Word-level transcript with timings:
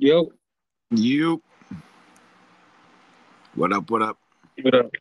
Yo, 0.00 0.30
You. 0.92 1.42
What 3.56 3.72
up? 3.72 3.90
What 3.90 4.00
up? 4.00 4.16
what 4.62 4.72
up? 4.72 4.92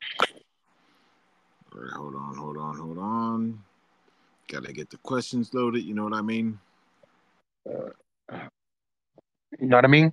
All 1.71 1.79
right, 1.79 1.93
hold 1.93 2.15
on, 2.15 2.35
hold 2.35 2.57
on, 2.57 2.77
hold 2.79 2.97
on. 2.97 3.59
Gotta 4.51 4.73
get 4.73 4.89
the 4.89 4.97
questions 4.97 5.53
loaded. 5.53 5.83
You 5.83 5.93
know 5.93 6.03
what 6.03 6.15
I 6.15 6.23
mean? 6.23 6.57
You 7.67 7.93
know 9.67 9.77
what 9.77 9.85
I 9.85 9.87
mean? 9.87 10.11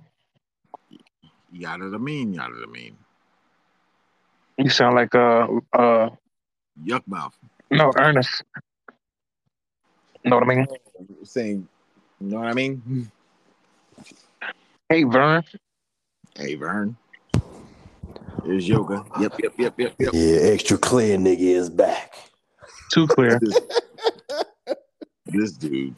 Yada 1.51 1.89
the 1.89 1.97
mean, 1.97 2.35
yada 2.35 2.53
the 2.53 2.67
mean. 2.67 2.95
You 4.59 4.69
sound 4.69 4.97
like 4.97 5.15
uh 5.15 5.47
uh 5.73 6.11
Yukmouth. 6.85 7.33
no 7.71 7.91
Ernest. 7.97 8.43
Know 10.23 10.35
what 10.35 10.43
I 10.43 10.55
mean? 10.55 10.67
Saying, 11.23 11.67
you 12.21 12.27
know 12.27 12.37
what 12.37 12.49
I 12.49 12.53
mean? 12.53 13.11
Hey 14.89 15.03
Vern. 15.03 15.43
Hey, 16.37 16.53
Vern. 16.53 16.95
Here's 18.43 18.67
yoga. 18.67 19.03
Yep, 19.19 19.39
yep, 19.41 19.53
yep, 19.57 19.73
yep, 19.79 19.95
yep. 19.97 20.13
Yeah, 20.13 20.37
extra 20.41 20.77
clear 20.77 21.17
nigga 21.17 21.39
is 21.39 21.71
back. 21.71 22.13
Too 22.93 23.07
clear. 23.07 23.39
This, 23.39 23.59
this 25.25 25.51
dude. 25.53 25.95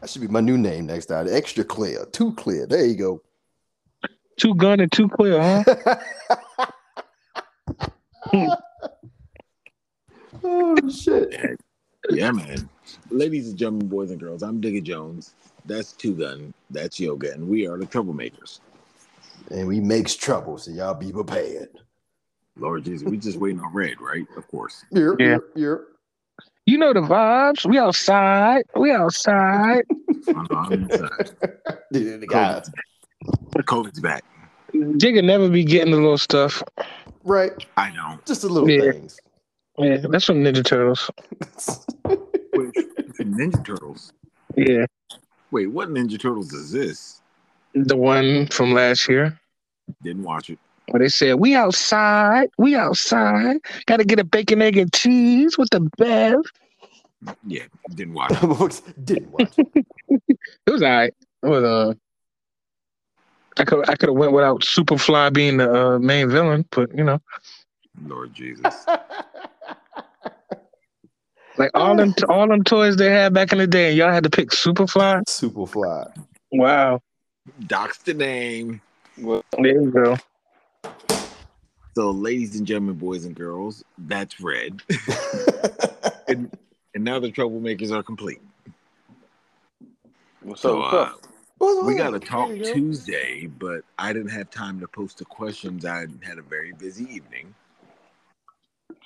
That 0.00 0.10
should 0.10 0.22
be 0.22 0.28
my 0.28 0.40
new 0.40 0.56
name 0.56 0.86
next 0.86 1.06
time. 1.06 1.26
Extra 1.28 1.64
clear, 1.64 2.04
too 2.12 2.32
clear. 2.34 2.66
There 2.66 2.86
you 2.86 2.94
go. 2.94 3.20
Too 4.38 4.54
gun 4.54 4.78
and 4.78 4.92
too 4.92 5.08
clear, 5.08 5.42
huh? 5.42 5.64
oh 10.44 10.88
shit. 10.88 11.58
Yeah, 12.10 12.30
man. 12.30 12.68
Ladies 13.10 13.48
and 13.48 13.58
gentlemen, 13.58 13.88
boys 13.88 14.12
and 14.12 14.20
girls, 14.20 14.44
I'm 14.44 14.60
Digga 14.60 14.84
Jones. 14.84 15.34
That's 15.64 15.92
Two 15.92 16.14
Gun. 16.14 16.52
That's 16.70 16.98
Yoga, 16.98 17.32
and 17.32 17.48
we 17.48 17.66
are 17.66 17.78
the 17.78 17.86
troublemakers. 17.86 18.60
And 19.50 19.68
we 19.68 19.80
makes 19.80 20.14
trouble, 20.14 20.58
so 20.58 20.70
y'all 20.70 20.94
be 20.94 21.12
prepared. 21.12 21.68
Lord 22.56 22.84
Jesus, 22.84 23.08
we 23.08 23.16
just 23.16 23.38
waiting 23.38 23.60
on 23.60 23.72
red, 23.72 24.00
right? 24.00 24.26
Of 24.36 24.48
course. 24.48 24.84
Yep, 24.92 25.14
Yeah. 25.18 25.26
yep, 25.30 25.40
yep. 25.54 25.78
You 26.66 26.78
know 26.78 26.92
the 26.92 27.00
vibes. 27.00 27.68
We 27.68 27.78
outside. 27.78 28.64
We 28.76 28.90
outside. 28.92 29.84
Uh, 30.28 30.34
I'm, 30.36 30.46
I'm 30.52 30.72
inside. 30.72 31.10
Dude, 31.92 32.20
the 32.20 32.26
guy. 32.26 32.60
COVID's, 32.60 32.70
COVID's 33.64 34.00
back. 34.00 34.22
Jigga 34.72 35.24
never 35.24 35.48
be 35.48 35.64
getting 35.64 35.90
the 35.90 35.96
little 35.96 36.16
stuff. 36.16 36.62
Right. 37.24 37.50
I 37.76 37.90
know. 37.90 38.18
Just 38.24 38.42
the 38.42 38.48
little 38.48 38.70
Yeah. 38.70 38.92
things. 38.92 39.18
Yeah, 39.78 39.96
that's 40.08 40.24
from 40.24 40.44
Ninja 40.44 40.64
Turtles. 40.64 41.10
Wait, 42.04 42.72
Ninja 43.18 43.64
Turtles. 43.64 44.12
Yeah. 44.56 44.86
Wait, 45.52 45.66
what 45.66 45.90
Ninja 45.90 46.18
Turtles 46.18 46.52
is 46.54 46.72
this? 46.72 47.20
The 47.74 47.96
one 47.96 48.46
from 48.46 48.72
last 48.72 49.06
year. 49.06 49.38
Didn't 50.02 50.22
watch 50.22 50.48
it. 50.48 50.58
Where 50.88 51.00
they 51.00 51.08
said, 51.08 51.34
We 51.34 51.54
outside, 51.54 52.48
we 52.56 52.74
outside. 52.74 53.58
Gotta 53.86 54.04
get 54.04 54.18
a 54.18 54.24
bacon, 54.24 54.62
egg, 54.62 54.78
and 54.78 54.90
cheese 54.92 55.58
with 55.58 55.68
the 55.70 55.80
bev. 55.98 56.40
Yeah, 57.46 57.64
didn't 57.94 58.14
watch 58.14 58.32
it. 58.32 58.82
Didn't 59.04 59.30
watch 59.30 59.58
it. 59.58 59.86
It 60.66 60.70
was 60.70 60.82
alright. 60.82 61.14
It 61.42 61.46
was 61.46 61.64
uh 61.64 61.94
I 63.58 63.64
could 63.64 63.88
I 63.88 63.94
could 63.94 64.08
have 64.08 64.16
went 64.16 64.32
without 64.32 64.62
Superfly 64.62 65.32
being 65.32 65.58
the 65.58 65.72
uh, 65.72 65.98
main 65.98 66.28
villain, 66.30 66.64
but 66.70 66.94
you 66.96 67.04
know, 67.04 67.20
Lord 68.06 68.34
Jesus. 68.34 68.86
like 71.56 71.70
all 71.74 71.96
them 71.96 72.14
all 72.28 72.48
them 72.48 72.64
toys 72.64 72.96
they 72.96 73.10
had 73.10 73.32
back 73.34 73.52
in 73.52 73.58
the 73.58 73.66
day, 73.66 73.88
and 73.88 73.96
y'all 73.96 74.12
had 74.12 74.24
to 74.24 74.30
pick 74.30 74.50
Superfly. 74.50 75.22
Superfly. 75.24 76.12
Wow, 76.52 77.00
Doc's 77.66 77.98
the 77.98 78.14
name. 78.14 78.80
there 79.16 79.80
you 79.80 79.90
go. 79.90 80.16
So, 81.94 82.10
ladies 82.10 82.56
and 82.56 82.66
gentlemen, 82.66 82.94
boys 82.96 83.26
and 83.26 83.34
girls, 83.34 83.84
that's 83.98 84.40
red. 84.40 84.80
and, 86.28 86.50
and 86.94 87.04
now 87.04 87.18
the 87.18 87.30
troublemakers 87.30 87.92
are 87.92 88.02
complete. 88.02 88.40
What's 90.40 90.62
So, 90.62 90.80
up? 90.80 91.20
What's 91.58 91.76
uh, 91.76 91.80
up? 91.80 91.86
we 91.86 91.94
got 91.94 92.10
to 92.10 92.20
talk 92.20 92.48
go. 92.48 92.72
Tuesday, 92.72 93.46
but 93.46 93.82
I 93.98 94.14
didn't 94.14 94.30
have 94.30 94.50
time 94.50 94.80
to 94.80 94.88
post 94.88 95.18
the 95.18 95.26
questions. 95.26 95.84
I 95.84 96.06
had 96.22 96.38
a 96.38 96.42
very 96.42 96.72
busy 96.72 97.04
evening. 97.04 97.54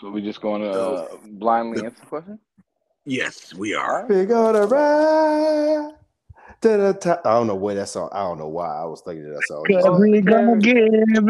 So 0.00 0.10
we 0.10 0.20
just 0.22 0.40
going 0.40 0.62
to 0.62 0.70
uh, 0.70 1.08
blindly 1.24 1.84
answer 1.84 1.96
the 2.00 2.06
question? 2.06 2.38
Yes, 3.04 3.54
we 3.54 3.74
are. 3.74 4.04
We're 4.08 4.26
gonna 4.26 4.66
ride. 4.66 5.92
to 6.62 6.68
the 6.68 6.92
top. 7.00 7.22
I 7.24 7.30
don't 7.34 7.46
know 7.46 7.54
where 7.54 7.76
that 7.76 7.88
song. 7.88 8.08
I 8.12 8.18
don't 8.24 8.38
know 8.38 8.48
why 8.48 8.66
I 8.80 8.84
was 8.84 9.00
thinking 9.00 9.26
of 9.26 9.34
that 9.34 9.46
song. 9.46 9.64
Cause 9.70 10.00
we 10.00 10.20
gonna 10.20 10.58
give 10.58 10.74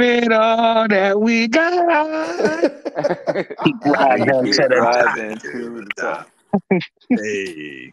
it 0.01 0.33
all 0.33 0.89
that 0.89 1.21
we 1.21 1.49
got. 1.59 2.63
Keep 3.63 3.85
riding 3.85 4.27
to 4.53 4.69
the 4.69 4.77
Riding 4.81 5.37
to 5.39 5.85
the 5.85 5.87
top. 5.99 6.31
hey, 7.11 7.93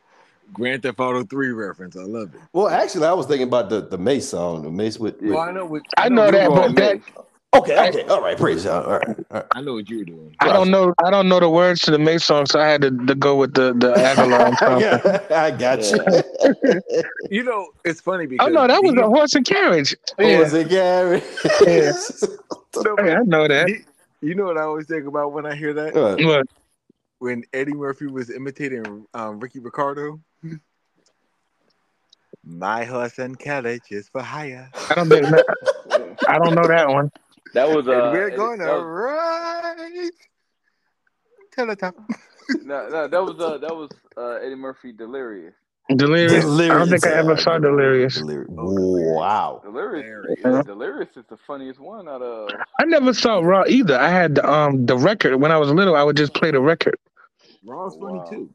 Grand 0.53 0.81
Theft 0.83 0.99
Auto 1.01 1.25
3 1.25 1.51
reference. 1.51 1.97
I 1.97 2.03
love 2.03 2.33
it. 2.33 2.39
well, 2.53 2.69
actually, 2.69 3.05
I 3.05 3.11
was 3.13 3.25
thinking 3.25 3.47
about 3.49 3.69
the 3.69 3.81
the 3.81 3.97
Mase 3.97 4.29
song, 4.29 4.61
the 4.63 4.71
Mase 4.71 4.97
with. 4.97 5.19
with- 5.21 5.31
Well, 5.31 5.41
I 5.41 5.51
know 5.51 5.65
what 5.65 5.81
I 5.97 6.07
know 6.07 6.27
You 6.27 6.31
that, 6.31 6.47
going 6.47 6.73
but 6.73 6.75
that 6.77 6.95
Mase. 6.95 7.03
Okay, 7.55 7.89
okay, 7.89 8.03
all 8.07 8.21
right, 8.21 8.37
praise 8.37 8.63
God. 8.63 8.85
All 8.85 8.97
right, 8.99 9.07
all 9.07 9.25
right. 9.31 9.45
I 9.51 9.61
know 9.61 9.75
what 9.75 9.89
you're 9.89 10.03
doing. 10.05 10.35
I 10.39 10.51
don't 10.51 10.71
know. 10.71 10.93
I 11.05 11.11
don't 11.11 11.29
know 11.29 11.39
the 11.39 11.49
words 11.49 11.81
to 11.81 11.91
the 11.91 11.99
Mase 11.99 12.25
song, 12.25 12.45
so 12.47 12.59
I 12.59 12.67
had 12.67 12.81
to, 12.81 12.91
to 13.05 13.15
go 13.15 13.35
with 13.35 13.53
the 13.53 13.73
the 13.73 13.93
Avalon 13.95 14.55
yeah, 14.81 15.25
I 15.29 15.51
got 15.51 15.79
you. 15.79 17.01
You 17.29 17.43
know, 17.43 17.67
it's 17.85 18.01
funny 18.01 18.25
because 18.25 18.47
Oh 18.47 18.51
no, 18.51 18.67
that 18.67 18.83
was 18.83 18.93
he- 18.93 18.99
a 18.99 19.05
horse 19.07 19.35
and 19.35 19.45
carriage. 19.45 19.95
What 20.15 20.27
Yeah, 20.27 20.39
was 20.39 20.53
it, 20.53 20.69
Gary? 20.69 21.21
Yeah. 21.61 21.91
no, 22.75 22.95
I 22.97 23.23
know 23.23 23.47
that. 23.47 23.69
he- 23.69 23.85
you 24.27 24.35
know 24.35 24.45
what 24.45 24.57
I 24.57 24.61
always 24.61 24.87
think 24.87 25.05
about 25.05 25.33
when 25.33 25.45
I 25.45 25.55
hear 25.55 25.73
that? 25.73 25.93
What? 25.93 26.19
Look, 26.19 26.47
When 27.19 27.43
Eddie 27.53 27.73
Murphy 27.73 28.07
was 28.07 28.29
imitating 28.29 29.05
um, 29.13 29.39
Ricky 29.39 29.59
Ricardo. 29.59 30.19
My 32.45 32.83
horse 32.83 33.19
and 33.19 33.37
carriage 33.39 33.83
is 33.91 34.09
for 34.09 34.21
hire. 34.21 34.69
I 34.89 34.95
don't 34.95 35.09
think 35.09 35.27
that, 35.29 36.17
I 36.27 36.37
don't 36.39 36.55
know 36.55 36.67
that 36.67 36.89
one. 36.89 37.09
That 37.53 37.69
was 37.69 37.87
uh, 37.87 37.91
and 37.91 38.11
we're 38.11 38.29
going 38.35 38.59
to 38.59 38.65
that 38.65 38.73
was- 38.73 38.83
ride 38.83 40.09
to 41.57 41.65
the 41.65 41.75
top. 41.75 41.95
no, 42.63 42.89
no, 42.89 43.07
that 43.07 43.23
was 43.23 43.39
uh, 43.39 43.57
that 43.59 43.75
was 43.75 43.89
uh, 44.17 44.43
Eddie 44.43 44.55
Murphy 44.55 44.91
Delirious. 44.91 45.53
Delirious. 45.95 46.43
Delirious. 46.45 46.71
I 46.73 46.77
don't 46.77 46.89
think 46.89 47.05
I 47.05 47.11
ever 47.11 47.35
saw 47.37 47.57
Delirious. 47.59 48.15
Delirious. 48.15 48.47
Wow. 48.49 49.61
Delirious, 49.63 50.39
Hilarious. 50.41 50.65
Delirious 50.65 51.09
is 51.17 51.25
the 51.29 51.37
funniest 51.45 51.79
one 51.79 52.07
out 52.07 52.21
of. 52.21 52.49
I 52.79 52.85
never 52.85 53.13
saw 53.13 53.39
Raw 53.39 53.65
either. 53.67 53.99
I 53.99 54.07
had 54.09 54.35
the, 54.35 54.49
um 54.49 54.85
the 54.85 54.97
record 54.97 55.37
when 55.37 55.51
I 55.51 55.57
was 55.57 55.69
little. 55.69 55.95
I 55.95 56.03
would 56.03 56.15
just 56.17 56.33
play 56.33 56.51
the 56.51 56.61
record. 56.61 56.95
Raw's 57.65 57.95
funny 57.95 58.19
Wow. 58.19 58.25
too. 58.29 58.49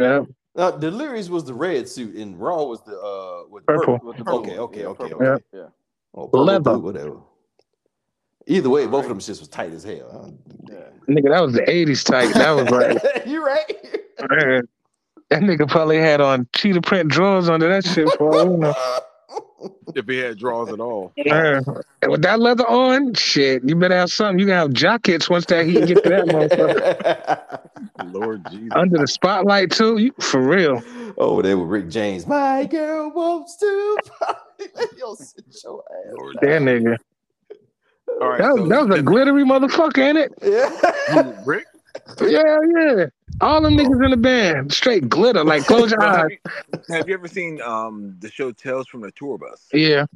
Yeah, 0.00 0.24
Now, 0.56 0.70
Delirious 0.72 1.28
was 1.28 1.44
the 1.44 1.54
red 1.54 1.88
suit, 1.88 2.16
and 2.16 2.38
Raw 2.40 2.64
was 2.64 2.80
the 2.82 2.98
uh, 2.98 3.48
with 3.50 3.64
Purple. 3.66 4.00
With 4.02 4.16
the 4.16 4.22
Okay, 4.30 4.50
purple. 4.50 4.64
okay, 4.64 4.80
Yeah, 4.80 4.86
okay, 4.88 5.14
okay. 5.14 5.44
Yeah. 5.52 5.66
Oh, 6.14 6.24
purple, 6.26 6.44
Leather. 6.44 6.60
blue, 6.72 6.78
whatever. 6.80 7.16
Either 8.46 8.68
way, 8.68 8.86
both 8.86 9.04
of 9.04 9.08
them 9.08 9.18
shits 9.18 9.40
was 9.40 9.48
tight 9.48 9.72
as 9.72 9.84
hell. 9.84 10.34
Yeah. 10.68 10.76
nigga, 11.08 11.30
that 11.30 11.42
was 11.42 11.54
the 11.54 11.62
'80s 11.62 12.04
tight. 12.04 12.34
That 12.34 12.50
was 12.50 12.70
like, 12.70 13.26
you 13.26 13.44
right. 13.44 13.98
man, 14.30 14.68
that 15.30 15.42
nigga 15.42 15.68
probably 15.68 15.98
had 15.98 16.20
on 16.20 16.46
cheetah 16.54 16.82
print 16.82 17.10
drawers 17.10 17.48
under 17.48 17.68
that 17.68 17.84
shit 17.84 18.08
for 18.18 18.36
all 18.36 18.46
we 18.48 18.56
know. 18.58 18.74
If 19.94 20.06
he 20.06 20.18
had 20.18 20.38
draws 20.38 20.70
at 20.70 20.80
all. 20.80 21.12
Man, 21.24 21.64
and 22.02 22.10
with 22.10 22.22
that 22.22 22.40
leather 22.40 22.68
on, 22.68 23.14
shit, 23.14 23.62
you 23.64 23.76
better 23.76 23.96
have 23.96 24.10
something. 24.10 24.38
You 24.38 24.46
can 24.46 24.54
have 24.54 24.72
jackets 24.72 25.30
once 25.30 25.46
that 25.46 25.66
heat 25.66 25.86
get 25.86 26.02
to 26.02 26.08
that 26.10 26.26
motherfucker. 26.26 28.12
Lord 28.12 28.44
Jesus. 28.50 28.72
Under 28.74 28.98
the 28.98 29.06
spotlight 29.06 29.70
too, 29.70 29.98
you, 29.98 30.12
for 30.20 30.40
real. 30.40 30.82
oh, 31.16 31.40
they 31.42 31.54
were 31.54 31.64
Rick 31.64 31.88
James. 31.88 32.26
My 32.26 32.66
girl 32.66 33.10
wants 33.10 33.56
to. 33.56 33.98
Yo, 34.98 35.14
sit 35.14 35.44
your 35.62 35.82
ass. 35.90 36.14
Lord. 36.16 36.36
That 36.42 36.62
nigga. 36.62 36.96
All 38.20 38.28
right. 38.28 38.38
That 38.38 38.54
was, 38.54 38.62
so 38.62 38.68
that 38.68 38.86
was 38.88 38.98
a 38.98 39.02
glittery 39.02 39.44
motherfucker, 39.44 39.98
ain't 39.98 40.18
it? 40.18 40.32
Yeah. 40.42 41.32
Rick? 41.44 41.66
Yeah, 42.20 42.58
yeah. 42.76 43.06
All 43.40 43.60
them 43.62 43.76
niggas 43.76 44.04
in 44.04 44.10
the 44.10 44.16
band, 44.16 44.72
straight 44.72 45.08
glitter. 45.08 45.44
Like 45.44 45.64
close 45.66 45.90
your 45.90 46.02
eyes. 46.02 46.38
have, 46.88 47.08
you, 47.08 47.14
ever 47.14 47.28
seen 47.28 47.60
um 47.62 48.16
the 48.20 48.30
show 48.30 48.52
Tales 48.52 48.86
from 48.86 49.00
the 49.00 49.10
Tour 49.12 49.38
Bus? 49.38 49.68
Yeah. 49.72 50.06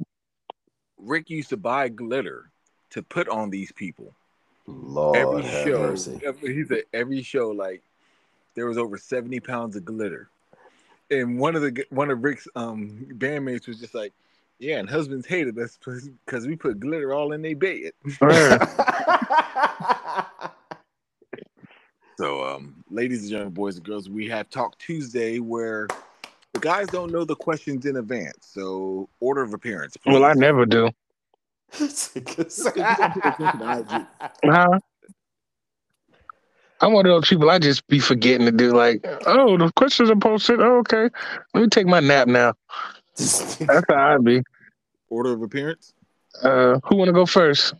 Rick 0.97 1.29
used 1.29 1.49
to 1.49 1.57
buy 1.57 1.89
glitter 1.89 2.51
to 2.91 3.03
put 3.03 3.27
on 3.29 3.49
these 3.49 3.71
people. 3.71 4.13
Lord 4.67 5.17
every 5.17 5.41
have 5.43 5.67
show, 5.67 5.79
mercy. 5.79 6.19
every, 6.23 6.53
he 6.53 6.63
said 6.63 6.83
every 6.93 7.21
show, 7.23 7.49
like 7.49 7.81
there 8.55 8.67
was 8.67 8.77
over 8.77 8.97
seventy 8.97 9.39
pounds 9.39 9.75
of 9.75 9.83
glitter, 9.83 10.29
and 11.09 11.39
one 11.39 11.55
of 11.55 11.61
the 11.61 11.85
one 11.89 12.11
of 12.11 12.23
Rick's 12.23 12.47
um 12.55 13.05
bandmates 13.13 13.67
was 13.67 13.79
just 13.79 13.95
like, 13.95 14.13
"Yeah, 14.59 14.79
and 14.79 14.89
husbands 14.89 15.25
hated 15.25 15.57
us 15.57 15.77
because 15.77 16.47
we 16.47 16.55
put 16.55 16.79
glitter 16.79 17.13
all 17.13 17.31
in 17.31 17.41
their 17.41 17.55
bed." 17.55 17.91
Word. 18.21 18.61
So, 22.19 22.43
um, 22.43 22.83
ladies 22.89 23.21
and 23.21 23.29
gentlemen, 23.29 23.53
boys 23.53 23.77
and 23.77 23.85
girls, 23.85 24.09
we 24.09 24.27
have 24.27 24.49
Talk 24.49 24.77
Tuesday 24.77 25.39
where 25.39 25.87
the 26.51 26.59
guys 26.59 26.87
don't 26.87 27.13
know 27.13 27.23
the 27.23 27.37
questions 27.37 27.85
in 27.85 27.95
advance, 27.95 28.39
so 28.41 29.07
order 29.21 29.41
of 29.41 29.53
appearance. 29.53 29.95
Well, 30.05 30.25
I 30.25 30.33
never 30.33 30.65
do. 30.65 30.89
Huh? 34.43 34.79
I'm 36.81 36.91
one 36.91 37.05
of 37.05 37.09
those 37.09 37.29
people. 37.29 37.49
I 37.49 37.57
just 37.57 37.87
be 37.87 37.99
forgetting 37.99 38.45
to 38.47 38.51
do. 38.51 38.73
Like, 38.73 39.07
oh, 39.25 39.57
the 39.57 39.71
questions 39.77 40.09
are 40.09 40.17
posted. 40.17 40.59
Oh, 40.59 40.79
okay, 40.79 41.07
let 41.53 41.61
me 41.61 41.67
take 41.69 41.87
my 41.87 42.01
nap 42.01 42.27
now. 42.27 42.53
That's 43.19 43.83
how 43.89 44.15
I'd 44.15 44.23
be. 44.23 44.41
Order 45.09 45.33
of 45.33 45.41
appearance. 45.41 45.93
Uh, 46.41 46.79
who 46.85 46.95
want 46.95 47.09
to 47.09 47.13
go 47.13 47.25
first? 47.25 47.73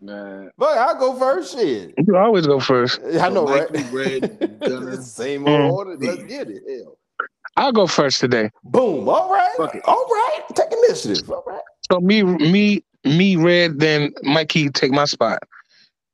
Man, 0.00 0.50
But 0.58 0.76
I'll 0.78 0.98
go 0.98 1.18
first. 1.18 1.54
Shit. 1.54 1.94
You 2.06 2.16
always 2.16 2.46
go 2.46 2.60
first. 2.60 3.00
I 3.02 3.28
know, 3.28 3.46
So 3.46 3.54
right? 3.54 3.68
Red, 3.92 4.60
Gunner. 4.60 4.96
Same 5.02 5.44
Mm. 5.44 5.70
old 5.70 5.88
order. 5.88 5.96
Let's 5.98 6.22
get 6.24 6.48
it. 6.50 6.62
Hell. 6.68 6.96
I'll 7.56 7.72
go 7.72 7.86
first 7.86 8.20
today. 8.20 8.50
Boom. 8.64 9.08
All 9.08 9.32
right. 9.32 9.80
All 9.84 10.04
right. 10.10 10.42
Take 10.54 10.72
initiative. 10.84 11.30
All 11.30 11.42
right. 11.46 11.60
So 11.90 12.00
me, 12.00 12.22
me, 12.22 12.84
me, 13.04 13.36
red. 13.36 13.80
Then 13.80 14.12
Mikey 14.22 14.68
take 14.70 14.92
my 14.92 15.06
spot. 15.06 15.38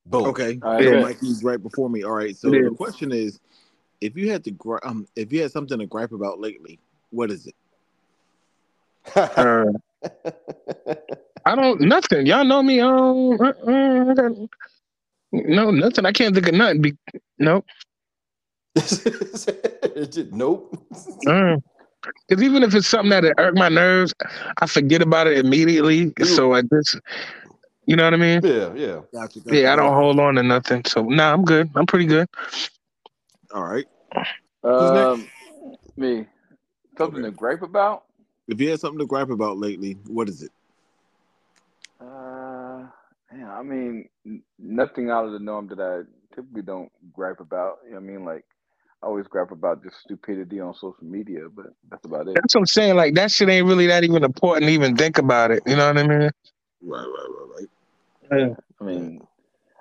Boom. 0.06 0.26
Okay, 0.26 0.58
All 0.62 0.80
so. 0.80 1.00
Mikey's 1.00 1.42
right 1.42 1.60
before 1.62 1.90
me. 1.90 2.02
All 2.04 2.12
right. 2.12 2.36
So 2.36 2.52
Yeah. 2.52 2.62
the 2.68 2.74
question 2.76 3.10
is, 3.12 3.40
if 4.00 4.16
you 4.16 4.30
had 4.30 4.44
to, 4.44 4.50
gri- 4.52 4.80
um, 4.84 5.06
if 5.16 5.32
you 5.32 5.42
had 5.42 5.50
something 5.52 5.78
to 5.78 5.86
gripe 5.86 6.12
about 6.12 6.38
lately, 6.40 6.78
what 7.12 7.30
is 7.30 7.46
it? 7.46 7.54
Uh, 9.14 9.64
I 11.44 11.54
don't 11.54 11.80
nothing. 11.82 12.26
Y'all 12.26 12.44
know 12.44 12.62
me. 12.62 12.80
Um, 12.80 13.40
uh, 13.40 13.44
uh, 13.70 14.14
got- 14.14 14.32
no 15.32 15.70
nothing. 15.70 16.04
I 16.04 16.12
can't 16.12 16.34
think 16.34 16.48
of 16.48 16.54
nothing. 16.54 16.82
Be, 16.82 16.96
nope. 17.38 17.64
nope. 20.32 20.76
Because 22.28 22.42
even 22.42 22.62
if 22.62 22.74
it's 22.74 22.88
something 22.88 23.10
that 23.10 23.34
irk 23.38 23.54
my 23.54 23.68
nerves, 23.68 24.12
I 24.58 24.66
forget 24.66 25.02
about 25.02 25.26
it 25.26 25.38
immediately. 25.44 26.12
So 26.24 26.52
I 26.52 26.62
just, 26.62 26.98
you 27.86 27.96
know 27.96 28.04
what 28.04 28.14
I 28.14 28.16
mean? 28.16 28.40
Yeah, 28.44 28.74
yeah. 28.74 29.00
Gotcha, 29.12 29.40
gotcha. 29.40 29.56
Yeah, 29.60 29.72
I 29.72 29.76
don't 29.76 29.94
hold 29.94 30.18
on 30.18 30.34
to 30.34 30.42
nothing. 30.42 30.84
So 30.86 31.02
nah, 31.02 31.32
I'm 31.32 31.44
good. 31.44 31.70
I'm 31.74 31.86
pretty 31.86 32.06
good. 32.06 32.28
All 33.54 33.62
right. 33.64 33.86
um, 34.64 35.28
me, 35.96 36.26
something 36.96 37.22
to 37.22 37.30
gripe 37.30 37.62
about. 37.62 38.04
If 38.48 38.60
you 38.60 38.70
had 38.70 38.80
something 38.80 38.98
to 38.98 39.06
gripe 39.06 39.30
about 39.30 39.58
lately, 39.58 39.96
what 40.06 40.28
is 40.28 40.42
it? 40.42 40.50
Uh, 42.00 42.86
yeah, 43.36 43.52
I 43.52 43.62
mean, 43.62 44.08
n- 44.26 44.42
nothing 44.58 45.10
out 45.10 45.24
of 45.24 45.32
the 45.32 45.38
norm 45.38 45.68
that 45.68 45.80
I 45.80 46.02
typically 46.34 46.62
don't 46.62 46.90
gripe 47.12 47.40
about. 47.40 47.78
You 47.84 47.90
know 47.90 48.00
what 48.00 48.02
I 48.02 48.06
mean? 48.06 48.24
Like, 48.24 48.44
I 49.02 49.06
always 49.06 49.26
gripe 49.26 49.50
about 49.50 49.82
just 49.82 49.96
stupidity 50.00 50.60
on 50.60 50.74
social 50.74 50.96
media, 51.02 51.48
but 51.54 51.66
that's 51.90 52.04
about 52.04 52.28
it. 52.28 52.34
That's 52.34 52.54
what 52.54 52.60
I'm 52.62 52.66
saying. 52.66 52.96
Like 52.96 53.14
that 53.14 53.32
shit 53.32 53.48
ain't 53.48 53.66
really 53.66 53.86
that 53.88 54.04
even 54.04 54.22
important 54.24 54.66
to 54.66 54.72
even 54.72 54.96
think 54.96 55.18
about 55.18 55.50
it. 55.50 55.62
You 55.66 55.76
know 55.76 55.88
what 55.88 55.98
I 55.98 56.06
mean? 56.06 56.20
Right, 56.20 56.30
right, 56.82 57.06
right, 57.06 57.66
right. 58.30 58.38
Yeah. 58.38 58.54
I 58.80 58.84
mean, 58.84 59.26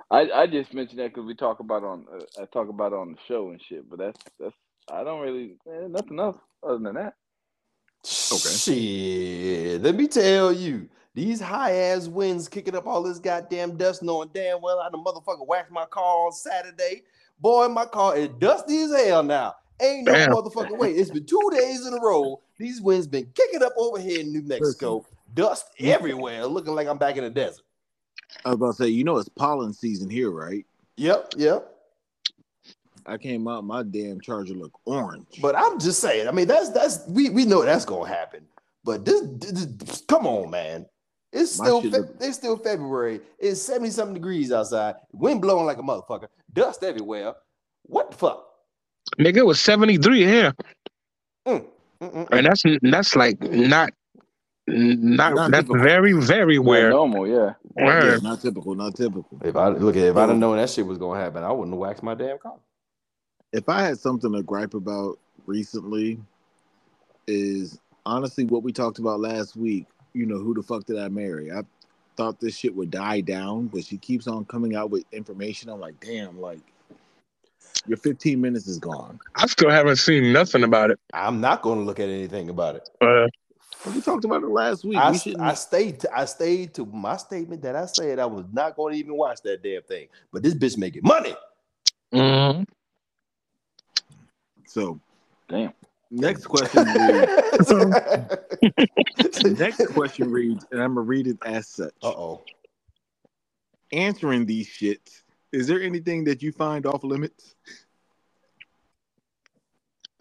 I 0.10 0.30
I 0.31 0.48
just 0.48 0.74
mentioned 0.74 1.00
that 1.00 1.14
because 1.14 1.25
we 1.25 1.36
talk 1.36 1.60
about 1.60 1.84
on 1.84 2.06
uh, 2.12 2.42
I 2.42 2.46
talk 2.46 2.69
about 2.69 2.94
it 2.94 2.96
on 2.96 3.12
the 3.12 3.18
show 3.28 3.50
and 3.50 3.62
shit, 3.62 3.88
but 3.88 4.00
that's 4.00 4.19
that's 4.40 4.56
I 4.92 5.04
don't 5.04 5.22
really 5.22 5.57
eh, 5.68 5.88
nothing 5.88 6.19
else 6.19 6.38
other 6.63 6.80
than 6.80 6.96
that. 6.96 7.16
Okay. 8.04 8.50
Shit. 8.50 9.81
Let 9.81 9.96
me 9.96 10.08
tell 10.08 10.52
you, 10.52 10.90
these 11.13 11.40
high 11.42 11.74
ass 11.74 12.08
winds 12.08 12.48
kicking 12.48 12.75
up 12.75 12.88
all 12.88 13.04
this 13.04 13.19
goddamn 13.19 13.78
dust, 13.78 14.02
knowing 14.02 14.30
damn 14.34 14.62
well 14.62 14.80
I 14.80 14.90
the 14.90 14.98
motherfucker 14.98 15.46
waxed 15.46 15.72
my 15.72 15.86
car 15.86 16.25
on 16.25 16.31
Saturday. 16.31 17.04
Boy, 17.40 17.68
my 17.68 17.86
car 17.86 18.16
is 18.16 18.30
dusty 18.40 18.84
as 18.84 18.96
hell 18.96 19.24
now. 19.24 19.56
Ain't 19.81 20.06
no 20.06 20.13
Damn. 20.13 20.31
motherfucking 20.31 20.78
way. 20.78 20.92
It's 20.92 21.10
been 21.10 21.25
two 21.25 21.50
days 21.52 21.88
in 21.88 21.94
a 21.94 22.00
row. 22.00 22.40
These 22.60 22.81
winds 22.81 23.07
been 23.07 23.28
kicking 23.34 23.64
up 23.64 23.74
over 23.78 24.00
here 24.00 24.19
in 24.19 24.31
New 24.31 24.44
Mexico. 24.44 25.06
Dust 25.34 25.66
everywhere, 25.80 26.46
looking 26.46 26.75
like 26.75 26.88
I'm 26.88 27.00
back 27.00 27.18
in 27.18 27.24
the 27.24 27.30
desert. 27.31 27.64
I 28.46 28.50
was 28.50 28.56
about 28.56 28.75
to 28.75 28.84
say, 28.84 28.90
you 28.90 29.04
know, 29.04 29.18
it's 29.18 29.30
pollen 29.30 29.74
season 29.74 30.10
here, 30.10 30.30
right? 30.30 30.66
Yep, 30.98 31.34
yep. 31.38 31.70
I 33.06 33.18
came 33.18 33.48
out, 33.48 33.63
my 33.63 33.83
damn 33.83 34.19
charger 34.21 34.53
looked 34.53 34.75
orange. 34.86 35.39
But 35.42 35.56
I'm 35.56 35.80
just 35.80 36.00
saying. 36.00 36.27
I 36.27 36.31
mean, 36.31 36.48
that's 36.48 36.69
that's 36.69 37.06
we 37.07 37.30
we 37.30 37.45
know 37.45 37.63
that's 37.63 37.86
gonna 37.86 38.07
happen. 38.07 38.45
But 38.83 39.06
this, 39.06 39.21
this, 39.38 39.65
this- 39.65 40.01
come 40.07 40.25
on, 40.27 40.50
man. 40.50 40.86
It's 41.33 41.57
My 41.59 41.65
still 41.65 41.81
Fe- 41.81 41.88
look- 41.89 42.15
it's 42.19 42.38
still 42.38 42.57
February. 42.57 43.21
It's 43.39 43.62
seventy 43.62 43.89
something 43.92 44.13
degrees 44.15 44.51
outside. 44.51 44.95
Wind 45.13 45.42
blowing 45.42 45.65
like 45.65 45.77
a 45.77 45.81
motherfucker. 45.81 46.27
Dust 46.53 46.83
everywhere. 46.83 47.33
What 47.83 48.12
the 48.12 48.18
fuck? 48.18 48.45
Nigga, 49.19 49.38
it 49.38 49.45
was 49.45 49.59
73 49.59 50.24
here. 50.25 50.54
Mm, 51.47 51.65
mm, 52.01 52.13
mm, 52.13 52.27
And 52.31 52.45
that's 52.45 52.63
that's 52.81 53.15
like 53.15 53.42
not 53.42 53.92
not, 54.68 55.33
Not 55.33 55.51
that's 55.51 55.63
typical. 55.68 55.83
very, 55.83 56.13
very 56.13 56.56
Yeah, 56.56 56.62
rare. 56.71 56.89
normal, 56.92 57.27
yeah. 57.27 57.54
yeah, 57.75 58.18
not 58.21 58.42
typical, 58.42 58.75
not 58.75 58.95
typical. 58.95 59.25
If 59.44 59.56
I 59.56 59.69
look 59.69 59.95
at 59.97 60.04
if 60.04 60.15
I'd 60.15 60.30
have 60.30 60.38
known 60.38 60.57
that 60.57 60.69
shit 60.69 60.86
was 60.86 60.97
gonna 60.97 61.19
happen, 61.19 61.44
I 61.44 61.51
wouldn't 61.51 61.74
have 61.74 61.80
waxed 61.80 62.04
my 62.04 62.13
damn 62.13 62.38
car. 62.38 62.56
If 63.53 63.68
I 63.68 63.81
had 63.81 64.00
something 64.00 64.31
to 64.33 64.44
gripe 64.44 64.74
about 64.74 65.19
recently, 65.45 66.19
is 67.27 67.80
honestly 68.06 68.45
what 68.45 68.63
we 68.63 68.71
talked 68.71 69.00
about 69.00 69.19
last 69.19 69.56
week. 69.56 69.86
You 70.13 70.25
know, 70.25 70.38
who 70.38 70.53
the 70.53 70.63
fuck 70.63 70.86
did 70.86 70.98
I 71.00 71.07
marry? 71.07 71.51
I 71.51 71.62
thought 72.18 72.39
this 72.39 72.57
shit 72.57 72.75
would 72.75 72.92
die 72.92 73.21
down, 73.21 73.68
but 73.68 73.86
she 73.86 73.98
keeps 73.98 74.27
on 74.27 74.45
coming 74.45 74.75
out 74.75 74.89
with 74.89 75.03
information. 75.12 75.69
I'm 75.69 75.80
like, 75.80 76.00
damn, 76.00 76.39
like 76.39 76.59
your 77.88 77.98
15 77.98 78.39
minutes 78.39 78.68
is 78.68 78.80
gone. 78.80 79.19
I 79.36 79.48
still 79.48 79.69
haven't 79.69 79.95
seen 79.97 80.33
nothing 80.33 80.63
about 80.63 80.92
it. 80.92 81.00
I'm 81.13 81.39
not 81.42 81.62
gonna 81.62 81.81
look 81.81 82.00
at 82.00 82.09
anything 82.09 82.50
about 82.50 82.75
it. 82.75 82.89
Uh, 83.00 83.27
We 83.94 84.01
talked 84.01 84.25
about 84.25 84.44
it 84.44 84.50
last 84.50 84.83
week. 84.83 84.97
I, 84.97 85.12
we. 85.12 85.36
I 85.39 85.54
stayed 85.56 86.01
to, 86.01 86.15
I 86.18 86.25
stayed 86.25 86.74
to 86.75 86.86
my 86.86 87.18
statement 87.18 87.62
that 87.63 87.75
I 87.75 87.86
said 87.86 88.19
I 88.19 88.25
was 88.25 88.45
not 88.51 88.75
going 88.75 88.94
to 88.94 89.00
even 89.00 89.15
watch 89.15 89.42
that 89.44 89.63
damn 89.63 89.81
thing. 89.83 90.07
But 90.31 90.44
this 90.44 90.54
bitch 90.54 90.77
making 90.77 91.01
money. 91.04 91.33
mhm. 92.13 92.65
So 94.71 95.00
Damn. 95.50 95.73
next 96.09 96.45
question 96.45 96.85
reads. 96.85 97.71
next 99.59 99.85
question 99.88 100.31
reads, 100.31 100.65
and 100.71 100.81
I'm 100.81 100.95
gonna 100.95 101.01
read 101.01 101.27
it 101.27 101.38
as 101.45 101.68
such. 101.68 101.94
Uh 102.01 102.07
oh. 102.07 102.44
Answering 103.91 104.45
these 104.45 104.69
shits, 104.69 105.23
is 105.51 105.68
there 105.68 105.81
anything 105.81 106.23
that 106.25 106.41
you 106.41 106.51
find 106.53 106.85
off 106.85 107.03
limits? 107.03 107.56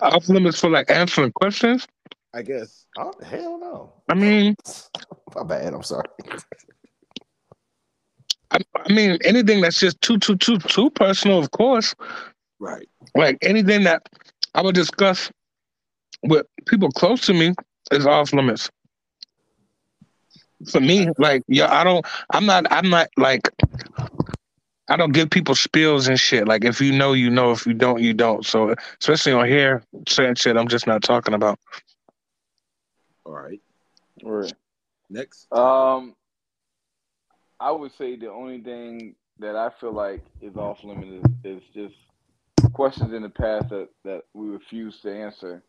Off 0.00 0.28
limits 0.28 0.58
for 0.58 0.70
like 0.70 0.90
answering 0.90 1.30
questions. 1.32 1.86
I 2.34 2.42
guess. 2.42 2.86
Oh 2.98 3.12
hell 3.22 3.58
no. 3.58 3.92
I 4.08 4.14
mean, 4.14 4.56
My 5.34 5.44
bad. 5.44 5.74
I'm 5.74 5.82
sorry. 5.82 6.08
I, 8.50 8.58
I 8.76 8.92
mean 8.92 9.18
anything 9.24 9.60
that's 9.60 9.78
just 9.78 10.00
too, 10.00 10.18
too, 10.18 10.36
too, 10.36 10.58
too 10.58 10.90
personal, 10.90 11.38
of 11.38 11.50
course. 11.52 11.94
Right. 12.58 12.88
Like 13.14 13.38
anything 13.42 13.84
that 13.84 14.08
I 14.54 14.62
would 14.62 14.74
discuss 14.74 15.30
with 16.22 16.46
people 16.66 16.90
close 16.90 17.22
to 17.22 17.34
me 17.34 17.54
is 17.92 18.06
off 18.06 18.32
limits. 18.32 18.70
For 20.70 20.80
me, 20.80 21.08
like 21.18 21.42
yeah, 21.48 21.72
I 21.72 21.84
don't. 21.84 22.04
I'm 22.32 22.44
not. 22.44 22.66
I'm 22.70 22.90
not 22.90 23.08
like. 23.16 23.48
I 24.88 24.96
don't 24.96 25.12
give 25.12 25.30
people 25.30 25.54
spills 25.54 26.08
and 26.08 26.18
shit. 26.18 26.46
Like 26.46 26.64
if 26.64 26.80
you 26.80 26.92
know, 26.92 27.14
you 27.14 27.30
know. 27.30 27.52
If 27.52 27.66
you 27.66 27.72
don't, 27.72 28.02
you 28.02 28.12
don't. 28.12 28.44
So 28.44 28.74
especially 29.00 29.32
on 29.32 29.46
here, 29.46 29.82
certain 30.06 30.34
shit, 30.34 30.56
I'm 30.56 30.68
just 30.68 30.86
not 30.86 31.02
talking 31.02 31.32
about. 31.32 31.58
All 33.24 33.32
right. 33.32 33.60
Right. 34.22 34.52
Next. 35.08 35.50
Um, 35.52 36.14
I 37.58 37.70
would 37.70 37.92
say 37.96 38.16
the 38.16 38.30
only 38.30 38.60
thing 38.60 39.14
that 39.38 39.56
I 39.56 39.70
feel 39.80 39.92
like 39.92 40.22
is 40.42 40.56
off 40.56 40.84
limit 40.84 41.08
is, 41.08 41.24
is 41.44 41.62
just 41.74 41.94
questions 42.72 43.12
in 43.12 43.22
the 43.22 43.28
past 43.28 43.68
that, 43.70 43.88
that 44.04 44.22
we 44.34 44.48
refuse 44.48 45.00
to 45.02 45.12
answer. 45.12 45.62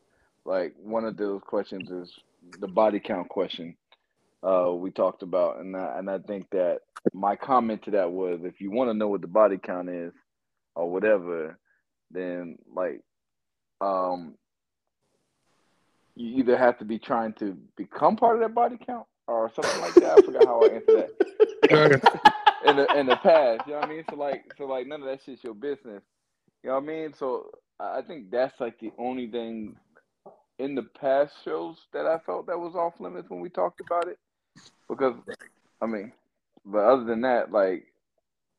Like 0.46 0.74
one 0.82 1.06
of 1.06 1.18
those 1.18 1.42
questions 1.46 1.90
is 1.90 2.12
the 2.60 2.68
body 2.68 3.00
count 3.00 3.30
question 3.30 3.76
uh, 4.44 4.72
we 4.74 4.90
talked 4.92 5.22
about, 5.22 5.60
and 5.60 5.76
I, 5.76 6.00
and 6.00 6.10
I 6.10 6.18
think 6.20 6.50
that 6.52 6.80
my 7.14 7.36
comment 7.36 7.84
to 7.84 7.92
that 7.92 8.12
was 8.12 8.40
if 8.44 8.60
you 8.60 8.72
want 8.72 8.90
to 8.90 8.94
know 8.94 9.08
what 9.08 9.22
the 9.22 9.28
body 9.28 9.58
count 9.58 9.90
is 9.90 10.14
or 10.76 10.90
whatever, 10.90 11.60
then 12.10 12.58
like 12.74 13.02
um, 13.82 14.34
you 16.16 16.40
either 16.40 16.58
have 16.58 16.78
to 16.80 16.86
be 16.86 16.98
trying 16.98 17.34
to 17.34 17.58
become 17.78 18.16
part 18.16 18.36
of 18.36 18.42
that 18.42 18.56
body 18.56 18.78
count 18.84 19.06
or 19.28 19.52
something 19.56 19.82
like 19.82 19.94
that. 19.96 20.18
I 20.18 20.22
forgot 20.22 20.46
how 20.46 20.62
I 20.62 20.66
answered 20.66 21.10
that 21.70 22.32
in 22.66 22.76
the 22.78 23.00
in 23.00 23.06
the 23.06 23.18
past. 23.18 23.68
You 23.68 23.74
know 23.74 23.80
what 23.80 23.90
I 23.90 23.94
mean? 23.94 24.04
So 24.10 24.16
like 24.16 24.54
so 24.58 24.66
like 24.66 24.88
none 24.88 25.02
of 25.02 25.08
that 25.08 25.20
shit's 25.24 25.44
your 25.44 25.54
business. 25.54 26.02
You 26.64 26.70
know 26.70 26.76
what 26.76 26.84
I 26.84 26.88
mean? 26.88 27.14
So 27.18 27.50
I 27.80 28.00
I 28.00 28.02
think 28.02 28.32
that's 28.32 28.60
like 28.60 28.80
the 28.80 28.92
only 28.98 29.28
thing 29.28 29.76
in 30.60 30.76
the 30.76 30.84
past 30.84 31.34
shows 31.44 31.78
that 31.94 32.06
I 32.06 32.20
felt 32.20 32.48
that 32.48 32.60
was 32.60 32.76
off 32.76 33.00
limits 33.00 33.30
when 33.30 33.42
we 33.42 33.50
talked 33.50 33.82
about 33.82 34.08
it. 34.08 34.18
Because 34.88 35.16
I 35.82 35.86
mean, 35.88 36.12
but 36.66 36.80
other 36.80 37.04
than 37.04 37.22
that, 37.22 37.52
like 37.52 37.86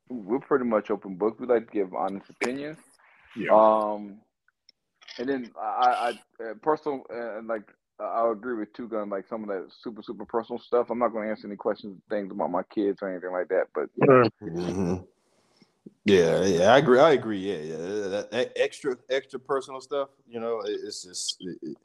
we're 0.09 0.41
pretty 0.41 0.65
much 0.65 0.91
open 0.91 1.17
book. 1.17 1.39
We 1.39 1.47
like 1.47 1.67
to 1.67 1.73
give 1.73 1.95
honest 1.95 2.31
opinions. 2.31 2.79
Yeah. 3.37 3.53
Um 3.53 4.21
and 5.19 5.29
then 5.29 5.51
I, 5.61 6.15
I 6.41 6.43
uh, 6.43 6.55
personal 6.63 7.05
and 7.11 7.51
uh, 7.51 7.55
like 7.55 7.69
I'll 8.01 8.33
agree 8.33 8.57
with 8.57 8.73
Two 8.73 8.89
Gun, 8.89 9.11
like 9.11 9.29
some 9.29 9.43
of 9.43 9.49
that 9.49 9.69
super 9.83 10.03
super 10.03 10.25
personal 10.25 10.61
stuff. 10.61 10.89
I'm 10.91 10.99
not 10.99 11.13
going 11.13 11.25
to 11.25 11.31
answer 11.31 11.47
any 11.47 11.57
questions, 11.57 12.01
things 12.09 12.33
about 12.33 12.51
my 12.51 12.63
kids 12.75 12.99
or 13.01 13.11
anything 13.11 13.33
like 13.33 13.49
that. 13.49 13.67
But 13.75 13.91
mm-hmm. 14.43 15.05
Yeah, 16.05 16.45
yeah, 16.45 16.73
I 16.73 16.79
agree. 16.79 16.99
I 16.99 17.13
agree. 17.13 17.39
Yeah, 17.39 17.59
yeah, 17.59 18.09
that, 18.09 18.31
that 18.31 18.53
extra 18.57 18.97
extra 19.09 19.39
personal 19.39 19.81
stuff. 19.81 20.09
You 20.29 20.41
know, 20.41 20.63
it's 20.65 21.05
just 21.05 21.37
it, 21.41 21.59
it, 21.63 21.77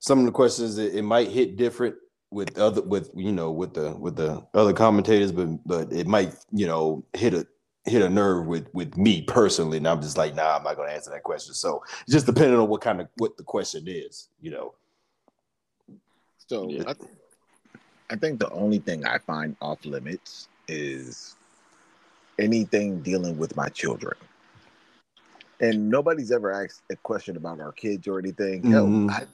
some 0.00 0.18
of 0.18 0.26
the 0.26 0.32
questions 0.32 0.78
it, 0.78 0.94
it 0.94 1.02
might 1.02 1.28
hit 1.28 1.56
different 1.56 1.96
with 2.30 2.58
other 2.58 2.82
with 2.82 3.10
you 3.14 3.32
know 3.32 3.50
with 3.50 3.74
the 3.74 3.94
with 3.96 4.16
the 4.16 4.44
other 4.52 4.72
commentators, 4.72 5.32
but 5.32 5.66
but 5.66 5.92
it 5.92 6.06
might 6.06 6.34
you 6.52 6.66
know 6.66 7.04
hit 7.14 7.32
a 7.32 7.46
hit 7.84 8.02
a 8.02 8.08
nerve 8.08 8.46
with 8.46 8.68
with 8.74 8.96
me 8.98 9.22
personally, 9.22 9.78
and 9.78 9.88
I'm 9.88 10.02
just 10.02 10.18
like, 10.18 10.34
nah, 10.34 10.56
I'm 10.56 10.64
not 10.64 10.76
gonna 10.76 10.92
answer 10.92 11.10
that 11.10 11.22
question. 11.22 11.54
So 11.54 11.82
just 12.08 12.26
depending 12.26 12.58
on 12.58 12.68
what 12.68 12.82
kind 12.82 13.00
of 13.00 13.08
what 13.16 13.36
the 13.36 13.44
question 13.44 13.84
is, 13.86 14.28
you 14.42 14.50
know. 14.50 14.74
So 16.48 16.68
yeah. 16.68 16.82
I, 16.86 16.94
I 18.10 18.16
think 18.16 18.40
the 18.40 18.50
only 18.50 18.78
thing 18.78 19.06
I 19.06 19.18
find 19.18 19.56
off 19.62 19.84
limits 19.86 20.48
is 20.68 21.36
anything 22.38 23.00
dealing 23.00 23.38
with 23.38 23.56
my 23.56 23.68
children. 23.68 24.14
And 25.60 25.88
nobody's 25.88 26.32
ever 26.32 26.52
asked 26.52 26.82
a 26.90 26.96
question 26.96 27.36
about 27.36 27.60
our 27.60 27.72
kids 27.72 28.08
or 28.08 28.18
anything. 28.18 28.62
Mm-hmm. 28.62 29.08
Hell, 29.08 29.22
I, 29.22 29.26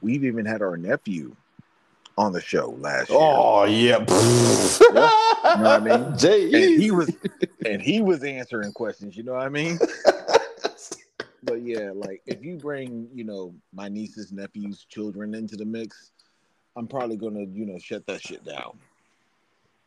we've 0.00 0.24
even 0.24 0.44
had 0.44 0.62
our 0.62 0.76
nephew 0.76 1.34
on 2.18 2.32
the 2.32 2.40
show 2.40 2.76
last 2.78 3.08
year. 3.08 3.18
Oh 3.20 3.64
yeah. 3.64 4.04
yeah. 4.94 5.10
You 5.42 5.62
know 5.62 5.80
what 5.80 5.80
I 5.80 5.96
mean? 5.96 6.54
And 6.54 6.82
he 6.82 6.90
was 6.90 7.10
and 7.64 7.80
he 7.80 8.02
was 8.02 8.22
answering 8.22 8.72
questions, 8.72 9.16
you 9.16 9.22
know 9.22 9.32
what 9.32 9.42
I 9.42 9.48
mean? 9.48 9.78
but 11.42 11.62
yeah, 11.62 11.92
like 11.94 12.20
if 12.26 12.44
you 12.44 12.56
bring, 12.56 13.08
you 13.14 13.24
know, 13.24 13.54
my 13.72 13.88
nieces, 13.88 14.32
nephews, 14.32 14.84
children 14.88 15.34
into 15.34 15.56
the 15.56 15.64
mix, 15.64 16.12
I'm 16.76 16.86
probably 16.86 17.16
gonna, 17.16 17.44
you 17.52 17.64
know, 17.64 17.78
shut 17.78 18.06
that 18.06 18.20
shit 18.20 18.44
down. 18.44 18.78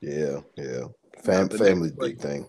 Yeah, 0.01 0.39
yeah. 0.57 0.85
Fam- 1.21 1.49
family 1.49 1.91
big 1.91 2.19
thing. 2.19 2.47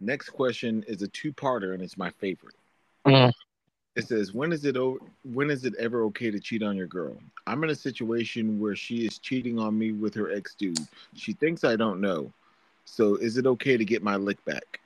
Next 0.00 0.30
question 0.30 0.84
is 0.86 1.02
a 1.02 1.08
two-parter, 1.08 1.72
and 1.72 1.82
it's 1.82 1.96
my 1.96 2.10
favorite. 2.10 2.54
Mm. 3.06 3.32
It 3.94 4.06
says, 4.06 4.34
"When 4.34 4.52
is 4.52 4.66
it 4.66 4.76
over? 4.76 4.98
When 5.22 5.48
is 5.48 5.64
it 5.64 5.74
ever 5.78 6.02
okay 6.04 6.30
to 6.30 6.38
cheat 6.38 6.62
on 6.62 6.76
your 6.76 6.86
girl? 6.86 7.16
I'm 7.46 7.64
in 7.64 7.70
a 7.70 7.74
situation 7.74 8.60
where 8.60 8.76
she 8.76 9.06
is 9.06 9.18
cheating 9.18 9.58
on 9.58 9.78
me 9.78 9.92
with 9.92 10.14
her 10.14 10.30
ex 10.30 10.54
dude. 10.54 10.78
She 11.14 11.32
thinks 11.32 11.64
I 11.64 11.76
don't 11.76 12.00
know. 12.00 12.30
So 12.84 13.16
is 13.16 13.38
it 13.38 13.46
okay 13.46 13.78
to 13.78 13.84
get 13.84 14.02
my 14.02 14.16
lick 14.16 14.44
back?" 14.44 14.80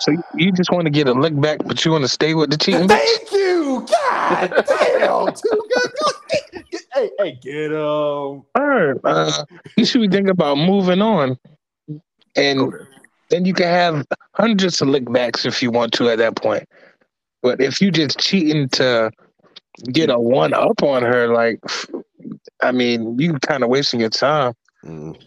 So 0.00 0.12
you 0.34 0.52
just 0.52 0.72
want 0.72 0.84
to 0.86 0.90
get 0.90 1.08
a 1.08 1.12
lick 1.12 1.40
back, 1.40 1.60
but 1.64 1.84
you 1.84 1.92
want 1.92 2.02
to 2.02 2.08
stay 2.08 2.34
with 2.34 2.50
the 2.50 2.56
cheating? 2.56 2.88
Thank 2.88 3.30
you. 3.30 3.86
God 3.88 4.64
damn. 4.66 5.26
Too 5.34 5.68
good. 5.72 5.92
Hey, 7.04 7.10
hey, 7.18 7.38
get 7.42 7.72
him. 7.72 7.76
All 7.76 8.44
right. 8.54 8.96
Uh, 9.04 9.44
you 9.76 9.84
should 9.84 10.00
be 10.00 10.08
thinking 10.08 10.30
about 10.30 10.56
moving 10.56 11.02
on, 11.02 11.36
and 12.34 12.72
then 13.28 13.44
you 13.44 13.52
can 13.52 13.66
have 13.66 14.06
hundreds 14.32 14.80
of 14.80 14.88
lick 14.88 15.10
backs 15.12 15.44
if 15.44 15.62
you 15.62 15.70
want 15.70 15.92
to 15.94 16.08
at 16.08 16.18
that 16.18 16.36
point. 16.36 16.66
But 17.42 17.60
if 17.60 17.80
you 17.80 17.90
just 17.90 18.18
cheating 18.18 18.68
to 18.70 19.10
get 19.92 20.08
a 20.08 20.18
one 20.18 20.54
up 20.54 20.82
on 20.82 21.02
her, 21.02 21.28
like, 21.28 21.60
I 22.62 22.72
mean, 22.72 23.18
you 23.18 23.34
kind 23.40 23.62
of 23.62 23.68
wasting 23.68 24.00
your 24.00 24.10
time. 24.10 24.54
Mm. 24.82 25.20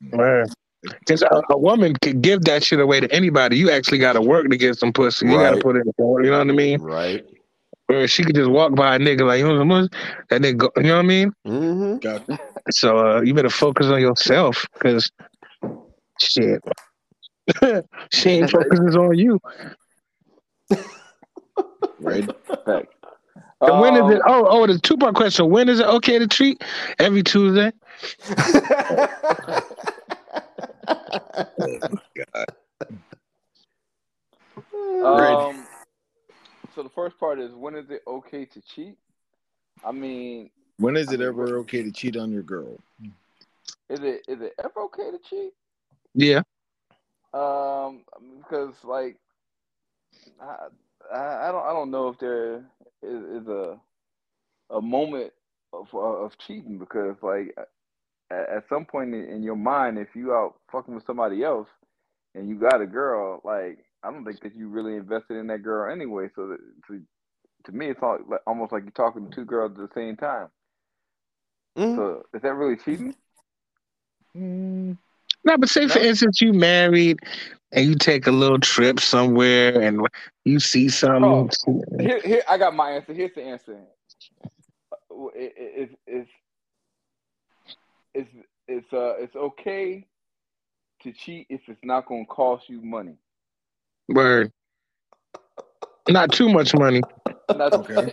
Man. 0.00 0.46
Because 0.82 1.20
a, 1.20 1.42
a, 1.50 1.58
woman 1.58 1.94
could 2.00 2.22
give 2.22 2.40
that 2.44 2.64
shit 2.64 2.80
away 2.80 3.00
to 3.00 3.12
anybody. 3.12 3.58
You 3.58 3.70
actually 3.70 3.98
got 3.98 4.14
to 4.14 4.22
work 4.22 4.48
to 4.48 4.56
get 4.56 4.78
some 4.78 4.94
pussy. 4.94 5.26
You 5.26 5.34
got 5.34 5.50
to 5.50 5.60
put 5.60 5.76
it 5.76 5.80
in 5.80 5.92
the 5.98 6.22
You 6.24 6.30
know 6.30 6.38
what 6.38 6.48
I 6.48 6.52
mean? 6.52 6.80
Right. 6.80 7.22
Or 7.90 8.06
she 8.06 8.22
could 8.22 8.36
just 8.36 8.50
walk 8.50 8.74
by 8.74 8.96
a 8.96 8.98
nigga 8.98 9.26
like, 9.26 9.40
you 9.40 9.48
know, 9.48 9.88
that 10.28 10.40
nigga, 10.40 10.68
you 10.76 10.82
know 10.84 10.96
what 10.96 11.04
I 11.04 11.08
mean? 11.08 11.32
Mm-hmm. 11.44 12.34
So 12.70 12.98
uh, 12.98 13.20
you 13.22 13.34
better 13.34 13.50
focus 13.50 13.86
on 13.86 14.00
yourself 14.00 14.64
because 14.74 15.10
shit. 16.20 16.62
she 18.12 18.30
ain't 18.30 18.50
focusing 18.50 18.96
on 18.96 19.18
you. 19.18 19.40
right. 21.98 22.30
Fact. 22.64 22.94
And 23.62 23.72
um, 23.72 23.80
when 23.80 23.96
is 23.96 24.10
it? 24.12 24.20
Um, 24.22 24.26
oh, 24.26 24.46
oh, 24.48 24.66
the 24.66 24.78
two 24.78 24.96
part 24.96 25.14
question. 25.14 25.50
When 25.50 25.68
is 25.68 25.80
it 25.80 25.86
okay 25.86 26.18
to 26.18 26.26
treat? 26.26 26.62
Every 26.98 27.22
Tuesday. 27.22 27.72
oh 34.72 35.48
um, 35.48 35.49
so 35.49 35.49
the 36.90 36.94
first 36.94 37.18
part 37.18 37.38
is 37.38 37.52
when 37.52 37.74
is 37.74 37.90
it 37.90 38.02
okay 38.06 38.44
to 38.44 38.60
cheat? 38.60 38.96
I 39.84 39.92
mean, 39.92 40.50
when 40.78 40.96
is 40.96 41.08
it 41.12 41.20
I 41.20 41.24
mean, 41.24 41.28
ever 41.28 41.58
okay 41.58 41.82
to 41.82 41.90
cheat 41.90 42.16
on 42.16 42.30
your 42.30 42.42
girl? 42.42 42.78
Is 43.88 44.00
it 44.00 44.22
is 44.28 44.40
it 44.40 44.54
ever 44.62 44.80
okay 44.84 45.10
to 45.10 45.18
cheat? 45.28 45.52
Yeah. 46.14 46.42
Um, 47.32 48.02
because 48.38 48.74
like 48.82 49.16
I, 50.40 50.66
I, 51.14 51.52
don't 51.52 51.64
I 51.64 51.72
don't 51.72 51.90
know 51.90 52.08
if 52.08 52.18
there 52.18 52.56
is, 53.02 53.42
is 53.42 53.48
a 53.48 53.78
a 54.70 54.80
moment 54.80 55.32
of 55.72 55.94
of 55.94 56.32
cheating 56.38 56.78
because 56.78 57.16
like 57.22 57.54
at, 58.30 58.48
at 58.48 58.64
some 58.68 58.84
point 58.84 59.14
in, 59.14 59.24
in, 59.28 59.42
your 59.42 59.56
mind, 59.56 59.98
if 59.98 60.08
you 60.14 60.32
out 60.32 60.54
fucking 60.72 60.94
with 60.94 61.06
somebody 61.06 61.42
else 61.44 61.68
and 62.34 62.48
you 62.48 62.56
got 62.56 62.80
a 62.80 62.86
girl, 62.86 63.40
like 63.44 63.78
I 64.02 64.10
don't 64.10 64.24
think 64.24 64.40
that 64.42 64.56
you 64.56 64.68
really 64.68 64.96
invested 64.96 65.36
in 65.36 65.46
that 65.48 65.62
girl 65.62 65.92
anyway. 65.92 66.28
So 66.34 66.48
that, 66.48 66.58
to 66.88 67.02
to 67.66 67.72
me, 67.72 67.90
it's 67.90 68.00
all, 68.02 68.18
almost 68.46 68.72
like 68.72 68.84
you're 68.84 68.92
talking 68.92 69.28
to 69.28 69.34
two 69.34 69.44
girls 69.44 69.72
at 69.72 69.76
the 69.76 69.94
same 69.94 70.16
time. 70.16 70.48
Mm. 71.76 71.96
So 71.96 72.22
is 72.34 72.42
that 72.42 72.54
really 72.54 72.76
cheating? 72.76 73.14
Mm. 74.36 74.96
No, 75.44 75.58
but 75.58 75.68
say 75.68 75.88
for 75.88 75.98
instance, 75.98 76.40
you 76.40 76.52
married 76.52 77.18
and 77.72 77.86
you 77.86 77.94
take 77.94 78.26
a 78.26 78.30
little 78.30 78.58
trip 78.58 79.00
somewhere 79.00 79.80
and 79.80 80.06
you 80.44 80.60
see 80.60 80.88
something. 80.88 81.50
Oh, 81.66 81.82
here, 82.00 82.20
here, 82.20 82.42
I 82.48 82.58
got 82.58 82.74
my 82.74 82.92
answer. 82.92 83.14
Here's 83.14 83.34
the 83.34 83.42
answer. 83.42 83.78
It's 85.34 85.94
it's 86.06 86.30
it's 88.14 88.30
it's 88.68 88.92
uh 88.92 89.14
it's 89.18 89.36
okay 89.36 90.06
to 91.02 91.12
cheat 91.12 91.46
if 91.48 91.60
it's 91.68 91.80
not 91.82 92.06
gonna 92.06 92.26
cost 92.26 92.68
you 92.68 92.80
money. 92.82 93.16
Word. 94.10 94.52
Not 96.08 96.32
too 96.32 96.48
much 96.48 96.74
money. 96.74 97.00
Not, 97.50 97.72
okay. 97.72 98.12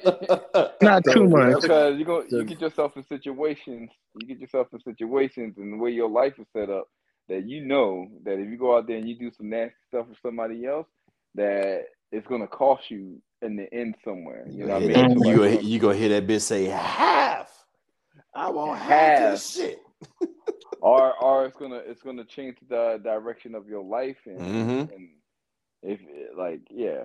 not 0.82 1.04
too 1.04 1.27
much. 1.27 1.62
Because 1.62 1.98
you 1.98 2.06
go 2.06 2.24
you 2.30 2.44
get 2.44 2.62
yourself 2.62 2.96
in 2.98 3.04
situations, 3.04 3.89
you 4.16 4.27
get 4.27 4.39
yourself 4.39 4.68
in 4.74 4.80
situations 4.82 5.56
and 5.58 5.74
the 5.74 5.77
way 5.77 5.92
your 5.92 6.10
life 6.10 6.34
is 6.39 6.48
set 6.54 6.70
up 6.70 6.88
that 7.30 7.48
you 7.48 7.66
know 7.66 8.08
that 8.24 8.39
if 8.39 8.50
you 8.50 8.58
go 8.58 8.77
out 8.77 8.88
there 8.88 8.98
and 8.98 9.08
you 9.08 9.16
do 9.16 9.32
some 9.36 9.50
nasty 9.50 9.75
stuff 9.88 10.08
with 10.08 10.18
somebody 10.22 10.66
else, 10.66 10.88
that 11.36 11.86
it's 12.12 12.27
gonna 12.27 12.48
cost 12.48 12.89
you 12.89 13.22
in 13.42 13.56
the 13.56 13.72
end 13.74 13.96
somewhere. 14.04 14.46
You 14.50 14.66
know 14.66 14.80
what 14.80 14.84
I 14.84 15.08
mean? 15.08 15.24
You 15.24 15.36
go, 15.36 15.44
you 15.46 15.80
go 15.80 15.92
hear 15.92 16.10
that 16.10 16.27
bitch 16.27 16.42
say 16.42 16.66
half. 16.66 17.51
I 18.34 18.50
want 18.50 18.80
half, 18.80 18.89
half 18.89 19.32
this 19.32 19.56
shit. 19.56 19.80
or 20.82 21.13
or 21.22 21.46
it's 21.46 21.58
gonna 21.58 21.82
it's 21.86 22.01
gonna 22.01 22.25
change 22.25 22.58
the 22.70 23.00
direction 23.04 23.56
of 23.56 23.68
your 23.68 23.84
life 23.84 24.18
and, 24.25 24.39
mm-hmm. 24.39 24.94
and 24.94 25.10
if 25.84 26.00
like 26.38 26.62
yeah. 26.70 27.04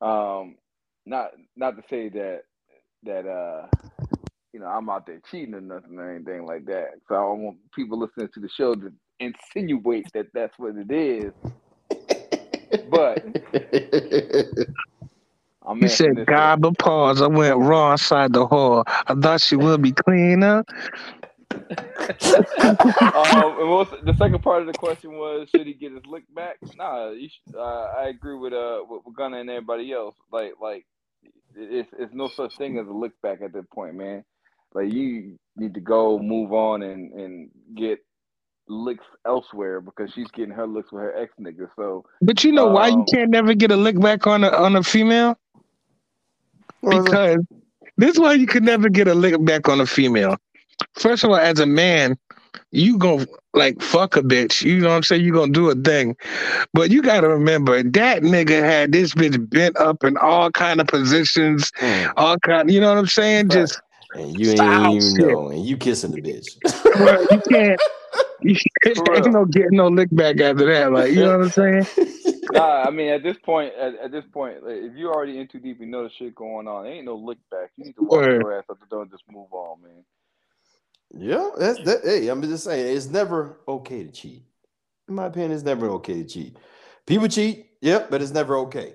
Um 0.00 0.56
not 1.06 1.30
not 1.56 1.76
to 1.76 1.82
say 1.90 2.08
that 2.10 2.42
that 3.04 3.26
uh 3.26 3.66
you 4.52 4.60
know 4.60 4.66
I'm 4.66 4.88
out 4.90 5.06
there 5.06 5.20
cheating 5.30 5.54
or 5.54 5.60
nothing 5.60 5.98
or 5.98 6.14
anything 6.14 6.46
like 6.46 6.66
that. 6.66 6.90
So 7.08 7.14
I 7.14 7.20
don't 7.20 7.42
want 7.42 7.58
people 7.74 7.98
listening 7.98 8.28
to 8.34 8.40
the 8.40 8.48
show 8.48 8.74
to 8.74 8.92
insinuate 9.20 10.06
that 10.14 10.26
that's 10.34 10.58
what 10.58 10.76
it 10.76 10.90
is. 10.90 11.32
But 12.90 13.24
I'm 15.66 15.80
he 15.80 15.88
said, 15.88 16.26
God, 16.26 16.60
but 16.62 16.78
pause. 16.78 17.22
I 17.22 17.26
went 17.28 17.56
raw 17.58 17.92
inside 17.92 18.32
the 18.32 18.46
hall. 18.46 18.84
I 18.86 19.14
thought 19.14 19.40
she 19.40 19.56
would 19.56 19.82
be 19.82 19.92
cleaner. 19.92 20.64
Um, 21.54 21.66
the 24.04 24.14
second 24.18 24.42
part 24.42 24.62
of 24.62 24.66
the 24.66 24.74
question 24.78 25.12
was, 25.12 25.48
should 25.50 25.66
he 25.66 25.74
get 25.74 25.92
his 25.92 26.04
lick 26.06 26.24
back? 26.34 26.56
Nah, 26.76 27.12
should, 27.12 27.56
uh, 27.56 27.92
I 27.98 28.08
agree 28.08 28.36
with 28.36 28.52
uh 28.52 28.82
with, 28.88 29.02
with 29.04 29.16
Gunna 29.16 29.38
and 29.38 29.50
everybody 29.50 29.92
else. 29.92 30.16
Like 30.32 30.52
like 30.60 30.86
it's 31.56 31.88
it's 31.98 32.14
no 32.14 32.28
such 32.28 32.56
thing 32.56 32.78
as 32.78 32.86
a 32.86 32.92
lick 32.92 33.12
back 33.22 33.42
at 33.42 33.52
that 33.52 33.70
point, 33.70 33.94
man. 33.94 34.24
Like 34.74 34.92
you 34.92 35.38
need 35.56 35.74
to 35.74 35.80
go 35.80 36.18
move 36.18 36.52
on 36.52 36.82
and 36.82 37.12
and 37.12 37.50
get 37.76 38.00
licks 38.68 39.04
elsewhere 39.26 39.80
because 39.80 40.10
she's 40.14 40.30
getting 40.32 40.54
her 40.54 40.66
licks 40.66 40.90
with 40.90 41.02
her 41.02 41.16
ex 41.16 41.32
nigga. 41.40 41.68
So, 41.76 42.04
but 42.20 42.44
you 42.44 42.52
know 42.52 42.68
um, 42.68 42.74
why 42.74 42.88
you 42.88 43.00
um, 43.00 43.06
can't 43.06 43.30
never 43.30 43.54
get 43.54 43.70
a 43.70 43.76
lick 43.76 44.00
back 44.00 44.26
on 44.26 44.44
a 44.44 44.48
on 44.48 44.76
a 44.76 44.82
female? 44.82 45.38
Because 46.82 47.38
this 47.96 48.12
is 48.12 48.20
why 48.20 48.34
you 48.34 48.46
could 48.46 48.64
never 48.64 48.88
get 48.88 49.08
a 49.08 49.14
lick 49.14 49.42
back 49.44 49.68
on 49.68 49.80
a 49.80 49.86
female. 49.86 50.36
First 50.98 51.24
of 51.24 51.30
all, 51.30 51.36
as 51.36 51.60
a 51.60 51.66
man, 51.66 52.16
you 52.72 52.98
go 52.98 53.24
like 53.54 53.80
fuck 53.82 54.16
a 54.16 54.22
bitch. 54.22 54.62
You 54.62 54.80
know 54.80 54.90
what 54.90 54.96
I'm 54.96 55.02
saying? 55.02 55.24
You're 55.24 55.34
gonna 55.34 55.52
do 55.52 55.70
a 55.70 55.74
thing. 55.74 56.16
But 56.72 56.90
you 56.90 57.02
gotta 57.02 57.28
remember 57.28 57.82
that 57.82 58.22
nigga 58.22 58.60
had 58.62 58.92
this 58.92 59.14
bitch 59.14 59.48
bent 59.50 59.76
up 59.76 60.04
in 60.04 60.16
all 60.16 60.50
kind 60.50 60.80
of 60.80 60.86
positions, 60.88 61.72
Mm. 61.80 62.12
all 62.16 62.38
kind 62.38 62.70
you 62.70 62.80
know 62.80 62.90
what 62.90 62.98
I'm 62.98 63.06
saying? 63.06 63.50
Right. 63.50 63.50
Just 63.50 63.80
And 64.14 64.38
you 64.38 64.50
ain't 64.50 64.74
even 64.74 65.18
shit. 65.18 65.18
know, 65.18 65.48
and 65.48 65.64
you 65.66 65.76
kissing 65.76 66.12
the 66.12 66.22
bitch. 66.22 66.58
well, 66.94 67.24
you 67.30 67.40
can't 67.50 67.80
you 68.40 68.56
ain't 69.14 69.32
no 69.32 69.44
getting 69.46 69.76
no 69.78 69.88
lick 69.88 70.08
back 70.12 70.40
after 70.40 70.66
that. 70.72 70.92
Like, 70.92 71.12
you 71.12 71.22
know 71.22 71.38
what 71.38 71.44
I'm 71.44 71.50
saying? 71.50 71.86
Nah, 72.50 72.86
I 72.86 72.90
mean 72.90 73.10
at 73.10 73.22
this 73.22 73.36
point, 73.44 73.74
at, 73.74 73.94
at 73.96 74.12
this 74.12 74.24
point, 74.32 74.64
like, 74.64 74.76
if 74.76 74.96
you're 74.96 75.12
already 75.12 75.38
in 75.40 75.48
too 75.48 75.60
deep, 75.60 75.80
you 75.80 75.86
know 75.86 76.04
the 76.04 76.10
shit 76.10 76.34
going 76.34 76.68
on. 76.68 76.84
There 76.84 76.92
ain't 76.92 77.06
no 77.06 77.16
lick 77.16 77.38
back. 77.50 77.70
You 77.76 77.84
need 77.86 77.96
to 77.96 78.02
walk 78.04 78.26
Word. 78.26 78.32
your 78.32 78.56
ass 78.56 78.64
out 78.70 78.80
the 78.80 78.86
door 78.86 79.02
and 79.02 79.10
just 79.10 79.24
move 79.30 79.52
on, 79.52 79.82
man. 79.82 80.04
Yeah, 81.12 81.50
that's 81.58 81.82
that. 81.84 82.00
Hey, 82.04 82.28
I'm 82.28 82.42
just 82.42 82.64
saying, 82.64 82.96
it's 82.96 83.06
never 83.06 83.60
okay 83.68 84.04
to 84.04 84.10
cheat. 84.10 84.44
In 85.08 85.14
my 85.14 85.26
opinion, 85.26 85.52
it's 85.52 85.62
never 85.62 85.90
okay 85.90 86.22
to 86.22 86.24
cheat. 86.24 86.56
People 87.06 87.28
cheat, 87.28 87.66
yep, 87.80 88.10
but 88.10 88.22
it's 88.22 88.32
never 88.32 88.56
okay. 88.58 88.94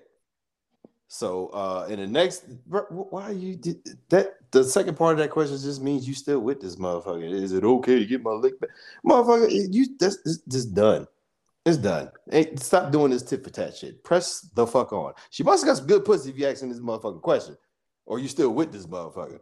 So, 1.08 1.48
uh, 1.48 1.88
in 1.90 2.00
the 2.00 2.08
next, 2.08 2.46
why 2.68 3.32
you 3.32 3.56
did 3.56 3.78
that? 4.10 4.36
The 4.52 4.64
second 4.64 4.96
part 4.96 5.14
of 5.14 5.18
that 5.20 5.32
question 5.32 5.58
just 5.58 5.82
means 5.82 6.08
you 6.08 6.14
still 6.14 6.40
with 6.40 6.62
this 6.62 6.76
motherfucker. 6.76 7.32
Is 7.32 7.52
it 7.52 7.64
okay 7.64 8.00
to 8.00 8.06
get 8.06 8.24
my 8.24 8.32
lick 8.32 8.60
back, 8.60 8.70
motherfucker? 9.06 9.50
You 9.52 9.88
that's 10.00 10.18
just 10.48 10.74
done. 10.74 11.08
It's 11.66 11.78
done. 11.78 12.12
Hey, 12.32 12.56
stop 12.56 12.92
doing 12.92 13.12
this 13.12 13.24
tit 13.24 13.44
for 13.44 13.50
tat 13.50 13.76
shit. 13.76 14.04
Press 14.04 14.42
the 14.54 14.66
fuck 14.66 14.94
on. 14.94 15.14
She 15.30 15.44
must 15.44 15.64
have 15.64 15.70
got 15.70 15.78
some 15.78 15.88
good 15.88 16.06
pussy 16.06 16.30
if 16.30 16.38
you 16.38 16.48
asking 16.48 16.70
this 16.70 16.80
motherfucking 16.80 17.22
question, 17.22 17.58
or 18.06 18.20
you 18.20 18.28
still 18.28 18.52
with 18.52 18.72
this 18.72 18.86
motherfucker. 18.86 19.40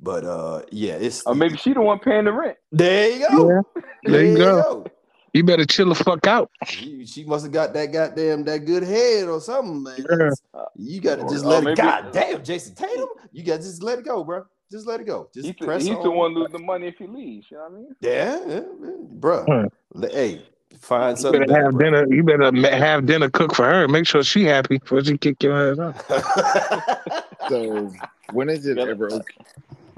But 0.00 0.24
uh, 0.24 0.62
yeah, 0.72 0.94
it's 0.94 1.22
Or 1.26 1.34
maybe 1.34 1.56
she 1.56 1.72
the 1.72 1.80
one 1.80 1.98
paying 2.00 2.24
the 2.24 2.32
rent. 2.32 2.56
there 2.72 3.10
you 3.10 3.28
go. 3.28 3.48
Yeah. 3.48 3.82
There 4.04 4.24
you 4.24 4.36
go. 4.36 4.62
go. 4.62 4.86
You 5.34 5.44
better 5.44 5.64
chill 5.64 5.88
the 5.88 5.94
fuck 5.94 6.26
out. 6.26 6.50
She, 6.66 7.06
she 7.06 7.24
must 7.24 7.44
have 7.44 7.52
got 7.52 7.72
that 7.72 7.86
goddamn 7.92 8.44
that 8.44 8.58
good 8.66 8.82
head 8.82 9.28
or 9.28 9.40
something, 9.40 9.82
man. 9.82 10.04
Yeah. 10.10 10.30
You 10.76 11.00
got 11.00 11.16
to 11.16 11.22
just 11.22 11.44
or 11.44 11.48
let 11.48 11.62
it. 11.62 11.64
maybe- 11.64 11.76
God 11.76 12.12
damn, 12.12 12.42
Jayson 12.42 12.74
Tatum. 12.74 13.08
You 13.32 13.42
got 13.42 13.58
to 13.58 13.62
just 13.62 13.82
let 13.82 13.98
it 14.00 14.04
go, 14.04 14.22
bro. 14.24 14.44
Just 14.70 14.86
let 14.86 15.00
it 15.00 15.06
go. 15.06 15.28
Just 15.32 15.46
He's, 15.46 15.54
the, 15.58 15.64
press 15.66 15.82
he's 15.86 15.96
on. 15.96 16.02
the 16.02 16.10
one 16.10 16.34
losing 16.34 16.52
the 16.52 16.58
money 16.58 16.88
if 16.88 16.96
he 16.98 17.06
leaves. 17.06 17.46
You 17.50 17.58
know 17.58 17.62
what 17.64 17.72
I 17.72 17.74
mean? 17.76 17.96
Yeah, 18.00 18.40
yeah, 18.46 18.60
yeah, 18.82 18.90
bro. 19.12 19.44
Hmm. 19.44 19.66
Le- 19.94 20.08
Hey, 20.10 20.42
find 20.80 21.16
You 21.16 21.22
something 21.22 21.40
better 21.42 21.52
better, 21.52 21.64
have 21.64 21.72
bro. 21.74 21.84
dinner. 21.90 22.14
You 22.14 22.22
better 22.24 22.76
have 22.76 23.06
dinner 23.06 23.30
cooked 23.30 23.54
for 23.56 23.64
her. 23.66 23.86
Make 23.88 24.06
sure 24.06 24.22
she 24.22 24.44
happy 24.44 24.78
before 24.78 25.02
she 25.04 25.16
kick 25.18 25.42
your 25.42 25.72
ass 25.72 25.78
out. 25.78 27.22
So 27.48 27.92
when 28.32 28.48
is 28.48 28.66
it 28.66 28.78
ever 28.78 29.12
okay? 29.12 29.34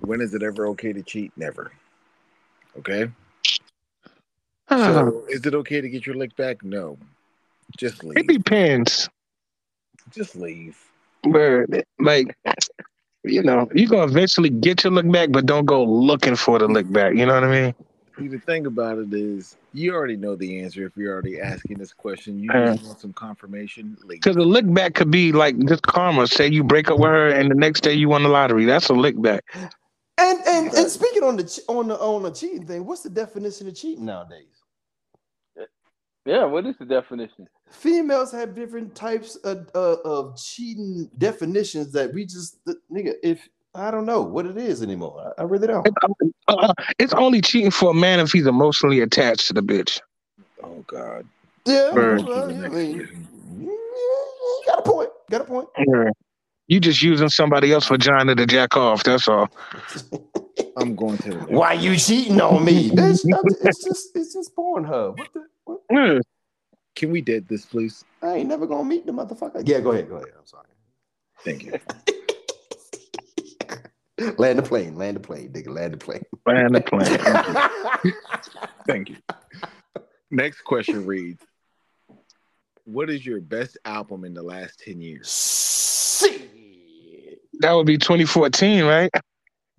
When 0.05 0.21
is 0.21 0.35
it 0.35 0.43
ever 0.43 0.67
okay 0.69 0.93
to 0.93 1.03
cheat? 1.03 1.33
Never. 1.37 1.73
Okay. 2.79 3.09
So 4.69 5.25
is 5.29 5.45
it 5.47 5.55
okay 5.55 5.81
to 5.81 5.89
get 5.89 6.07
your 6.07 6.17
lick 6.17 6.35
back? 6.37 6.63
No. 6.65 6.99
Just 7.77 8.05
leave. 8.05 8.19
it 8.19 8.27
depends. 8.27 9.09
Just 10.13 10.37
leave. 10.37 10.79
Where 11.25 11.67
like 11.99 12.37
you 13.25 13.43
know, 13.43 13.69
you're 13.75 13.89
gonna 13.89 14.11
eventually 14.11 14.51
get 14.51 14.85
your 14.85 14.93
lick 14.93 15.11
back, 15.11 15.31
but 15.33 15.47
don't 15.47 15.65
go 15.65 15.83
looking 15.85 16.37
for 16.37 16.59
the 16.59 16.69
lick 16.69 16.91
back. 16.93 17.15
You 17.15 17.27
know 17.27 17.35
what 17.35 17.45
I 17.45 17.51
mean? 17.51 17.75
See, 18.19 18.29
the 18.29 18.39
thing 18.39 18.67
about 18.67 18.99
it 18.99 19.13
is, 19.13 19.57
you 19.73 19.93
already 19.93 20.17
know 20.17 20.37
the 20.37 20.61
answer 20.61 20.87
if 20.87 20.97
you're 20.97 21.13
already 21.13 21.41
asking 21.41 21.79
this 21.79 21.93
question. 21.93 22.39
You 22.39 22.51
Uh. 22.51 22.75
just 22.75 22.85
want 22.85 23.01
some 23.01 23.13
confirmation. 23.13 23.97
Because 24.07 24.37
the 24.37 24.45
lick 24.45 24.73
back 24.73 24.95
could 24.95 25.11
be 25.11 25.33
like 25.33 25.59
just 25.67 25.83
karma. 25.83 26.27
Say 26.27 26.49
you 26.49 26.63
break 26.63 26.91
up 26.91 26.99
with 26.99 27.11
her, 27.11 27.29
and 27.29 27.51
the 27.51 27.55
next 27.55 27.81
day 27.81 27.95
you 27.95 28.09
won 28.09 28.23
the 28.23 28.29
lottery. 28.29 28.67
That's 28.67 28.89
a 28.89 28.95
lick 28.95 29.21
back. 29.21 29.45
And 30.19 30.41
and 30.47 30.75
and 30.75 30.91
speaking 30.91 31.23
on 31.23 31.37
the 31.37 31.63
on 31.69 31.89
the 31.89 31.99
on 31.99 32.23
the 32.23 32.31
cheating 32.31 32.67
thing, 32.67 32.87
what's 32.87 33.03
the 33.03 33.11
definition 33.11 33.69
of 33.69 33.75
cheating 33.75 34.05
nowadays? 34.05 34.47
Yeah. 36.27 36.45
What 36.45 36.67
is 36.67 36.77
the 36.79 36.87
definition? 36.87 37.47
Females 37.71 38.33
have 38.33 38.55
different 38.55 38.95
types 38.95 39.37
of 39.37 39.69
uh, 39.75 39.97
of 40.05 40.37
cheating 40.37 41.11
definitions 41.19 41.93
that 41.93 42.15
we 42.15 42.25
just 42.25 42.65
the- 42.65 42.79
nigga. 42.91 43.15
If 43.23 43.47
I 43.75 43.91
don't 43.91 44.07
know 44.07 44.23
what 44.23 44.47
it 44.47 44.57
is 44.57 44.83
anymore, 44.83 45.35
I, 45.37 45.43
I 45.43 45.45
really 45.45 45.67
don't. 45.67 45.87
Uh, 46.49 46.73
it's 46.99 47.13
only 47.15 47.41
cheating 47.41 47.71
for 47.71 47.91
a 47.91 47.95
man 47.95 48.21
if 48.21 48.33
he's 48.33 48.47
emotionally 48.47 49.01
attached 49.01 49.49
to 49.49 49.53
the 49.55 49.63
bitch. 49.63 50.01
oh 50.63 50.85
God. 50.87 51.27
Yeah, 51.67 51.93
well, 51.93 52.33
I 52.45 52.69
mean, 52.69 53.27
you 53.61 54.63
got 54.67 54.81
a 54.81 54.83
point. 54.83 55.11
Got 55.31 55.41
a 55.43 55.45
point. 55.45 55.69
Yeah. 55.79 56.11
You 56.67 56.81
just 56.81 57.03
using 57.03 57.29
somebody 57.29 57.73
else's 57.73 57.91
vagina 57.91 58.35
to 58.35 58.47
jack 58.47 58.77
off. 58.77 59.05
That's 59.05 59.29
all. 59.29 59.51
I'm 60.77 60.97
going 60.97 61.19
to. 61.19 61.31
The 61.31 61.37
next 61.37 61.51
Why 61.51 61.75
you 61.75 61.97
cheating 61.97 62.41
on 62.41 62.65
me, 62.65 62.91
bitch? 62.95 63.21
It's 63.25 63.85
just 63.85 64.17
it's 64.17 64.33
just 64.33 64.57
Pornhub. 64.57 65.19
What 65.19 65.29
the? 65.33 65.47
What? 65.65 65.81
Yeah. 65.91 66.19
Can 66.97 67.11
we 67.11 67.21
dead 67.21 67.47
this, 67.49 67.67
please? 67.67 68.05
I 68.23 68.37
ain't 68.37 68.49
never 68.49 68.67
gonna 68.67 68.85
meet 68.85 69.05
the 69.05 69.13
motherfucker. 69.13 69.67
Yeah, 69.67 69.81
go 69.81 69.93
ahead. 69.93 70.09
Go 70.09 70.17
ahead. 70.17 70.29
I'm 70.39 70.47
sorry. 70.47 70.67
Thank 71.45 71.65
you. 71.65 71.73
land 74.39 74.59
the 74.59 74.63
plane. 74.63 74.97
Land 74.97 75.17
the 75.17 75.21
plane, 75.21 75.53
nigga. 75.53 75.69
Land 75.69 75.95
the 75.95 75.99
plane. 75.99 76.25
Land 76.47 76.75
the 76.75 76.81
plane. 76.81 78.15
Thank 78.87 79.11
you. 79.11 79.17
Next 80.31 80.63
question 80.63 81.05
reads 81.05 81.43
What 82.85 83.11
is 83.11 83.27
your 83.27 83.41
best 83.41 83.77
album 83.85 84.25
in 84.25 84.35
the 84.35 84.43
last 84.43 84.81
10 84.81 85.01
years? 85.01 85.29
Shit. 86.19 87.41
That 87.61 87.73
would 87.73 87.87
be 87.87 87.99
2014, 87.99 88.85
right? 88.85 89.11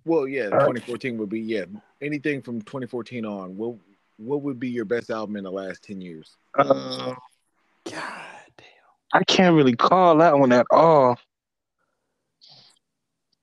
Well, 0.06 0.28
yeah, 0.28 0.46
Uh, 0.46 0.60
2014 0.60 1.18
would 1.18 1.30
be, 1.30 1.40
yeah, 1.42 1.66
anything 2.02 2.42
from 2.42 2.62
2014 2.62 3.26
on. 3.26 3.58
What, 3.58 3.76
what 4.18 4.42
would 4.44 4.60
be 4.60 4.70
your 4.70 4.86
best 4.86 5.10
album 5.10 5.36
in 5.36 5.44
the 5.44 5.52
last 5.52 5.84
10 5.84 6.00
years? 6.02 6.38
Uh, 6.58 7.16
God 7.86 7.96
damn. 8.58 8.66
I 9.14 9.24
can't 9.26 9.56
really 9.56 9.76
call 9.76 10.18
that 10.18 10.38
one 10.38 10.52
at 10.52 10.66
all. 10.72 11.18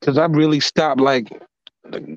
Cause 0.02 0.18
I've 0.18 0.32
really 0.32 0.58
stopped 0.58 1.00
like 1.00 1.28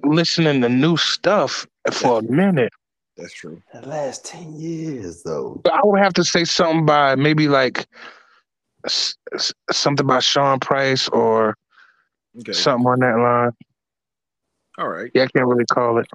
listening 0.03 0.61
to 0.61 0.69
new 0.69 0.97
stuff 0.97 1.67
for 1.91 2.19
a 2.19 2.23
minute. 2.23 2.73
That's 3.15 3.33
true. 3.33 3.61
The 3.73 3.87
last 3.87 4.25
10 4.25 4.55
years, 4.59 5.21
though. 5.23 5.61
But 5.63 5.73
I 5.73 5.79
would 5.83 5.99
have 5.99 6.13
to 6.15 6.23
say 6.23 6.45
something 6.45 6.85
by 6.85 7.15
maybe 7.15 7.47
like 7.47 7.85
s- 8.85 9.15
s- 9.33 9.53
something 9.71 10.05
by 10.07 10.19
Sean 10.19 10.59
Price 10.59 11.09
or 11.09 11.55
Okay. 12.39 12.53
something 12.53 12.87
on 12.87 12.99
that 12.99 13.17
line. 13.17 13.51
All 14.77 14.89
right. 14.89 15.11
Yeah, 15.13 15.23
I 15.23 15.27
can't 15.27 15.47
really 15.47 15.65
call 15.65 15.97
it. 15.99 16.07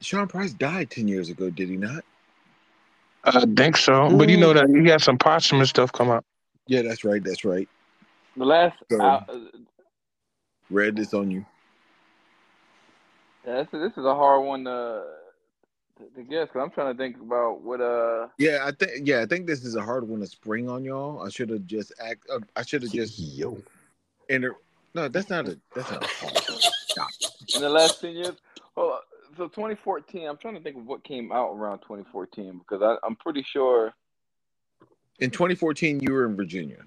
Sean 0.00 0.26
Price 0.28 0.52
died 0.52 0.90
10 0.90 1.08
years 1.08 1.30
ago, 1.30 1.48
did 1.50 1.68
he 1.68 1.76
not? 1.76 2.04
I 3.24 3.44
think 3.56 3.78
so. 3.78 4.14
But 4.14 4.28
you 4.28 4.36
know 4.36 4.52
that 4.52 4.68
he 4.68 4.82
got 4.82 5.00
some 5.00 5.16
posthumous 5.16 5.70
stuff 5.70 5.90
come 5.92 6.10
out. 6.10 6.24
Yeah, 6.66 6.82
that's 6.82 7.04
right. 7.04 7.22
That's 7.24 7.44
right. 7.44 7.68
The 8.36 8.44
last. 8.44 8.76
So- 8.90 9.00
uh, 9.00 9.24
Red, 10.70 10.98
it's 10.98 11.14
on 11.14 11.30
you. 11.30 11.44
yeah, 13.46 13.62
this, 13.62 13.68
this 13.70 13.92
is 13.92 14.04
a 14.04 14.14
hard 14.14 14.44
one 14.44 14.64
to 14.64 15.04
to, 15.98 16.04
to 16.16 16.22
guess. 16.22 16.48
Cause 16.52 16.62
I'm 16.62 16.70
trying 16.70 16.94
to 16.94 16.98
think 16.98 17.16
about 17.20 17.62
what 17.62 17.80
uh. 17.80 18.28
Yeah, 18.38 18.60
I 18.64 18.72
think. 18.72 19.06
Yeah, 19.06 19.20
I 19.20 19.26
think 19.26 19.46
this 19.46 19.64
is 19.64 19.76
a 19.76 19.82
hard 19.82 20.06
one 20.08 20.20
to 20.20 20.26
spring 20.26 20.68
on 20.68 20.84
y'all. 20.84 21.22
I 21.22 21.28
should 21.28 21.50
have 21.50 21.66
just 21.66 21.92
act. 22.00 22.26
Uh, 22.30 22.40
I 22.56 22.62
should 22.62 22.82
have 22.82 22.92
just 22.92 23.18
Yo. 23.18 23.58
enter. 24.28 24.56
No, 24.94 25.08
that's 25.08 25.30
not 25.30 25.48
a. 25.48 25.58
That's 25.74 25.90
not 25.90 26.04
a 26.04 26.06
hard 26.06 26.72
in 27.54 27.60
the 27.60 27.68
last 27.68 28.00
10 28.00 28.14
years. 28.14 28.34
Oh, 28.76 29.00
so 29.36 29.48
2014, 29.48 30.28
I'm 30.28 30.36
trying 30.36 30.54
to 30.54 30.60
think 30.60 30.76
of 30.76 30.86
what 30.86 31.04
came 31.04 31.32
out 31.32 31.52
around 31.52 31.80
2014 31.80 32.58
because 32.58 32.82
I, 32.82 32.96
I'm 33.06 33.16
pretty 33.16 33.42
sure. 33.42 33.92
In 35.20 35.30
2014, 35.30 36.00
you 36.00 36.12
were 36.12 36.26
in 36.26 36.36
Virginia. 36.36 36.82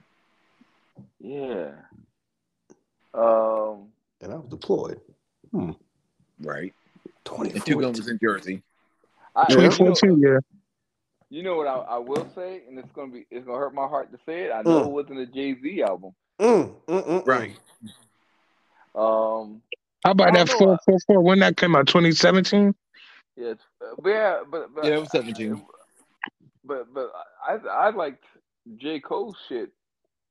Yeah. 1.20 1.72
Um. 3.14 3.88
And 4.20 4.34
I 4.34 4.36
was 4.36 4.48
deployed. 4.50 5.00
Right. 5.54 6.74
And 7.06 7.14
2014. 7.26 7.62
two 7.62 7.82
guns 7.82 8.00
was 8.00 8.10
in 8.10 8.20
Jersey. 8.20 8.64
I, 9.38 9.46
you, 9.50 9.58
know, 9.58 9.70
2014, 9.70 10.20
yeah. 10.20 10.40
you 11.30 11.44
know 11.44 11.56
what 11.56 11.68
I, 11.68 11.76
I 11.76 11.98
will 12.00 12.28
say, 12.34 12.64
and 12.68 12.80
it's 12.80 12.92
gonna 12.94 13.12
be 13.12 13.28
it's 13.30 13.46
gonna 13.46 13.60
hurt 13.60 13.74
my 13.74 13.88
heart 13.88 14.12
to 14.12 14.18
say 14.26 14.46
it. 14.46 14.52
I 14.52 14.64
know 14.64 14.82
Mm. 14.82 14.86
it 14.86 14.92
wasn't 14.92 15.20
a 15.20 15.26
Jay 15.28 15.56
Z 15.62 15.84
album. 15.84 16.14
Mm, 16.42 16.74
mm, 16.88 17.04
mm, 17.04 17.24
mm. 17.24 17.28
Right. 17.28 17.56
Um. 18.96 19.62
How 20.04 20.12
about 20.12 20.34
that 20.34 20.50
444? 20.50 21.22
When 21.22 21.40
that 21.40 21.58
came 21.58 21.76
out? 21.76 21.88
2017? 21.88 22.74
Yeah. 23.36 23.50
Uh, 23.50 23.54
but 24.02 24.10
yeah. 24.10 24.44
But, 24.50 24.74
but 24.74 24.86
Yeah, 24.86 24.96
it 24.96 25.00
was 25.00 25.12
17. 25.12 25.62
But 26.64 26.94
but 26.94 27.12
I 27.48 27.58
I 27.68 27.90
liked 27.92 28.24
J 28.78 29.00
Cole 29.00 29.36
shit 29.48 29.72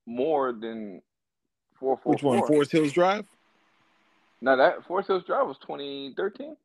more 0.07 0.53
than 0.53 1.01
four 1.79 1.99
four 2.03 2.13
Which 2.13 2.23
one? 2.23 2.45
Forest 2.47 2.73
Hills 2.73 2.93
Drive. 2.93 3.27
Now 4.41 4.57
that 4.57 4.85
Forest 4.87 5.09
Hills 5.09 5.25
Drive 5.25 5.47
was 5.47 5.59
2013. 5.59 6.57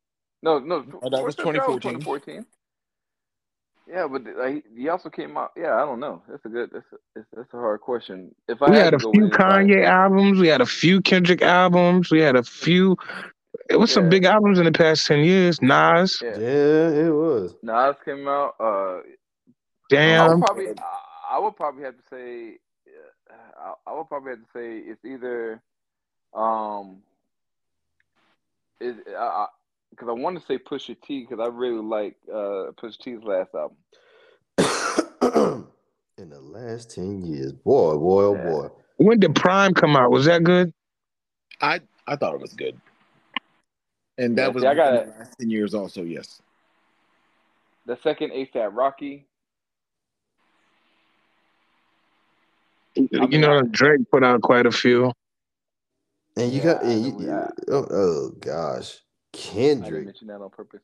No, 0.44 0.60
no, 0.60 0.84
Oh, 1.04 1.10
that 1.10 1.24
was 1.24 1.36
Forest 1.36 1.40
Hills 1.40 1.56
Drive 1.56 1.66
2014. 1.82 2.00
2014. 2.40 2.46
Yeah, 3.88 4.08
but 4.08 4.24
like, 4.38 4.64
he 4.76 4.88
also 4.90 5.10
came 5.10 5.36
out. 5.38 5.52
Yeah, 5.58 5.76
I 5.76 5.86
don't 5.86 6.00
know. 6.00 6.22
That's 6.30 6.46
a 6.46 6.50
good. 6.50 6.70
That's 6.72 6.86
a, 6.94 6.96
that's, 7.16 7.28
that's 7.36 7.54
a 7.54 7.58
hard 7.58 7.82
question. 7.82 8.34
If 8.48 8.62
I 8.62 8.70
We 8.70 8.76
had 8.78 8.86
had 8.86 8.94
a 8.96 9.00
few 9.00 9.10
with 9.10 9.18
anybody- 9.40 9.74
Kanye 9.74 9.86
albums. 9.86 10.40
We 10.40 10.48
had 10.48 10.62
a 10.62 10.66
few 10.66 11.02
Kendrick 11.02 11.42
albums. 11.42 12.10
We 12.10 12.20
had 12.22 12.36
a 12.36 12.44
few. 12.44 12.96
It 13.70 13.76
was 13.76 13.92
some 13.92 14.08
big 14.10 14.24
albums 14.24 14.60
in 14.60 14.66
the 14.66 14.72
past 14.72 15.06
ten 15.08 15.20
years. 15.20 15.62
Nas, 15.62 16.22
Yeah. 16.24 16.38
Yeah, 16.38 16.90
it 17.06 17.10
was. 17.14 17.54
Nas 17.64 17.96
came 18.06 18.28
out. 18.28 18.56
Uh, 18.60 18.64
I 18.64 18.98
would 18.98 19.04
damn. 19.90 20.40
probably, 20.42 20.68
I, 20.70 21.36
I 21.36 21.40
would 21.40 21.56
probably 21.58 21.84
have 21.84 21.96
to 21.98 22.04
say, 22.10 22.58
uh, 23.30 23.74
I, 23.88 23.92
I 23.92 23.98
would 23.98 24.08
probably 24.08 24.32
have 24.32 24.40
to 24.40 24.48
say 24.56 24.78
it's 24.78 25.04
either, 25.04 25.62
um, 26.34 27.02
is 28.80 28.96
because 29.92 30.08
I 30.10 30.14
want 30.14 30.40
to 30.40 30.46
say 30.46 30.58
Pusha 30.58 30.96
T 31.06 31.22
because 31.28 31.40
I 31.40 31.48
really 31.48 31.84
like 31.84 32.16
uh 32.30 32.72
Pusha 32.82 32.98
T's 32.98 33.20
last 33.24 33.52
album. 33.54 33.78
In 36.18 36.30
the 36.30 36.40
last 36.42 36.94
10 36.94 37.24
years. 37.26 37.54
Boy, 37.54 37.96
boy, 37.98 38.24
oh 38.26 38.36
boy. 38.36 38.68
When 38.98 39.20
did 39.20 39.34
Prime 39.36 39.74
come 39.74 39.96
out? 39.96 40.12
Was 40.12 40.26
that 40.26 40.44
good? 40.44 40.72
I 41.62 41.80
I 42.08 42.16
thought 42.16 42.34
it 42.36 42.42
was 42.42 42.54
good, 42.54 42.80
and 44.18 44.38
that 44.38 44.48
Yeah, 44.48 44.50
was 44.54 44.64
see, 44.64 44.68
I 44.68 44.76
got 44.76 44.94
it. 44.94 45.06
the 45.06 45.12
last 45.20 45.40
ten 45.40 45.50
years 45.50 45.74
also. 45.74 46.04
Yes, 46.04 46.42
The 47.86 47.98
second 48.04 48.32
ASAP 48.32 48.70
Rocky. 48.76 49.26
you 52.96 53.38
know, 53.40 53.62
Drake 53.64 54.02
put 54.12 54.24
out 54.24 54.42
quite 54.42 54.66
a 54.66 54.72
few. 54.72 55.12
And 56.36 56.52
you 56.52 56.60
Yeah, 56.60 56.74
got 56.74 56.84
and 56.84 57.06
you, 57.06 57.20
you- 57.20 57.48
oh, 57.70 57.88
oh 57.90 58.30
gosh. 58.40 59.00
I 59.36 59.40
didn't 59.40 60.06
mention 60.06 60.28
that 60.28 60.42
on 60.42 60.50
purpose. 60.50 60.82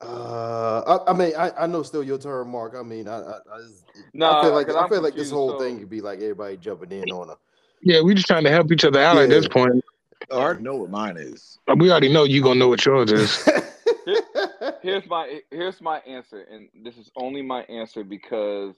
Uh, 0.00 1.00
I, 1.06 1.10
I 1.10 1.12
mean, 1.16 1.32
I, 1.36 1.50
I 1.58 1.66
know 1.66 1.82
still 1.82 2.04
your 2.04 2.18
turn, 2.18 2.48
Mark. 2.50 2.74
I 2.78 2.82
mean, 2.82 3.08
I, 3.08 3.18
I, 3.20 3.30
I, 3.52 3.58
just- 3.66 3.84
Nah, 4.14 4.38
I 4.40 4.42
feel 4.44 4.52
like 4.54 4.66
'cause 4.68 4.76
I 4.76 4.82
I'm 4.82 4.88
feel 4.88 5.02
like 5.02 5.14
this 5.16 5.30
whole 5.30 5.50
so- 5.52 5.58
thing 5.58 5.78
could 5.80 5.90
be 5.90 6.00
like 6.00 6.20
everybody 6.20 6.56
jumping 6.56 6.92
in 6.92 7.10
on 7.10 7.30
a. 7.30 7.34
Yeah, 7.82 8.00
we're 8.02 8.14
just 8.14 8.26
trying 8.26 8.44
to 8.44 8.50
help 8.50 8.70
each 8.72 8.84
other 8.84 9.00
out 9.00 9.16
at 9.18 9.28
this 9.28 9.46
point. 9.48 9.84
I 10.30 10.34
already 10.34 10.62
know 10.62 10.76
what 10.76 10.90
mine 10.90 11.16
is. 11.16 11.58
We 11.76 11.90
already 11.90 12.12
know 12.12 12.24
you 12.24 12.42
gonna 12.42 12.58
know 12.58 12.68
what 12.68 12.84
yours 12.84 13.10
is. 13.12 13.48
Here's 14.82 15.06
my 15.06 15.40
here's 15.50 15.80
my 15.80 15.98
answer, 16.00 16.42
and 16.50 16.68
this 16.82 16.96
is 16.96 17.10
only 17.16 17.42
my 17.42 17.62
answer 17.64 18.02
because 18.04 18.74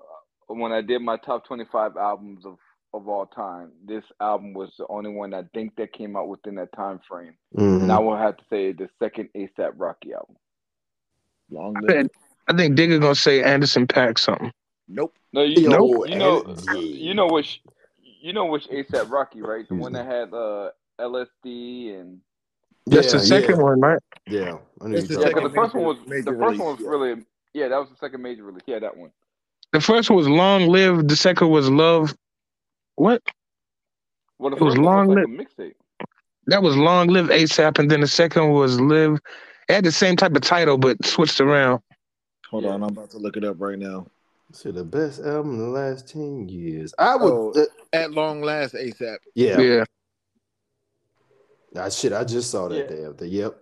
uh, 0.00 0.54
when 0.54 0.70
I 0.72 0.80
did 0.82 1.02
my 1.02 1.16
top 1.16 1.44
25 1.46 1.96
albums 1.96 2.44
of 2.46 2.58
of 2.92 3.08
all 3.08 3.26
time, 3.26 3.70
this 3.84 4.04
album 4.20 4.52
was 4.52 4.70
the 4.78 4.86
only 4.88 5.10
one 5.10 5.32
I 5.34 5.44
think 5.54 5.76
that 5.76 5.92
came 5.92 6.16
out 6.16 6.28
within 6.28 6.56
that 6.56 6.72
time 6.72 7.00
frame. 7.08 7.34
Mhm. 7.56 7.82
And 7.82 7.92
I 7.92 7.98
will 7.98 8.16
have 8.16 8.36
to 8.36 8.44
say 8.50 8.72
the 8.72 8.88
second 8.98 9.28
ASAP 9.34 9.72
Rocky 9.76 10.12
album. 10.12 10.36
Long 11.50 11.76
I 11.76 11.80
live. 11.80 11.90
think, 11.90 12.12
I 12.48 12.56
think 12.56 12.76
Digga 12.78 13.00
gonna 13.00 13.14
say 13.14 13.42
Anderson 13.42 13.86
.Paak 13.86 14.18
something. 14.18 14.52
Nope. 14.88 15.14
No, 15.32 15.42
you, 15.42 15.62
Yo, 15.62 15.70
know, 15.70 16.04
you 16.06 16.16
know, 16.16 16.56
you 16.74 17.14
know 17.14 17.28
which, 17.28 17.62
you 18.02 18.32
know 18.32 18.46
which 18.46 18.68
ASAP 18.68 19.10
Rocky, 19.10 19.40
right? 19.40 19.68
The 19.68 19.74
one 19.76 19.92
that 19.92 20.06
had 20.06 20.34
uh, 20.34 20.70
LSD 21.00 21.94
and 22.00 22.20
That's 22.86 23.12
the 23.12 23.20
second 23.20 23.56
yeah. 23.56 23.62
one, 23.62 23.80
right? 23.80 23.98
Yeah, 24.26 24.58
I 24.80 24.88
knew 24.88 25.00
the 25.00 25.20
yeah, 25.20 25.28
because 25.28 25.34
the 25.34 25.50
second 25.50 25.54
first 25.54 25.74
one 25.74 25.84
was 25.84 25.96
major- 26.06 26.22
the 26.22 26.32
major 26.32 26.44
first 26.44 26.58
one 26.58 26.68
was 26.72 26.80
yeah. 26.80 26.88
really 26.88 27.24
yeah, 27.52 27.68
that 27.68 27.78
was 27.78 27.88
the 27.88 27.96
second 27.96 28.22
major 28.22 28.44
release. 28.44 28.62
Yeah, 28.66 28.78
that 28.80 28.96
one. 28.96 29.10
The 29.72 29.80
first 29.80 30.10
one 30.10 30.16
was 30.16 30.28
Long 30.28 30.66
Live. 30.66 31.06
The 31.08 31.16
second 31.16 31.50
was 31.50 31.68
Love. 31.70 32.14
What? 33.00 33.22
Well, 34.38 34.50
the 34.50 34.56
It 34.56 34.62
was 34.62 34.74
first 34.74 34.84
one 34.84 35.08
was 35.08 35.16
like 35.16 35.26
long 35.26 35.38
a 35.38 35.42
mixtape. 35.42 35.72
That 36.48 36.62
was 36.62 36.76
Long 36.76 37.08
Live 37.08 37.28
ASAP, 37.28 37.78
and 37.78 37.90
then 37.90 38.02
the 38.02 38.06
second 38.06 38.50
was 38.50 38.78
Live. 38.78 39.18
It 39.70 39.74
had 39.74 39.84
the 39.84 39.92
same 39.92 40.16
type 40.16 40.34
of 40.36 40.42
title, 40.42 40.76
but 40.76 41.02
switched 41.06 41.40
around. 41.40 41.80
Hold 42.50 42.64
Yeah. 42.64 42.70
on, 42.72 42.82
I'm 42.82 42.90
about 42.90 43.08
to 43.12 43.18
look 43.18 43.38
it 43.38 43.44
up 43.44 43.56
right 43.58 43.78
now. 43.78 44.06
So 44.52 44.70
the 44.70 44.84
best 44.84 45.20
album 45.20 45.52
in 45.52 45.58
the 45.60 45.68
last 45.68 46.08
ten 46.08 46.46
years. 46.50 46.92
I 46.98 47.16
would. 47.16 47.32
Oh. 47.32 47.52
uh, 47.56 47.64
At 47.94 48.10
long 48.10 48.42
last, 48.42 48.74
ASAP. 48.74 49.16
yeah. 49.34 49.58
Yeah. 49.58 49.84
Ah, 51.76 51.88
shit, 51.88 52.12
I 52.12 52.24
just 52.24 52.50
saw 52.50 52.68
that 52.68 52.76
Yeah. 52.90 52.96
damn 52.96 53.14
thing. 53.14 53.30
Yep. 53.30 53.58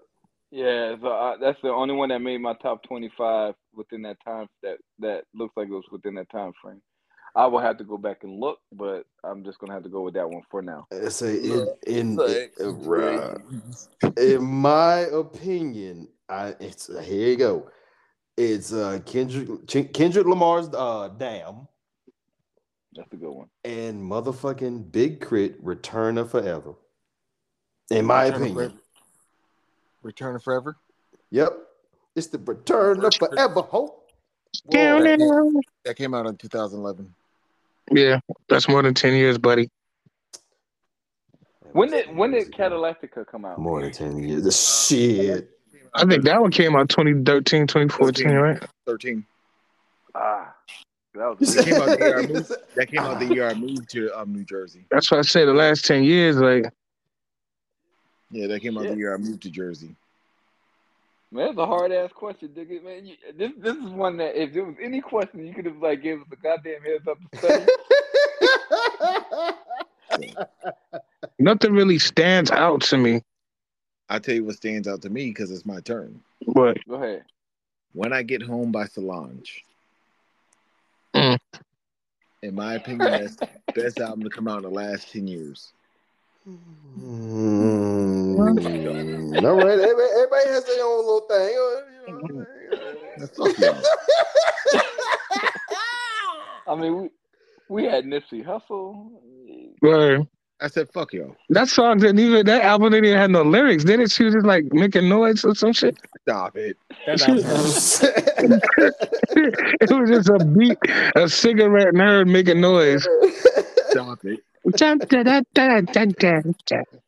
Yeah, 0.51 0.97
so 1.01 1.09
I, 1.13 1.37
that's 1.41 1.61
the 1.63 1.69
only 1.69 1.95
one 1.95 2.09
that 2.09 2.21
made 2.21 2.39
my 2.41 2.55
top 2.55 2.83
twenty-five 2.85 3.55
within 3.73 4.03
that 4.03 4.17
time. 4.25 4.49
That 4.65 4.79
that 4.99 5.25
looks 5.33 5.57
like 5.57 5.69
it 5.69 5.73
was 5.73 5.85
within 5.93 6.15
that 6.17 6.29
time 6.31 6.53
frame. 6.61 6.81
I 7.39 7.47
will 7.47 7.61
have 7.61 7.77
to 7.77 7.85
go 7.85 7.97
back 7.97 8.25
and 8.25 8.41
look, 8.41 8.59
but 8.73 9.07
I'm 9.23 9.45
just 9.45 9.61
gonna 9.61 9.73
have 9.73 9.85
to 9.85 9.89
go 9.89 10.03
with 10.03 10.15
that 10.15 10.29
one 10.29 10.43
for 10.51 10.61
now. 10.61 10.89
I 10.91 11.09
say 11.09 11.37
in 11.37 11.69
in, 11.87 12.17
Like, 12.17 12.53
uh, 12.61 13.35
in 14.17 14.43
my 14.43 15.07
opinion, 15.13 16.09
I 16.29 16.57
it's 16.59 16.89
here 17.05 17.29
you 17.29 17.37
go. 17.37 17.71
It's 18.37 18.73
uh 18.73 18.99
Kendrick 19.07 19.93
Kendrick 19.93 20.27
Lamar's 20.27 20.69
uh 20.75 21.11
Damn 21.17 21.69
That's 22.97 23.13
a 23.13 23.17
good 23.17 23.31
one. 23.31 23.49
and 23.65 24.03
motherfucking 24.03 24.91
Big 24.91 25.21
K.R.I.T. 25.21 25.55
Return 25.63 26.19
of 26.19 26.33
Forever. 26.33 26.75
In 27.93 28.05
my 28.05 28.25
Return 28.25 28.35
of 28.35 28.41
opinion. 28.41 28.55
Forever. 28.57 28.83
Return 30.03 30.35
of 30.35 30.43
Forever. 30.43 30.77
Yep. 31.31 31.53
It's 32.17 32.27
the 32.27 32.39
Return 32.39 33.05
of 33.05 33.15
Forever 33.15 33.63
Hope. 33.63 34.11
Down 34.71 35.05
that, 35.05 35.21
there. 35.21 35.63
that 35.85 35.97
came 35.97 36.15
out 36.15 36.27
in 36.27 36.37
2011. 36.37 37.15
Yeah, 37.91 38.21
that's 38.49 38.69
more 38.69 38.83
than 38.83 38.95
ten 38.95 39.15
years, 39.15 39.39
buddy. 39.39 39.69
When 41.73 41.91
did 41.91 42.15
when 42.17 42.33
did 42.33 42.51
Cadillactica 42.53 43.27
come 43.27 43.45
out? 43.45 43.59
more 43.59 43.83
than 43.83 43.93
10 43.93 44.17
years? 44.19 44.43
The 44.43 44.51
shit. 44.53 45.51
I 45.95 46.05
think 46.07 46.25
that 46.25 46.41
one 46.41 46.51
came 46.51 46.75
out 46.77 46.89
2013, 46.89 47.67
2014, 47.67 48.31
right? 48.33 48.63
13. 48.87 49.25
Ah, 50.15 50.55
that 51.15 51.39
was 51.39 51.55
That 51.55 51.65
came 51.67 51.75
out 51.81 51.87
the 51.99 51.99
year 51.99 52.19
I 52.19 52.27
moved. 52.27 52.53
That 52.77 52.87
came 52.91 53.01
out 53.01 53.19
the 53.21 53.27
year 53.35 53.49
I 53.49 53.55
moved 53.55 53.91
to 53.91 54.19
um, 54.19 54.33
New 54.33 54.45
Jersey. 54.45 54.87
That's 54.91 55.11
why 55.11 55.19
I 55.19 55.23
say 55.23 55.45
the 55.45 55.53
last 55.53 55.85
ten 55.85 56.05
years, 56.05 56.37
like 56.37 56.65
Yeah, 58.31 58.47
that 58.47 58.61
came 58.61 58.77
out 58.79 58.85
Yeah. 58.85 58.91
the 58.93 58.97
year 58.97 59.15
I 59.15 59.19
moved 59.19 59.43
to 59.43 59.51
Jersey. 59.51 59.95
Man, 61.31 61.47
that's 61.47 61.59
a 61.59 61.67
hard 61.67 61.93
ass 61.93 62.11
question, 62.15 62.49
digga. 62.49 62.83
Man, 62.83 63.07
you, 63.07 63.17
this 63.37 63.53
this 63.59 63.77
is 63.77 63.91
one 63.91 64.17
that 64.19 64.41
if 64.41 64.53
there 64.53 64.65
was 64.65 64.77
any 64.83 65.01
question, 65.01 65.47
you 65.47 65.55
could 65.55 65.67
have 65.67 65.79
like 65.79 66.03
gave 66.03 66.21
us 66.21 66.27
a 66.33 66.37
goddamn 66.37 66.83
heads 66.83 67.07
up 67.09 67.19
to 67.31 67.39
study. 67.39 67.67
nothing 71.39 71.73
really 71.73 71.99
stands 71.99 72.51
out 72.51 72.83
to 72.83 72.97
me. 72.97 73.23
I 74.09 74.19
tell 74.19 74.35
you 74.35 74.45
what 74.45 74.57
stands 74.57 74.89
out 74.89 75.03
to 75.03 75.11
me 75.11 75.27
because 75.27 75.51
it's 75.51 75.67
my 75.67 75.81
turn. 75.81 76.21
What? 76.47 76.79
Go 76.89 76.95
ahead. 76.95 77.25
When 77.93 78.13
I 78.13 78.23
Get 78.23 78.43
Home 78.43 78.73
by 78.73 78.87
Solange. 78.87 79.65
Mm. 81.15 81.39
In 82.43 82.55
my 82.55 82.75
opinion, 82.75 83.11
that's 83.11 83.37
the 83.37 83.49
best 83.75 84.01
album 84.01 84.23
to 84.23 84.31
come 84.31 84.47
out 84.49 84.59
in 84.59 84.63
the 84.63 84.71
last 84.71 85.13
10 85.13 85.27
years. 85.27 85.73
Mm, 86.99 88.39
all 89.45 89.55
right, 89.57 89.79
everybody, 89.79 90.11
everybody 90.17 90.49
has 90.49 90.65
their 90.65 90.85
own 90.85 90.99
little 90.99 91.21
thing. 91.29 91.53
you 91.53 92.19
know. 92.35 92.47
That's 93.19 93.37
fuck 93.37 93.59
y'all. 93.59 93.83
I 96.67 96.75
mean, 96.75 97.03
we 97.03 97.09
we 97.69 97.85
had 97.85 98.05
Nipsey 98.05 98.45
Hussle. 98.45 99.11
but 99.81 100.21
I 100.61 100.67
said, 100.69 100.89
fuck 100.93 101.13
y'all. 101.13 101.37
that 101.51 101.69
song 101.69 101.99
didn't 101.99 102.19
even 102.19 102.45
that 102.47 102.63
album 102.63 102.91
didn't 102.93 103.05
even 103.07 103.19
have 103.19 103.31
no 103.31 103.43
lyrics, 103.43 103.85
did 103.85 104.01
it? 104.01 104.11
She 104.11 104.25
was 104.25 104.35
just 104.35 104.47
like 104.47 104.65
making 104.73 105.09
noise 105.09 105.45
or 105.45 105.55
some 105.55 105.73
shit. 105.73 105.97
Stop 106.23 106.57
it. 106.57 106.77
That 107.07 107.21
She- 107.21 107.43
album- 107.43 108.61
it 109.81 109.91
was 109.91 110.11
just 110.11 110.29
a 110.29 110.45
beat, 110.45 110.79
a 111.17 111.29
cigarette 111.29 111.95
nerd 111.95 112.27
making 112.29 112.61
noise. 112.61 113.07
Stop 113.91 114.25
it. 114.25 114.41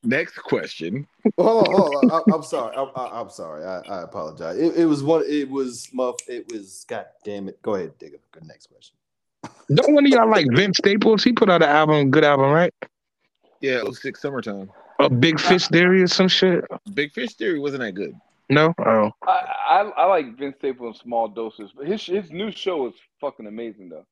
Next 0.03 0.37
question. 0.37 1.07
hold 1.37 1.69
on, 1.69 1.75
hold 1.75 2.05
on. 2.05 2.11
I, 2.11 2.35
I'm 2.35 2.43
sorry. 2.43 2.77
I, 2.77 2.83
I, 2.83 3.21
I'm 3.21 3.31
sorry. 3.31 3.65
I, 3.65 3.81
I 3.89 4.03
apologize. 4.03 4.59
It, 4.59 4.77
it 4.77 4.85
was 4.87 5.03
one. 5.03 5.25
It 5.27 5.49
was 5.49 5.89
muff. 5.93 6.17
It 6.29 6.51
was. 6.53 6.85
God 6.89 7.07
damn 7.25 7.49
it. 7.49 7.61
Go 7.63 7.75
ahead, 7.75 7.97
dig 7.99 8.13
Digga. 8.13 8.19
Good 8.33 8.47
next 8.47 8.67
question. 8.67 8.97
Don't 9.73 9.95
one 9.95 10.05
of 10.05 10.11
y'all 10.11 10.29
like 10.29 10.47
Vince 10.53 10.79
Staples? 10.79 11.25
He 11.25 11.33
put 11.33 11.49
out 11.49 11.63
an 11.63 11.69
album, 11.69 12.11
good 12.11 12.25
album, 12.25 12.51
right? 12.51 12.75
Yeah, 13.61 13.83
06 13.91 14.21
Summertime. 14.21 14.71
A 14.99 15.09
Big 15.09 15.41
Fish 15.41 15.67
Theory 15.69 16.03
or 16.03 16.07
some 16.07 16.29
shit. 16.29 16.65
Big 16.95 17.13
Fish 17.13 17.35
Theory 17.35 17.59
wasn't 17.59 17.83
that 17.83 17.93
good. 17.93 18.15
No, 18.51 18.75
oh, 18.85 19.13
I, 19.23 19.55
I 19.69 19.81
I 19.97 20.05
like 20.07 20.37
Vince 20.37 20.57
Staples 20.59 20.97
in 20.97 21.03
small 21.03 21.29
doses, 21.29 21.71
but 21.75 21.87
his 21.87 22.05
his 22.05 22.33
new 22.33 22.51
show 22.51 22.89
is 22.89 22.95
fucking 23.21 23.47
amazing 23.47 23.91
though. 23.91 24.05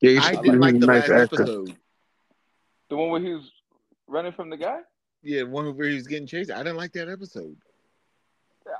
yeah, 0.00 0.12
he's 0.12 0.24
I 0.24 0.30
a 0.30 0.42
didn't 0.42 0.60
like 0.60 0.78
the 0.78 0.86
nice 0.86 1.08
last 1.08 1.32
actor. 1.32 1.42
episode. 1.42 1.76
The 2.92 2.98
one 2.98 3.08
where 3.08 3.22
he 3.22 3.32
was 3.32 3.50
running 4.06 4.32
from 4.32 4.50
the 4.50 4.56
guy. 4.58 4.80
Yeah, 5.22 5.44
the 5.44 5.46
one 5.46 5.74
where 5.74 5.88
he 5.88 5.94
was 5.94 6.06
getting 6.06 6.26
chased. 6.26 6.50
I 6.50 6.58
didn't 6.58 6.76
like 6.76 6.92
that 6.92 7.08
episode. 7.08 7.56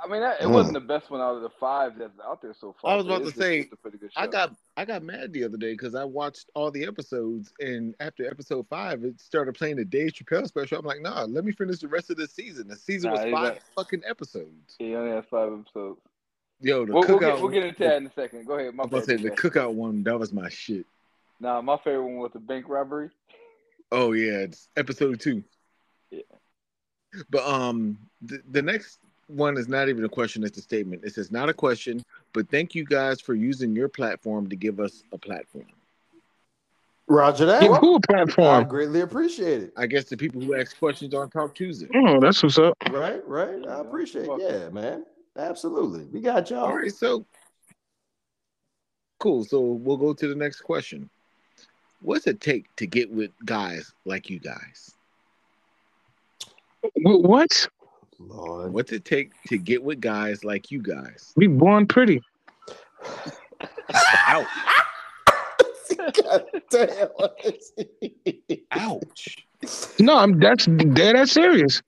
I 0.04 0.06
mean, 0.06 0.20
that, 0.20 0.42
it 0.42 0.44
Hmm. 0.48 0.52
wasn't 0.52 0.74
the 0.74 0.80
best 0.80 1.10
one 1.10 1.22
out 1.22 1.34
of 1.36 1.40
the 1.40 1.48
five 1.58 1.96
that's 1.98 2.12
out 2.22 2.42
there 2.42 2.52
so 2.52 2.74
far. 2.82 2.92
I 2.92 2.96
was 2.96 3.06
about 3.06 3.24
to 3.24 3.30
say, 3.32 3.60
it's 3.60 3.72
a 3.72 3.76
pretty 3.76 3.96
good 3.96 4.12
show. 4.12 4.20
I 4.20 4.26
got 4.26 4.54
I 4.76 4.84
got 4.84 5.02
mad 5.02 5.32
the 5.32 5.44
other 5.44 5.56
day 5.56 5.72
because 5.72 5.94
I 5.94 6.04
watched 6.04 6.50
all 6.54 6.70
the 6.70 6.84
episodes, 6.86 7.54
and 7.58 7.94
after 8.00 8.26
episode 8.28 8.66
five, 8.68 9.02
it 9.02 9.18
started 9.18 9.54
playing 9.54 9.76
the 9.76 9.84
Dave 9.86 10.10
Chappelle 10.12 10.46
special. 10.46 10.78
I'm 10.78 10.84
like, 10.84 11.00
nah, 11.00 11.22
let 11.24 11.42
me 11.46 11.52
finish 11.52 11.78
the 11.78 11.88
rest 11.88 12.10
of 12.10 12.18
the 12.18 12.26
season. 12.28 12.68
The 12.68 12.76
season 12.76 13.12
Nah, 13.14 13.22
was 13.22 13.32
five 13.32 13.54
got- 13.54 13.62
fucking 13.76 14.02
episodes. 14.06 14.76
He 14.78 14.94
only 14.94 15.12
has 15.12 15.24
five 15.30 15.50
episodes. 15.54 16.00
Yo, 16.60 16.84
the 16.84 16.92
We'll, 16.92 17.00
we'll, 17.08 17.18
cookout. 17.18 17.20
get, 17.20 17.40
we'll 17.40 17.48
get 17.50 17.64
into 17.64 17.78
that 17.84 17.96
in 17.96 18.06
a 18.08 18.12
second. 18.12 18.46
Go 18.46 18.58
ahead. 18.58 18.74
My 18.74 18.82
I'm 18.82 18.88
about 18.90 19.00
to 19.00 19.06
say 19.06 19.16
the 19.16 19.30
Jack. 19.30 19.38
cookout 19.38 19.72
one. 19.72 20.02
That 20.04 20.18
was 20.18 20.34
my 20.34 20.50
shit. 20.50 20.84
Nah, 21.40 21.60
my 21.62 21.78
favorite 21.78 22.02
one 22.04 22.16
was 22.18 22.30
the 22.34 22.40
bank 22.40 22.66
robbery. 22.68 23.08
Oh 23.92 24.12
yeah, 24.12 24.38
it's 24.38 24.68
episode 24.76 25.20
two. 25.20 25.44
Yeah. 26.10 26.22
But 27.28 27.46
um, 27.46 27.98
the, 28.22 28.42
the 28.50 28.62
next 28.62 29.00
one 29.26 29.58
is 29.58 29.68
not 29.68 29.90
even 29.90 30.04
a 30.04 30.08
question; 30.08 30.42
it's 30.42 30.56
a 30.56 30.62
statement. 30.62 31.04
It 31.04 31.14
says 31.14 31.30
not 31.30 31.50
a 31.50 31.54
question, 31.54 32.02
but 32.32 32.48
thank 32.50 32.74
you 32.74 32.84
guys 32.84 33.20
for 33.20 33.34
using 33.34 33.76
your 33.76 33.88
platform 33.88 34.48
to 34.48 34.56
give 34.56 34.80
us 34.80 35.02
a 35.12 35.18
platform. 35.18 35.66
Roger 37.06 37.44
that. 37.44 37.60
Give 37.60 37.76
who 37.76 37.96
a 37.96 37.98
I 37.98 38.06
platform? 38.06 38.60
I 38.60 38.64
greatly 38.64 39.02
appreciate 39.02 39.62
it. 39.62 39.72
I 39.76 39.86
guess 39.86 40.04
the 40.04 40.16
people 40.16 40.40
who 40.40 40.58
ask 40.58 40.78
questions 40.78 41.12
on 41.12 41.28
Talk 41.28 41.54
Tuesday. 41.54 41.88
Oh, 41.94 42.18
that's 42.18 42.42
what's 42.42 42.58
up. 42.58 42.76
Right, 42.90 43.26
right. 43.28 43.66
I 43.68 43.80
appreciate 43.80 44.26
fuck 44.26 44.40
it. 44.40 44.50
Yeah, 44.50 44.68
man. 44.70 45.04
Absolutely. 45.36 46.04
We 46.04 46.20
got 46.20 46.48
y'all. 46.48 46.64
All 46.64 46.76
right, 46.76 46.92
so 46.92 47.26
cool. 49.18 49.44
So 49.44 49.60
we'll 49.60 49.98
go 49.98 50.14
to 50.14 50.28
the 50.28 50.34
next 50.34 50.60
question. 50.60 51.10
What's 52.02 52.26
it 52.26 52.40
take 52.40 52.74
to 52.76 52.86
get 52.86 53.10
with 53.10 53.30
guys 53.44 53.92
like 54.04 54.28
you 54.28 54.40
guys? 54.40 54.94
What? 56.96 57.68
Lord. 58.18 58.72
What's 58.72 58.92
it 58.92 59.04
take 59.04 59.30
to 59.44 59.58
get 59.58 59.82
with 59.82 60.00
guys 60.00 60.44
like 60.44 60.70
you 60.70 60.82
guys? 60.82 61.32
We 61.36 61.46
born 61.46 61.86
pretty. 61.86 62.22
Ouch! 64.26 64.46
Ouch! 68.72 69.36
No, 70.00 70.18
I'm 70.18 70.38
that's 70.40 70.66
dead. 70.66 71.16
That's 71.16 71.32
serious. 71.32 71.82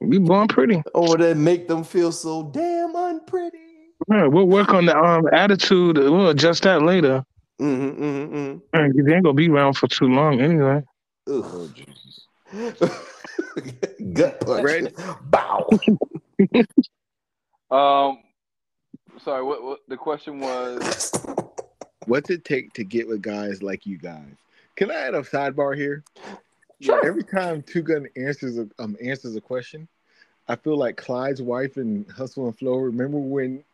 We 0.00 0.18
born 0.18 0.48
pretty. 0.48 0.82
or 0.94 1.16
that 1.18 1.36
make 1.36 1.68
them 1.68 1.84
feel 1.84 2.12
so 2.12 2.44
damn 2.44 2.94
unpretty. 2.94 3.58
Yeah, 4.10 4.26
we'll 4.26 4.46
work 4.46 4.72
on 4.72 4.86
the 4.86 4.96
um 4.96 5.26
attitude. 5.32 5.98
We'll 5.98 6.30
adjust 6.30 6.62
that 6.62 6.82
later. 6.82 7.24
Mm-hmm, 7.60 8.02
mm-hmm, 8.04 8.58
Uh, 8.72 8.88
They 8.94 9.14
ain't 9.14 9.24
gonna 9.24 9.34
be 9.34 9.48
around 9.48 9.74
for 9.74 9.86
too 9.86 10.06
long 10.06 10.40
anyway. 10.40 10.82
Oh, 11.26 11.42
mm. 11.42 11.74
Jesus. 11.74 12.26
Gut 14.12 14.40
punch. 14.40 14.64
Red. 14.64 14.94
Bow. 15.30 15.68
Um, 17.70 18.18
sorry. 19.20 19.42
What, 19.42 19.64
what 19.64 19.80
the 19.88 19.96
question 19.96 20.38
was? 20.38 21.12
What's 22.06 22.30
it 22.30 22.44
take 22.44 22.72
to 22.74 22.84
get 22.84 23.08
with 23.08 23.20
guys 23.22 23.62
like 23.62 23.84
you 23.84 23.98
guys? 23.98 24.34
Can 24.76 24.92
I 24.92 24.94
add 24.94 25.14
a 25.14 25.22
sidebar 25.22 25.76
here? 25.76 26.04
Sure. 26.80 27.04
Every 27.04 27.24
time 27.24 27.62
Two 27.62 27.82
Gun 27.82 28.06
answers 28.16 28.58
a 28.58 28.68
um 28.78 28.96
answers 29.02 29.34
a 29.34 29.40
question, 29.40 29.88
I 30.46 30.56
feel 30.56 30.76
like 30.76 30.96
Clyde's 30.96 31.42
wife 31.42 31.78
in 31.78 32.04
Hustle 32.14 32.46
and 32.46 32.56
Flow. 32.56 32.76
Remember 32.76 33.18
when 33.18 33.64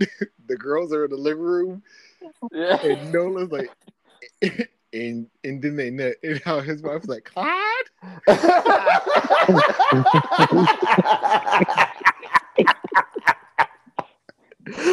the 0.47 0.57
girls 0.57 0.93
are 0.93 1.05
in 1.05 1.11
the 1.11 1.17
living 1.17 1.43
room 1.43 1.83
Yeah. 2.53 2.81
and 2.83 3.13
Nola's 3.13 3.51
like, 3.51 3.71
and 4.93 5.27
and 5.45 5.63
then 5.63 5.77
they 5.77 5.91
nut, 5.91 6.15
and 6.23 6.41
how 6.45 6.61
his 6.61 6.83
wife's 6.83 7.09
like, 7.09 7.25
Clyde. 7.25 7.57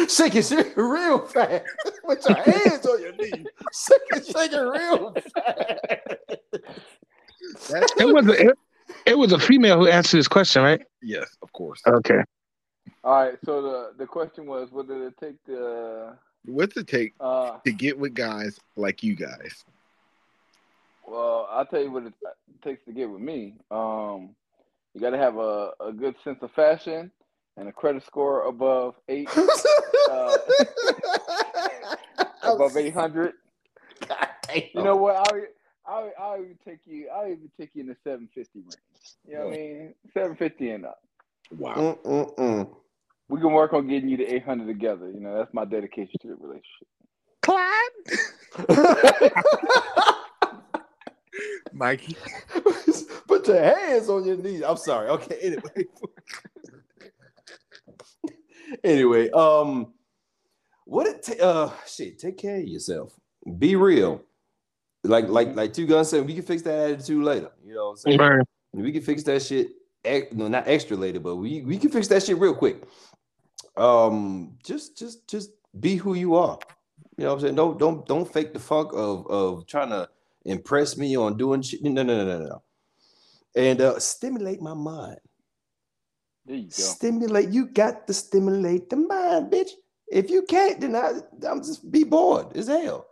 shake 0.08 0.34
it, 0.34 0.44
shake 0.44 0.66
it 0.66 0.76
real 0.76 1.20
fast. 1.26 1.64
With 2.04 2.24
your 2.28 2.38
hands 2.38 2.86
on 2.86 3.00
your 3.00 3.14
knees. 3.16 3.46
Shake 3.72 4.02
it, 4.10 4.26
shake 4.26 4.52
it 4.52 4.58
real 4.58 5.12
fast. 5.12 6.42
It 7.98 8.14
was 8.14 8.26
a 8.26 8.48
it, 8.48 8.58
it 9.06 9.18
was 9.18 9.32
a 9.32 9.38
female 9.38 9.78
who 9.78 9.86
answered 9.88 10.18
this 10.18 10.28
question, 10.28 10.62
right? 10.62 10.80
yes, 11.02 11.36
of 11.42 11.52
course. 11.52 11.80
Okay. 11.86 12.22
All 13.04 13.24
right. 13.24 13.38
So 13.44 13.62
the 13.62 13.92
the 13.98 14.06
question 14.06 14.46
was, 14.46 14.72
what 14.72 14.88
did 14.88 15.02
it 15.02 15.14
take 15.20 15.42
to? 15.44 16.16
What's 16.44 16.76
it 16.76 16.86
take 16.88 17.14
Uh, 17.20 17.58
to 17.64 17.72
get 17.72 17.98
with 17.98 18.14
guys 18.14 18.58
like 18.76 19.02
you 19.02 19.14
guys? 19.14 19.64
well, 21.06 21.48
I'll 21.50 21.66
tell 21.66 21.82
you 21.82 21.90
what 21.90 22.04
it 22.04 22.14
takes 22.62 22.84
to 22.86 22.92
get 22.92 23.10
with 23.10 23.20
me. 23.20 23.54
Um, 23.70 24.30
you 24.94 25.00
got 25.00 25.10
to 25.10 25.18
have 25.18 25.36
a, 25.36 25.72
a 25.80 25.92
good 25.92 26.14
sense 26.24 26.38
of 26.42 26.50
fashion 26.52 27.10
and 27.56 27.68
a 27.68 27.72
credit 27.72 28.04
score 28.06 28.46
above 28.46 28.94
eight, 29.08 29.28
uh, 30.10 30.36
above 32.42 32.76
eight 32.76 32.94
hundred. 32.94 33.34
God. 34.06 34.28
You 34.74 34.82
know 34.82 34.96
what? 34.96 35.16
I'll, 35.16 35.40
I'll, 35.86 36.12
I'll 36.18 36.36
even 36.36 36.58
take 36.64 36.78
you. 36.86 37.08
I'll 37.08 37.26
even 37.26 37.50
take 37.58 37.70
you 37.74 37.82
in 37.82 37.88
the 37.88 37.96
seven 38.04 38.28
fifty 38.34 38.60
range. 38.60 38.76
You 39.26 39.34
know 39.34 39.46
what 39.46 39.54
I 39.54 39.56
mean? 39.56 39.94
Seven 40.14 40.36
fifty 40.36 40.70
and 40.70 40.86
up. 40.86 41.02
Wow. 41.56 41.98
Mm-mm-mm. 42.04 42.68
We 43.28 43.40
can 43.40 43.52
work 43.52 43.72
on 43.74 43.88
getting 43.88 44.08
you 44.08 44.16
to 44.18 44.24
eight 44.26 44.44
hundred 44.44 44.68
together. 44.68 45.10
You 45.10 45.20
know, 45.20 45.36
that's 45.38 45.52
my 45.52 45.64
dedication 45.64 46.14
to 46.22 46.28
the 46.28 46.36
relationship. 46.36 46.88
Mikey. 51.72 52.16
Put 53.26 53.46
your 53.48 53.62
hands 53.62 54.08
on 54.08 54.24
your 54.24 54.36
knees. 54.36 54.62
I'm 54.66 54.76
sorry. 54.76 55.08
Okay. 55.10 55.38
Anyway. 55.42 55.84
anyway, 58.84 59.30
um, 59.30 59.92
what 60.84 61.06
it 61.06 61.22
ta- 61.22 61.44
uh 61.44 61.72
shit, 61.86 62.18
take 62.18 62.38
care 62.38 62.56
of 62.56 62.66
yourself. 62.66 63.14
Be 63.58 63.76
real. 63.76 64.22
Like 65.04 65.28
like 65.28 65.54
like 65.54 65.72
two 65.72 65.86
guns 65.86 66.08
said, 66.08 66.26
we 66.26 66.34
can 66.34 66.42
fix 66.42 66.62
that 66.62 66.90
attitude 66.92 67.22
later. 67.22 67.50
You 67.64 67.74
know 67.74 67.84
what 67.86 67.90
I'm 67.90 67.96
saying? 67.98 68.18
Right. 68.18 68.40
We 68.72 68.92
can 68.92 69.02
fix 69.02 69.22
that 69.24 69.42
shit. 69.42 69.68
ex- 70.04 70.34
No, 70.34 70.48
not 70.48 70.66
extra 70.66 70.96
later, 70.96 71.20
but 71.20 71.36
we 71.36 71.62
we 71.62 71.78
can 71.78 71.90
fix 71.90 72.08
that 72.08 72.22
shit 72.22 72.38
real 72.38 72.54
quick. 72.54 72.82
Um, 73.78 74.58
just 74.62 74.98
just 74.98 75.28
just 75.28 75.50
be 75.78 75.96
who 75.96 76.14
you 76.14 76.34
are. 76.34 76.58
You 77.16 77.24
know 77.24 77.30
what 77.30 77.34
I'm 77.34 77.40
saying? 77.40 77.54
Don't 77.54 77.78
don't 77.78 78.06
don't 78.06 78.32
fake 78.32 78.52
the 78.52 78.60
funk 78.60 78.90
of 78.92 79.26
of 79.28 79.66
trying 79.66 79.90
to 79.90 80.08
impress 80.44 80.96
me 80.96 81.16
on 81.16 81.36
doing 81.36 81.62
shit. 81.62 81.82
No, 81.82 82.02
no, 82.02 82.02
no, 82.02 82.24
no, 82.24 82.44
no. 82.44 82.62
And 83.54 83.80
uh 83.80 83.98
stimulate 83.98 84.60
my 84.60 84.74
mind. 84.74 85.18
There 86.44 86.56
you 86.56 86.64
go. 86.64 86.70
Stimulate. 86.70 87.50
You 87.50 87.66
got 87.66 88.06
to 88.06 88.14
stimulate 88.14 88.88
the 88.88 88.96
mind, 88.96 89.52
bitch. 89.52 89.70
If 90.10 90.30
you 90.30 90.42
can't, 90.42 90.80
then 90.80 90.96
I, 90.96 91.20
I'm 91.46 91.62
just 91.62 91.90
be 91.92 92.04
bored 92.04 92.56
as 92.56 92.68
hell. 92.68 93.06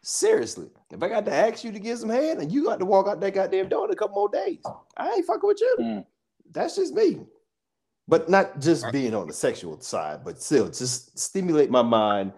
Seriously. 0.00 0.70
If 0.90 1.02
I 1.02 1.08
got 1.08 1.26
to 1.26 1.32
ask 1.32 1.62
you 1.62 1.72
to 1.72 1.78
get 1.78 1.98
some 1.98 2.08
head 2.08 2.38
and 2.38 2.50
you 2.50 2.64
got 2.64 2.78
to 2.78 2.86
walk 2.86 3.06
out 3.06 3.20
that 3.20 3.34
goddamn 3.34 3.68
door 3.68 3.84
in 3.84 3.92
a 3.92 3.96
couple 3.96 4.14
more 4.14 4.28
days, 4.30 4.62
I 4.96 5.12
ain't 5.12 5.26
fucking 5.26 5.46
with 5.46 5.60
you. 5.60 5.76
Mm. 5.78 6.06
That's 6.50 6.76
just 6.76 6.94
me. 6.94 7.20
But 8.08 8.28
not 8.28 8.58
just 8.60 8.90
being 8.90 9.14
on 9.14 9.28
the 9.28 9.32
sexual 9.32 9.80
side, 9.80 10.24
but 10.24 10.42
still 10.42 10.66
just 10.66 11.16
stimulate 11.18 11.70
my 11.70 11.82
mind 11.82 12.32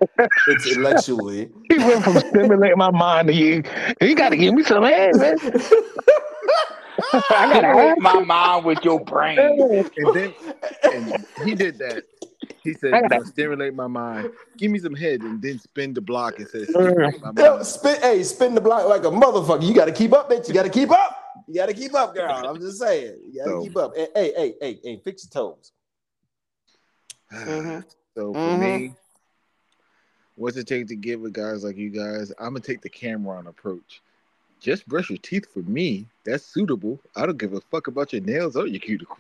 intellectually. 0.47 1.51
He 1.71 1.79
went 1.79 2.05
from 2.05 2.19
stimulate 2.19 2.77
my 2.77 2.91
mind 2.91 3.29
to 3.29 3.35
you. 3.35 3.63
You 4.01 4.15
got 4.15 4.29
to 4.29 4.37
give 4.37 4.55
me 4.55 4.63
some 4.63 4.85
head, 4.85 5.17
man. 5.17 5.39
I 7.13 7.53
gotta 7.53 7.59
Stimulate 7.59 7.99
my 7.99 8.21
mind 8.21 8.65
with 8.65 8.85
your 8.85 9.01
brain. 9.01 9.39
And 9.39 10.15
then 10.15 10.35
and 10.85 11.27
he 11.45 11.55
did 11.55 11.79
that. 11.79 12.05
He 12.63 12.75
said, 12.75 12.93
you 12.95 13.09
know, 13.09 13.25
stimulate 13.25 13.75
my 13.75 13.87
mind. 13.87 14.31
Give 14.57 14.71
me 14.71 14.79
some 14.79 14.95
head 14.95 15.21
and 15.21 15.41
then 15.41 15.59
spin 15.59 15.93
the 15.95 16.01
block 16.01 16.39
and 16.39 16.49
say, 16.49 16.65
stimulate 16.65 17.21
mm. 17.21 17.35
my 17.35 17.43
Yo, 17.43 17.57
mind. 17.57 17.67
spin, 17.67 18.01
hey, 18.01 18.23
spin 18.23 18.55
the 18.55 18.61
block 18.61 18.89
like 18.89 19.05
a 19.05 19.11
motherfucker. 19.11 19.67
You 19.67 19.75
got 19.75 19.85
to 19.87 19.93
keep 19.93 20.13
up, 20.13 20.31
bitch. 20.31 20.49
You 20.49 20.55
got 20.55 20.63
to 20.63 20.71
keep 20.71 20.91
up. 20.91 21.14
You 21.47 21.55
got 21.55 21.67
to 21.67 21.75
keep 21.75 21.95
up, 21.95 22.15
girl. 22.15 22.31
I'm 22.31 22.59
just 22.61 22.79
saying. 22.79 23.19
You 23.31 23.39
got 23.39 23.45
to 23.45 23.51
So- 23.51 23.63
keep 23.63 23.77
up. 23.77 23.97
Hey, 23.97 24.09
hey, 24.15 24.33
hey, 24.37 24.55
hey, 24.61 24.81
hey, 24.83 25.01
fix 25.05 25.25
your 25.25 25.31
toes. 25.55 25.73
Mhm. 27.33 27.85
So 28.17 28.33
for 28.33 28.39
Mhm. 28.39 28.61
me, 28.61 28.95
what's 30.37 30.57
it 30.57 30.67
take 30.67 30.87
to 30.89 30.97
get 30.97 31.19
with 31.21 31.33
guys 31.33 31.65
like 31.65 31.77
you 31.77 31.91
guys? 31.91 32.31
I'm 32.39 32.49
gonna 32.55 32.61
take 32.61 32.81
the 32.81 32.89
Cameron 32.89 33.47
approach. 33.49 34.03
Just 34.61 34.87
brush 34.87 35.11
your 35.11 35.19
teeth 35.19 35.47
for 35.53 35.61
me. 35.61 36.07
That's 36.25 36.45
suitable. 36.45 37.01
I 37.17 37.27
don't 37.27 37.37
give 37.39 37.53
a 37.55 37.61
fuck 37.61 37.89
about 37.89 38.13
your 38.13 38.23
nails 38.23 38.57
or 38.57 38.67
your 38.67 38.81
cuticles. 38.81 39.19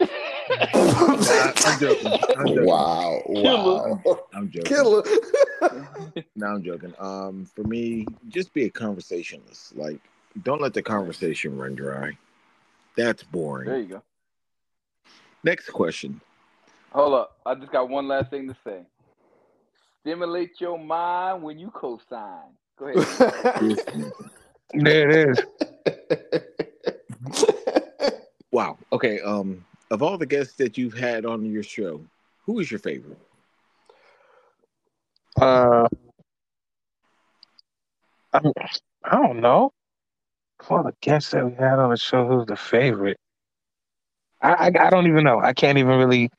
Nah, 0.48 1.52
I'm 1.64 1.78
joking. 1.80 2.12
I'm 2.36 2.46
joking. 2.48 2.64
Wow, 2.66 3.22
wow. 3.26 4.00
I'm 4.34 4.50
joking. 4.50 4.64
Killer. 4.64 5.02
No, 6.34 6.46
I'm 6.46 6.62
joking. 6.62 6.92
Um, 6.98 7.46
for 7.46 7.62
me, 7.62 8.06
just 8.28 8.52
be 8.52 8.64
a 8.64 8.70
conversationalist. 8.70 9.76
Like, 9.76 10.00
don't 10.42 10.60
let 10.60 10.74
the 10.74 10.82
conversation 10.82 11.56
run 11.56 11.74
dry. 11.74 12.16
That's 12.96 13.22
boring. 13.22 13.68
There 13.68 13.80
you 13.80 13.86
go. 13.86 14.02
Next 15.44 15.70
question. 15.70 16.20
Hold 16.92 17.14
up. 17.14 17.38
I 17.44 17.54
just 17.54 17.72
got 17.72 17.88
one 17.88 18.08
last 18.08 18.30
thing 18.30 18.48
to 18.48 18.56
say. 18.64 18.82
Stimulate 20.02 20.60
your 20.60 20.78
mind 20.78 21.42
when 21.42 21.58
you 21.58 21.70
co-sign. 21.70 22.50
Go 22.78 22.88
ahead. 22.88 24.12
There 24.74 25.10
it 25.10 25.28
is. 25.28 25.38
Wow. 28.52 28.76
Okay. 28.92 29.18
Um, 29.20 29.64
of 29.90 30.02
all 30.02 30.18
the 30.18 30.26
guests 30.26 30.52
that 30.56 30.76
you've 30.76 30.92
had 30.92 31.24
on 31.24 31.50
your 31.50 31.62
show, 31.62 32.02
who 32.44 32.60
is 32.60 32.70
your 32.70 32.80
favorite? 32.80 33.18
Uh, 35.40 35.88
I, 38.34 38.40
I 39.04 39.16
don't 39.16 39.40
know. 39.40 39.72
For 40.62 40.82
the 40.82 40.94
guests 41.00 41.32
that 41.32 41.44
we 41.44 41.54
had 41.54 41.78
on 41.78 41.90
the 41.90 41.96
show, 41.96 42.26
who's 42.26 42.46
the 42.46 42.56
favorite? 42.56 43.18
I, 44.40 44.52
I, 44.52 44.86
I 44.86 44.90
don't 44.90 45.06
even 45.06 45.24
know. 45.24 45.40
I 45.40 45.52
can't 45.52 45.78
even 45.78 45.98
really 45.98 46.30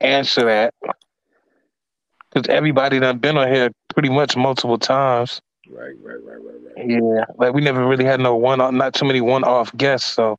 answer 0.00 0.44
that 0.44 0.74
because 2.30 2.48
everybody 2.48 3.00
done 3.00 3.18
been 3.18 3.36
on 3.36 3.52
here 3.52 3.70
pretty 3.92 4.10
much 4.10 4.36
multiple 4.36 4.78
times. 4.78 5.40
Right, 5.70 5.94
right, 6.02 6.22
right, 6.22 6.38
right, 6.40 6.56
right. 6.76 6.88
Yeah, 6.88 7.24
like 7.36 7.52
we 7.52 7.60
never 7.60 7.86
really 7.86 8.04
had 8.04 8.20
no 8.20 8.36
one, 8.36 8.58
not 8.76 8.94
too 8.94 9.04
many 9.04 9.20
one-off 9.20 9.76
guests. 9.76 10.10
So 10.10 10.38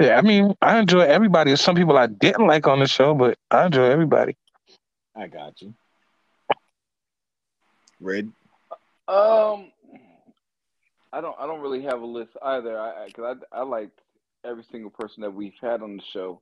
Yeah, 0.00 0.16
I 0.16 0.22
mean, 0.22 0.54
I 0.62 0.78
enjoy 0.78 1.00
everybody. 1.00 1.50
There's 1.50 1.60
some 1.60 1.74
people 1.74 1.98
I 1.98 2.06
didn't 2.06 2.46
like 2.46 2.66
on 2.68 2.78
the 2.80 2.86
show, 2.86 3.14
but 3.14 3.36
I 3.50 3.66
enjoy 3.66 3.84
everybody. 3.84 4.36
I 5.16 5.26
got 5.26 5.60
you. 5.60 5.74
Red. 8.00 8.30
Um, 9.08 9.72
I 11.12 11.20
don't. 11.20 11.36
I 11.38 11.46
don't 11.46 11.60
really 11.60 11.82
have 11.82 12.02
a 12.02 12.06
list 12.06 12.32
either. 12.42 12.78
I 12.78 13.06
because 13.06 13.38
I, 13.52 13.58
I 13.58 13.62
liked 13.62 14.00
every 14.44 14.64
single 14.64 14.90
person 14.90 15.22
that 15.22 15.30
we've 15.30 15.56
had 15.60 15.82
on 15.82 15.96
the 15.96 16.02
show. 16.02 16.40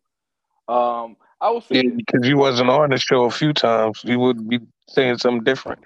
Um, 0.69 1.17
I 1.41 1.51
would 1.51 1.63
say 1.63 1.83
Yeah, 1.83 1.91
because 1.95 2.27
you 2.27 2.37
wasn't 2.37 2.71
on 2.71 2.91
the 2.91 2.99
show 2.99 3.25
a 3.25 3.31
few 3.31 3.53
times, 3.53 4.01
you 4.05 4.19
would 4.19 4.49
be 4.49 4.59
saying 4.89 5.19
something 5.19 5.45
different. 5.45 5.81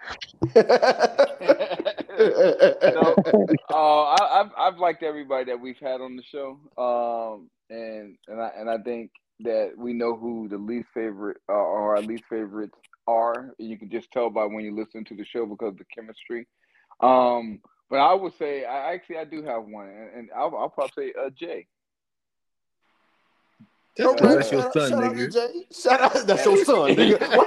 no, 0.57 0.65
uh, 3.71 4.03
I, 4.05 4.41
I've 4.41 4.51
I've 4.57 4.79
liked 4.79 5.03
everybody 5.03 5.45
that 5.47 5.61
we've 5.61 5.79
had 5.79 6.01
on 6.01 6.17
the 6.17 6.23
show, 6.23 6.59
um, 6.79 7.51
and 7.69 8.17
and 8.29 8.41
I 8.41 8.51
and 8.57 8.71
I 8.71 8.79
think 8.79 9.11
that 9.41 9.73
we 9.77 9.93
know 9.93 10.17
who 10.17 10.49
the 10.49 10.59
least 10.59 10.89
favorite 10.95 11.39
uh, 11.49 11.53
or 11.53 11.97
our 11.97 12.03
least 12.03 12.25
favorites 12.31 12.77
are. 13.07 13.55
You 13.59 13.79
can 13.79 13.91
just 13.91 14.11
tell 14.13 14.31
by 14.31 14.45
when 14.45 14.65
you 14.65 14.75
listen 14.75 15.05
to 15.07 15.15
the 15.15 15.25
show 15.25 15.47
because 15.47 15.73
of 15.73 15.79
the 15.79 15.85
chemistry. 15.95 16.47
Um, 17.01 17.61
but 17.91 17.99
I 17.99 18.15
would 18.15 18.33
say 18.39 18.65
I 18.65 18.95
actually 18.95 19.19
I 19.19 19.25
do 19.25 19.43
have 19.43 19.65
one, 19.65 19.89
and, 19.89 20.11
and 20.17 20.31
I'll, 20.35 20.57
I'll 20.57 20.69
probably 20.71 21.09
say 21.09 21.13
uh, 21.21 21.31
Jay. 21.31 21.67
All 24.01 24.15
That's, 24.15 24.49
that's 24.49 24.53
your 24.53 24.73
son, 24.73 24.91
shout 24.91 25.05
out 25.05 25.11
to 25.11 25.17
nigga. 25.17 25.33
Jay. 25.33 25.67
Shout 25.73 26.01
out, 26.01 26.27
that's 26.27 26.45
your 26.45 26.65
son, 26.65 26.77
nigga. 26.95 27.21
Why 27.37 27.45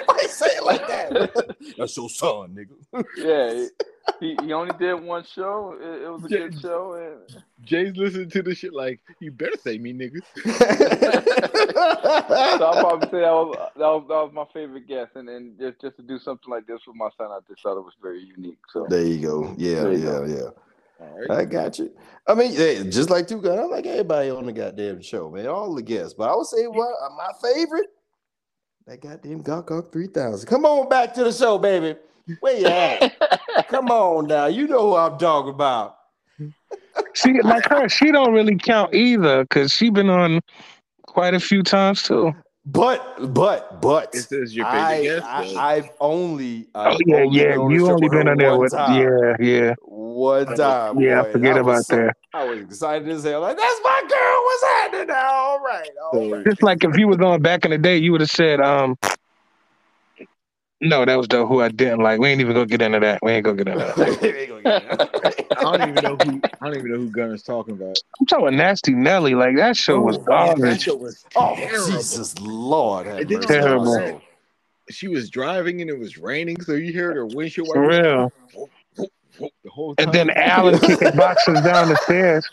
you, 0.00 0.06
why 0.06 0.18
you 0.22 0.28
say 0.28 0.46
it 0.46 0.64
like 0.64 0.86
that? 0.88 1.01
That's 1.78 1.96
your 1.96 2.08
son, 2.08 2.56
nigga. 2.56 3.04
Yeah, 3.16 3.66
he, 4.20 4.36
he 4.42 4.52
only 4.52 4.76
did 4.78 4.94
one 4.94 5.24
show. 5.24 5.76
It, 5.80 6.02
it 6.02 6.08
was 6.08 6.24
a 6.24 6.28
good 6.28 6.60
show, 6.60 6.94
and 6.94 7.42
Jay's 7.62 7.96
listening 7.96 8.30
to 8.30 8.42
this 8.42 8.58
shit 8.58 8.72
like, 8.72 9.00
you 9.20 9.30
better 9.30 9.56
say 9.56 9.78
me, 9.78 9.92
nigga. 9.92 10.20
so 12.58 12.64
I'll 12.64 12.80
probably 12.80 13.08
say 13.10 13.20
that 13.20 13.32
was, 13.32 13.56
that 13.76 13.78
was 13.78 14.04
that 14.08 14.14
was 14.14 14.32
my 14.32 14.44
favorite 14.52 14.88
guest, 14.88 15.12
and 15.14 15.28
then 15.28 15.54
just 15.58 15.80
just 15.80 15.96
to 15.96 16.02
do 16.02 16.18
something 16.18 16.50
like 16.50 16.66
this 16.66 16.80
with 16.86 16.96
my 16.96 17.08
son, 17.16 17.30
I 17.30 17.38
just 17.48 17.62
thought 17.62 17.78
it 17.78 17.84
was 17.84 17.94
very 18.00 18.22
unique. 18.22 18.58
So 18.72 18.86
there 18.88 19.04
you 19.04 19.26
go. 19.26 19.54
Yeah, 19.56 19.88
you 19.88 19.98
yeah, 19.98 20.04
go. 20.04 20.24
yeah. 20.26 20.50
All 21.02 21.18
right. 21.18 21.30
I 21.30 21.44
got 21.44 21.78
you. 21.78 21.90
I 22.26 22.34
mean, 22.34 22.52
yeah, 22.52 22.82
just 22.84 23.10
like 23.10 23.26
two 23.26 23.40
guys, 23.40 23.58
I 23.58 23.64
like 23.64 23.86
everybody 23.86 24.30
on 24.30 24.46
the 24.46 24.52
goddamn 24.52 25.02
show, 25.02 25.30
man. 25.30 25.48
All 25.48 25.74
the 25.74 25.82
guests. 25.82 26.14
But 26.14 26.30
I 26.30 26.36
would 26.36 26.46
say 26.46 26.66
what 26.66 26.94
my 27.16 27.30
favorite, 27.42 27.88
that 28.86 29.00
goddamn 29.00 29.42
Gawk 29.42 29.66
Gawk 29.68 29.92
3000. 29.92 30.48
Come 30.48 30.64
on 30.64 30.88
back 30.88 31.14
to 31.14 31.24
the 31.24 31.32
show, 31.32 31.58
baby. 31.58 31.98
Where 32.40 32.56
you 32.58 32.66
at? 32.66 33.12
Come 33.68 33.88
on 33.90 34.26
now. 34.26 34.46
You 34.46 34.66
know 34.66 34.82
who 34.90 34.96
I'm 34.96 35.18
talking 35.18 35.50
about. 35.54 35.96
See, 37.14 37.40
like 37.42 37.68
her, 37.68 37.88
she 37.88 38.10
don't 38.10 38.32
really 38.32 38.56
count 38.56 38.94
either 38.94 39.42
because 39.44 39.72
she 39.72 39.90
been 39.90 40.08
on 40.08 40.40
quite 41.06 41.34
a 41.34 41.40
few 41.40 41.62
times 41.62 42.02
too. 42.02 42.32
But 42.64 43.34
but 43.34 43.80
but 43.82 44.12
This 44.12 44.30
is 44.30 44.54
your 44.54 44.66
favorite 44.66 44.80
I, 44.80 45.02
guest, 45.02 45.22
though. 45.22 45.58
I, 45.58 45.74
have 45.74 45.90
only 46.00 46.68
uh, 46.74 46.78
Oh 46.78 46.90
I've 46.92 46.98
yeah, 47.06 47.16
only 47.16 47.38
yeah. 47.38 47.44
been 47.48 47.58
on 47.58 47.68
the 47.68 47.74
You 47.74 47.90
only 47.90 48.08
been 48.08 48.28
on 48.28 48.38
there 48.38 48.50
one 48.52 48.60
with 48.60 48.72
time. 48.72 49.00
yeah, 49.00 49.36
yeah, 49.40 49.74
One 50.22 50.56
time. 50.56 51.00
yeah. 51.00 51.22
Boy, 51.22 51.32
forget 51.32 51.56
about 51.58 51.84
so- 51.84 51.96
that. 51.96 52.16
I 52.34 52.44
was 52.44 52.60
excited 52.60 53.08
as 53.08 53.24
hell. 53.24 53.40
Like, 53.40 53.56
that's 53.56 53.80
my 53.84 54.02
girl. 54.08 54.44
What's 54.44 54.62
happening 54.64 55.06
now? 55.08 55.30
All 55.32 55.60
right. 55.60 55.88
All 56.04 56.12
So- 56.12 56.36
right. 56.36 56.44
Just 56.46 56.62
like 56.62 56.84
if 56.84 56.96
you 56.96 57.08
was 57.08 57.18
on 57.20 57.42
back 57.42 57.64
in 57.64 57.70
the 57.72 57.78
day, 57.78 57.96
you 57.98 58.12
would 58.12 58.20
have 58.22 58.30
said, 58.30 58.60
um, 58.60 58.96
no, 60.80 61.04
that 61.04 61.16
was 61.16 61.28
the 61.28 61.46
who 61.46 61.60
I 61.60 61.68
didn't 61.68 62.00
like. 62.00 62.18
We 62.18 62.28
ain't 62.28 62.40
even 62.40 62.54
gonna 62.54 62.66
get 62.66 62.82
into 62.82 62.98
that. 63.00 63.20
We 63.22 63.30
ain't 63.32 63.44
gonna 63.44 63.56
get 63.62 63.68
into 63.68 63.84
that. 63.84 65.46
I 65.58 65.62
don't 65.76 65.88
even 65.90 66.02
know 66.02 66.16
who 66.16 66.40
I 66.60 66.66
don't 66.66 66.76
even 66.78 66.90
know 66.90 66.96
who 66.98 67.10
Gunner's 67.10 67.42
talking 67.44 67.74
about. 67.74 67.96
I'm 68.18 68.26
talking 68.26 68.46
about 68.48 68.56
Nasty 68.56 68.92
Nelly. 68.92 69.34
Like 69.36 69.56
that 69.56 69.76
show 69.76 70.00
was 70.00 70.16
Oh, 70.16 70.20
That 70.20 70.56
garbage. 70.56 70.82
show 70.82 70.96
was 70.96 71.24
oh, 71.36 71.54
terrible. 71.54 71.86
Jesus 71.86 72.38
Lord. 72.40 73.06
It 73.06 73.28
didn't. 73.28 73.46
Terrible. 73.46 73.88
Also, 73.90 74.22
She 74.90 75.06
was 75.06 75.30
driving 75.30 75.80
and 75.82 75.90
it 75.90 75.98
was 75.98 76.18
raining, 76.18 76.60
so 76.62 76.72
you 76.72 76.92
heard 76.98 77.14
her 77.16 77.26
windshield 77.26 77.68
For 77.72 77.80
wipers 77.82 78.00
real. 78.56 78.68
The 79.38 79.50
whole 79.70 79.94
time. 79.94 80.06
And 80.06 80.14
then 80.14 80.30
Alan 80.30 80.78
kicking 80.80 81.16
boxes 81.16 81.60
down 81.62 81.88
the 81.88 81.96
stairs. 82.04 82.48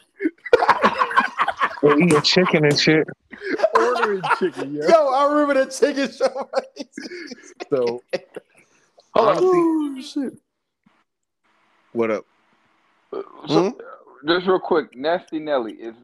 And 1.81 2.01
eating 2.03 2.21
chicken 2.21 2.65
and 2.65 2.77
shit. 2.79 3.07
ordering 3.73 4.21
chicken, 4.37 4.73
yo. 4.75 4.87
Yo, 4.87 5.07
I 5.07 5.31
remember 5.31 5.53
that 5.65 5.71
chicken 5.71 6.11
show. 6.11 6.49
So 7.69 8.03
Hold 9.15 9.29
on. 9.29 9.37
oh, 9.41 10.01
shit. 10.01 10.33
what 11.93 12.11
up? 12.11 12.25
So, 13.11 13.23
hmm? 13.47 14.27
just 14.27 14.45
real 14.45 14.59
quick, 14.59 14.95
Nasty 14.95 15.39
Nelly 15.39 15.73
is. 15.73 15.95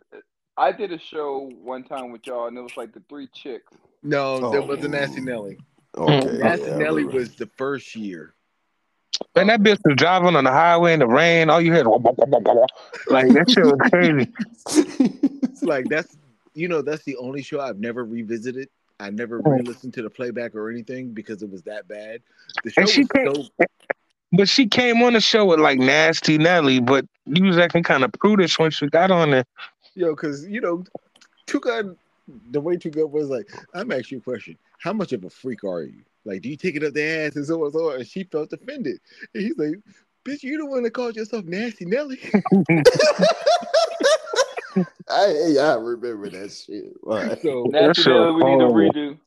I 0.57 0.71
did 0.71 0.91
a 0.93 0.97
show 0.99 1.51
one 1.61 1.83
time 1.83 2.11
with 2.11 2.25
y'all, 2.25 2.47
and 2.47 2.57
it 2.57 2.61
was 2.61 2.77
like 2.77 2.93
the 2.93 3.01
three 3.09 3.27
chicks. 3.33 3.73
No, 4.01 4.51
that 4.51 4.63
Oh. 4.63 4.65
wasn't 4.65 4.91
Nasty 4.91 5.19
Nelly. 5.21 5.57
Okay. 5.97 6.37
Nasty 6.37 6.65
yeah, 6.67 6.77
Nelly 6.77 7.03
was 7.03 7.35
the 7.35 7.49
first 7.57 7.95
year. 7.95 8.33
And 9.35 9.49
that 9.49 9.61
bitch 9.61 9.79
was 9.85 9.95
driving 9.95 10.35
on 10.35 10.43
the 10.43 10.51
highway 10.51 10.93
in 10.93 10.99
the 10.99 11.07
rain. 11.07 11.49
All 11.49 11.61
you 11.61 11.71
heard, 11.71 11.87
wah, 11.87 11.97
like 13.07 13.27
that 13.33 13.49
shit 13.49 13.65
was 13.65 13.79
crazy. 13.91 14.31
It's 15.43 15.63
like 15.63 15.85
that's 15.89 16.17
you 16.53 16.67
know 16.67 16.81
that's 16.81 17.03
the 17.03 17.17
only 17.17 17.41
show 17.41 17.59
I've 17.59 17.79
never 17.79 18.03
revisited. 18.05 18.69
I 18.99 19.09
never 19.09 19.41
Oh. 19.45 19.51
re-listened 19.51 19.93
to 19.95 20.01
the 20.01 20.09
playback 20.09 20.55
or 20.55 20.69
anything 20.69 21.11
because 21.13 21.43
it 21.43 21.49
was 21.49 21.63
that 21.63 21.87
bad. 21.87 22.21
The 22.63 22.71
show 22.71 22.81
And 22.81 22.89
she 22.89 23.01
was 23.01 23.09
can't- 23.09 23.35
so 23.35 23.65
But 24.31 24.47
she 24.49 24.67
came 24.67 25.01
on 25.03 25.13
the 25.13 25.21
show 25.21 25.45
with 25.45 25.59
like 25.59 25.79
Nasty 25.79 26.37
Nelly, 26.37 26.79
but 26.79 27.05
you 27.25 27.43
was 27.43 27.57
acting 27.57 27.83
kind 27.83 28.03
of 28.03 28.11
prudish 28.13 28.57
when 28.57 28.71
she 28.71 28.87
got 28.87 29.11
on 29.11 29.31
there. 29.31 29.45
yo 29.95 30.11
because 30.15 30.45
you 30.47 30.61
know 30.61 30.83
Tuka 31.47 31.95
the 32.51 32.59
way 32.61 32.75
Tuka 32.77 33.09
was 33.09 33.29
like 33.29 33.49
I'm 33.73 33.91
asking 33.91 34.17
you 34.17 34.19
a 34.19 34.21
question. 34.21 34.57
How 34.79 34.93
much 34.93 35.13
of 35.13 35.23
a 35.25 35.29
freak 35.29 35.63
are 35.63 35.83
you? 35.83 36.01
Like, 36.25 36.41
do 36.41 36.49
you 36.49 36.57
take 36.57 36.75
it 36.75 36.83
up 36.83 36.93
their 36.93 37.27
ass 37.27 37.35
and 37.35 37.45
so 37.45 37.59
on 37.59 37.65
and 37.65 37.73
so 37.73 37.89
on? 37.91 37.95
And 37.97 38.07
she 38.07 38.23
felt 38.23 38.51
offended. 38.51 38.99
And 39.33 39.43
he's 39.43 39.57
like, 39.57 39.75
"Bitch, 40.25 40.41
you 40.43 40.57
the 40.57 40.65
one 40.65 40.83
that 40.83 40.91
called 40.91 41.15
yourself 41.15 41.45
Nasty 41.45 41.85
Nelly." 41.85 42.19
I, 45.07 45.55
I 45.59 45.73
remember 45.75 46.29
that 46.31 46.51
shit. 46.51 46.93
Right. 47.03 47.41
so 47.41 47.63
Nasty 47.69 48.01
shit 48.03 48.11
Nelly, 48.13 48.31
we 48.33 48.43
need 48.51 48.59
to 48.59 48.65
horrible. 48.67 48.91
redo. 48.91 49.17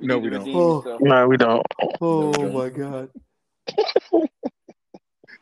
No, 0.00 0.14
need 0.18 0.24
we 0.24 0.30
to 0.30 0.36
don't. 0.36 0.44
redeem 0.46 0.56
Oh. 0.56 0.76
yourself. 0.78 1.00
no, 1.00 1.28
we 1.28 1.36
don't. 1.36 1.66
Oh 2.00 2.30
No, 2.32 2.48
my 2.52 2.68
god. 2.70 3.10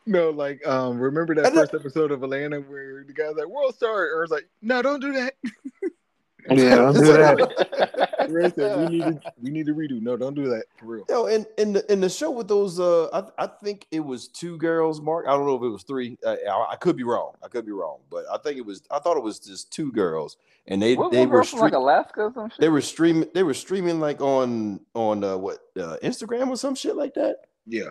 no, 0.05 0.29
like, 0.29 0.65
um, 0.67 0.99
remember 0.99 1.33
that 1.35 1.47
And 1.47 1.57
that- 1.57 1.71
first 1.71 1.73
episode 1.73 2.11
of 2.11 2.21
Atlanta 2.23 2.59
where 2.61 3.03
the 3.05 3.13
guy's 3.13 3.35
like, 3.35 3.47
"World 3.47 3.75
Star," 3.75 4.13
or 4.15 4.23
it's 4.23 4.31
like, 4.31 4.47
"No, 4.61 4.81
don't 4.81 4.99
do 5.01 5.13
that." 5.13 5.33
Yeah, 6.49 6.75
don't 6.75 6.93
do 6.93 7.01
that. 7.01 8.27
Ray 8.29 8.49
said, 8.49 8.79
"We 8.89 8.97
need 8.97 9.03
to, 9.03 9.33
we 9.41 9.49
need 9.49 9.65
to 9.65 9.73
redo." 9.73 10.01
No, 10.01 10.15
don't 10.15 10.33
do 10.33 10.47
that 10.49 10.63
for 10.77 10.85
real. 10.85 11.05
Yo, 11.09 11.25
in 11.25 11.45
in 11.57 11.73
the 11.73 11.91
in 11.91 12.01
the 12.01 12.09
show 12.09 12.31
with 12.31 12.47
those, 12.47 12.79
uh, 12.79 13.09
I 13.13 13.43
I 13.43 13.47
think 13.47 13.87
it 13.91 13.99
was 13.99 14.27
two 14.27 14.57
girls. 14.57 15.01
Mark, 15.01 15.25
I 15.27 15.31
don't 15.31 15.45
know 15.45 15.55
if 15.55 15.63
it 15.63 15.69
was 15.69 15.83
three. 15.83 16.17
Uh, 16.25 16.35
I, 16.49 16.73
I 16.73 16.75
could 16.77 16.95
be 16.95 17.03
wrong. 17.03 17.33
I 17.43 17.47
could 17.47 17.65
be 17.65 17.71
wrong, 17.71 17.99
but 18.09 18.25
I 18.31 18.37
think 18.37 18.57
it 18.57 18.65
was. 18.65 18.81
I 18.89 18.99
thought 18.99 19.17
it 19.17 19.23
was 19.23 19.39
just 19.39 19.71
two 19.71 19.91
girls, 19.91 20.37
and 20.67 20.81
they 20.81 20.95
What, 20.95 21.11
they 21.11 21.19
what 21.19 21.29
were 21.29 21.35
girl 21.37 21.45
from 21.45 21.59
like 21.59 21.73
Alaska 21.73 22.21
or 22.21 22.33
some 22.33 22.49
shit? 22.49 22.59
they 22.59 22.69
were 22.69 22.81
streaming. 22.81 23.29
They 23.33 23.43
were 23.43 23.53
streaming 23.53 23.99
like 23.99 24.21
on 24.21 24.79
on 24.93 25.23
uh, 25.23 25.37
what 25.37 25.59
uh, 25.77 25.97
Instagram 26.03 26.47
or 26.49 26.57
some 26.57 26.75
shit 26.75 26.95
like 26.95 27.13
that. 27.15 27.37
Yeah, 27.67 27.89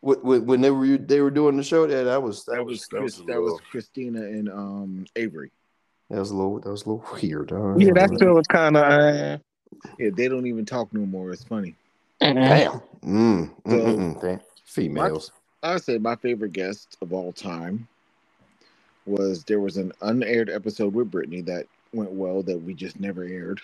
When, 0.00 0.18
when 0.18 0.46
when 0.46 0.60
they 0.60 0.70
were 0.70 0.98
they 0.98 1.20
were 1.20 1.30
doing 1.30 1.56
the 1.56 1.62
show, 1.62 1.86
that 1.86 2.04
that 2.04 2.22
was 2.22 2.44
that 2.46 2.64
was 2.64 2.86
Chris, 2.86 3.20
a 3.20 3.24
that 3.24 3.40
was 3.40 3.60
Christina 3.70 4.20
and 4.20 4.48
um 4.48 5.06
Avery. 5.16 5.50
That 6.14 6.20
was 6.20 6.30
a 6.30 6.36
little 6.36 6.60
that 6.60 6.70
was 6.70 6.82
a 6.82 6.88
little 6.90 7.04
weird. 7.20 7.50
huh? 7.50 7.74
Yeah, 7.76 7.92
that 7.94 8.16
show 8.20 8.34
was 8.34 8.46
kind 8.46 8.76
of. 8.76 8.84
Uh, 8.84 9.38
Yeah, 9.98 10.10
they 10.14 10.28
don't 10.28 10.46
even 10.46 10.64
talk 10.64 10.92
no 10.94 11.04
more. 11.04 11.32
It's 11.32 11.42
funny. 11.44 11.74
Damn. 12.20 12.80
Mm, 13.04 13.04
mm, 13.04 13.50
So- 13.66 13.78
mm, 13.78 13.98
mm, 13.98 14.20
damn. 14.20 14.40
Females. 14.64 15.32
I 15.62 15.76
say 15.78 15.98
my 15.98 16.14
favorite 16.16 16.52
guest 16.52 16.96
of 17.02 17.12
all 17.12 17.32
time 17.32 17.86
was 19.06 19.44
there 19.44 19.60
was 19.60 19.76
an 19.76 19.92
unaired 20.02 20.48
episode 20.50 20.94
with 20.94 21.10
Brittany 21.10 21.40
that 21.42 21.66
went 21.92 22.12
well 22.12 22.42
that 22.42 22.58
we 22.58 22.74
just 22.74 22.98
never 23.00 23.24
aired. 23.24 23.60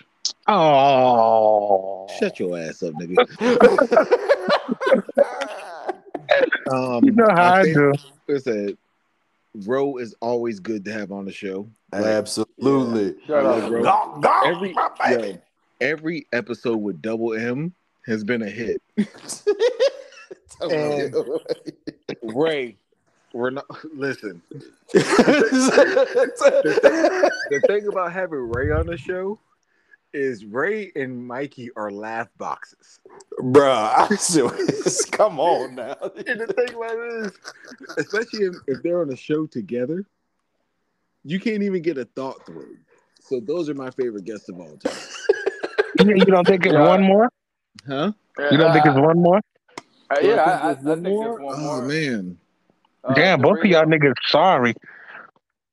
Oh, 0.47 2.07
Shut 2.19 2.39
your 2.39 2.57
ass 2.59 2.83
up, 2.83 2.93
nigga. 2.95 3.25
Um, 6.71 7.03
you 7.03 7.11
know 7.11 7.27
how 7.29 7.35
my 7.35 7.59
I 7.59 7.63
do. 7.63 7.93
Listen, 8.27 8.77
Ro 9.53 9.97
is 9.97 10.15
always 10.21 10.59
good 10.59 10.85
to 10.85 10.93
have 10.93 11.11
on 11.11 11.25
the 11.25 11.31
show. 11.31 11.67
Like, 11.91 12.05
Absolutely. 12.05 13.15
Shut 13.27 13.43
Like, 13.43 13.63
up. 13.63 13.69
bro, 13.69 13.83
Gawk, 13.83 14.21
gawk, 14.21 14.45
every 14.47 14.71
my 14.73 14.89
baby. 15.03 15.27
yo, 15.27 15.37
every 15.81 16.25
episode 16.31 16.77
with 16.77 17.01
Double 17.01 17.33
M 17.33 17.73
has 18.05 18.23
been 18.23 18.41
a 18.43 18.49
hit. 18.49 18.81
And- 20.61 21.15
Ray, 22.21 22.77
we're 23.33 23.49
not 23.49 23.65
listen. 23.95 24.41
The 24.93 25.01
thing 27.67 27.87
about 27.87 28.11
having 28.13 28.51
Ray 28.51 28.69
on 28.71 28.85
the 28.85 28.97
show 28.97 29.39
is 30.13 30.45
Ray 30.45 30.91
and 30.95 31.25
Mikey 31.27 31.69
are 31.75 31.91
laugh 31.91 32.27
boxes. 32.37 32.99
Bruh, 33.39 33.93
I'm 34.09 34.17
serious. 34.17 35.05
Come 35.11 35.39
on 35.39 35.75
now. 35.75 35.95
And 36.27 36.39
the 36.41 36.47
thing 36.47 36.75
about 36.75 36.95
it 36.97 37.25
is, 37.25 37.31
especially 37.97 38.45
if, 38.45 38.55
if 38.67 38.83
they're 38.83 39.01
on 39.01 39.11
a 39.11 39.15
show 39.15 39.45
together, 39.47 40.05
You 41.23 41.39
can't 41.39 41.61
even 41.63 41.81
get 41.81 41.97
a 41.97 42.05
thought 42.05 42.45
through. 42.45 42.77
So 43.19 43.39
those 43.39 43.69
are 43.69 43.75
my 43.75 43.91
favorite 43.91 44.25
guests 44.25 44.49
of 44.49 44.59
all 44.59 44.75
time. 44.77 44.91
You, 45.99 46.15
you 46.15 46.25
don't 46.25 46.45
think 46.47 46.65
it's 46.65 46.73
Yeah. 46.73 46.87
one 46.87 47.03
more? 47.03 47.29
Huh? 47.87 48.11
You 48.51 48.57
don't 48.57 48.73
think 48.73 48.85
it's 48.85 48.97
Uh, 48.97 49.01
one 49.01 49.21
more? 49.21 49.39
uh, 50.11 50.19
yeah, 50.19 50.35
I, 50.35 50.51
I, 50.51 50.71
I 50.71 50.75
think 50.75 51.03
there's 51.03 51.39
one 51.39 51.59
Oh 51.59 51.59
more. 51.59 51.81
man. 51.83 52.37
Uh, 53.03 53.13
Damn, 53.13 53.41
both 53.41 53.59
of 53.59 53.65
y'all 53.65 53.85
niggas 53.85 54.13
sorry. 54.27 54.73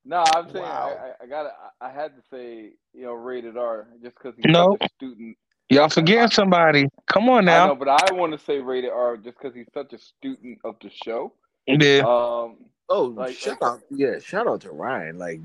No, 0.09 0.25
I'm 0.35 0.51
saying 0.51 0.65
Wow. 0.65 0.97
I, 0.99 1.07
I, 1.07 1.13
I 1.23 1.27
got 1.27 1.53
I 1.83 1.91
had 1.91 2.17
to 2.17 2.23
say 2.33 2.71
you 2.95 3.03
know 3.05 3.13
rated 3.13 3.57
R 3.59 3.87
just 4.03 4.17
because 4.17 4.35
he's 4.37 4.51
No. 4.51 4.77
such 4.81 4.91
a 4.91 4.95
student. 4.95 5.37
Y'all 5.69 5.91
forgetting 5.91 6.31
somebody. 6.31 6.89
Come 7.07 7.29
on 7.29 7.47
I 7.47 7.59
know, 7.59 7.67
now. 7.69 7.75
but 7.75 7.89
I 7.89 8.13
want 8.15 8.33
to 8.33 8.39
say 8.39 8.59
rated 8.59 8.91
R 8.91 9.19
just 9.19 9.37
because 9.39 9.55
he's 9.55 9.67
such 9.75 9.93
a 9.93 9.99
student 9.99 10.59
of 10.65 10.77
the 10.83 10.91
show. 11.05 11.33
Yeah. 11.67 11.99
Um, 12.07 12.57
Oh, 12.91 13.03
Like- 13.05 13.37
shout 13.37 13.61
like- 13.61 13.71
out! 13.73 13.81
Yeah, 13.91 14.19
shout 14.19 14.47
out 14.47 14.63
to 14.63 14.71
Ryan. 14.71 15.19
Like, 15.19 15.41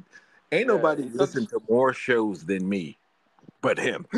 ain't 0.53 0.61
Yeah, 0.61 0.63
nobody 0.63 1.03
he's 1.03 1.11
such- 1.11 1.19
listen 1.19 1.45
to 1.47 1.59
more 1.69 1.91
shows 1.91 2.45
than 2.45 2.69
me, 2.69 2.97
but 3.61 3.77
him. 3.77 4.05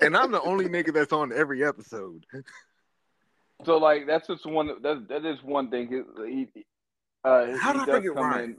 and 0.00 0.16
I'm 0.16 0.32
the 0.32 0.40
only 0.44 0.66
nigga 0.66 0.92
that's 0.92 1.12
on 1.12 1.32
every 1.32 1.64
episode. 1.64 2.26
so 3.64 3.78
like 3.78 4.06
that's 4.08 4.26
just 4.26 4.44
one 4.46 4.82
that 4.82 5.08
that 5.08 5.24
is 5.24 5.42
one 5.44 5.70
thing. 5.70 5.86
He, 6.26 6.48
he 6.54 6.64
uh, 7.24 7.56
How 7.58 7.72
he 7.72 7.78
did 7.78 7.82
I 7.82 7.84
does 7.84 7.96
forget 7.96 8.14
come 8.14 8.32
Ryan? 8.32 8.56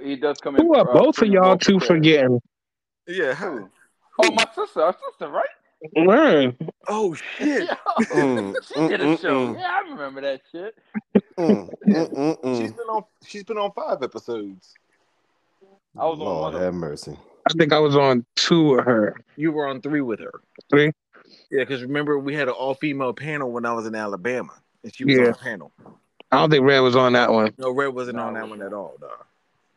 in. 0.00 0.08
He 0.08 0.16
does 0.16 0.38
come 0.40 0.56
in. 0.56 0.66
Who 0.66 0.74
are 0.74 0.88
uh, 0.88 0.92
both 0.92 1.18
of 1.20 1.28
y'all 1.28 1.42
well 1.42 1.58
two 1.58 1.78
prepared. 1.78 1.98
forgetting? 1.98 2.40
Yeah. 3.06 3.34
Who? 3.34 3.68
Oh, 4.18 4.30
my 4.32 4.46
sister, 4.54 4.82
our 4.82 4.96
sister, 5.10 5.28
right? 5.28 5.48
Word. 5.96 6.56
Oh 6.88 7.14
shit. 7.14 7.68
Yeah. 8.00 8.04
Mm, 8.06 8.54
she 8.68 8.88
did 8.88 9.00
a 9.00 9.04
mm, 9.04 9.20
show. 9.20 9.28
mm, 9.54 9.58
Yeah, 9.58 9.80
I 9.84 9.90
remember 9.90 10.20
that 10.22 10.40
shit. 10.52 10.74
Mm, 11.38 11.70
mm, 11.86 12.12
mm, 12.12 12.40
mm. 12.44 12.58
She's 12.58 12.72
been 12.72 12.86
on. 12.86 13.04
She's 13.26 13.44
been 13.44 13.58
on 13.58 13.72
five 13.72 14.02
episodes. 14.02 14.74
I 15.98 16.04
was 16.06 16.18
on 16.18 16.24
Lord 16.26 16.54
one 16.54 16.62
have 16.62 16.74
mercy. 16.74 17.16
I 17.48 17.52
think 17.54 17.72
I 17.72 17.78
was 17.78 17.96
on 17.96 18.24
two 18.36 18.74
of 18.74 18.84
her. 18.84 19.16
You 19.36 19.52
were 19.52 19.66
on 19.66 19.80
three 19.80 20.00
with 20.02 20.20
her. 20.20 20.40
Three? 20.70 20.92
Yeah, 21.50 21.60
because 21.64 21.82
remember 21.82 22.18
we 22.18 22.34
had 22.34 22.48
an 22.48 22.54
all 22.54 22.74
female 22.74 23.12
panel 23.12 23.50
when 23.50 23.66
I 23.66 23.72
was 23.72 23.86
in 23.86 23.94
Alabama, 23.94 24.52
and 24.82 24.94
she 24.94 25.04
was 25.04 25.16
Yeah. 25.16 25.24
on 25.26 25.32
the 25.32 25.38
panel. 25.38 25.72
I 26.32 26.38
don't 26.38 26.50
think 26.50 26.64
Red 26.64 26.80
was 26.80 26.94
on 26.96 27.12
that 27.14 27.32
one. 27.32 27.52
No, 27.58 27.70
Red 27.70 27.88
wasn't 27.88 28.16
No, 28.16 28.24
on 28.24 28.34
that 28.34 28.48
one 28.48 28.62
at 28.62 28.72
all, 28.72 28.96
dog. 29.00 29.10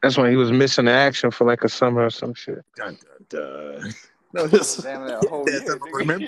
That's 0.01 0.18
when 0.18 0.30
he 0.30 0.36
was 0.36 0.51
missing 0.51 0.86
in 0.86 0.93
action 0.93 1.32
for 1.32 1.45
like 1.47 1.64
a 1.64 1.70
summer 1.70 2.06
or 2.06 2.10
some 2.10 2.34
shit. 2.34 2.64
Dun, 2.76 2.97
dun, 3.30 3.80
dun. 3.82 3.93
No, 4.36 4.47
he 4.47 4.58
Damn 4.58 5.06
that 5.08 5.26
whole 5.30 5.45
Yes, 5.47 5.62
year. 5.64 5.74
I 5.76 5.78
nigga. 5.78 5.93
remember. 5.93 6.26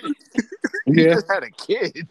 Yeah. 0.85 1.13
just 1.15 1.27
had 1.27 1.41
a 1.43 1.49
kid. 1.49 2.07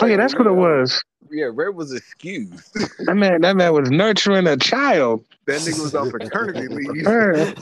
Oh 0.00 0.06
yeah, 0.06 0.16
that's 0.16 0.34
what 0.34 0.48
it 0.48 0.52
was. 0.54 1.00
Yeah, 1.30 1.50
Red 1.52 1.76
was 1.76 1.92
excused. 1.94 2.74
That 3.06 3.14
man, 3.14 3.42
that 3.42 3.54
man 3.54 3.72
was 3.72 3.90
nurturing 3.92 4.48
a 4.48 4.56
child. 4.56 5.24
That 5.46 5.60
nigga 5.60 5.80
was 5.80 5.94
on 5.94 6.10
paternity 6.10 6.66
leave. 6.66 7.06
Word. 7.06 7.54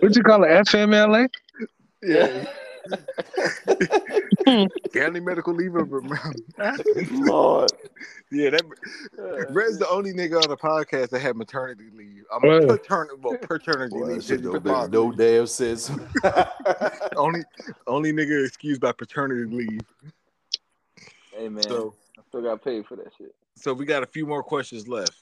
What 0.00 0.16
you 0.16 0.22
call 0.22 0.44
it? 0.44 0.48
FMLA? 0.48 1.28
Yeah. 2.02 2.46
County 4.92 5.20
medical 5.20 5.54
leave 5.54 5.74
of 5.74 5.90
Lord. 7.12 7.72
Yeah, 8.30 8.50
that 8.50 8.62
Uh, 9.18 9.52
Red's 9.52 9.78
the 9.78 9.88
only 9.88 10.12
nigga 10.12 10.42
on 10.42 10.48
the 10.48 10.56
podcast 10.56 11.10
that 11.10 11.20
had 11.20 11.36
maternity 11.36 11.84
leave. 11.94 12.24
I 12.32 12.38
mean, 12.40 12.52
Word. 12.52 12.68
paternity, 12.68 13.14
well, 13.22 13.36
paternity 13.38 13.96
Boy, 13.98 14.04
leave. 14.06 14.24
shit 14.24 14.40
His 14.40 14.52
make 14.52 14.90
no 14.90 15.12
damn 15.12 15.46
sense. 15.46 15.90
Only, 17.16 17.42
only 17.86 18.12
nigga 18.12 18.44
excused 18.46 18.80
by 18.80 18.92
paternity 18.92 19.44
leave. 19.54 19.80
Hey 21.36 21.48
man, 21.48 21.62
So, 21.64 21.94
I 22.18 22.22
still 22.28 22.42
got 22.42 22.62
paid 22.62 22.86
for 22.86 22.96
that 22.96 23.08
shit. 23.16 23.34
so 23.56 23.72
we 23.72 23.84
got 23.84 24.02
a 24.02 24.06
few 24.06 24.26
more 24.26 24.42
questions 24.42 24.88
left. 24.88 25.20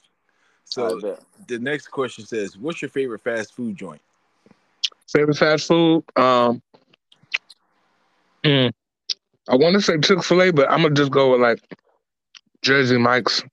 So 0.65 0.99
the 1.47 1.59
next 1.59 1.87
question 1.87 2.25
says, 2.25 2.57
"What's 2.57 2.81
your 2.81 2.89
favorite 2.89 3.21
fast 3.21 3.53
food 3.53 3.75
joint?" 3.75 4.01
Favorite 5.07 5.37
fast 5.37 5.67
food? 5.67 6.03
Um, 6.15 6.61
mm, 8.43 8.71
I 9.49 9.55
want 9.55 9.75
to 9.75 9.81
say 9.81 9.97
Chick 9.99 10.23
Fil 10.23 10.41
A, 10.41 10.51
but 10.51 10.69
I'm 10.71 10.81
gonna 10.81 10.95
just 10.95 11.11
go 11.11 11.31
with 11.31 11.41
like 11.41 11.59
Jersey 12.61 12.97
Mike's 12.97 13.43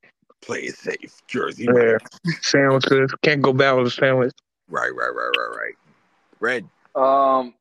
Play 0.43 0.61
it 0.61 0.77
safe, 0.77 1.21
Jersey. 1.27 1.67
yeah. 1.73 1.99
sandwiches. 2.41 3.13
Can't 3.23 3.43
go 3.43 3.53
bad 3.53 3.73
with 3.73 3.89
a 3.89 3.91
sandwich. 3.91 4.33
Right, 4.69 4.91
right, 4.95 5.11
right, 5.15 5.31
right, 5.37 5.57
right. 5.57 5.75
Red. 6.41 6.65
Um, 6.95 7.55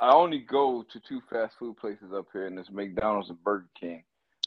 I 0.00 0.12
only 0.12 0.40
go 0.40 0.84
to 0.92 1.00
two 1.00 1.20
fast 1.30 1.54
food 1.58 1.76
places 1.76 2.12
up 2.14 2.26
here, 2.32 2.46
and 2.46 2.58
it's 2.58 2.70
McDonald's 2.70 3.30
and 3.30 3.42
Burger 3.44 3.68
King. 3.78 4.02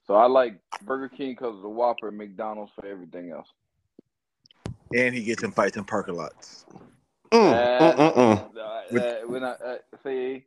So 0.06 0.16
I 0.16 0.28
like 0.28 0.60
Burger 0.84 1.10
King 1.10 1.32
because 1.32 1.56
of 1.56 1.62
the 1.62 1.70
Whopper, 1.70 2.10
and 2.10 2.18
McDonald's 2.18 2.72
for 2.76 2.86
everything 2.86 3.32
else. 3.32 3.48
And 4.94 5.16
he 5.16 5.24
gets 5.24 5.44
in 5.44 5.52
fights 5.52 5.78
in 5.78 5.86
parking 5.86 6.16
lots. 6.16 6.66
Mm, 7.32 7.54
Uh, 7.54 7.94
mm, 7.96 8.16
mm, 8.16 8.58
uh, 8.58 8.82
With- 8.92 9.02
uh, 9.02 9.16
when 9.28 9.44
I 9.46 9.52
uh, 9.52 9.78
say 10.04 10.10
mm. 10.12 10.44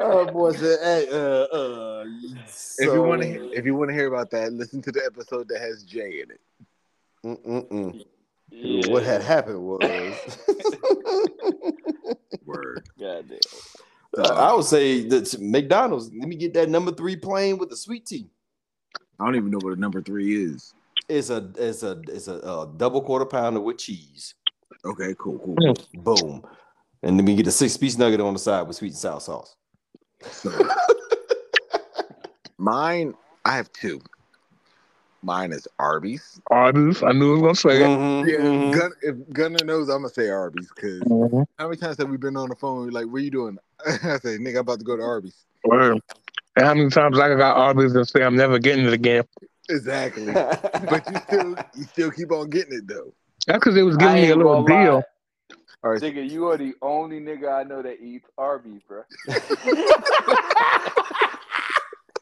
Oh 0.00 0.28
boy 0.32 0.52
said, 0.52 0.78
hey, 0.82 1.06
uh, 1.10 1.16
uh, 1.16 2.04
if 2.78 2.92
you 2.92 3.02
want 3.02 3.22
to, 3.22 3.52
if 3.52 3.64
you 3.64 3.74
want 3.74 3.88
to 3.90 3.94
hear 3.94 4.08
about 4.08 4.30
that, 4.30 4.52
listen 4.52 4.82
to 4.82 4.92
the 4.92 5.04
episode 5.04 5.48
that 5.48 5.60
has 5.60 5.82
Jay 5.84 6.22
in 6.22 6.30
it. 6.30 6.40
Mm-mm-mm. 7.24 8.04
yeah, 8.50 8.90
What 8.90 9.04
had 9.04 9.22
happened 9.22 9.62
was, 9.62 9.80
Word. 12.44 12.88
Goddamn. 12.98 13.38
Uh, 14.16 14.22
I 14.22 14.54
would 14.54 14.64
say 14.64 15.06
that 15.08 15.36
McDonald's. 15.40 16.10
Let 16.12 16.28
me 16.28 16.36
get 16.36 16.54
that 16.54 16.68
number 16.68 16.90
three 16.90 17.16
plain 17.16 17.58
with 17.58 17.70
the 17.70 17.76
sweet 17.76 18.06
tea. 18.06 18.28
I 19.20 19.24
don't 19.24 19.36
even 19.36 19.50
know 19.50 19.58
what 19.60 19.76
a 19.76 19.80
number 19.80 20.02
three 20.02 20.44
is. 20.44 20.74
It's 21.08 21.30
a 21.30 21.50
it's 21.56 21.82
a 21.82 22.00
it's 22.08 22.28
a, 22.28 22.42
uh 22.42 22.66
double 22.76 23.02
quarter 23.02 23.26
pounder 23.26 23.60
with 23.60 23.78
cheese. 23.78 24.34
Okay, 24.84 25.14
cool, 25.18 25.38
cool. 25.38 25.56
Cool. 25.56 26.02
Boom. 26.02 26.42
And 27.02 27.18
then 27.18 27.26
we 27.26 27.34
get 27.34 27.46
a 27.46 27.50
six 27.50 27.76
piece 27.76 27.96
nugget 27.96 28.20
on 28.20 28.32
the 28.32 28.38
side 28.38 28.62
with 28.62 28.76
sweet 28.76 28.88
and 28.88 28.96
sour 28.96 29.20
sauce. 29.20 29.56
So, 30.30 30.50
mine, 32.58 33.14
I 33.44 33.56
have 33.56 33.72
two. 33.72 34.00
Mine 35.22 35.52
is 35.52 35.68
Arby's. 35.78 36.40
Arby's. 36.50 37.02
I 37.02 37.12
knew 37.12 37.30
I 37.30 37.32
was 37.32 37.40
gonna 37.62 37.74
say 37.74 37.84
it. 37.84 37.88
Mhm, 37.88 38.26
Yeah, 38.26 38.38
mhm. 38.38 38.72
Gun, 38.72 38.90
if 39.02 39.16
Gunner 39.32 39.64
knows, 39.64 39.88
I'm 39.88 39.98
gonna 39.98 40.08
say 40.08 40.30
Arby's 40.30 40.70
because 40.74 41.02
Mhm. 41.02 41.44
how 41.58 41.68
many 41.68 41.76
times 41.76 41.98
have 41.98 42.08
we 42.08 42.16
been 42.16 42.36
on 42.36 42.48
the 42.48 42.56
phone? 42.56 42.86
We're 42.86 42.90
like, 42.90 43.06
"What 43.06 43.16
are 43.16 43.24
you 43.24 43.30
doing?" 43.30 43.58
I 43.86 44.18
say, 44.18 44.38
"Nigga, 44.38 44.56
I'm 44.56 44.58
about 44.58 44.78
to 44.78 44.84
go 44.84 44.96
to 44.96 45.02
Arby's." 45.02 45.44
Word. 45.64 46.00
And 46.56 46.66
how 46.66 46.74
many 46.74 46.90
times 46.90 47.18
I 47.18 47.34
got 47.34 47.56
Arby's 47.56 47.94
and 47.94 48.08
say 48.08 48.22
I'm 48.22 48.36
never 48.36 48.58
getting 48.58 48.86
it 48.86 48.92
again? 48.92 49.24
Exactly. 49.68 50.32
but 50.88 51.08
you 51.08 51.16
still, 51.28 51.56
you 51.76 51.84
still 51.84 52.10
keep 52.10 52.32
on 52.32 52.50
getting 52.50 52.78
it 52.78 52.88
though. 52.88 53.12
That's 53.50 53.58
because 53.58 53.74
they 53.74 53.82
was 53.82 53.96
I 53.96 54.00
giving 54.00 54.22
me 54.22 54.30
a 54.30 54.36
little 54.36 54.62
gonna 54.62 54.74
lie. 54.74 54.84
deal. 54.84 55.02
All 55.82 55.90
right, 55.90 56.00
Nigga, 56.00 56.30
you 56.30 56.46
are 56.48 56.56
the 56.56 56.74
only 56.82 57.18
nigga 57.20 57.52
I 57.52 57.64
know 57.64 57.82
that 57.82 58.00
eats 58.00 58.28
Arby's, 58.38 58.82
bro. 58.86 59.02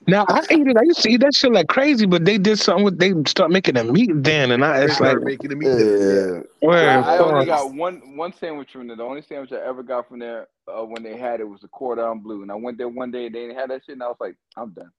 Now 0.07 0.25
I 0.31 0.39
ate 0.49 0.67
it. 0.67 0.79
I 0.79 0.85
used 0.85 1.03
to 1.03 1.11
eat 1.11 1.21
that 1.21 1.35
shit 1.35 1.53
like 1.53 1.69
crazy, 1.69 2.07
but 2.07 2.25
they 2.25 2.39
did 2.39 2.59
something 2.59 2.83
with 2.83 2.99
they 2.99 3.13
start 3.27 3.51
making 3.51 3.75
the 3.75 3.85
meat 3.85 4.11
then, 4.15 4.53
and 4.53 4.65
I 4.65 4.79
they 4.79 4.87
it's 4.87 5.01
like 5.01 5.21
making 5.21 5.51
the 5.51 5.57
meat. 5.57 5.67
dinner, 5.67 6.47
yeah. 6.63 6.67
word. 6.67 6.89
I, 6.89 7.17
I 7.17 7.19
only 7.19 7.45
got 7.45 7.75
one 7.75 8.17
one 8.17 8.33
sandwich 8.33 8.71
from 8.73 8.87
there. 8.87 8.97
The 8.97 9.03
only 9.03 9.21
sandwich 9.21 9.53
I 9.53 9.57
ever 9.57 9.83
got 9.83 10.09
from 10.09 10.21
there 10.21 10.49
uh, 10.67 10.83
when 10.83 11.03
they 11.03 11.19
had 11.19 11.41
it 11.41 11.45
was 11.45 11.63
a 11.63 11.69
cordon 11.69 12.21
bleu, 12.21 12.41
and 12.41 12.51
I 12.51 12.55
went 12.55 12.79
there 12.79 12.89
one 12.89 13.11
day 13.11 13.27
and 13.27 13.35
they 13.35 13.41
didn't 13.41 13.57
have 13.57 13.69
that 13.69 13.85
shit, 13.85 13.93
and 13.97 14.03
I 14.03 14.07
was 14.07 14.17
like, 14.19 14.37
I'm 14.57 14.71
done. 14.71 14.91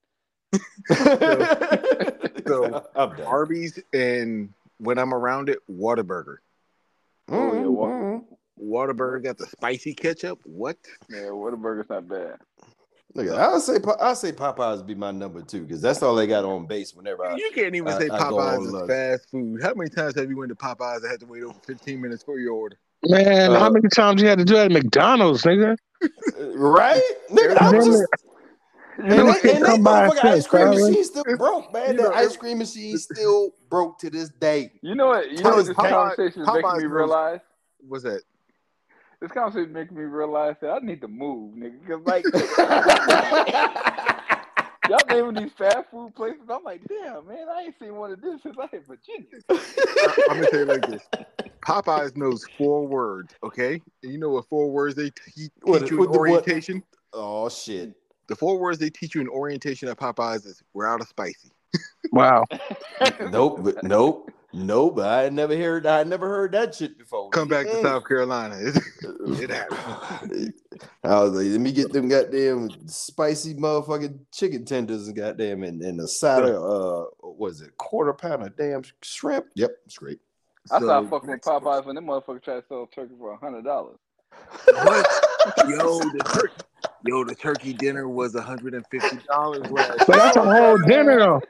So, 2.50 2.84
I'm 2.96 3.16
done. 3.16 3.28
Arby's 3.28 3.80
and 3.94 4.52
when 4.80 4.98
I'm 4.98 5.14
around 5.14 5.50
it, 5.50 5.60
Whataburger. 5.70 6.38
Oh, 7.30 7.54
yeah, 7.54 7.66
what- 7.68 7.90
Mhm. 7.90 8.26
Whataburger 8.62 9.24
got 9.24 9.38
the 9.38 9.46
spicy 9.48 9.94
ketchup. 9.94 10.40
What? 10.44 10.78
Yeah, 11.10 11.28
Whataburger's 11.30 11.90
not 11.90 12.08
bad. 12.08 12.38
Look, 13.16 13.30
I'll 13.30 13.60
say 13.60 13.78
I'll 14.00 14.16
say 14.16 14.32
Popeyes 14.32 14.86
be 14.86 14.94
my 14.96 15.10
number 15.12 15.42
two 15.42 15.62
because 15.62 15.82
that's 15.82 16.04
all 16.04 16.14
they 16.16 16.28
got 16.28 16.46
on 16.46 16.68
base 16.68 16.94
whenever 16.94 17.26
I. 17.26 17.36
You 17.38 17.50
can't 17.56 17.74
even 17.76 17.88
I- 17.88 17.98
say 17.98 18.08
Popeyes 18.10 18.66
is 18.68 18.72
lunch. 18.74 18.88
fast 18.88 19.30
food. 19.32 19.62
How 19.64 19.74
many 19.74 19.90
times 19.90 20.16
have 20.16 20.30
you 20.30 20.38
went 20.38 20.50
to 20.50 20.56
Popeyes 20.56 20.98
and 21.02 21.10
had 21.12 21.20
to 21.22 21.26
wait 21.26 21.44
over 21.44 21.58
15 21.66 22.00
minutes 22.02 22.22
for 22.24 22.38
your 22.40 22.54
order? 22.54 22.78
Man, 23.08 23.52
Uh, 23.52 23.60
how 23.60 23.70
many 23.70 23.88
times 23.90 24.22
you 24.22 24.28
had 24.28 24.38
to 24.40 24.46
do 24.46 24.56
that 24.56 24.66
at 24.66 24.72
McDonald's, 24.72 25.44
nigga? 25.44 25.76
Right? 26.56 27.02
Nigga, 27.32 27.58
I 27.62 27.72
was 27.76 27.86
just, 27.86 28.06
You 29.00 29.06
and 29.06 29.18
know, 29.18 29.26
that, 29.32 29.46
and 29.46 29.66
come 29.66 29.84
by 29.84 30.10
ice 30.24 30.46
cream 30.46 30.70
machine 30.70 31.04
still 31.06 31.24
broke, 31.38 31.72
man. 31.74 31.92
You 31.92 31.98
That 31.98 32.04
know, 32.10 32.14
ice 32.16 32.36
cream 32.36 32.58
machine 32.60 32.98
still 32.98 33.52
broke 33.70 33.98
to 34.00 34.10
this 34.10 34.30
day. 34.30 34.74
You 34.82 34.96
know 34.96 35.08
what? 35.08 35.32
You 35.32 35.42
know 35.42 35.52
what 35.56 35.66
this 35.68 35.76
Popeyes- 35.76 35.90
conversation 35.90 36.42
is 36.42 36.48
making 36.48 36.64
Popeyes 36.64 36.78
me 36.80 36.86
realize? 36.86 37.40
What's 37.88 38.04
that? 38.04 38.22
This 39.22 39.32
conversation 39.32 39.70
is 39.70 39.74
making 39.74 39.96
me 39.98 40.04
realize 40.04 40.56
that 40.62 40.72
I 40.72 40.80
need 40.80 41.00
to 41.02 41.08
move, 41.08 41.56
nigga. 41.56 41.88
Cause 41.88 42.02
like 42.06 42.26
y'all 44.90 45.00
naming 45.10 45.44
these 45.44 45.52
fast 45.58 45.90
food 45.92 46.14
places, 46.16 46.42
I'm 46.50 46.64
like, 46.64 46.82
damn, 46.88 47.28
man, 47.28 47.48
I 47.50 47.64
ain't 47.64 47.76
seen 47.80 47.96
one 47.96 48.12
of 48.12 48.22
this 48.22 48.42
since 48.44 48.56
I 48.60 48.68
hit 48.68 48.86
Virginia. 48.88 49.28
I'm 50.30 50.38
gonna 50.42 50.50
tell 50.50 50.60
you 50.60 50.66
like 50.66 50.86
this. 50.88 51.02
Popeyes 51.66 52.16
knows 52.18 52.46
four 52.58 52.86
words, 52.88 53.34
okay? 53.44 53.82
And 54.04 54.12
you 54.12 54.18
know 54.18 54.30
what 54.30 54.48
four 54.50 54.70
words 54.72 54.96
they 54.96 55.10
te- 55.10 55.32
teach 55.36 55.52
What- 55.62 55.90
you 55.90 56.00
what 56.00 56.06
in 56.08 56.12
the- 56.12 56.20
what- 56.20 56.20
orientation? 56.20 56.84
Oh 57.14 57.50
shit. 57.50 57.94
The 58.30 58.36
four 58.36 58.60
words 58.60 58.78
they 58.78 58.92
teach 58.92 59.16
you 59.16 59.22
in 59.22 59.28
orientation 59.28 59.90
at 59.90 59.98
Popeyes 59.98 60.46
is 60.46 60.62
"We're 60.74 60.88
out 60.88 61.02
of 61.02 61.08
spicy." 61.08 61.52
Wow. 62.12 62.46
nope, 63.32 63.68
nope, 63.82 64.32
nope. 64.54 65.00
I 65.00 65.30
never 65.30 65.58
heard. 65.58 65.88
I 65.88 66.04
never 66.04 66.28
heard 66.28 66.52
that 66.52 66.76
shit 66.76 66.98
before. 67.00 67.32
Come 67.32 67.48
back 67.48 67.66
to 67.66 67.82
South 67.82 68.08
Carolina. 68.08 68.56
it 68.62 69.50
happened. 69.50 70.54
I 71.04 71.20
was 71.22 71.34
like, 71.34 71.48
let 71.48 71.60
me 71.60 71.72
get 71.72 71.92
them 71.92 72.08
goddamn 72.08 72.70
spicy 72.88 73.56
motherfucking 73.56 74.20
chicken 74.32 74.64
tenders 74.64 75.08
and 75.08 75.18
goddamn 75.18 75.64
and, 75.64 75.82
and 75.82 76.00
a 76.00 76.08
side 76.08 76.44
of 76.44 76.56
uh 76.56 77.06
was 77.24 77.62
it 77.62 77.76
quarter 77.78 78.14
pound 78.14 78.44
of 78.44 78.56
damn 78.56 78.84
shrimp. 79.02 79.48
Yep, 79.56 79.72
it's 79.88 79.98
great. 79.98 80.20
I 80.72 80.80
So, 80.80 80.86
started 80.86 81.10
fucking 81.10 81.30
with 81.32 81.42
Popeyes 81.42 81.86
when 81.86 81.96
them 81.96 82.06
motherfuckers 82.06 82.44
tried 82.44 82.62
to 82.62 82.64
sell 82.68 82.88
turkey 82.94 83.16
for 83.18 83.32
a 83.32 83.38
hundred 83.38 83.64
dollars. 83.64 83.98
What? 84.66 85.08
Yo, 85.68 86.00
the 86.00 86.32
turkey. 86.32 86.64
Yo, 87.06 87.24
the 87.24 87.36
turkey 87.36 87.74
dinner 87.74 88.10
was 88.10 88.36
hundred 88.38 88.74
and 88.74 88.86
fifty 88.88 89.20
dollars 89.30 89.70
last. 89.72 90.02
But 90.08 90.18
that's 90.18 90.36
a 90.36 90.44
whole 90.44 90.78
dinner 90.80 91.20
though. 91.20 91.42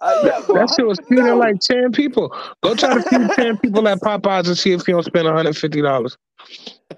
Uh, 0.00 0.14
yeah, 0.22 0.40
well, 0.48 0.66
That 0.66 0.74
shit 0.74 0.86
was 0.86 0.98
feeding 1.08 1.36
like 1.38 1.60
ten 1.60 1.92
people. 1.92 2.34
Go 2.62 2.74
try 2.74 2.94
to 2.94 3.02
feed 3.02 3.32
ten 3.32 3.58
people 3.58 3.86
at 3.88 4.00
Popeyes 4.00 4.46
and 4.48 4.58
see 4.58 4.72
if 4.72 4.86
you 4.88 4.94
don't 4.94 5.04
spend 5.04 5.26
one 5.26 5.36
hundred 5.36 5.56
fifty 5.56 5.82
dollars. 5.82 6.16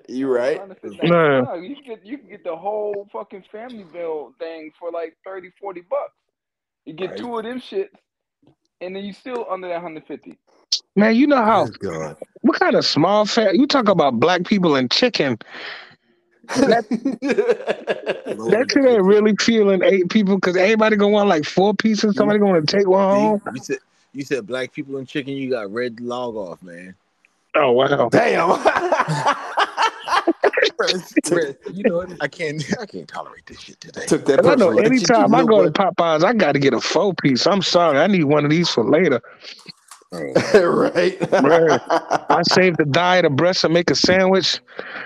You 0.08 0.28
right? 0.28 0.60
Man. 1.02 1.46
No, 1.46 1.54
you 1.54 1.76
can 1.76 1.84
get 1.84 2.06
you 2.06 2.18
can 2.18 2.28
get 2.28 2.44
the 2.44 2.56
whole 2.56 3.08
fucking 3.12 3.44
family 3.52 3.84
bill 3.84 4.34
thing 4.38 4.72
for 4.78 4.90
like 4.90 5.16
30, 5.24 5.50
40 5.60 5.82
bucks. 5.82 6.12
You 6.84 6.94
get 6.94 7.10
Right. 7.10 7.18
two 7.18 7.36
of 7.38 7.44
them 7.44 7.60
shits, 7.60 7.88
and 8.80 8.94
then 8.96 9.04
you 9.04 9.12
still 9.12 9.46
under 9.50 9.68
that 9.68 9.80
hundred 9.80 10.06
fifty. 10.06 10.38
Man, 10.96 11.14
you 11.14 11.26
know 11.26 11.44
how 11.44 11.66
Good 11.78 12.16
what 12.42 12.58
kind 12.58 12.74
of 12.74 12.84
small 12.84 13.26
fat 13.26 13.56
you 13.56 13.66
talk 13.66 13.88
about 13.88 14.18
black 14.20 14.44
people 14.44 14.76
and 14.76 14.90
chicken. 14.90 15.38
That 16.56 16.84
that 18.50 18.66
shit 18.72 18.84
ain't 18.84 19.02
really 19.02 19.36
feeling 19.36 19.82
eight 19.84 20.10
people 20.10 20.36
because 20.36 20.56
everybody 20.56 20.96
gonna 20.96 21.12
want 21.12 21.28
like 21.28 21.44
four 21.44 21.74
pieces. 21.74 22.16
Somebody 22.16 22.38
gonna 22.40 22.62
take 22.62 22.88
one 22.88 23.00
home. 23.00 23.42
You 23.54 23.62
said 23.62 23.78
you 24.12 24.24
said 24.24 24.46
black 24.46 24.72
people 24.72 24.96
and 24.96 25.06
chicken. 25.06 25.34
You 25.34 25.50
got 25.50 25.72
red 25.72 26.00
log 26.00 26.34
off, 26.34 26.62
man. 26.62 26.94
Oh 27.54 27.72
wow. 27.72 28.08
Damn. 28.08 28.50
you 31.72 31.82
know 31.84 31.96
what? 31.98 32.10
I 32.20 32.28
can't. 32.28 32.64
I 32.80 32.86
can't 32.86 33.08
tolerate 33.08 33.46
this 33.46 33.60
shit 33.60 33.80
today. 33.80 34.06
Took 34.06 34.24
that. 34.26 34.40
I 34.40 34.54
know 34.54 34.74
personally. 34.74 34.86
anytime 34.86 35.34
I 35.34 35.44
go 35.44 35.64
to 35.64 35.70
Popeyes, 35.70 36.24
I 36.24 36.32
got 36.32 36.52
to 36.52 36.58
get 36.58 36.74
a 36.74 36.80
four 36.80 37.14
piece. 37.14 37.46
I'm 37.46 37.62
sorry, 37.62 37.98
I 37.98 38.06
need 38.06 38.24
one 38.24 38.44
of 38.44 38.50
these 38.50 38.70
for 38.70 38.84
later. 38.84 39.20
Oh, 40.12 40.24
what? 40.24 40.54
right? 40.94 41.18
Bruh. 41.20 42.26
I 42.28 42.42
save 42.42 42.76
the 42.76 42.84
diet 42.84 43.24
of 43.24 43.36
breast 43.36 43.64
and 43.64 43.72
make 43.72 43.90
a 43.90 43.94
sandwich. 43.94 44.60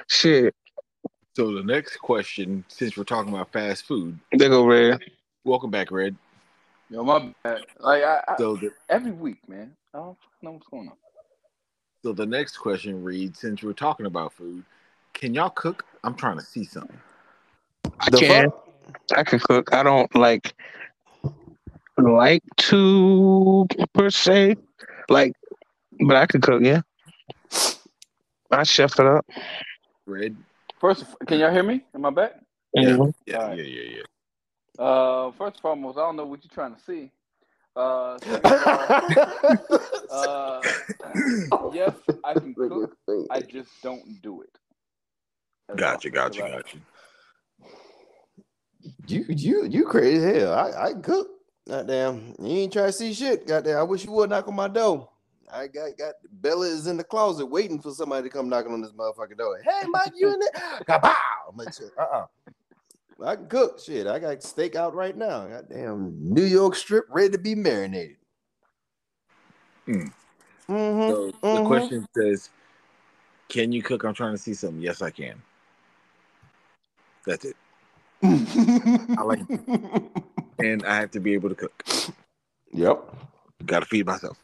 Shit, 0.08 0.54
So 1.36 1.52
the 1.52 1.64
next 1.64 1.96
question, 1.96 2.64
since 2.68 2.96
we're 2.96 3.02
talking 3.02 3.32
about 3.34 3.50
fast 3.52 3.86
food, 3.86 4.16
they 4.30 4.48
go 4.48 4.64
red. 4.64 5.00
welcome 5.44 5.70
back, 5.70 5.90
Red. 5.90 6.14
Yo, 6.90 7.02
my 7.02 7.34
bad. 7.42 7.62
Like 7.80 8.04
I, 8.04 8.22
I 8.28 8.36
So 8.38 8.54
the 8.54 8.70
every 8.88 9.10
week, 9.10 9.48
man. 9.48 9.72
I 9.92 9.98
don't 9.98 10.16
know 10.42 10.52
what's 10.52 10.68
going 10.68 10.88
on. 10.88 10.94
so 12.04 12.12
the 12.12 12.24
next 12.24 12.58
question 12.58 13.02
reads: 13.02 13.40
Since 13.40 13.64
we're 13.64 13.72
talking 13.72 14.06
about 14.06 14.32
food, 14.32 14.62
can 15.12 15.34
y'all 15.34 15.50
cook? 15.50 15.84
I'm 16.04 16.14
trying 16.14 16.38
to 16.38 16.44
see 16.44 16.64
something. 16.64 16.96
I 17.98 18.10
The 18.10 18.18
can. 18.18 18.44
fuck? 18.44 18.68
I 19.16 19.24
can 19.24 19.40
cook. 19.40 19.74
I 19.74 19.82
don't 19.82 20.14
like 20.14 20.54
like 21.98 22.44
to 22.58 23.66
per 23.92 24.08
se, 24.08 24.54
like, 25.08 25.32
but 26.06 26.16
I 26.16 26.26
can 26.26 26.40
cook. 26.40 26.62
Yeah, 26.62 26.82
I 28.52 28.62
chef 28.62 29.00
it 29.00 29.06
up. 29.06 29.26
Red. 30.06 30.36
First, 30.80 31.04
can 31.26 31.38
y'all 31.38 31.50
hear 31.52 31.62
me? 31.62 31.84
Am 31.94 32.04
I 32.04 32.10
back? 32.10 32.32
Mhm. 32.76 33.14
Yeah, 33.26 33.36
Alright. 33.38 33.58
yeah, 33.58 33.64
yeah, 33.64 33.96
yeah. 34.78 34.84
Uh, 34.84 35.32
first 35.32 35.56
and 35.56 35.62
foremost, 35.62 35.98
I 35.98 36.02
don't 36.02 36.16
know 36.16 36.26
what 36.26 36.40
you're 36.44 36.50
trying 36.52 36.74
to 36.74 36.80
see. 36.82 37.10
Uh, 37.76 38.18
second 38.18 38.44
of 38.44 40.10
uh, 40.10 40.62
yes, 41.72 41.94
I 42.24 42.34
can 42.34 42.54
cook. 42.54 42.96
I 43.30 43.40
just 43.40 43.70
don't 43.82 44.20
do 44.22 44.42
it. 44.42 44.50
That's 45.68 45.80
Gotcha, 45.80 46.10
gotcha, 46.10 46.42
Right. 46.42 46.52
gotcha. 46.52 46.78
You 49.06 49.24
you 49.28 49.64
you 49.66 49.84
crazy 49.86 50.40
hell. 50.40 50.52
I, 50.52 50.88
I 50.88 50.94
cook. 50.94 51.28
Goddamn. 51.68 52.34
You 52.38 52.58
ain't 52.58 52.72
trying 52.72 52.86
to 52.86 52.92
see 52.92 53.14
shit. 53.14 53.46
Goddamn. 53.46 53.78
I 53.78 53.82
wish 53.82 54.04
you 54.04 54.12
would 54.12 54.30
knock 54.30 54.46
on 54.48 54.54
my 54.54 54.68
door. 54.68 55.08
I 55.54 55.68
got 55.68 55.96
got 55.96 56.14
Bella 56.32 56.66
is 56.66 56.86
in 56.88 56.96
the 56.96 57.04
closet 57.04 57.46
waiting 57.46 57.80
for 57.80 57.92
somebody 57.92 58.28
to 58.28 58.30
come 58.30 58.48
knocking 58.48 58.72
on 58.72 58.82
this 58.82 58.92
motherfucking 58.92 59.38
door. 59.38 59.60
Hey 59.62 59.86
Mike, 59.88 60.12
you 60.18 60.32
in 60.32 60.40
there? 60.40 60.80
Kapow! 60.88 61.14
I'm 61.48 61.56
like, 61.56 61.68
uh-uh. 61.96 62.26
I 63.24 63.36
can 63.36 63.46
cook 63.46 63.78
shit. 63.78 64.08
I 64.08 64.18
got 64.18 64.42
steak 64.42 64.74
out 64.74 64.94
right 64.94 65.16
now. 65.16 65.46
Goddamn 65.46 66.16
New 66.20 66.42
York 66.42 66.74
strip 66.74 67.04
ready 67.08 67.30
to 67.30 67.38
be 67.38 67.54
marinated. 67.54 68.16
Hmm. 69.86 70.06
Mhm, 70.68 71.08
So 71.08 71.26
the 71.26 71.60
mhm. 71.60 71.66
question 71.66 72.08
says, 72.16 72.50
"Can 73.48 73.70
you 73.70 73.82
cook?" 73.82 74.02
I'm 74.02 74.14
trying 74.14 74.32
to 74.32 74.38
see 74.38 74.54
something. 74.54 74.80
Yes, 74.80 75.02
I 75.02 75.10
can. 75.10 75.40
That's 77.26 77.44
it. 77.44 77.56
I 78.22 79.22
like 79.22 79.40
it. 79.48 79.60
And 80.60 80.86
I 80.86 80.94
have 81.00 81.10
to 81.10 81.20
be 81.20 81.34
able 81.34 81.48
to 81.48 81.54
cook. 81.56 81.84
Yep. 82.72 83.16
Got 83.66 83.80
to 83.80 83.86
feed 83.86 84.06
myself. 84.06 84.38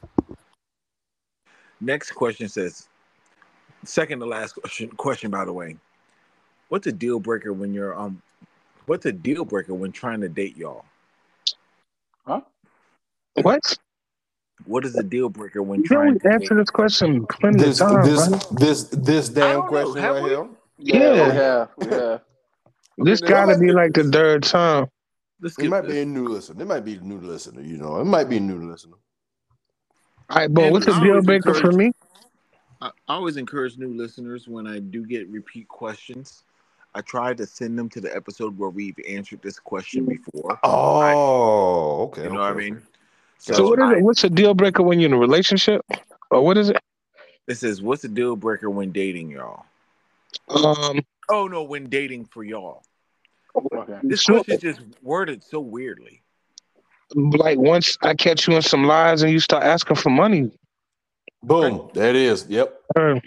Next 1.80 2.12
question 2.12 2.48
says, 2.48 2.88
second 3.84 4.20
to 4.20 4.26
last 4.26 4.52
question. 4.52 4.88
Question, 4.90 5.30
by 5.30 5.44
the 5.44 5.52
way, 5.52 5.76
what's 6.68 6.86
a 6.86 6.92
deal 6.92 7.18
breaker 7.20 7.52
when 7.52 7.72
you're 7.72 7.98
um, 7.98 8.20
what's 8.86 9.06
a 9.06 9.12
deal 9.12 9.44
breaker 9.44 9.74
when 9.74 9.92
trying 9.92 10.20
to 10.20 10.28
date 10.28 10.56
y'all? 10.56 10.84
Huh? 12.26 12.42
What? 13.42 13.60
What 14.66 14.84
is 14.84 14.94
a 14.96 15.02
deal 15.02 15.30
breaker 15.30 15.62
when 15.62 15.80
You 15.80 15.86
trying 15.86 16.12
we 16.12 16.18
to 16.18 16.38
date? 16.38 16.48
this 16.50 16.68
question 16.70 17.26
plenty 17.26 17.60
This 17.60 17.80
of 17.80 17.88
times. 17.88 18.08
this 18.08 18.28
right? 18.30 18.46
this 18.58 18.82
this 18.84 19.28
damn 19.30 19.62
don't 19.62 19.64
know. 19.64 19.68
question 19.68 20.02
right 20.02 20.22
we? 20.22 20.28
here. 20.28 20.48
Yeah, 20.78 21.14
Yeah. 21.14 21.28
we 21.28 21.34
have. 21.34 21.68
We 21.76 21.86
have. 21.86 22.20
This 23.02 23.22
Okay, 23.22 23.32
gotta 23.32 23.58
be 23.58 23.68
be- 23.68 23.72
like 23.72 23.94
the 23.94 24.04
third 24.04 24.42
time. 24.42 24.86
Let's 25.40 25.56
It 25.58 25.70
might 25.70 25.82
this. 25.82 25.92
be 25.92 26.00
a 26.00 26.04
new 26.04 26.28
listener. 26.28 26.60
It 26.62 26.66
might 26.66 26.84
be 26.84 26.96
a 26.96 27.00
new 27.00 27.18
listener. 27.18 27.62
You 27.62 27.78
know, 27.78 27.98
it 27.98 28.04
might 28.04 28.28
be 28.28 28.36
a 28.36 28.40
new 28.40 28.70
listener. 28.70 28.96
All 30.30 30.36
right, 30.36 30.52
boy, 30.52 30.64
And 30.64 30.72
what's 30.72 30.86
a 30.86 30.92
I 30.92 31.02
deal 31.02 31.20
breaker 31.22 31.54
for 31.54 31.72
me? 31.72 31.92
I 32.80 32.90
I 33.08 33.14
always 33.14 33.36
encourage 33.36 33.76
new 33.78 33.92
listeners 33.94 34.46
when 34.48 34.66
I 34.66 34.78
do 34.78 35.04
get 35.04 35.28
repeat 35.28 35.68
questions. 35.68 36.44
I 36.94 37.00
try 37.00 37.34
to 37.34 37.46
send 37.46 37.78
them 37.78 37.88
to 37.90 38.00
the 38.00 38.14
episode 38.14 38.56
where 38.58 38.70
we've 38.70 38.96
answered 39.08 39.42
this 39.42 39.58
question 39.58 40.06
before. 40.06 40.58
Oh, 40.62 42.04
okay. 42.04 42.24
You 42.24 42.28
know 42.30 42.40
what 42.40 42.52
I 42.52 42.54
mean? 42.54 42.74
okay. 42.76 42.84
So, 43.38 43.68
what 43.68 43.78
is 43.80 43.84
I- 43.84 43.94
it? 43.96 44.02
What's 44.02 44.24
a 44.24 44.30
deal 44.30 44.54
breaker 44.54 44.82
when 44.82 45.00
you're 45.00 45.08
in 45.08 45.14
a 45.14 45.18
relationship, 45.18 45.84
or 46.30 46.42
what 46.44 46.56
is 46.58 46.68
it? 46.70 46.78
It 47.48 47.56
says, 47.56 47.82
"What's 47.82 48.04
a 48.04 48.08
deal 48.08 48.36
breaker 48.36 48.70
when 48.70 48.92
dating 48.92 49.30
y'all?" 49.30 49.64
Um, 50.48 51.00
Oh 51.28 51.46
no, 51.48 51.62
when 51.64 51.88
dating 51.88 52.26
for 52.26 52.44
y'all. 52.44 52.82
Okay. 53.56 53.98
This 54.04 54.22
so- 54.22 54.34
question 54.34 54.54
is 54.54 54.60
just 54.60 54.80
worded 55.02 55.42
so 55.42 55.58
weirdly. 55.60 56.22
Like 57.14 57.58
once 57.58 57.96
I 58.02 58.14
catch 58.14 58.46
you 58.46 58.54
in 58.56 58.62
some 58.62 58.84
lies 58.84 59.22
and 59.22 59.32
you 59.32 59.40
start 59.40 59.64
asking 59.64 59.96
for 59.96 60.10
money, 60.10 60.50
Boom. 61.42 61.88
There 61.94 62.10
it 62.10 62.16
is. 62.16 62.46
Yep. 62.48 62.74
or 62.96 63.20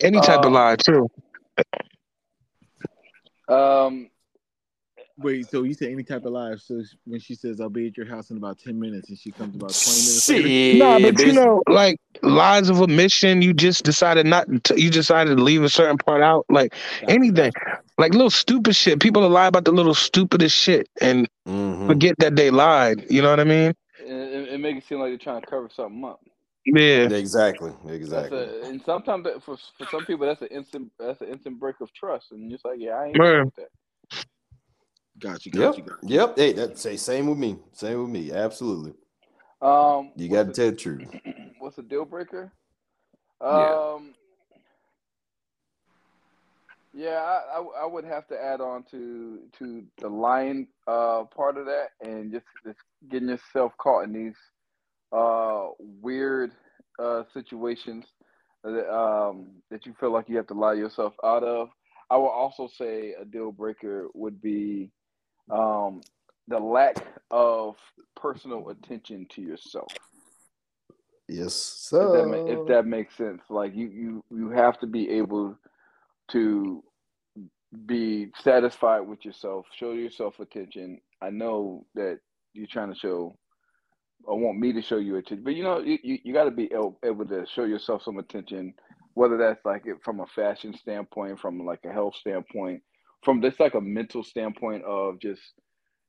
any 0.00 0.20
type 0.20 0.40
of 0.40 0.46
Um, 0.46 0.52
lie 0.52 0.76
too. 0.76 1.08
Um, 3.48 4.09
Wait, 5.20 5.50
so 5.50 5.64
you 5.64 5.74
say 5.74 5.92
any 5.92 6.04
type 6.04 6.24
of 6.26 6.32
lie? 6.32 6.56
So 6.56 6.82
when 7.06 7.20
she 7.20 7.36
says, 7.36 7.60
"I'll 7.60 7.70
be 7.70 7.88
at 7.88 7.96
your 7.96 8.06
house 8.06 8.30
in 8.30 8.38
about 8.38 8.58
ten 8.58 8.80
minutes," 8.80 9.10
and 9.10 9.18
she 9.18 9.32
comes 9.32 9.56
about 9.56 9.78
twenty 9.78 10.02
minutes 10.02 10.28
later, 10.28 10.50
Shit. 10.50 10.72
No, 10.72 11.00
but 11.00 11.20
you 11.24 11.32
know, 11.32 11.62
like 11.68 11.98
lies 12.22 12.68
of 12.70 12.80
omission, 12.82 13.42
you 13.42 13.54
just 13.54 13.84
decided 13.84 14.26
not 14.26 14.46
to, 14.64 14.80
you 14.80 14.90
decided 14.90 15.36
to 15.38 15.42
leave 15.44 15.62
a 15.64 15.68
certain 15.70 15.98
part 15.98 16.22
out, 16.22 16.46
like 16.50 16.74
anything, 17.08 17.52
like 17.98 18.12
little 18.14 18.30
stupid 18.30 18.76
shit. 18.76 19.00
People 19.00 19.22
will 19.22 19.30
lie 19.30 19.46
about 19.48 19.64
the 19.66 19.72
little 19.72 19.94
stupidest 19.94 20.56
shit 20.56 20.88
and 21.00 21.28
Mhm. 21.48 21.86
forget 21.88 22.16
that 22.18 22.36
they 22.36 22.50
lied. 22.50 23.06
You 23.10 23.22
know 23.22 23.30
what 23.30 23.40
I 23.40 23.44
mean? 23.44 23.74
it, 24.00 24.06
it, 24.06 24.48
it 24.54 24.58
makes 24.60 24.84
it 24.84 24.88
seem 24.88 25.00
like 25.00 25.10
they're 25.10 25.18
trying 25.18 25.42
to 25.42 25.46
cover 25.48 25.70
something 25.74 26.04
up. 26.04 26.20
Yeah. 26.66 27.08
Exactly. 27.10 27.72
That's 27.84 27.94
Exactly. 27.94 28.38
a, 28.38 28.64
and 28.66 28.82
sometimes 28.84 29.24
that, 29.24 29.42
for 29.44 29.56
for 29.78 29.86
some 29.86 30.04
people 30.06 30.26
that's 30.26 30.42
an 30.42 30.48
instant 30.48 30.92
that's 30.98 31.20
an 31.22 31.28
instant 31.28 31.60
break 31.60 31.80
of 31.80 31.92
trust, 31.94 32.32
and 32.32 32.42
you're 32.42 32.52
just 32.52 32.64
like 32.64 32.78
yeah, 32.78 32.92
I 32.96 33.06
ain't 33.08 33.16
Man. 33.18 33.24
doing 33.24 33.52
with 35.22 35.32
that. 35.32 35.50
Gotcha, 35.50 35.50
Yep. 35.50 35.70
gotcha, 35.70 35.82
gotcha. 35.82 36.06
Yep. 36.06 36.38
Hey, 36.38 36.52
that 36.54 36.78
say 36.78 36.96
same 36.96 37.26
with 37.26 37.38
me. 37.38 37.56
Same 37.72 38.00
with 38.02 38.10
me. 38.10 38.32
Absolutely. 38.32 38.94
Um, 39.62 40.12
You 40.16 40.28
got 40.28 40.46
to 40.46 40.52
tell 40.52 40.70
the 40.70 40.76
truth. 40.76 41.14
what's 41.58 41.78
a 41.78 41.82
deal 41.82 42.04
breaker? 42.04 42.52
Yeah. 43.42 43.92
Um, 43.94 44.14
yeah, 46.92 47.20
I, 47.20 47.58
I 47.58 47.82
I 47.82 47.86
would 47.86 48.04
have 48.04 48.26
to 48.28 48.42
add 48.42 48.60
on 48.60 48.82
to 48.90 49.38
to 49.58 49.84
the 50.00 50.08
lying 50.08 50.66
uh 50.88 51.24
part 51.24 51.56
of 51.56 51.66
that, 51.66 51.90
and 52.00 52.32
just 52.32 52.46
just 52.64 52.78
getting 53.10 53.28
yourself 53.28 53.72
caught 53.78 54.04
in 54.04 54.12
these 54.12 54.36
uh 55.12 55.68
weird 55.78 56.52
uh 56.98 57.22
situations 57.32 58.06
that 58.64 58.92
um 58.92 59.50
that 59.70 59.86
you 59.86 59.94
feel 60.00 60.12
like 60.12 60.28
you 60.28 60.36
have 60.36 60.48
to 60.48 60.54
lie 60.54 60.74
yourself 60.74 61.14
out 61.24 61.44
of. 61.44 61.68
I 62.10 62.16
will 62.16 62.28
also 62.28 62.68
say 62.76 63.14
a 63.20 63.24
deal 63.24 63.52
breaker 63.52 64.08
would 64.14 64.42
be 64.42 64.90
um, 65.50 66.00
the 66.48 66.58
lack 66.58 66.96
of 67.30 67.76
personal 68.16 68.68
attention 68.70 69.26
to 69.34 69.42
yourself. 69.42 69.92
Yes, 71.28 71.54
If 72.00 72.12
that, 72.12 72.24
sir. 72.24 72.26
ma- 72.26 72.38
if 72.46 72.64
that 72.66 72.86
makes 72.86 73.16
sense, 73.16 73.42
like 73.50 73.74
you, 73.74 73.88
you, 73.88 74.24
you 74.30 74.50
have 74.50 74.78
to 74.80 74.86
be 74.86 75.10
able 75.10 75.56
to 76.32 76.82
be 77.86 78.28
satisfied 78.42 79.00
with 79.00 79.24
yourself, 79.24 79.66
show 79.78 79.92
yourself 79.92 80.40
attention. 80.40 81.00
I 81.22 81.30
know 81.30 81.86
that 81.94 82.18
you're 82.52 82.66
trying 82.66 82.92
to 82.92 82.98
show, 82.98 83.36
I 84.28 84.32
want 84.32 84.58
me 84.58 84.72
to 84.72 84.82
show 84.82 84.96
you 84.98 85.16
attention, 85.16 85.44
but 85.44 85.54
you 85.54 85.62
know, 85.62 85.78
you, 85.80 85.98
you, 86.02 86.18
you 86.24 86.32
got 86.32 86.44
to 86.44 86.50
be 86.50 86.64
able, 86.72 86.98
able 87.04 87.26
to 87.26 87.46
show 87.54 87.64
yourself 87.64 88.02
some 88.02 88.18
attention, 88.18 88.74
whether 89.14 89.36
that's 89.36 89.64
like 89.64 89.82
it 89.86 89.96
from 90.04 90.20
a 90.20 90.26
fashion 90.26 90.74
standpoint, 90.76 91.38
from 91.40 91.64
like 91.64 91.80
a 91.84 91.92
health 91.92 92.14
standpoint, 92.16 92.82
from 93.22 93.42
just 93.42 93.60
like 93.60 93.74
a 93.74 93.80
mental 93.80 94.24
standpoint 94.24 94.84
of 94.84 95.20
just, 95.20 95.42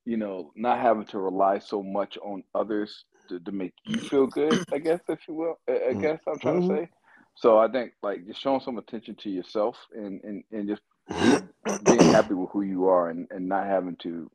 you 0.05 0.18
know, 0.18 0.51
not 0.55 0.80
having 0.80 1.05
to 1.07 1.20
rely 1.20 1.59
so 1.59 1.84
much 1.84 2.18
on 2.20 2.43
others 2.55 3.05
to, 3.30 3.39
to 3.41 3.51
make 3.51 3.74
you 3.86 4.01
feel 4.01 4.28
good, 4.28 4.62
I 4.74 4.80
guess, 4.80 5.01
if 5.09 5.20
you 5.28 5.36
will. 5.36 5.59
I, 5.70 5.89
I 5.89 5.93
Mhm. 5.93 6.01
guess 6.01 6.20
I'm 6.28 6.39
trying 6.39 6.62
to 6.62 6.66
say. 6.68 6.89
So 7.36 7.57
I 7.59 7.70
think 7.72 7.93
like 8.03 8.26
just 8.28 8.41
showing 8.41 8.62
some 8.62 8.78
attention 8.78 9.16
to 9.16 9.30
yourself 9.30 9.78
and, 9.93 10.22
and, 10.24 10.43
and 10.51 10.68
just 10.68 10.82
being 11.86 12.05
happy 12.05 12.34
with 12.34 12.49
who 12.51 12.62
you 12.62 12.88
are 12.88 13.09
and, 13.09 13.28
and 13.32 13.47
not 13.47 13.68
having 13.68 13.97
to 13.97 14.30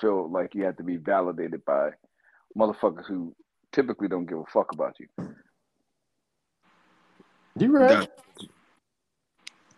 feel 0.00 0.30
like 0.30 0.54
you 0.54 0.64
have 0.64 0.76
to 0.76 0.82
be 0.82 0.96
validated 0.96 1.64
by 1.64 1.90
motherfuckers 2.56 3.06
who 3.06 3.34
typically 3.72 4.08
don't 4.08 4.26
give 4.26 4.38
a 4.38 4.44
fuck 4.52 4.72
about 4.72 4.98
you. 5.00 5.06
You 7.58 7.76
right. 7.76 8.08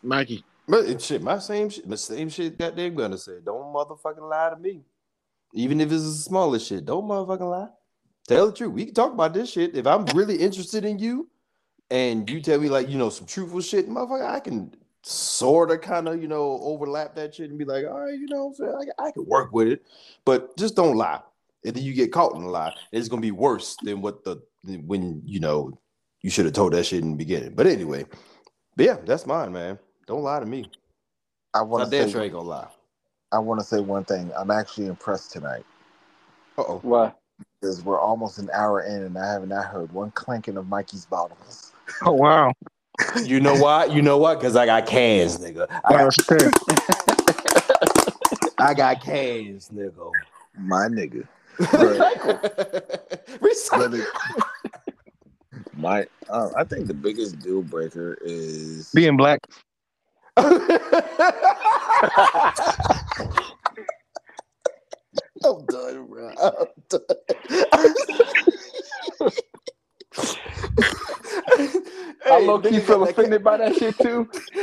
Mikey. 0.02 0.44
But 0.66 0.86
it- 0.86 1.02
shit, 1.02 1.22
my 1.22 1.38
same 1.38 1.68
shit, 1.68 1.86
my 1.86 1.96
same 1.96 2.28
shit. 2.28 2.58
that 2.58 2.76
they're 2.76 2.90
gonna 2.90 3.18
say, 3.18 3.38
don't 3.44 3.72
motherfucking 3.72 4.28
lie 4.28 4.50
to 4.50 4.56
me. 4.56 4.82
Even 5.52 5.80
if 5.80 5.92
it's 5.92 6.04
the 6.04 6.12
smallest 6.12 6.66
shit, 6.66 6.84
don't 6.84 7.04
motherfucking 7.04 7.50
lie. 7.50 7.68
Tell 8.26 8.46
the 8.46 8.52
truth. 8.52 8.72
We 8.72 8.86
can 8.86 8.94
talk 8.94 9.12
about 9.12 9.34
this 9.34 9.50
shit. 9.50 9.76
If 9.76 9.86
I'm 9.86 10.06
really 10.06 10.36
interested 10.36 10.84
in 10.84 10.98
you, 10.98 11.28
and 11.90 12.28
you 12.28 12.40
tell 12.40 12.58
me 12.58 12.68
like 12.68 12.88
you 12.88 12.98
know 12.98 13.10
some 13.10 13.26
truthful 13.26 13.60
shit, 13.60 13.88
motherfucker, 13.88 14.26
I 14.26 14.40
can 14.40 14.74
sort 15.02 15.70
of 15.70 15.82
kind 15.82 16.08
of 16.08 16.20
you 16.20 16.28
know 16.28 16.58
overlap 16.62 17.14
that 17.14 17.34
shit 17.34 17.50
and 17.50 17.58
be 17.58 17.64
like, 17.66 17.84
all 17.86 18.00
right, 18.00 18.18
you 18.18 18.26
know? 18.26 18.54
I, 18.98 19.08
I 19.08 19.10
can 19.10 19.26
work 19.26 19.52
with 19.52 19.68
it, 19.68 19.82
but 20.24 20.56
just 20.56 20.74
don't 20.74 20.96
lie. 20.96 21.20
And 21.64 21.74
then 21.76 21.84
you 21.84 21.92
get 21.92 22.12
caught 22.12 22.34
in 22.34 22.42
a 22.42 22.48
lie, 22.48 22.74
it's 22.90 23.08
gonna 23.08 23.20
be 23.22 23.30
worse 23.30 23.76
than 23.82 24.00
what 24.00 24.24
the 24.24 24.42
when 24.86 25.22
you 25.26 25.40
know 25.40 25.78
you 26.22 26.30
should 26.30 26.46
have 26.46 26.54
told 26.54 26.72
that 26.72 26.86
shit 26.86 27.02
in 27.02 27.12
the 27.12 27.16
beginning. 27.16 27.54
But 27.54 27.66
anyway, 27.66 28.06
but 28.76 28.86
yeah, 28.86 28.96
that's 29.04 29.26
mine, 29.26 29.52
man. 29.52 29.78
Don't 30.06 30.22
lie 30.22 30.40
to 30.40 30.46
me. 30.46 30.70
I 31.54 31.60
I 31.60 31.62
want 31.62 31.84
to 31.84 31.90
damn 31.90 32.06
say 32.06 32.12
sure 32.12 32.22
ain't 32.22 32.32
gonna 32.32 32.48
lie. 32.48 32.68
I 33.32 33.38
want 33.38 33.60
to 33.60 33.66
say 33.66 33.80
one 33.80 34.04
thing. 34.04 34.30
I'm 34.36 34.50
actually 34.50 34.86
impressed 34.86 35.32
tonight 35.32 35.64
Uh 36.58 36.62
oh. 36.62 36.80
Why? 36.82 37.12
because 37.60 37.82
we're 37.82 37.98
almost 37.98 38.38
an 38.38 38.48
hour 38.52 38.82
in 38.82 39.02
and 39.02 39.18
I 39.18 39.32
have 39.32 39.48
not 39.48 39.64
heard 39.66 39.92
one 39.92 40.10
clanking 40.12 40.56
of 40.56 40.68
Mikey's 40.68 41.06
bottles. 41.06 41.72
Oh 42.02 42.12
wow. 42.12 42.52
You 43.24 43.40
know 43.40 43.56
why? 43.56 43.86
You 43.86 44.02
know 44.02 44.18
what? 44.18 44.38
Because 44.38 44.54
I 44.54 44.66
got 44.66 44.86
cans, 44.86 45.38
nigga. 45.38 45.66
I 45.84 45.92
got, 45.92 46.12
shit. 46.12 46.52
I 48.58 48.74
got 48.74 49.02
cans, 49.02 49.70
nigga. 49.74 50.12
My 50.58 50.86
nigga. 50.88 51.26
Recycle. 53.40 54.04
My, 55.76 56.06
uh, 56.28 56.50
I 56.56 56.62
think 56.64 56.86
the 56.86 56.94
biggest 56.94 57.40
deal 57.40 57.62
breaker 57.62 58.16
is 58.20 58.92
Being 58.94 59.16
black. 59.16 59.40
I'm 65.44 65.68
done, 65.68 66.08
bro. 66.08 66.32
I'm 66.42 66.66
done. 66.90 67.02
I 72.30 72.34
Hey, 72.36 72.40
low 72.40 72.60
key 72.60 72.80
feel 72.80 73.04
offended 73.04 73.44
by 73.44 73.58
that 73.58 73.76
shit 73.76 73.98
too. 73.98 74.30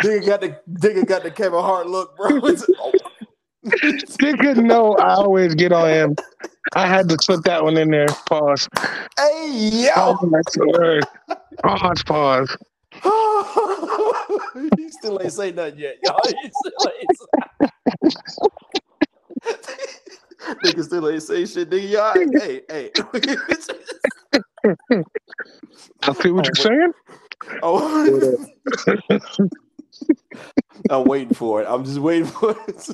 nigga 0.00 0.26
got 0.26 0.40
the 0.42 0.56
nigga 0.70 1.06
got 1.06 1.24
the 1.24 1.30
Kevin 1.30 1.60
Hart 1.60 1.88
look, 1.88 2.16
bro. 2.16 2.30
Nigga, 3.70 4.62
no, 4.62 4.94
I 4.94 5.14
always 5.14 5.54
get 5.54 5.72
on 5.72 5.88
him. 5.88 6.16
I 6.74 6.86
had 6.86 7.08
to 7.08 7.16
put 7.26 7.44
that 7.44 7.64
one 7.64 7.76
in 7.76 7.90
there. 7.90 8.06
Pause. 8.28 8.68
hey 9.18 9.48
yo. 9.50 9.90
Oh, 9.96 10.30
that's 10.30 10.56
the 10.56 10.68
word. 10.68 11.04
Pause, 11.62 12.02
pause. 12.04 12.56
he 14.76 14.90
still 14.90 15.20
ain't 15.22 15.32
say 15.32 15.52
nothing 15.52 15.78
yet, 15.78 15.98
y'all. 16.02 16.20
He 16.26 16.50
still 16.50 16.92
ain't 17.00 17.16
say. 17.16 17.26
nigga 20.64 20.84
still 20.84 21.08
ain't 21.08 21.22
say 21.22 21.46
shit, 21.46 21.70
nigga. 21.70 21.90
Y'all, 21.90 22.40
hey, 22.40 22.62
hey. 22.68 22.90
I 26.02 26.12
feel 26.14 26.34
what 26.34 26.46
you're 26.46 26.54
saying. 26.54 26.92
oh. 27.62 28.36
I'm 30.90 31.04
waiting 31.04 31.34
for 31.34 31.62
it. 31.62 31.66
I'm 31.68 31.84
just 31.84 31.98
waiting 31.98 32.26
for 32.26 32.56
it. 32.66 32.88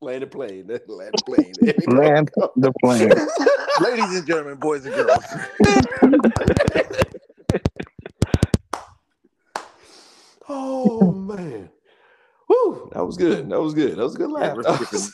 Land 0.00 0.22
the 0.22 0.26
plane. 0.26 0.66
Land 0.68 0.80
the 0.86 1.22
plane. 1.24 1.52
There 1.60 1.74
we 1.76 1.86
go. 1.86 1.92
Land 1.96 2.30
the 2.56 2.72
plane. 2.80 3.08
ladies 3.80 4.16
and 4.16 4.26
gentlemen, 4.26 4.56
boys 4.56 4.86
and 4.86 4.94
girls. 4.94 5.24
Oh 10.50 11.12
man. 11.12 11.68
Woo, 12.48 12.88
that 12.94 13.04
was 13.04 13.18
good. 13.18 13.50
That 13.50 13.60
was 13.60 13.74
good. 13.74 13.98
That 13.98 14.02
was 14.02 14.14
a 14.14 14.18
good 14.18 14.30
laugh. 14.30 14.56
we're 14.56 14.62
skipping. 14.62 15.12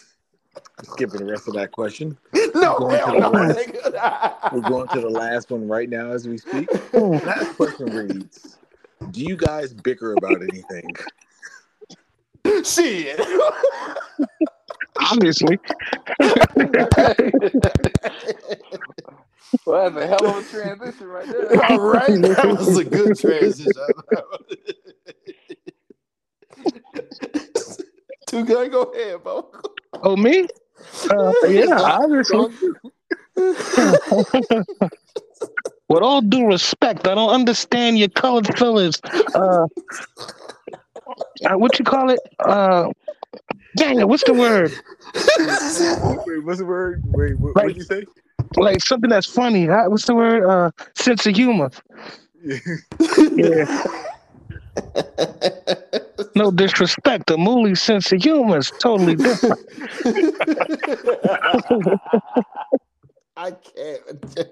Skipping 0.84 1.26
the 1.26 1.32
rest 1.32 1.48
of 1.48 1.54
that 1.54 1.72
question. 1.72 2.16
no, 2.54 2.78
going 2.78 2.96
hell 2.96 3.14
to 3.14 3.18
no, 3.18 3.30
the. 3.32 4.34
We're 4.52 4.60
going 4.60 4.86
to 4.86 5.00
the 5.00 5.10
last 5.10 5.50
one 5.50 5.66
right 5.66 5.88
now 5.88 6.12
as 6.12 6.28
we 6.28 6.38
speak. 6.38 6.68
Last 6.92 7.56
question 7.56 7.86
reads: 7.86 8.58
Do 9.10 9.22
you 9.22 9.36
guys 9.36 9.74
bicker 9.74 10.12
about 10.12 10.40
anything? 10.40 10.94
Shit. 12.64 13.18
Obviously. 15.00 15.58
Well, 19.66 19.90
that's 19.90 20.04
a 20.04 20.08
hell 20.08 20.38
of 20.38 20.44
a 20.44 20.48
transition 20.48 21.06
right 21.06 21.26
there. 21.26 21.64
All 21.70 21.80
right, 21.80 22.20
that 22.22 22.44
was 22.58 22.78
a 22.78 22.84
good 22.84 23.16
transition. 23.18 23.72
Two 28.26 28.44
guy, 28.44 28.68
go 28.68 28.82
ahead, 28.82 29.22
bro. 29.22 29.50
Oh, 30.02 30.16
me? 30.16 30.46
Uh, 31.10 31.32
yeah, 31.48 31.78
obviously. 31.80 32.48
With 35.88 36.02
all 36.02 36.22
due 36.22 36.46
respect, 36.46 37.06
I 37.06 37.14
don't 37.14 37.30
understand 37.30 37.98
your 37.98 38.08
colored 38.08 38.46
fellas. 38.58 39.00
Uh, 39.34 39.66
uh, 41.44 41.56
what 41.56 41.78
you 41.78 41.84
call 41.84 42.10
it? 42.10 42.18
Uh, 42.40 42.90
dang 43.76 43.98
it, 44.00 44.08
what's 44.08 44.24
the 44.24 44.34
word? 44.34 44.70
Wait, 46.26 46.44
what's 46.44 46.58
the 46.58 46.64
word? 46.66 47.02
Wait, 47.06 47.38
what 47.38 47.56
Like- 47.56 47.68
did 47.68 47.76
you 47.76 47.82
say? 47.84 48.04
Like 48.56 48.80
something 48.82 49.10
that's 49.10 49.26
funny. 49.26 49.66
Huh? 49.66 49.84
What's 49.88 50.06
the 50.06 50.14
word? 50.14 50.44
Uh, 50.48 50.70
sense 50.94 51.26
of 51.26 51.34
humor. 51.34 51.70
Yeah. 53.34 53.82
No 56.36 56.50
disrespect. 56.50 57.26
The 57.28 57.36
Mooley 57.38 57.74
sense 57.74 58.10
of 58.12 58.22
humor 58.22 58.58
is 58.58 58.70
totally 58.80 59.14
different. 59.14 59.58
I 63.36 63.50
can't. 63.52 64.48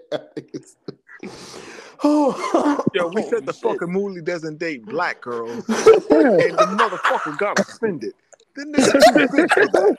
oh, 2.03 2.85
Yo, 2.95 3.09
we 3.09 3.23
said 3.23 3.47
the 3.47 3.53
shit. 3.53 3.63
fucking 3.63 3.93
Mooley 3.93 4.23
doesn't 4.23 4.59
date 4.59 4.85
black 4.87 5.21
girls, 5.21 5.53
and 5.69 5.69
the 5.69 6.67
motherfucker 6.79 7.37
got 7.39 7.59
offended. 7.61 8.15
The 8.57 8.65
nigga 8.65 9.01
too 9.01 9.27
good 9.29 9.51
for 9.53 9.69
that. 9.69 9.99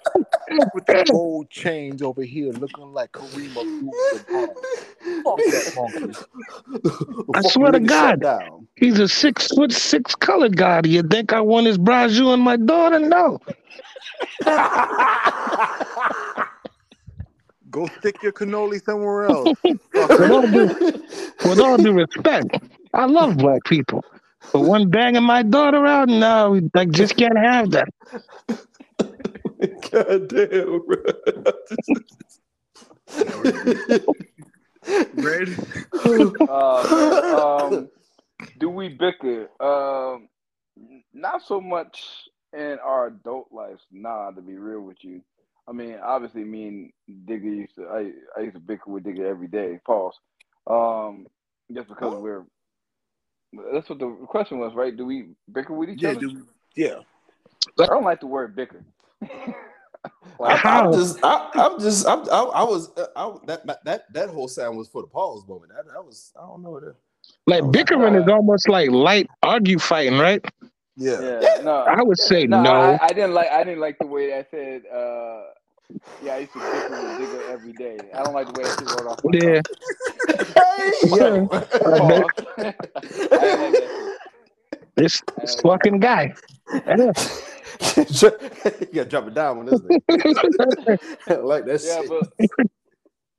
With 0.73 0.85
the 0.87 0.97
gold 0.97 1.49
chains 1.49 2.01
over 2.03 2.23
here 2.23 2.51
looking 2.53 2.93
like 2.93 3.11
Kareem 3.13 3.57
Abdul-Jabbar. 3.57 4.49
Fuck 5.23 5.49
that 5.49 5.67
monkey. 5.75 6.15
I 7.33 7.41
swear 7.41 7.71
to 7.71 7.79
God. 7.79 8.25
He's 8.75 8.99
a 8.99 9.07
six 9.07 9.47
foot 9.49 9.71
six 9.71 10.15
colored 10.15 10.57
guy. 10.57 10.81
Do 10.81 10.89
you 10.89 11.03
think 11.03 11.33
I 11.33 11.41
want 11.41 11.67
his 11.67 11.77
braju 11.77 12.33
and 12.33 12.43
my 12.43 12.57
daughter? 12.57 12.99
No. 12.99 13.39
Go 17.71 17.87
stick 17.99 18.21
your 18.23 18.33
cannoli 18.33 18.83
somewhere 18.83 19.25
else. 19.25 19.53
With 20.17 20.31
all 20.31 20.47
due, 20.47 20.75
with 21.45 21.59
all 21.59 21.77
due 21.77 21.93
respect, 21.93 22.57
I 22.93 23.05
love 23.05 23.37
black 23.37 23.63
people. 23.65 24.03
But 24.51 24.61
one 24.61 24.89
banging 24.89 25.23
my 25.23 25.43
daughter 25.43 25.85
out, 25.85 26.09
no, 26.09 26.59
I 26.75 26.85
just 26.85 27.15
can't 27.15 27.37
have 27.37 27.71
that. 27.71 27.89
God 29.91 30.27
damn, 30.27 30.81
Red, 35.13 35.55
bro. 36.03 36.33
Uh, 36.49 37.67
um, 37.71 37.89
do 38.59 38.69
we 38.69 38.89
bicker? 38.89 39.49
Um, 39.61 40.27
not 41.13 41.41
so 41.45 41.61
much 41.61 42.27
in 42.53 42.77
our 42.83 43.07
adult 43.07 43.47
lives. 43.51 43.81
Nah, 43.91 44.31
to 44.31 44.41
be 44.41 44.57
real 44.57 44.81
with 44.81 44.97
you. 45.01 45.21
I 45.67 45.71
mean, 45.71 45.97
obviously, 46.03 46.43
me 46.43 46.67
and 46.67 46.91
Digga 47.25 47.43
used 47.43 47.75
to. 47.75 47.87
I 47.87 48.11
I 48.37 48.43
used 48.43 48.55
to 48.55 48.59
bicker 48.59 48.91
with 48.91 49.03
Digga 49.03 49.25
every 49.25 49.47
day. 49.47 49.79
Pause. 49.85 50.19
Um, 50.67 51.27
just 51.73 51.87
because 51.87 52.15
we're. 52.15 52.45
That's 53.73 53.89
what 53.89 53.99
the 53.99 54.09
question 54.27 54.59
was, 54.59 54.73
right? 54.73 54.95
Do 54.95 55.05
we 55.05 55.29
bicker 55.51 55.73
with 55.73 55.89
each 55.89 56.01
Yeah, 56.01 56.11
other? 56.11 56.19
dude. 56.19 56.45
Yeah. 56.75 56.99
I 57.79 57.85
don't 57.85 58.03
like 58.03 58.19
the 58.19 58.27
word 58.27 58.55
bicker. 58.55 58.83
I, 59.23 59.27
like, 60.39 60.57
How? 60.57 60.87
I'm 60.87 60.93
just, 60.93 61.19
I, 61.23 61.49
I'm 61.53 61.79
just, 61.79 62.07
I'm, 62.07 62.19
I, 62.29 62.41
I 62.55 62.63
was, 62.63 62.91
uh, 62.97 63.05
I, 63.15 63.33
that, 63.45 63.65
that, 63.85 64.13
that 64.13 64.29
whole 64.29 64.47
sound 64.47 64.77
was 64.77 64.89
for 64.89 65.01
the 65.01 65.07
pause 65.07 65.47
moment. 65.47 65.71
That, 65.75 65.85
that 65.93 66.03
was, 66.03 66.31
I 66.37 66.45
don't 66.45 66.61
know. 66.63 66.71
what. 66.71 66.83
That, 66.83 66.95
Like 67.47 67.71
bickering 67.71 68.15
is 68.15 68.27
almost 68.27 68.67
like 68.67 68.89
light 68.89 69.29
argue 69.43 69.79
fighting, 69.79 70.17
right? 70.19 70.43
Yeah. 70.95 71.39
yeah, 71.41 71.61
no, 71.63 71.77
I 71.77 72.03
would 72.03 72.19
say 72.19 72.45
no. 72.45 72.61
no. 72.61 72.71
I, 72.71 72.99
I 73.01 73.07
didn't 73.07 73.33
like. 73.33 73.49
I 73.49 73.63
didn't 73.63 73.79
like 73.79 73.97
the 73.97 74.05
way 74.05 74.33
I 74.37 74.45
said. 74.51 74.83
Uh, 74.93 75.41
yeah, 76.23 76.33
I 76.33 76.37
used 76.39 76.53
to 76.53 76.59
bicker 76.59 76.89
with 76.89 77.19
Digga 77.19 77.49
every 77.51 77.73
day. 77.73 77.97
I 78.13 78.23
don't 78.23 78.33
like 78.33 78.53
the 78.53 78.61
way 78.61 78.67
that 78.67 78.79
shit 78.79 78.89
rolled 78.89 79.07
off. 79.07 79.23
My 79.23 79.31
Yeah. 79.33 79.61
hey, 80.55 81.19
tongue. 81.19 81.49
I 81.51 81.55
didn't 83.41 83.61
like 83.61 83.73
that 83.73 83.89
shit. 83.97 84.19
This, 84.95 85.21
this 85.41 85.55
fucking 85.61 85.99
guy. 85.99 86.33
Yeah. 86.85 87.11
you 87.97 88.87
gotta 88.93 89.05
drop 89.09 89.27
it 89.27 89.33
down 89.33 89.57
on 89.59 89.65
this 89.65 89.81
thing. 89.81 90.01
I 91.27 91.33
like 91.35 91.65
that 91.65 91.81
Yeah, 91.83 92.01
shit. 92.01 92.09
but 92.09 92.31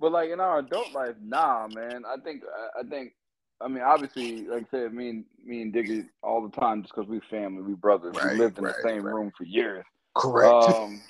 but 0.01 0.13
like 0.13 0.31
in 0.31 0.41
our 0.41 0.59
adult 0.59 0.93
life, 0.93 1.15
nah, 1.23 1.69
man. 1.69 2.03
I 2.07 2.17
think 2.23 2.43
I, 2.45 2.81
I 2.81 2.83
think 2.83 3.13
I 3.61 3.69
mean 3.69 3.83
obviously, 3.83 4.47
like 4.47 4.65
I 4.65 4.67
said, 4.71 4.93
me 4.93 5.09
and 5.11 5.25
me 5.45 5.63
and 5.63 5.73
Diggy 5.73 6.09
all 6.23 6.43
the 6.47 6.61
time 6.61 6.83
just 6.83 6.95
because 6.95 7.09
we 7.09 7.21
family, 7.31 7.63
we 7.63 7.75
brothers. 7.75 8.17
Right, 8.17 8.33
we 8.33 8.39
lived 8.39 8.59
in 8.59 8.65
right, 8.65 8.75
the 8.83 8.89
same 8.89 9.05
right. 9.05 9.15
room 9.15 9.33
for 9.37 9.45
years. 9.45 9.85
Correct. 10.17 10.53
Um, 10.53 11.01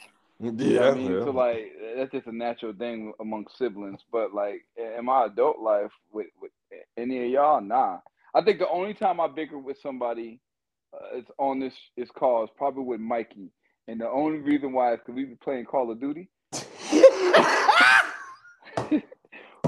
yeah, 0.41 0.89
I 0.89 0.95
mean, 0.95 1.13
yeah. 1.13 1.25
so 1.25 1.31
like 1.31 1.73
that's 1.97 2.13
just 2.13 2.27
a 2.27 2.37
natural 2.37 2.73
thing 2.73 3.13
among 3.21 3.47
siblings. 3.57 4.01
But 4.11 4.35
like 4.35 4.67
in 4.77 5.05
my 5.05 5.27
adult 5.27 5.61
life 5.61 5.93
with 6.13 6.27
with 6.41 6.51
any 6.97 7.25
of 7.25 7.31
y'all, 7.31 7.61
nah. 7.61 7.99
I 8.35 8.43
think 8.43 8.59
the 8.59 8.69
only 8.69 8.95
time 8.95 9.21
I 9.21 9.29
bicker 9.29 9.59
with 9.59 9.77
somebody 9.81 10.41
uh, 10.95 11.19
it's 11.19 11.31
on 11.39 11.61
this 11.61 11.75
is 11.97 12.09
call 12.11 12.45
is 12.45 12.51
probably 12.57 12.85
with 12.85 13.01
Mikey, 13.01 13.51
and 13.89 14.01
the 14.01 14.09
only 14.09 14.39
reason 14.39 14.73
why 14.73 14.95
is 14.95 15.01
because 15.01 15.17
we 15.17 15.25
be 15.25 15.35
playing 15.37 15.65
Call 15.65 15.91
of 15.91 16.01
Duty. 16.01 16.29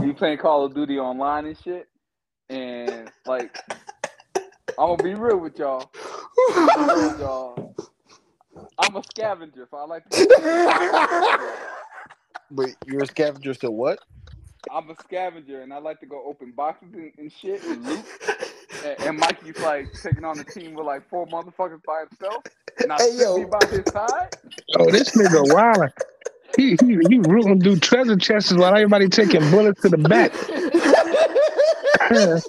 we 0.00 0.12
playing 0.12 0.38
Call 0.38 0.64
of 0.64 0.74
Duty 0.74 0.98
online 0.98 1.46
and 1.46 1.58
shit, 1.62 1.88
and 2.48 3.10
like 3.26 3.58
I'm 4.78 4.96
gonna 4.96 5.02
be 5.02 5.14
real 5.14 5.38
with 5.38 5.58
y'all. 5.58 5.90
I'm 6.54 6.66
gonna 6.66 6.86
be 6.86 6.92
real 6.92 7.10
with 7.10 7.20
y'all. 7.20 7.74
I'm 8.78 8.96
a 8.96 9.02
scavenger, 9.04 9.66
so 9.70 9.78
I 9.78 9.84
like 9.86 10.08
to. 10.10 10.20
but 12.50 12.70
you're 12.84 13.02
a 13.02 13.06
scavenger, 13.06 13.54
so 13.54 13.70
what? 13.70 14.00
I'm 14.70 14.90
a 14.90 14.96
scavenger, 14.96 15.62
and 15.62 15.72
I 15.72 15.78
like 15.78 16.00
to 16.00 16.06
go 16.06 16.24
open 16.26 16.52
boxes 16.56 16.90
and, 16.94 17.12
and 17.18 17.32
shit 17.32 17.62
and 17.64 17.84
loot. 17.86 18.06
And, 18.84 18.96
and 19.02 19.18
Mikey's 19.18 19.58
like 19.58 19.90
taking 20.02 20.24
on 20.24 20.38
the 20.38 20.44
team 20.44 20.74
with 20.74 20.86
like 20.86 21.08
four 21.08 21.26
motherfuckers 21.28 21.82
by 21.86 22.04
himself, 22.08 22.44
and 22.82 22.92
I 22.92 23.00
Hey, 23.00 23.12
sit 23.14 23.20
yo. 23.20 23.50
by 23.50 23.66
his 23.68 23.86
side. 23.92 24.28
Oh, 24.78 24.90
this 24.90 25.10
nigga 25.16 25.46
wild. 25.46 25.90
He 26.56 26.76
he 26.76 26.98
he 27.08 27.18
rooting 27.18 27.62
through 27.62 27.78
treasure 27.80 28.16
chests 28.16 28.52
while 28.52 28.74
everybody 28.74 29.08
taking 29.08 29.50
bullets 29.50 29.80
to 29.82 29.90
the 29.90 29.98
back. 29.98 30.32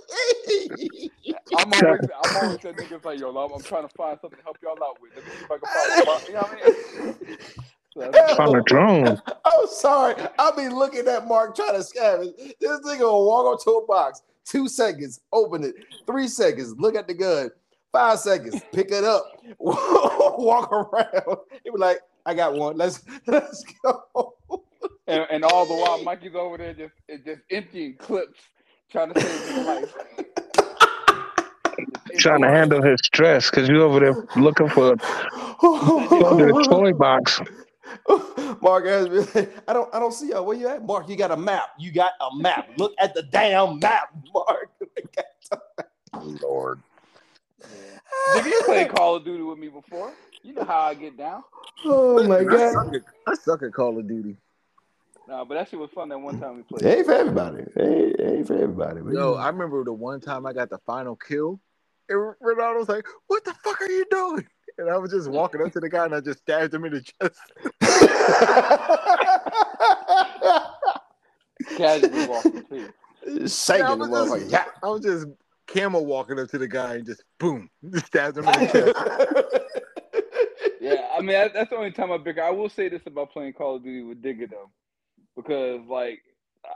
I'm 1.57 1.73
always, 1.73 1.99
I'm 2.23 2.37
always 2.43 2.57
that 2.59 2.75
nigga's 2.77 3.05
like, 3.05 3.19
yo, 3.19 3.29
I'm, 3.35 3.51
I'm 3.53 3.61
trying 3.61 3.87
to 3.87 3.93
find 3.95 4.17
something 4.21 4.37
to 4.37 4.43
help 4.43 4.57
y'all 4.61 4.77
out 4.83 4.97
with. 5.01 5.11
Let 5.15 5.25
me 5.25 5.31
see 5.31 5.45
if 5.45 5.51
I 5.51 5.57
can 5.57 6.05
find 6.05 6.23
a. 6.23 6.27
You 6.27 6.33
know 6.33 6.41
what 6.41 7.01
I 7.01 7.05
mean? 7.05 7.37
So 7.93 8.11
that's- 8.11 8.37
On 8.37 8.55
a 8.55 8.61
drone. 8.61 9.07
I'm 9.45 9.67
sorry. 9.67 10.15
I'll 10.37 10.55
be 10.55 10.69
looking 10.69 11.07
at 11.07 11.27
Mark 11.27 11.55
trying 11.55 11.73
to 11.73 11.79
scavenge. 11.79 12.35
This 12.59 12.79
nigga 12.81 12.99
will 12.99 13.25
walk 13.25 13.55
up 13.55 13.63
to 13.63 13.71
a 13.71 13.85
box. 13.87 14.21
Two 14.45 14.67
seconds, 14.67 15.21
open 15.33 15.63
it. 15.63 15.73
Three 16.05 16.27
seconds, 16.27 16.75
look 16.77 16.95
at 16.95 17.07
the 17.07 17.15
gun. 17.15 17.49
Five 17.91 18.19
seconds, 18.19 18.61
pick 18.71 18.91
it 18.91 19.03
up. 19.03 19.25
walk 19.59 20.71
around. 20.71 21.37
He 21.63 21.71
be 21.71 21.77
like, 21.77 21.99
I 22.25 22.35
got 22.35 22.53
one. 22.53 22.77
Let's 22.77 23.03
let's 23.25 23.65
go. 23.83 24.35
and, 25.07 25.25
and 25.31 25.43
all 25.43 25.65
the 25.65 25.73
while, 25.73 26.03
Mikey's 26.03 26.35
over 26.35 26.57
there 26.57 26.73
just 26.75 26.93
just 27.25 27.41
emptying 27.49 27.95
clips, 27.95 28.39
trying 28.91 29.11
to 29.13 29.19
save 29.19 29.55
his 29.55 29.65
life. 29.65 29.95
Trying 32.17 32.41
to 32.41 32.49
handle 32.49 32.81
his 32.81 32.99
stress 33.03 33.49
because 33.49 33.67
you're 33.67 33.83
over 33.83 33.99
there 33.99 34.27
looking 34.35 34.69
for 34.69 34.91
under 34.91 36.47
the 36.47 36.67
toy 36.69 36.93
box. 36.93 37.41
Mark 38.61 38.85
has 38.85 39.07
been 39.07 39.27
like, 39.33 39.53
I 39.67 39.73
don't 39.73 39.93
I 39.93 39.99
don't 39.99 40.13
see 40.13 40.29
y'all. 40.29 40.45
Where 40.45 40.57
you 40.57 40.67
at? 40.67 40.83
Mark, 40.85 41.09
you 41.09 41.15
got 41.15 41.31
a 41.31 41.37
map. 41.37 41.69
You 41.79 41.91
got 41.91 42.13
a 42.19 42.35
map. 42.35 42.69
Look 42.77 42.93
at 42.99 43.13
the 43.13 43.23
damn 43.23 43.79
map, 43.79 44.09
Mark. 44.33 44.69
Lord. 46.41 46.79
Did 48.35 48.45
you 48.45 48.61
play 48.65 48.85
Call 48.85 49.15
of 49.15 49.25
Duty 49.25 49.43
with 49.43 49.57
me 49.57 49.67
before? 49.69 50.11
You 50.43 50.53
know 50.53 50.63
how 50.63 50.79
I 50.79 50.93
get 50.93 51.17
down. 51.17 51.43
oh 51.85 52.23
my 52.27 52.39
I 52.39 52.43
god. 52.43 52.73
suck, 52.73 52.93
at, 52.93 53.01
I 53.27 53.33
suck 53.35 53.63
at 53.63 53.73
Call 53.73 53.97
of 53.97 54.07
Duty. 54.07 54.37
No, 55.27 55.43
but 55.43 55.55
that 55.55 55.69
shit 55.69 55.79
was 55.79 55.89
fun 55.91 56.09
that 56.09 56.19
one 56.19 56.39
time 56.39 56.55
we 56.57 56.63
played. 56.63 56.83
It 56.83 56.97
ain't 56.99 57.05
for 57.05 57.13
everybody. 57.13 57.63
It 57.63 57.71
ain't, 57.77 58.19
it 58.19 58.37
ain't 58.37 58.47
for 58.47 58.53
everybody. 58.53 59.01
but 59.01 59.13
Yo, 59.13 59.33
I 59.33 59.47
remember 59.49 59.83
the 59.83 59.91
one 59.93 60.21
time 60.21 60.45
I 60.45 60.53
got 60.53 60.69
the 60.69 60.77
final 60.79 61.15
kill, 61.17 61.59
and 62.09 62.33
Ronaldo 62.41 62.77
was 62.79 62.89
like, 62.89 63.05
"What 63.27 63.43
the 63.43 63.53
fuck 63.63 63.81
are 63.81 63.89
you 63.89 64.05
doing?" 64.09 64.47
And 64.77 64.89
I 64.89 64.97
was 64.97 65.11
just 65.11 65.29
walking 65.29 65.61
up 65.61 65.71
to 65.73 65.79
the 65.79 65.89
guy, 65.89 66.05
and 66.05 66.15
I 66.15 66.21
just 66.21 66.39
stabbed 66.39 66.73
him 66.73 66.85
in 66.85 66.93
the 66.93 67.01
chest. 67.01 67.39
Casually 71.77 72.27
walking 72.27 72.63
too. 72.69 72.89
Shaking 73.47 73.85
I 73.85 73.93
was 73.95 74.07
motherfucker. 74.09 74.39
just, 74.41 74.51
Yeah. 74.51 74.65
I 74.83 74.87
was 74.87 75.01
just 75.01 75.27
camel 75.67 76.05
walking 76.05 76.39
up 76.39 76.49
to 76.49 76.57
the 76.57 76.67
guy 76.67 76.95
and 76.95 77.05
just 77.05 77.23
boom, 77.39 77.69
stabbed 77.95 78.37
him 78.37 78.47
in 78.47 78.59
the 78.59 78.67
chest. 78.67 79.63
Yeah, 80.79 81.07
I 81.17 81.21
mean 81.21 81.49
that's 81.53 81.69
the 81.69 81.75
only 81.75 81.91
time 81.91 82.11
I 82.11 82.17
bicker. 82.17 82.41
I 82.41 82.51
will 82.51 82.69
say 82.69 82.87
this 82.87 83.01
about 83.07 83.31
playing 83.31 83.53
Call 83.53 83.75
of 83.77 83.83
Duty 83.83 84.03
with 84.03 84.21
Digga 84.21 84.49
though, 84.49 84.69
because 85.35 85.81
like 85.89 86.21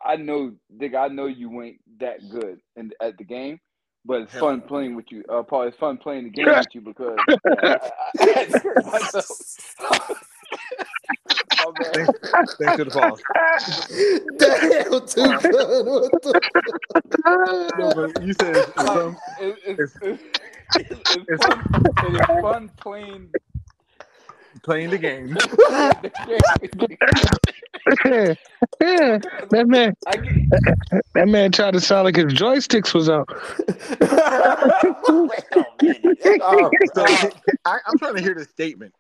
I 0.03 0.15
know 0.15 0.53
Digga, 0.75 1.05
I 1.05 1.07
know 1.07 1.27
you 1.27 1.61
ain't 1.61 1.79
that 1.99 2.17
good 2.29 2.59
in, 2.75 2.91
at 3.01 3.17
the 3.17 3.23
game, 3.23 3.59
but 4.05 4.21
it's 4.21 4.31
Hell 4.33 4.41
fun 4.41 4.61
playing 4.61 4.95
with 4.95 5.11
you. 5.11 5.23
Uh, 5.29 5.43
Paul, 5.43 5.63
it's 5.63 5.77
fun 5.77 5.97
playing 5.97 6.23
the 6.25 6.29
game 6.31 6.45
with 6.47 6.67
you 6.73 6.81
because. 6.81 7.17
Thanks, 11.93 12.11
thanks 12.57 12.75
for 12.75 12.83
the 12.85 12.91
pause. 12.91 13.21
Damn, 14.37 15.05
too 15.07 15.49
good. 15.49 15.85
What 15.85 16.21
the- 16.21 16.41
No, 17.77 18.11
but 18.13 18.23
you 18.25 18.33
said 18.33 18.55
it's, 18.55 18.67
it's 18.67 18.73
fun. 18.75 19.17
it, 19.39 19.55
it's, 19.65 19.95
it's, 20.01 20.23
it's, 20.75 21.15
it's 21.27 21.45
fun. 21.45 21.85
It 22.07 22.13
is 22.21 22.25
fun 22.41 22.69
playing 22.77 23.29
playing 24.64 24.89
the 24.89 24.97
game. 24.97 25.38
yeah, 28.05 28.34
that 28.80 29.66
man, 29.68 29.93
that 31.14 31.28
man 31.28 31.51
tried 31.51 31.74
to 31.74 31.82
sound 31.82 32.05
like 32.05 32.16
his 32.16 32.34
joysticks 32.34 32.93
was 32.93 33.09
out. 33.09 33.28
Wait 35.09 35.43
a 35.55 35.66
minute. 35.84 36.41
Oh, 36.41 36.70
So 36.95 37.05
I, 37.66 37.80
I'm 37.86 37.97
trying 37.97 38.16
to 38.16 38.22
hear 38.22 38.36
the 38.36 38.45
statement. 38.45 38.93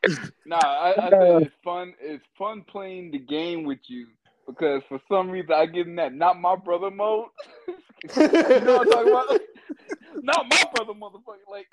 Nah, 0.45 0.57
I, 0.57 1.07
I 1.07 1.09
said 1.09 1.41
it's 1.43 1.55
fun. 1.63 1.93
It's 1.99 2.23
fun 2.37 2.63
playing 2.67 3.11
the 3.11 3.19
game 3.19 3.63
with 3.63 3.79
you 3.87 4.07
because 4.47 4.81
for 4.89 4.99
some 5.09 5.29
reason 5.29 5.51
I 5.53 5.65
get 5.65 5.87
in 5.87 5.95
that 5.95 6.13
not 6.13 6.39
my 6.39 6.55
brother 6.55 6.91
mode. 6.91 7.27
you 7.67 8.27
know 8.27 8.77
what 8.77 8.81
I'm 8.81 8.89
talking 8.89 9.09
about? 9.09 9.41
not 10.23 10.45
my 10.49 10.63
brother, 10.73 10.93
motherfucker. 10.93 11.45
Like 11.49 11.67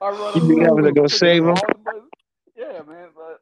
I 0.00 0.10
run. 0.10 0.34
You 0.34 0.56
be 0.56 0.62
up 0.62 0.70
having 0.70 0.84
to 0.84 0.92
go 0.92 1.06
save 1.06 1.42
him? 1.42 1.50
all 1.50 1.54
the 1.54 1.78
brothers. 1.82 2.02
Yeah, 2.56 2.80
man. 2.86 3.08
But 3.14 3.40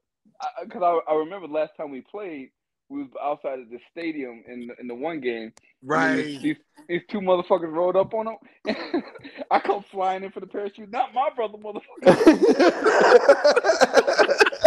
because 0.64 0.82
I, 0.82 1.00
I, 1.11 1.14
remember 1.16 1.46
last 1.48 1.72
time 1.76 1.90
we 1.90 2.00
played, 2.00 2.50
we 2.88 3.03
was 3.03 3.11
outside 3.22 3.59
of 3.61 3.70
the 3.70 3.78
stadium 3.90 4.42
in 4.46 4.68
the, 4.68 4.74
in 4.80 4.86
the 4.86 4.94
one 4.94 5.20
game. 5.20 5.53
These, 5.82 5.88
Right. 5.88 6.40
these, 6.42 6.57
these 6.88 7.03
two 7.11 7.20
motherfuckers 7.20 7.72
rolled 7.72 7.96
up 7.96 8.14
on 8.14 8.28
him. 8.28 8.36
I 9.50 9.59
come 9.61 9.84
flying 9.90 10.24
in 10.24 10.30
for 10.30 10.40
the 10.40 10.46
parachute. 10.46 10.90
Not 10.90 11.12
my 11.12 11.28
brother, 11.34 11.59
motherfucker. 11.59 11.82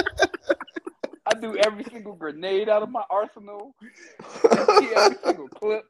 I 1.27 1.33
do 1.41 1.57
every 1.57 1.83
single 1.85 2.13
grenade 2.13 2.69
out 2.69 2.83
of 2.83 2.91
my 2.91 3.03
arsenal. 3.09 3.73
every 4.51 5.17
single 5.23 5.47
clip. 5.49 5.85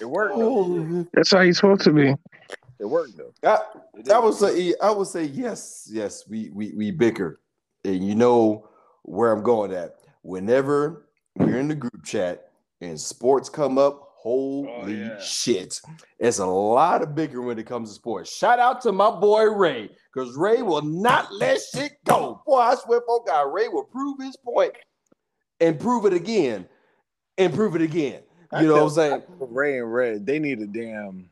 It 0.00 0.06
worked. 0.06 0.36
Though. 0.38 1.06
That's 1.12 1.30
how 1.30 1.42
he's 1.42 1.56
supposed 1.56 1.82
to 1.82 1.92
be. 1.92 2.14
It 2.78 2.86
worked 2.86 3.16
though. 3.16 3.32
I, 3.42 3.58
I 4.12 4.18
would 4.18 4.34
say 4.34 4.74
I 4.82 4.90
would 4.90 5.06
say 5.06 5.24
yes, 5.24 5.88
yes, 5.90 6.24
we 6.28 6.50
we 6.50 6.72
we 6.72 6.90
bicker. 6.90 7.40
And 7.84 8.06
you 8.06 8.14
know 8.14 8.68
where 9.02 9.32
I'm 9.32 9.42
going 9.42 9.72
at. 9.72 9.96
Whenever 10.22 11.06
we're 11.36 11.58
in 11.58 11.68
the 11.68 11.74
group 11.74 12.02
chat 12.04 12.50
and 12.80 12.98
sports 12.98 13.48
come 13.48 13.76
up, 13.78 14.00
Holy 14.16 14.70
Oh, 14.70 14.86
yeah. 14.86 15.20
shit. 15.20 15.78
It's 16.18 16.38
a 16.38 16.46
lot 16.46 17.02
of 17.02 17.14
bigger 17.14 17.42
when 17.42 17.58
it 17.58 17.66
comes 17.66 17.90
to 17.90 17.94
sports. 17.94 18.34
Shout 18.34 18.58
out 18.58 18.80
to 18.82 18.92
my 18.92 19.10
boy 19.10 19.44
Ray, 19.50 19.90
because 20.12 20.34
Ray 20.34 20.62
will 20.62 20.80
not 20.80 21.30
let 21.34 21.60
shit 21.60 21.92
go. 22.04 22.40
Boy, 22.46 22.56
I 22.58 22.74
swear 22.76 23.02
for 23.06 23.22
God, 23.26 23.52
Ray 23.52 23.68
will 23.68 23.84
prove 23.84 24.18
his 24.18 24.36
point 24.36 24.72
and 25.60 25.78
prove 25.78 26.06
it 26.06 26.14
again 26.14 26.66
and 27.36 27.52
prove 27.52 27.76
it 27.76 27.82
again. 27.82 28.22
You 28.58 28.68
know 28.68 28.74
what 28.76 28.82
I'm 28.84 28.90
saying? 28.90 29.22
Ray 29.40 29.78
and 29.78 29.92
Red, 29.92 30.24
they 30.24 30.38
need 30.38 30.60
a 30.60 30.66
damn 30.66 31.28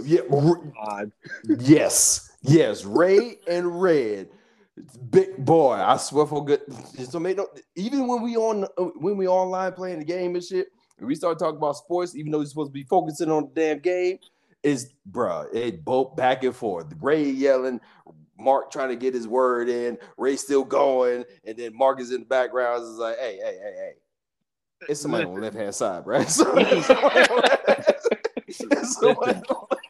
Yeah, 0.00 0.20
oh 0.30 0.48
r- 0.48 0.56
pod. 0.74 1.12
yes, 1.58 2.32
yes. 2.42 2.84
Ray 2.84 3.38
and 3.46 3.82
Red, 3.82 4.28
big 5.10 5.36
boy. 5.44 5.74
I 5.74 5.96
swear 5.98 6.26
for 6.26 6.44
good. 6.44 6.60
Don't 7.10 7.22
make 7.22 7.36
no. 7.36 7.48
Even 7.74 8.06
when 8.06 8.22
we 8.22 8.36
on 8.36 8.64
when 8.96 9.16
we 9.16 9.28
online 9.28 9.72
playing 9.72 9.98
the 9.98 10.04
game 10.04 10.34
and 10.34 10.42
shit, 10.42 10.68
and 10.98 11.06
we 11.06 11.14
start 11.14 11.38
talking 11.38 11.58
about 11.58 11.76
sports, 11.76 12.16
even 12.16 12.32
though 12.32 12.38
you're 12.38 12.46
supposed 12.46 12.70
to 12.70 12.72
be 12.72 12.84
focusing 12.84 13.30
on 13.30 13.50
the 13.54 13.60
damn 13.60 13.78
game, 13.80 14.18
is 14.62 14.92
bruh, 15.10 15.52
it 15.54 15.84
both 15.84 16.16
back 16.16 16.42
and 16.44 16.56
forth. 16.56 16.86
Ray 17.00 17.28
yelling, 17.28 17.78
Mark 18.38 18.70
trying 18.70 18.88
to 18.88 18.96
get 18.96 19.12
his 19.12 19.28
word 19.28 19.68
in, 19.68 19.98
Ray 20.16 20.36
still 20.36 20.64
going, 20.64 21.24
and 21.44 21.56
then 21.56 21.76
Mark 21.76 22.00
is 22.00 22.12
in 22.12 22.20
the 22.20 22.26
background. 22.26 22.82
Is 22.82 22.90
like, 22.96 23.18
hey, 23.18 23.36
hey, 23.42 23.58
hey, 23.62 23.74
hey. 23.76 23.92
It's 24.88 25.00
somebody 25.00 25.24
on 25.24 25.34
the 25.34 25.40
left 25.40 25.56
hand 25.56 25.74
side, 25.74 26.06
right? 26.06 26.26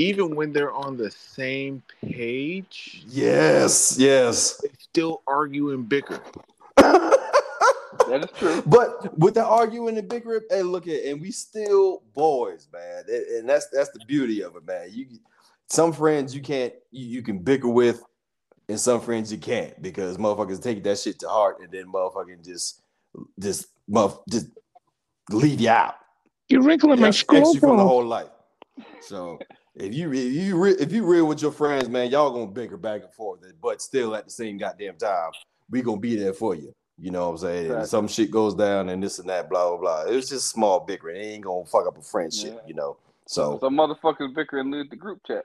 Even 0.00 0.34
when 0.34 0.50
they're 0.52 0.72
on 0.72 0.96
the 0.96 1.10
same 1.10 1.82
page, 2.02 3.04
yes, 3.06 3.96
yes. 3.98 4.56
they 4.62 4.70
still 4.78 5.22
argue 5.26 5.72
and 5.72 5.86
bicker. 5.88 6.20
That 6.76 8.24
is 8.24 8.30
true. 8.38 8.62
But 8.66 9.16
with 9.18 9.34
the 9.34 9.44
arguing 9.44 9.98
and 9.98 10.08
bickering, 10.08 10.40
hey, 10.48 10.62
look 10.62 10.88
at 10.88 11.04
and 11.04 11.20
we 11.20 11.30
still 11.30 12.02
boys, 12.14 12.66
man. 12.72 13.04
And- 13.08 13.26
And 13.40 13.48
that's 13.48 13.66
that's 13.72 13.90
the 13.90 14.00
beauty 14.06 14.42
of 14.42 14.56
it, 14.56 14.64
man. 14.66 14.88
You 14.90 15.06
some 15.68 15.92
friends 15.92 16.34
you 16.34 16.40
can't 16.40 16.72
you, 16.90 17.06
you 17.06 17.22
can 17.22 17.38
bicker 17.38 17.68
with, 17.68 18.02
and 18.68 18.80
some 18.80 19.00
friends 19.00 19.30
you 19.30 19.38
can't 19.38 19.80
because 19.82 20.16
motherfuckers 20.16 20.62
take 20.62 20.82
that 20.84 20.98
shit 20.98 21.18
to 21.20 21.28
heart 21.28 21.58
and 21.60 21.70
then 21.70 21.86
motherfucking 21.92 22.42
just 22.44 22.82
just 23.38 23.66
motherf- 23.88 24.22
just 24.30 24.46
leave 25.30 25.60
you 25.60 25.68
out. 25.68 25.94
You're 26.48 26.62
wrinkling 26.62 27.00
my 27.00 27.08
Ex- 27.08 27.24
ex 27.32 27.54
you 27.54 27.60
from 27.60 27.76
the 27.76 27.84
whole 27.86 28.06
life. 28.06 28.30
So 29.02 29.38
if 29.76 29.94
you 29.94 30.12
if 30.12 30.32
you 30.32 30.56
re- 30.56 30.76
if 30.78 30.92
you 30.92 31.04
real 31.04 31.26
with 31.26 31.42
your 31.42 31.52
friends, 31.52 31.88
man, 31.88 32.10
y'all 32.10 32.30
gonna 32.32 32.46
bicker 32.50 32.76
back 32.76 33.02
and 33.02 33.12
forth, 33.14 33.40
but 33.62 33.80
still 33.80 34.14
at 34.14 34.24
the 34.24 34.30
same 34.30 34.58
goddamn 34.58 34.96
time, 34.96 35.30
we 35.70 35.82
gonna 35.82 36.00
be 36.00 36.16
there 36.16 36.32
for 36.34 36.54
you. 36.54 36.74
You 36.98 37.10
know 37.10 37.26
what 37.26 37.30
I'm 37.32 37.38
saying? 37.38 37.58
And 37.58 37.66
Exactly. 37.66 37.88
some 37.88 38.08
shit 38.08 38.30
goes 38.30 38.54
down 38.54 38.88
and 38.90 39.02
this 39.02 39.18
and 39.20 39.28
that, 39.30 39.48
blah 39.48 39.68
blah 39.70 39.78
blah. 39.78 40.02
It's 40.12 40.28
just 40.28 40.50
small 40.50 40.80
bickering. 40.80 41.16
It 41.16 41.24
ain't 41.24 41.44
gonna 41.44 41.64
fuck 41.64 41.86
up 41.86 41.96
a 41.96 42.02
friendship, 42.02 42.54
Yeah. 42.56 42.66
you 42.68 42.74
know. 42.74 42.96
So 43.26 43.58
Some 43.60 43.76
motherfuckers 43.76 44.34
bicker 44.34 44.58
and 44.58 44.70
leave 44.72 44.90
the 44.90 44.96
group 44.96 45.20
chat. 45.26 45.44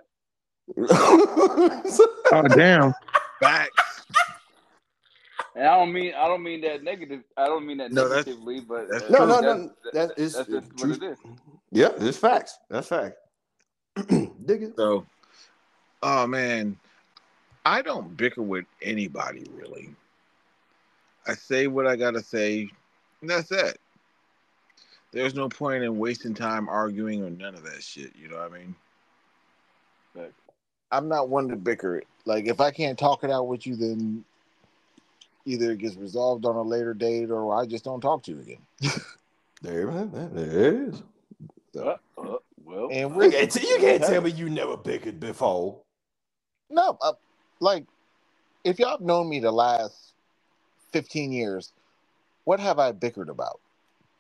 Oh 2.31 2.41
damn. 2.55 2.93
Facts. 3.39 4.01
And 5.55 5.65
I 5.67 5.77
don't 5.77 5.93
mean 5.93 6.13
I 6.17 6.27
don't 6.27 6.41
mean 6.43 6.61
that 6.61 6.83
negative. 6.83 7.21
I 7.37 7.45
don't 7.45 7.65
mean 7.65 7.77
that 7.77 7.91
No, 7.91 8.09
that's- 8.09 8.25
negatively, 8.25 8.61
but 8.61 8.87
that's 8.89 9.09
No, 9.09 9.25
no, 9.25 9.41
that's, 9.41 9.43
no, 9.43 9.71
that 9.93 10.11
is- 10.19 10.33
that's 10.33 10.49
just 10.49 10.77
true. 10.77 10.89
what 10.89 11.03
it 11.03 11.11
is. 11.11 11.17
yeah, 11.71 11.89
it's 11.97 12.17
facts. 12.17 12.57
That's 12.69 12.87
fact. 12.87 13.15
Dig 14.45 14.63
it. 14.63 14.75
So, 14.75 15.05
oh 16.03 16.27
man, 16.27 16.77
I 17.65 17.81
don't 17.81 18.15
bicker 18.15 18.41
with 18.41 18.65
anybody 18.81 19.45
really. 19.53 19.89
I 21.27 21.33
say 21.33 21.67
what 21.67 21.87
I 21.87 21.95
gotta 21.95 22.21
say, 22.21 22.69
and 23.21 23.29
that's 23.29 23.51
it. 23.51 23.79
There's 25.11 25.33
no 25.33 25.47
point 25.47 25.83
in 25.83 25.97
wasting 25.97 26.33
time 26.33 26.67
arguing 26.67 27.23
or 27.23 27.29
none 27.29 27.55
of 27.55 27.63
that 27.63 27.81
shit. 27.81 28.11
You 28.15 28.27
know 28.27 28.37
what 28.37 28.51
I 28.51 28.57
mean? 28.57 28.75
I'm 30.91 31.07
not 31.07 31.29
one 31.29 31.47
to 31.49 31.55
bicker 31.55 31.97
it. 31.97 32.07
Like 32.25 32.47
if 32.47 32.59
I 32.59 32.71
can't 32.71 32.99
talk 32.99 33.23
it 33.23 33.31
out 33.31 33.47
with 33.47 33.65
you, 33.65 33.75
then 33.75 34.23
either 35.45 35.71
it 35.71 35.79
gets 35.79 35.95
resolved 35.95 36.45
on 36.45 36.55
a 36.55 36.61
later 36.61 36.93
date 36.93 37.31
or 37.31 37.55
I 37.55 37.65
just 37.65 37.83
don't 37.83 38.01
talk 38.01 38.23
to 38.23 38.31
you 38.31 38.39
again. 38.39 38.61
There. 39.61 39.87
There 39.87 40.29
it 40.35 40.53
is. 40.53 41.01
Uh, 41.75 41.95
uh, 42.19 42.37
well, 42.65 42.89
And 42.91 43.11
You 43.11 43.15
we're 43.15 43.31
can't, 43.31 43.51
t- 43.51 43.67
you 43.67 43.77
can't 43.79 44.03
tell 44.03 44.21
me 44.21 44.31
you 44.31 44.49
never 44.49 44.75
bickered 44.75 45.19
before. 45.19 45.81
No, 46.69 46.97
uh, 47.01 47.13
like 47.59 47.85
if 48.63 48.79
y'all 48.79 48.91
have 48.91 49.01
known 49.01 49.29
me 49.29 49.39
the 49.39 49.51
last 49.51 50.13
15 50.91 51.31
years, 51.31 51.71
what 52.45 52.59
have 52.59 52.79
I 52.79 52.91
bickered 52.91 53.29
about? 53.29 53.59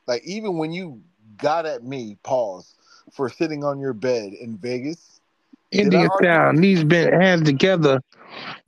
Like 0.07 0.23
even 0.25 0.57
when 0.57 0.71
you 0.71 1.01
got 1.37 1.65
at 1.65 1.83
me, 1.83 2.17
pause, 2.23 2.75
for 3.11 3.29
sitting 3.29 3.63
on 3.63 3.79
your 3.79 3.93
bed 3.93 4.33
in 4.33 4.57
Vegas, 4.57 5.19
Did 5.71 5.81
I 5.81 5.81
Indian 5.81 6.09
style, 6.21 6.53
knees 6.53 6.83
bent, 6.83 7.13
hands 7.13 7.43
together, 7.43 8.01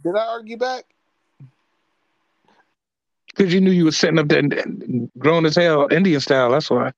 did 0.04 0.16
I 0.16 0.26
argue 0.26 0.58
back? 0.58 0.86
because 3.38 3.54
you 3.54 3.62
knew 3.62 3.72
you 3.72 3.86
were 3.86 3.92
setting 3.92 4.18
up 4.18 4.28
that 4.30 5.10
grown 5.20 5.46
as 5.46 5.56
hell 5.56 5.88
Indian 5.92 6.20
style. 6.20 6.52
That's 6.52 6.70
why. 6.70 6.92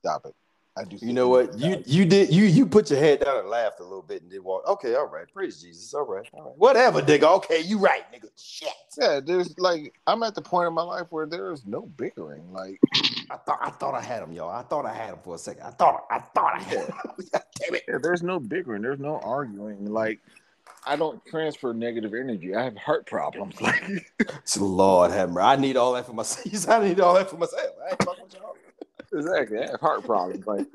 Stop 0.00 0.26
it. 0.26 0.34
I 0.76 0.84
do. 0.84 0.96
You 1.00 1.12
know 1.12 1.28
what? 1.28 1.56
You 1.56 1.82
you 1.86 2.04
did 2.04 2.34
you 2.34 2.44
you 2.44 2.66
put 2.66 2.90
your 2.90 2.98
head 2.98 3.20
down 3.20 3.38
and 3.38 3.48
laughed 3.48 3.78
a 3.78 3.84
little 3.84 4.02
bit 4.02 4.22
and 4.22 4.30
did 4.30 4.42
walk. 4.42 4.66
Okay, 4.66 4.96
all 4.96 5.06
right. 5.06 5.26
Praise 5.32 5.62
Jesus. 5.62 5.94
All 5.94 6.02
right, 6.04 6.26
all 6.32 6.42
right. 6.42 6.58
Whatever, 6.58 7.00
nigga. 7.00 7.24
Okay, 7.36 7.60
you 7.60 7.78
right, 7.78 8.02
nigga. 8.12 8.28
Shit. 8.36 8.70
Yeah, 8.98 9.20
there's 9.24 9.56
like 9.58 9.94
I'm 10.08 10.24
at 10.24 10.34
the 10.34 10.42
point 10.42 10.66
in 10.66 10.74
my 10.74 10.82
life 10.82 11.06
where 11.10 11.26
there 11.26 11.52
is 11.52 11.64
no 11.64 11.82
bickering. 11.82 12.52
Like 12.52 12.80
I 13.30 13.36
thought 13.36 13.58
I 13.62 13.70
thought 13.70 13.94
I 13.94 14.00
had 14.00 14.22
him, 14.24 14.32
y'all. 14.32 14.50
I 14.50 14.62
thought 14.62 14.84
I 14.84 14.92
had 14.92 15.10
him 15.10 15.18
for 15.22 15.36
a 15.36 15.38
second. 15.38 15.62
I 15.62 15.70
thought 15.70 16.06
I 16.10 16.18
thought 16.18 16.54
I 16.56 16.62
had 16.62 16.86
him. 16.86 16.94
Damn 17.32 17.74
it. 17.74 17.84
yeah, 17.86 17.98
there's 18.02 18.24
no 18.24 18.40
bickering. 18.40 18.82
There's 18.82 18.98
no 18.98 19.20
arguing. 19.20 19.86
Like 19.92 20.20
I 20.86 20.96
don't 20.96 21.24
transfer 21.26 21.72
negative 21.72 22.14
energy. 22.14 22.54
I 22.54 22.64
have 22.64 22.76
heart 22.76 23.06
problems. 23.06 23.56
Like 23.60 24.12
Lord 24.58 25.12
have 25.12 25.30
mercy. 25.30 25.46
I 25.46 25.56
need 25.56 25.76
all 25.76 25.92
that 25.94 26.06
for 26.06 26.12
myself. 26.14 26.68
I 26.68 26.88
need 26.88 27.00
all 27.00 27.14
that 27.14 27.30
for 27.30 27.36
myself. 27.36 27.76
I 27.86 27.90
ain't 27.90 28.02
fucking 28.02 28.24
with 28.24 28.34
y'all. 28.34 28.53
Exactly, 29.14 29.58
I 29.60 29.70
have 29.72 29.80
heart 29.80 30.04
problems. 30.04 30.46
Like 30.46 30.66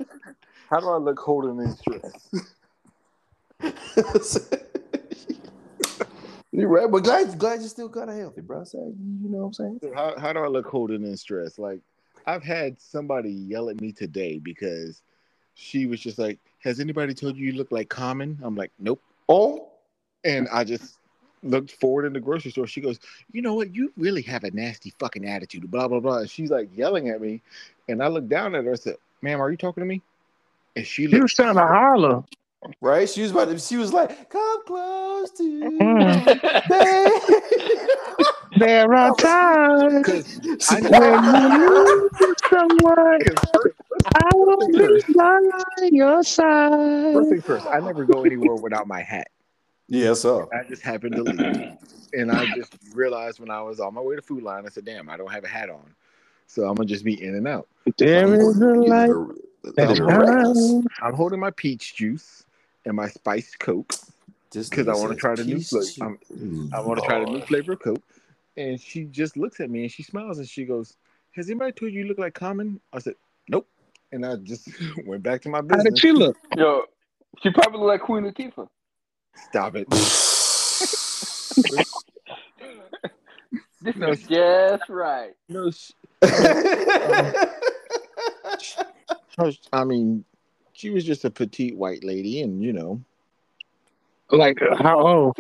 how 0.69 0.79
do 0.81 0.89
I 0.89 0.97
look 0.97 1.19
holding 1.19 1.59
in 1.59 1.75
stress? 1.77 2.29
You're 6.53 6.69
right, 6.69 6.91
but 6.91 7.05
glad, 7.05 7.39
glad 7.39 7.61
you're 7.61 7.69
still 7.69 7.89
kind 7.89 8.11
of 8.11 8.17
healthy, 8.17 8.41
bro. 8.41 8.65
So, 8.65 8.79
you 8.79 9.29
know 9.29 9.39
what 9.39 9.47
I'm 9.47 9.53
saying? 9.53 9.81
How, 9.95 10.19
how 10.19 10.33
do 10.33 10.39
I 10.41 10.47
look 10.49 10.67
holding 10.67 11.03
in 11.05 11.17
stress? 11.17 11.59
Like, 11.59 11.81
I've 12.27 12.43
had 12.43 12.81
somebody 12.81 13.31
yell 13.31 13.69
at 13.71 13.81
me 13.81 13.93
today 13.93 14.39
because 14.39 15.03
she 15.55 15.87
was 15.87 16.01
just 16.01 16.19
like, 16.19 16.39
Has 16.59 16.81
anybody 16.81 17.15
told 17.15 17.37
you 17.37 17.47
you 17.47 17.53
look 17.57 17.71
like 17.71 17.89
Common? 17.89 18.39
I'm 18.43 18.55
like, 18.55 18.71
Nope. 18.79 19.01
Oh, 19.29 19.69
And 20.25 20.49
I 20.53 20.65
just 20.65 20.98
looked 21.43 21.71
forward 21.71 22.05
in 22.05 22.13
the 22.13 22.19
grocery 22.19 22.51
store. 22.51 22.67
She 22.67 22.81
goes, 22.81 22.99
You 23.31 23.41
know 23.41 23.53
what? 23.53 23.73
You 23.75 23.91
really 23.97 24.21
have 24.23 24.43
a 24.43 24.51
nasty 24.51 24.93
fucking 24.99 25.25
attitude, 25.25 25.69
blah, 25.69 25.87
blah, 25.87 25.99
blah. 25.99 26.19
And 26.19 26.29
she's 26.29 26.49
like 26.51 26.69
yelling 26.75 27.09
at 27.09 27.21
me. 27.21 27.41
And 27.87 28.03
I 28.03 28.07
looked 28.07 28.29
down 28.29 28.55
at 28.55 28.63
her 28.65 28.71
and 28.71 28.79
said, 28.79 28.95
Ma'am, 29.21 29.41
are 29.41 29.51
you 29.51 29.57
talking 29.57 29.81
to 29.81 29.87
me? 29.87 30.01
And 30.75 30.85
she 30.85 31.03
You 31.03 31.09
was 31.09 31.19
looked 31.21 31.35
trying 31.35 31.55
to 31.55 31.65
holler. 31.65 32.23
right. 32.81 33.09
She 33.09 33.21
was 33.21 33.31
about 33.31 33.49
to. 33.49 33.59
She 33.59 33.77
was 33.77 33.93
like, 33.93 34.29
"Come 34.29 34.65
close 34.65 35.31
to 35.31 35.43
me." 35.43 35.79
Mm. 35.79 36.39
There 38.57 38.91
are 38.93 39.15
times 39.15 39.93
because 39.93 40.39
I 40.71 40.81
when 40.81 41.61
you 41.61 42.09
need 42.19 42.35
someone. 42.49 43.19
I 44.15 44.29
will 44.33 44.67
be 44.67 45.03
by 45.13 45.39
your 45.91 46.23
side. 46.23 47.13
First 47.13 47.29
thing 47.29 47.41
first, 47.41 47.67
I 47.67 47.79
never 47.79 48.05
go 48.05 48.23
anywhere 48.23 48.55
without 48.55 48.87
my 48.87 49.01
hat. 49.01 49.29
Yes, 49.89 50.21
sir. 50.21 50.47
I 50.53 50.63
just 50.67 50.81
happened 50.81 51.15
to 51.15 51.23
leave. 51.23 51.77
and 52.13 52.31
I 52.31 52.45
just 52.55 52.73
realized 52.93 53.39
when 53.39 53.49
I 53.49 53.61
was 53.61 53.79
on 53.79 53.93
my 53.93 54.01
way 54.01 54.15
to 54.15 54.21
Food 54.21 54.43
Lion, 54.43 54.65
I 54.65 54.69
said, 54.69 54.85
damn, 54.85 55.09
I 55.09 55.17
don't 55.17 55.31
have 55.31 55.43
a 55.43 55.47
hat 55.47 55.69
on. 55.69 55.93
So 56.47 56.63
I'm 56.67 56.75
gonna 56.75 56.87
just 56.87 57.03
be 57.05 57.21
in 57.23 57.35
and 57.35 57.47
out. 57.47 57.67
There 57.97 58.33
is 58.33 58.59
a 58.59 58.65
light 58.65 59.11
that 59.75 59.95
shines. 59.95 60.85
I'm 61.01 61.13
holding 61.13 61.39
my 61.39 61.51
peach 61.51 61.95
juice 61.95 62.45
and 62.85 62.95
my 62.95 63.07
spiced 63.07 63.59
Coke 63.59 63.93
Just 64.51 64.71
because 64.71 64.87
I 64.87 64.95
want 64.95 65.11
to 65.11 65.15
try 65.17 65.35
the 65.35 65.43
new 65.43 65.59
flavor. 65.59 65.91
I'm- 66.01 66.19
I 66.73 66.79
want 66.81 66.99
to 66.99 67.05
try 67.05 67.19
the 67.19 67.31
new 67.31 67.41
flavor 67.41 67.73
of 67.73 67.79
Coke. 67.81 68.03
And 68.57 68.79
she 68.79 69.05
just 69.05 69.37
looks 69.37 69.59
at 69.59 69.69
me 69.69 69.83
and 69.83 69.91
she 69.91 70.03
smiles 70.03 70.39
and 70.39 70.47
she 70.47 70.65
goes, 70.65 70.97
Has 71.35 71.49
anybody 71.49 71.71
told 71.71 71.91
you 71.93 72.01
you 72.01 72.07
look 72.07 72.19
like 72.19 72.33
Common? 72.33 72.79
I 72.93 72.99
said, 72.99 73.13
Nope. 73.47 73.67
And 74.11 74.25
I 74.25 74.35
just 74.37 74.69
went 75.05 75.23
back 75.23 75.41
to 75.43 75.49
my 75.49 75.61
business. 75.61 75.77
How 75.77 75.83
business. 75.83 76.01
did 76.01 76.01
she 76.01 76.11
look? 76.11 76.37
yo, 76.57 76.83
she 77.41 77.51
probably 77.51 77.79
look 77.79 77.87
like 77.89 78.01
Queen 78.01 78.23
Latifah. 78.23 78.67
Stop 79.45 79.75
it. 79.75 79.87
This 83.81 83.95
No, 83.95 84.11
is 84.11 84.27
just 84.27 84.89
right. 84.89 85.31
No, 85.47 85.71
she, 85.71 85.93
I 89.71 89.83
mean, 89.85 90.25
she 90.73 90.89
was 90.89 91.05
just 91.05 91.23
a 91.25 91.29
petite 91.29 91.77
white 91.77 92.03
lady, 92.03 92.41
and 92.41 92.61
you 92.61 92.73
know, 92.73 93.01
Like 94.31 94.61
uh, 94.61 94.75
how 94.75 94.99
old? 94.99 95.37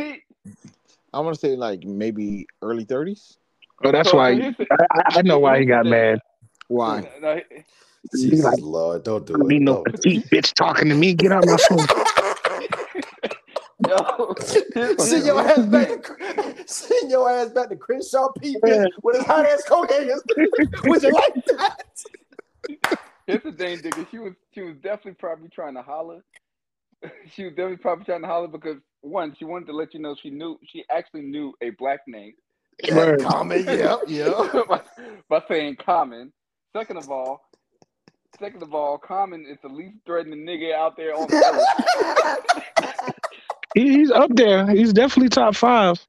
I 1.13 1.19
want 1.19 1.33
to 1.35 1.39
say 1.39 1.55
like 1.55 1.83
maybe 1.83 2.47
early 2.61 2.85
30s. 2.85 3.37
Oh, 3.83 3.91
that's 3.91 4.09
So 4.09 4.17
why. 4.17 4.35
here's 4.35 4.55
I, 4.71 4.75
I- 4.91 5.17
I 5.17 5.21
know 5.23 5.39
why 5.39 5.59
he 5.59 5.65
got 5.65 5.85
mad. 5.85 6.19
Why? 6.67 7.09
no, 7.21 7.41
Be 8.11 8.19
Jesus 8.19 8.45
like, 8.45 8.59
Lord, 8.61 9.03
don't 9.03 9.25
do 9.25 9.33
"Don't 9.33 9.47
be 9.47 9.59
no 9.59 9.83
petite 9.83 10.29
bitch 10.29 10.53
talking 10.53 10.87
to 10.89 10.95
me. 10.95 11.13
Get 11.13 11.31
out 11.31 11.43
of 11.43 11.49
my 11.49 11.57
phone. 11.69 11.85
Yo, 13.89 14.35
Send 14.97 15.25
your 15.25 15.39
ass 15.39 15.65
back 15.65 16.03
to 16.03 16.63
send 16.67 17.09
your 17.09 17.29
ass 17.29 17.49
back 17.49 17.69
to 17.69 17.75
Crenshaw 17.75 18.31
Peepers 18.39 18.87
with 19.01 19.17
his 19.17 19.25
hot 19.25 19.45
ass 19.45 19.63
coke 19.67 19.89
hangers. 19.89 20.21
Would 20.83 21.03
you 21.03 21.11
like 21.11 21.45
that? 21.45 21.83
Here's 23.25 23.43
the 23.43 23.51
thing, 23.51 23.79
nigga. 23.79 24.09
She 24.11 24.19
was 24.19 24.33
she 24.53 24.61
was 24.61 24.75
definitely 24.83 25.13
probably 25.13 25.49
trying 25.49 25.75
to 25.75 25.81
holler. 25.81 26.23
She 27.33 27.45
was 27.45 27.51
definitely 27.51 27.77
probably 27.77 28.03
trying 28.03 28.21
to 28.23 28.27
holler 28.27 28.49
because 28.49 28.75
one, 28.99 29.33
she 29.39 29.45
wanted 29.45 29.67
to 29.67 29.71
let 29.71 29.93
you 29.93 30.01
know 30.01 30.15
she 30.21 30.29
knew 30.29 30.59
she 30.65 30.83
actually 30.91 31.21
knew 31.21 31.53
a 31.61 31.69
black 31.71 32.01
name 32.07 32.33
Word. 32.91 33.21
Common, 33.21 33.65
yep, 33.65 33.99
yep. 34.07 34.33
by, 34.67 34.81
by 35.29 35.41
saying 35.47 35.77
common. 35.77 36.31
Second 36.75 36.97
of 36.97 37.09
all, 37.09 37.49
second 38.39 38.63
of 38.63 38.73
all, 38.73 38.97
common 38.97 39.45
is 39.45 39.57
the 39.61 39.69
least 39.69 39.97
threatening 40.05 40.45
nigga 40.45 40.73
out 40.73 40.95
there 40.95 41.15
on 41.15 41.27
the 41.27 42.37
earth. 42.85 43.13
He, 43.75 43.93
he's 43.93 44.11
up 44.11 44.31
there. 44.35 44.67
He's 44.69 44.93
definitely 44.93 45.29
top 45.29 45.55
five. 45.55 46.03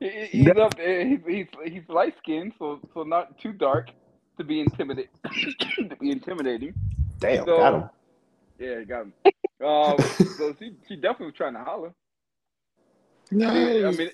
He- 0.00 0.08
he- 0.08 0.44
He's 0.44 0.56
up 0.56 0.76
there. 0.76 1.06
He's 1.06 1.18
he's, 1.26 1.46
he's 1.64 1.88
light 1.88 2.14
skinned, 2.18 2.52
so 2.58 2.80
so 2.94 3.02
not 3.02 3.38
too 3.38 3.52
dark 3.52 3.88
to 4.38 4.44
be 4.44 4.60
intimidated. 4.60 5.10
to 5.90 5.96
be 6.00 6.10
intimidating. 6.10 6.74
Damn, 7.20 7.44
So- 7.44 7.56
got 7.58 7.74
him. 7.74 7.90
Yeah, 8.58 8.78
he 8.80 8.84
got 8.84 9.02
him. 9.06 9.12
Um, 9.64 9.96
so 10.38 10.54
she 10.58 10.72
she 10.88 10.96
definitely 10.96 11.26
was 11.26 11.34
trying 11.36 11.54
to 11.54 11.60
holler. 11.60 11.92
I 13.32 13.90
mean, 13.96 14.10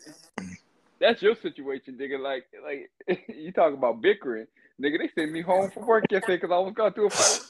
that's 1.01 1.21
your 1.23 1.35
situation, 1.43 1.99
nigga. 2.01 2.19
Like, 2.21 2.45
like 2.65 2.91
you 3.29 3.51
talk 3.53 3.73
about 3.75 4.01
bickering, 4.01 4.47
nigga. 4.81 4.99
They 4.99 5.11
sent 5.21 5.33
me 5.33 5.41
home 5.41 5.71
from 5.71 5.87
work 5.87 6.05
yesterday 6.11 6.37
because 6.37 6.51
I 6.53 6.59
was 6.59 6.73
going 6.75 6.93
through 6.93 7.07
a 7.07 7.11
fight 7.11 7.41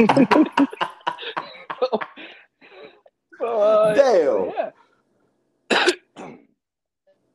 with 0.00 0.16
a 0.20 0.26
customer. 0.26 0.88
so, 3.38 3.44
so, 3.44 3.60
uh, 3.60 3.94
Damn. 3.94 4.70
yeah, 5.70 6.30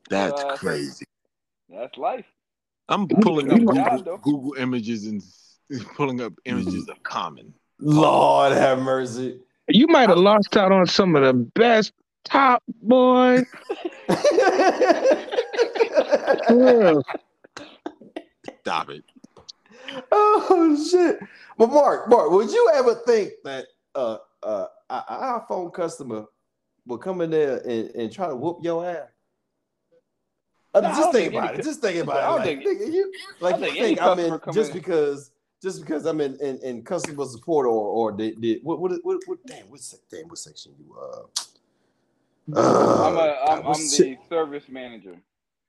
That's 0.09 0.41
Uh, 0.41 0.55
crazy. 0.57 1.05
that's 1.69 1.97
life. 1.97 2.25
I'm 2.87 3.07
pulling 3.07 3.51
up 3.51 3.59
Google, 3.59 4.17
Google 4.23 4.53
images 4.57 5.05
and 5.05 5.21
pulling 5.95 6.19
up 6.21 6.33
images 6.45 6.89
of 6.89 7.01
Common. 7.03 7.53
Lord 7.79 8.53
have 8.53 8.79
mercy. 8.79 9.39
You 9.67 9.85
might 9.87 10.09
have 10.09 10.17
lost 10.17 10.57
out 10.57 10.71
on 10.71 10.87
some 10.87 11.15
of 11.15 11.21
the 11.23 11.33
best 11.33 11.93
top 12.23 12.63
boy. 12.81 13.43
For. 16.47 17.03
Stop 18.61 18.89
it. 18.89 19.03
oh 20.11 20.87
shit. 20.89 21.19
But 21.57 21.67
Mark, 21.69 22.09
Mark, 22.09 22.31
would 22.31 22.49
you 22.49 22.71
ever 22.73 22.95
think 23.05 23.31
that 23.43 23.65
uh 23.95 24.17
uh 24.43 24.65
an 24.89 25.01
iPhone 25.09 25.73
customer 25.73 26.25
will 26.87 26.97
come 26.97 27.21
in 27.21 27.29
there 27.29 27.57
and, 27.67 27.89
and 27.95 28.11
try 28.11 28.27
to 28.27 28.35
whoop 28.35 28.59
your 28.61 28.85
ass? 28.89 29.07
I 30.73 30.81
mean, 30.81 30.89
No, 30.91 30.95
just 30.97 31.11
think 31.11 31.31
think 31.31 31.43
about 31.43 31.59
it. 31.59 31.63
Just 31.63 31.81
think 31.81 32.03
about 32.03 32.17
it. 32.17 32.39
Like, 32.39 32.63
think- 32.63 32.81
nigga, 32.81 32.93
you, 32.93 33.13
like 33.39 33.55
I 33.55 33.57
you 33.57 33.63
think 33.65 33.99
think 33.99 34.01
I'm 34.01 34.19
in 34.19 34.39
just 34.53 34.71
in- 34.71 34.77
because 34.77 35.31
just 35.61 35.81
because 35.81 36.05
I'm 36.05 36.21
in, 36.21 36.37
in, 36.39 36.57
in 36.59 36.83
customer 36.83 37.25
support 37.25 37.65
or 37.67 37.71
or 37.71 38.11
did, 38.11 38.39
did 38.39 38.63
what 38.63 38.79
what 38.79 38.91
what 39.03 39.19
what 39.25 39.39
damn 39.45 39.65
what 39.69 39.81
damn 40.09 40.27
what 40.29 40.37
section 40.37 40.73
you 40.79 40.95
uh 40.97 41.23
uh, 42.55 43.07
I'm 43.07 43.17
a 43.17 43.51
I'm, 43.51 43.65
I'm 43.67 43.73
the 43.73 43.79
se- 43.79 44.19
service 44.29 44.63
manager. 44.69 45.15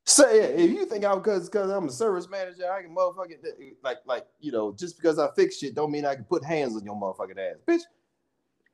Say 0.06 0.38
yeah, 0.38 0.64
if 0.64 0.70
you 0.70 0.86
think 0.86 1.04
I'm 1.04 1.18
because 1.18 1.48
because 1.48 1.70
I'm 1.70 1.86
a 1.88 1.90
service 1.92 2.28
manager, 2.28 2.70
I 2.72 2.82
can 2.82 2.94
motherfucking 2.94 3.74
like 3.82 3.98
like 4.06 4.26
you 4.40 4.50
know 4.52 4.72
just 4.72 4.96
because 4.96 5.18
I 5.18 5.28
fix 5.36 5.58
shit 5.58 5.74
don't 5.74 5.90
mean 5.90 6.04
I 6.06 6.14
can 6.14 6.24
put 6.24 6.44
hands 6.44 6.74
on 6.76 6.84
your 6.84 6.94
motherfucking 6.94 7.38
ass, 7.38 7.56
bitch. 7.66 7.82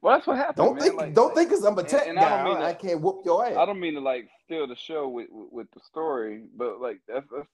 Well, 0.07 0.14
that's 0.16 0.26
what 0.28 0.36
happened. 0.36 0.57
Don't 0.59 0.74
man. 0.76 0.82
think 0.84 0.94
Like- 1.00 1.14
don't 1.14 1.34
think 1.34 1.48
because 1.48 1.64
I'm 1.64 1.76
a 1.78 1.82
tech 1.82 2.07
and 2.07 2.16
I 2.16 2.22
don't 2.22 2.30
guy, 2.30 2.44
mean 2.44 2.62
I, 2.62 2.72
to- 2.74 2.78
can't 2.78 3.00
whoop 3.00 3.22
your 3.24 3.44
ass. 3.44 3.57
I 3.57 3.66
don't 3.66 3.80
mean 3.80 3.94
to 3.94 4.00
like 4.00 4.28
steal 4.44 4.68
the 4.68 4.76
show 4.76 5.09
with 5.09 5.26
with, 5.32 5.48
with 5.50 5.66
the 5.74 5.80
story, 5.80 6.44
but 6.57 6.80
like 6.80 7.00
that's 7.09 7.26
that's 7.36 7.48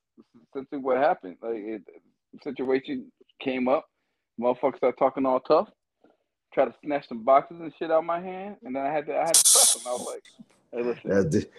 essentially 0.50 0.82
what 0.82 0.98
happened. 0.98 1.36
Like 1.40 1.57
it, 1.57 1.82
the 2.34 2.38
situation 2.44 3.11
came 3.40 3.68
up, 3.68 3.86
motherfuckers 4.38 4.76
started 4.76 4.98
talking 4.98 5.24
all 5.24 5.40
tough, 5.40 5.70
try 6.53 6.66
to 6.66 6.74
snatch 6.84 7.09
some 7.09 7.24
boxes 7.24 7.57
and 7.59 7.72
shit 7.78 7.90
out 7.90 8.00
of 8.00 8.05
my 8.05 8.20
hand, 8.20 8.57
and 8.64 8.76
then 8.76 8.84
I 8.84 8.92
had 8.92 9.07
to 9.07 9.14
I 9.16 9.20
had 9.28 9.34
to 9.34 9.42
press 9.50 9.72
them. 9.72 9.82
I 9.86 9.92
was 9.92 10.07
like, 10.07 10.24
hey, 10.72 10.82
listen, 10.82 11.11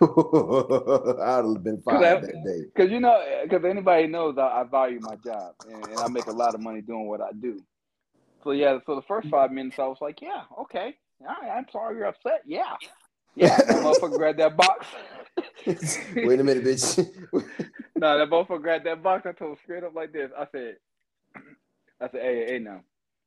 I'd 0.00 1.44
have 1.44 1.62
been 1.62 1.82
Cause 1.82 1.84
fired 1.84 2.02
I- 2.02 2.20
that 2.22 2.44
day. 2.46 2.64
because 2.74 2.90
you 2.90 3.00
know, 3.00 3.22
because 3.42 3.62
anybody 3.66 4.06
knows 4.06 4.38
I, 4.38 4.60
I 4.60 4.64
value 4.64 5.00
my 5.00 5.16
job 5.16 5.52
and, 5.70 5.86
and 5.86 5.98
I 5.98 6.08
make 6.08 6.28
a 6.28 6.32
lot 6.32 6.54
of 6.54 6.62
money 6.62 6.80
doing 6.80 7.06
what 7.06 7.20
I 7.20 7.30
do. 7.38 7.60
So 8.42 8.52
yeah, 8.52 8.78
so 8.86 8.94
the 8.94 9.02
first 9.02 9.28
five 9.28 9.52
minutes 9.52 9.78
I 9.78 9.86
was 9.86 9.98
like, 10.00 10.20
yeah, 10.22 10.42
okay, 10.60 10.96
all 11.20 11.36
right, 11.42 11.50
I'm 11.50 11.66
sorry 11.70 11.96
you're 11.96 12.06
upset. 12.06 12.42
Yeah, 12.46 12.74
yeah. 13.34 13.56
That 13.56 13.66
motherfucker 13.68 14.16
grabbed 14.16 14.38
that 14.38 14.56
box. 14.56 14.86
Wait 15.66 16.40
a 16.40 16.44
minute, 16.44 16.64
bitch. 16.64 17.08
No, 17.96 18.16
that 18.16 18.30
motherfucker 18.30 18.62
grabbed 18.62 18.86
that 18.86 19.02
box. 19.02 19.26
I 19.26 19.32
told 19.32 19.50
him 19.50 19.56
straight 19.62 19.84
up 19.84 19.94
like 19.94 20.10
this. 20.10 20.30
I 20.34 20.46
said, 20.52 20.76
I 22.00 22.08
said, 22.10 22.22
hey, 22.22 22.46
hey, 22.48 22.58
now, 22.58 22.80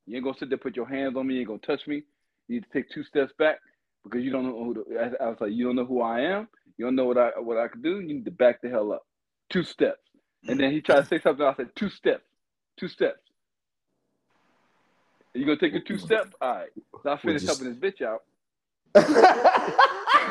you 0.07 0.15
ain't 0.15 0.23
gonna 0.23 0.35
sit 0.35 0.49
there, 0.49 0.57
put 0.57 0.75
your 0.75 0.89
hands 0.89 1.15
on 1.15 1.27
me, 1.27 1.35
you 1.35 1.41
ain't 1.41 1.49
gonna 1.49 1.59
touch 1.59 1.85
me. 1.85 2.01
You 2.47 2.55
need 2.55 2.63
to 2.63 2.69
take 2.73 2.89
two 2.89 3.03
steps 3.03 3.31
back 3.37 3.59
because 4.03 4.23
you 4.23 4.31
don't 4.31 4.45
know 4.45 4.63
who. 4.63 4.73
The, 4.73 4.99
I, 4.99 5.25
I 5.25 5.29
was 5.29 5.37
like, 5.39 5.51
you 5.51 5.65
don't 5.65 5.75
know 5.75 5.85
who 5.85 6.01
I 6.01 6.21
am. 6.21 6.47
You 6.77 6.85
don't 6.85 6.95
know 6.95 7.05
what 7.05 7.19
I 7.19 7.29
what 7.39 7.57
I 7.57 7.67
could 7.67 7.83
do. 7.83 7.99
You 7.99 8.15
need 8.15 8.25
to 8.25 8.31
back 8.31 8.63
the 8.63 8.69
hell 8.69 8.91
up. 8.91 9.05
Two 9.51 9.63
steps. 9.63 10.01
And 10.47 10.59
then 10.59 10.71
he 10.71 10.81
tried 10.81 11.01
to 11.01 11.05
say 11.05 11.19
something. 11.21 11.45
I 11.45 11.53
said, 11.55 11.69
two 11.75 11.89
steps. 11.89 12.25
Two 12.79 12.87
steps. 12.87 13.19
You 15.33 15.45
gonna 15.45 15.57
take 15.57 15.73
a 15.73 15.79
two 15.79 15.97
step? 15.97 16.33
All 16.41 16.55
right. 16.55 16.69
So 17.03 17.09
I 17.11 17.17
finished 17.17 17.45
just- 17.45 17.61
helping 17.61 17.79
this 17.79 17.93
bitch 17.93 18.05
out. 18.05 18.21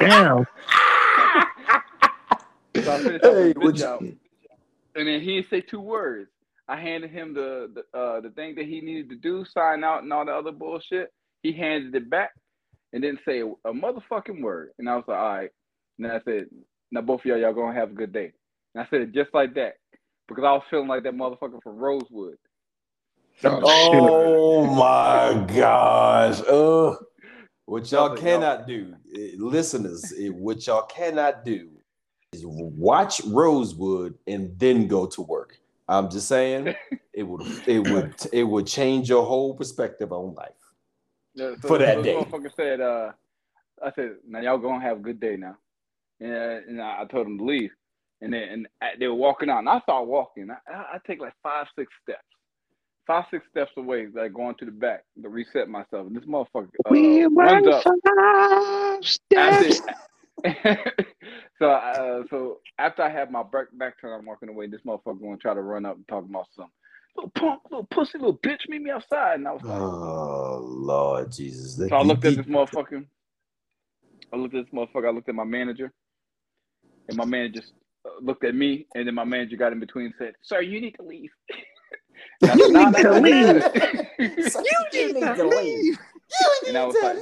Damn. 0.00 0.46
So 2.84 2.92
I 2.92 2.98
finished 3.02 3.24
hey, 3.24 3.54
helping 3.54 3.60
this 3.72 3.82
bitch 3.82 3.82
out. 3.86 4.00
and 4.02 5.08
then 5.08 5.20
he 5.20 5.36
didn't 5.36 5.50
say 5.50 5.60
two 5.60 5.80
words. 5.80 6.30
I 6.68 6.76
handed 6.80 7.10
him 7.10 7.34
the 7.34 7.72
the, 7.74 7.98
uh, 7.98 8.20
the 8.20 8.30
thing 8.30 8.54
that 8.56 8.66
he 8.66 8.80
needed 8.80 9.10
to 9.10 9.16
do, 9.16 9.44
sign 9.52 9.84
out, 9.84 10.02
and 10.02 10.12
all 10.12 10.24
the 10.24 10.32
other 10.32 10.52
bullshit. 10.52 11.12
He 11.42 11.52
handed 11.52 11.94
it 11.94 12.08
back 12.10 12.30
and 12.92 13.02
didn't 13.02 13.20
say 13.26 13.40
a, 13.40 13.46
a 13.46 13.72
motherfucking 13.72 14.40
word. 14.42 14.70
And 14.78 14.88
I 14.88 14.96
was 14.96 15.04
like, 15.08 15.18
all 15.18 15.34
right. 15.34 15.50
And 15.98 16.06
I 16.06 16.20
said, 16.24 16.46
now 16.92 17.00
both 17.00 17.20
of 17.20 17.26
y'all, 17.26 17.38
y'all 17.38 17.52
gonna 17.54 17.74
have 17.78 17.90
a 17.90 17.94
good 17.94 18.12
day. 18.12 18.32
And 18.74 18.84
I 18.84 18.88
said 18.90 19.00
it 19.02 19.12
just 19.12 19.34
like 19.34 19.54
that 19.54 19.74
because 20.28 20.44
I 20.44 20.52
was 20.52 20.62
feeling 20.70 20.88
like 20.88 21.02
that 21.04 21.14
motherfucker 21.14 21.62
from 21.62 21.76
Rosewood. 21.76 22.36
Oh 23.44 24.66
my 24.74 25.44
gosh. 25.54 26.40
Uh, 26.40 26.94
what 27.66 27.90
y'all 27.90 28.16
cannot 28.16 28.66
do, 28.66 28.94
eh, 29.14 29.30
listeners, 29.38 30.12
eh, 30.18 30.28
what 30.28 30.66
y'all 30.66 30.82
cannot 30.86 31.44
do 31.44 31.70
is 32.32 32.44
watch 32.46 33.20
Rosewood 33.26 34.14
and 34.26 34.58
then 34.58 34.86
go 34.86 35.06
to 35.06 35.22
work. 35.22 35.58
I'm 35.88 36.10
just 36.10 36.28
saying 36.28 36.74
it 37.12 37.22
would 37.22 37.42
it 37.66 37.78
would 37.80 38.14
it 38.32 38.44
would 38.44 38.66
change 38.66 39.08
your 39.08 39.24
whole 39.24 39.54
perspective 39.54 40.12
on 40.12 40.34
life. 40.34 40.50
Yeah, 41.34 41.54
For 41.60 41.78
that 41.78 42.02
day. 42.02 42.26
said, 42.56 42.80
uh, 42.80 43.12
I 43.82 43.90
said, 43.92 44.16
now 44.26 44.40
y'all 44.40 44.58
gonna 44.58 44.80
have 44.82 44.98
a 44.98 45.02
good 45.02 45.18
day 45.20 45.36
now. 45.36 45.56
And, 46.20 46.32
uh, 46.32 46.60
and 46.68 46.82
I 46.82 47.02
I 47.02 47.04
told 47.06 47.26
him 47.26 47.38
to 47.38 47.44
leave. 47.44 47.70
And 48.20 48.32
then 48.32 48.42
and 48.48 48.68
I- 48.80 48.96
they 48.98 49.08
were 49.08 49.14
walking 49.14 49.50
out, 49.50 49.58
and 49.58 49.68
I 49.68 49.80
started 49.80 50.08
walking. 50.08 50.48
I, 50.50 50.72
I, 50.72 50.76
I 50.94 50.98
take 51.06 51.20
like 51.20 51.34
five, 51.42 51.66
six 51.76 51.92
steps, 52.02 52.22
five, 53.06 53.24
six 53.30 53.44
steps 53.50 53.72
away, 53.76 54.06
like 54.14 54.32
going 54.32 54.54
to 54.56 54.64
the 54.64 54.70
back 54.70 55.04
to 55.22 55.28
reset 55.28 55.68
myself. 55.68 56.06
And 56.06 56.16
this 56.16 56.24
motherfucker 56.24 56.68
uh, 56.86 56.90
We 56.90 57.24
runs 57.24 57.66
run 57.66 57.68
up. 57.68 57.84
five 57.84 59.04
steps. 59.04 59.82
After, 60.44 60.78
so 61.58 61.70
uh, 61.70 62.22
so 62.30 62.58
after 62.78 63.02
I 63.02 63.10
have 63.10 63.30
my 63.30 63.42
back 63.42 63.66
back 63.74 64.00
turn, 64.00 64.18
I'm 64.18 64.26
walking 64.26 64.48
away. 64.48 64.66
This 64.66 64.80
motherfucker 64.86 65.20
gonna 65.20 65.36
try 65.36 65.54
to 65.54 65.62
run 65.62 65.86
up 65.86 65.96
and 65.96 66.08
talk 66.08 66.24
about 66.24 66.46
something. 66.56 66.72
Little 67.16 67.32
punk, 67.36 67.60
little 67.70 67.86
pussy, 67.90 68.18
little 68.18 68.38
bitch, 68.38 68.68
meet 68.68 68.82
me 68.82 68.90
outside. 68.90 69.34
And 69.34 69.46
I 69.48 69.52
was 69.52 69.62
like, 69.62 69.80
Oh 69.80 70.60
Lord 70.64 71.30
Jesus. 71.32 71.76
So 71.88 71.96
I 71.96 72.02
looked 72.02 72.24
at 72.24 72.36
this 72.36 72.46
motherfucker. 72.46 73.06
I 74.32 74.36
looked 74.36 74.54
at 74.54 74.64
this 74.64 74.74
motherfucker. 74.74 75.08
I 75.08 75.12
looked 75.12 75.28
at 75.28 75.34
my 75.34 75.44
manager, 75.44 75.92
and 77.08 77.16
my 77.16 77.26
manager 77.26 77.60
uh, 78.06 78.10
looked 78.22 78.44
at 78.44 78.54
me, 78.54 78.86
and 78.94 79.06
then 79.06 79.14
my 79.14 79.24
manager 79.24 79.56
got 79.56 79.72
in 79.72 79.80
between 79.80 80.06
and 80.06 80.14
said, 80.18 80.34
"Sir, 80.42 80.62
you 80.62 80.80
need 80.80 80.94
to 80.96 81.02
leave." 81.02 81.30
I 82.42 82.54
You 82.54 82.72
need 82.72 82.96
to 83.02 83.12
leave." 83.20 83.62
nah." 84.54 84.82
You 84.92 85.12
need 85.14 85.36
to 85.36 85.46
leave. 85.48 85.98
And 86.68 86.78
I 86.78 86.86
was 86.86 86.96
like, 87.02 87.16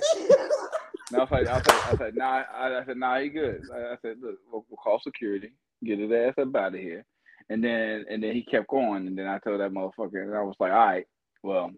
And 1.10 1.16
I 1.16 1.24
was 1.24 1.30
like, 1.30 1.46
I 1.48 1.56
was 1.56 1.66
like, 1.66 1.86
I 1.86 1.96
said, 1.96 2.16
nah, 2.16 2.42
I, 2.54 2.78
I 2.78 2.84
said, 2.86 2.96
nah, 2.96 3.18
he 3.18 3.28
good. 3.28 3.62
I, 3.74 3.94
I 3.94 3.96
said, 4.00 4.16
look, 4.22 4.36
we'll, 4.50 4.64
we'll 4.70 4.76
call 4.76 5.00
security, 5.02 5.50
get 5.84 5.98
his 5.98 6.12
ass 6.12 6.34
up 6.40 6.54
out 6.54 6.74
of 6.74 6.80
here. 6.80 7.04
And 7.48 7.64
then, 7.64 8.04
and 8.08 8.22
then 8.22 8.32
he 8.32 8.44
kept 8.44 8.68
going. 8.68 9.08
And 9.08 9.18
then 9.18 9.26
I 9.26 9.38
told 9.38 9.60
that 9.60 9.72
motherfucker, 9.72 10.22
and 10.22 10.36
I 10.36 10.42
was 10.42 10.54
like, 10.60 10.70
all 10.70 10.78
right, 10.78 11.06
well, 11.42 11.72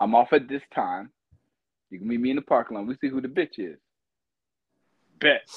I'm 0.00 0.16
off 0.16 0.32
at 0.32 0.48
this 0.48 0.62
time. 0.74 1.10
You 1.90 1.98
can 1.98 2.08
meet 2.08 2.20
me 2.20 2.30
in 2.30 2.36
the 2.36 2.42
parking 2.42 2.76
lot. 2.76 2.86
We 2.86 2.96
see 3.00 3.08
who 3.08 3.20
the 3.20 3.28
bitch 3.28 3.58
is. 3.58 3.78
Bet. 5.20 5.48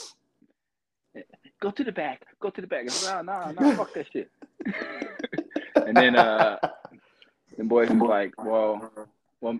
Go 1.61 1.71
to 1.71 1.83
the 1.83 1.91
back. 1.91 2.21
Go 2.39 2.51
to 2.51 2.61
the 2.61 2.67
back. 2.67 2.83
I 2.83 2.87
said, 2.89 3.25
nah, 3.25 3.51
nah, 3.51 3.51
nah, 3.53 3.75
fuck 3.75 3.93
that 3.95 4.05
shit. 4.13 4.29
and 5.75 5.97
then, 5.97 6.15
uh, 6.15 6.57
And 7.57 7.69
boys 7.69 7.89
is 7.89 8.01
like, 8.01 8.33
well, 8.43 8.91
well, 9.41 9.59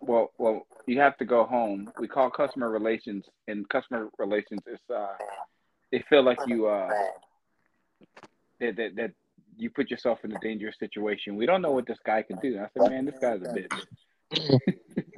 well, 0.00 0.32
well, 0.38 0.66
you 0.86 0.98
have 1.00 1.16
to 1.18 1.24
go 1.24 1.44
home. 1.44 1.90
We 1.98 2.08
call 2.08 2.30
customer 2.30 2.68
relations, 2.70 3.24
and 3.48 3.68
customer 3.68 4.08
relations 4.18 4.60
is 4.66 4.80
uh, 4.94 5.14
they 5.90 6.04
feel 6.08 6.22
like 6.22 6.38
you 6.46 6.66
uh, 6.66 6.90
that 8.60 8.76
that 8.76 8.96
that 8.96 9.10
you 9.56 9.70
put 9.70 9.90
yourself 9.90 10.18
in 10.24 10.32
a 10.32 10.38
dangerous 10.40 10.76
situation. 10.78 11.36
We 11.36 11.46
don't 11.46 11.62
know 11.62 11.70
what 11.70 11.86
this 11.86 11.98
guy 12.04 12.22
can 12.22 12.38
do. 12.38 12.58
I 12.58 12.68
said, 12.72 12.90
man, 12.90 13.04
this 13.04 13.14
guy's 13.20 13.40
a 13.42 13.44
bitch. 13.44 13.72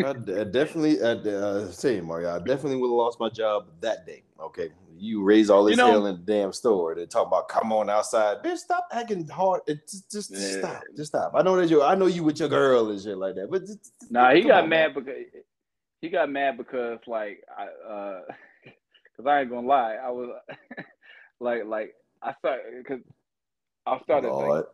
I, 0.05 0.12
d- 0.12 0.40
I 0.40 0.44
definitely, 0.44 1.02
I, 1.02 1.14
d- 1.14 1.34
uh, 1.34 1.70
say 1.70 2.00
Mario, 2.00 2.34
I 2.34 2.38
definitely 2.38 2.76
would 2.76 2.88
have 2.88 2.96
lost 2.96 3.20
my 3.20 3.28
job 3.28 3.68
that 3.80 4.05
day. 4.05 4.22
Okay, 4.40 4.70
you 4.97 5.22
raise 5.22 5.51
all 5.51 5.64
this 5.64 5.72
You 5.72 5.76
know- 5.78 5.90
hell 5.90 6.07
in 6.07 6.14
the 6.16 6.20
damn 6.22 6.53
store. 6.53 6.95
They 6.95 7.07
talk 7.07 7.26
about 7.26 7.49
come 7.49 7.72
on 7.72 7.88
outside, 7.90 8.42
bitch. 8.42 8.59
Stop 8.59 8.86
acting 8.92 9.26
hard. 9.28 9.62
Just, 9.66 10.11
just 10.11 10.30
Yeah. 10.30 10.59
stop, 10.61 10.82
just 10.97 11.09
stop. 11.12 11.32
I 11.34 11.42
know 11.42 11.57
that 11.57 11.68
you, 11.68 11.82
I 11.82 11.95
know 11.95 12.07
you 12.07 12.22
with 12.24 12.38
your 12.40 12.49
girl 12.49 12.90
and 12.90 13.01
shit 13.01 13.16
like 13.18 13.34
that, 13.36 13.51
but 13.51 13.61
just, 13.62 13.78
just- 14.01 14.11
Nah, 14.12 14.32
he 14.34 14.42
got 14.42 14.64
on, 14.64 14.68
mad 14.70 14.95
man. 14.95 15.05
because 15.05 15.22
he 16.01 16.09
got 16.11 16.30
mad 16.30 16.57
because 16.59 16.99
like 17.07 17.42
I 17.57 17.64
uh 17.90 18.20
because 18.64 19.26
I 19.28 19.40
ain't 19.40 19.51
gonna 19.51 19.66
lie, 19.66 19.95
I 19.95 20.11
was 20.11 20.30
like 21.40 21.64
like 21.66 21.95
I 22.22 22.34
started 22.38 22.74
because 22.78 23.01
I 23.86 24.01
started 24.03 24.30
like, 24.32 24.64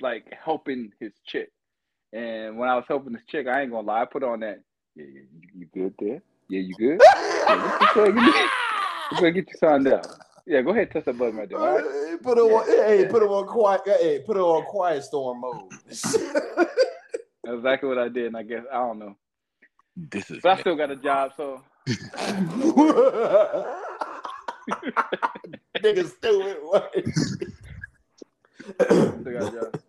like 0.00 0.24
helping 0.44 0.92
his 1.00 1.12
chick, 1.26 1.50
and 2.12 2.58
when 2.58 2.68
I 2.68 2.74
was 2.76 2.84
helping 2.88 3.12
this 3.12 3.22
chick, 3.28 3.46
I 3.46 3.62
ain't 3.62 3.70
gonna 3.70 3.86
lie, 3.86 4.02
I 4.02 4.04
put 4.04 4.22
on 4.22 4.40
that. 4.40 4.60
Yeah, 4.94 5.04
yeah, 5.12 5.20
you, 5.32 5.48
you 5.60 5.66
good 5.72 5.94
there? 5.98 6.22
Yeah, 6.48 6.60
you 6.60 6.74
good? 6.76 7.00
Yeah, 7.00 8.48
let's 9.10 9.20
go 9.20 9.26
ahead 9.26 9.34
and 9.34 9.34
get, 9.34 9.46
let's 9.48 9.60
go 9.60 9.66
ahead 9.68 9.76
and 9.76 9.84
get 9.84 9.92
you 9.92 9.94
signed 9.94 10.06
up. 10.06 10.06
Yeah, 10.46 10.62
go 10.62 10.70
ahead, 10.70 10.90
touch 10.90 11.04
that 11.04 11.18
button 11.18 11.36
right 11.36 11.48
there. 11.48 11.58
All 11.58 11.74
right? 11.76 11.84
Hey, 11.84 12.16
Put 12.22 12.38
it 12.38 12.40
on, 12.40 12.66
hey, 12.66 13.06
put 13.10 13.22
it 13.22 13.26
on 13.26 13.46
quiet. 13.46 13.80
Hey, 13.84 14.22
put 14.24 14.36
it 14.36 14.40
on 14.40 14.64
quiet 14.64 15.02
storm 15.04 15.40
mode. 15.40 15.70
Exactly 17.46 17.88
what 17.88 17.96
I 17.98 18.08
did, 18.10 18.26
and 18.26 18.36
I 18.36 18.42
guess 18.42 18.62
I 18.70 18.76
don't 18.76 18.98
know, 18.98 19.16
This 19.96 20.30
is 20.30 20.40
but 20.42 20.58
I 20.58 20.60
still 20.60 20.76
got 20.76 20.90
a 20.90 20.96
job, 20.96 21.32
so 21.34 21.62
Nigga 25.82 26.06
stupid. 26.08 26.56
what? 26.62 26.92
still 28.84 29.32
got 29.32 29.42
a 29.42 29.50
job. 29.50 29.80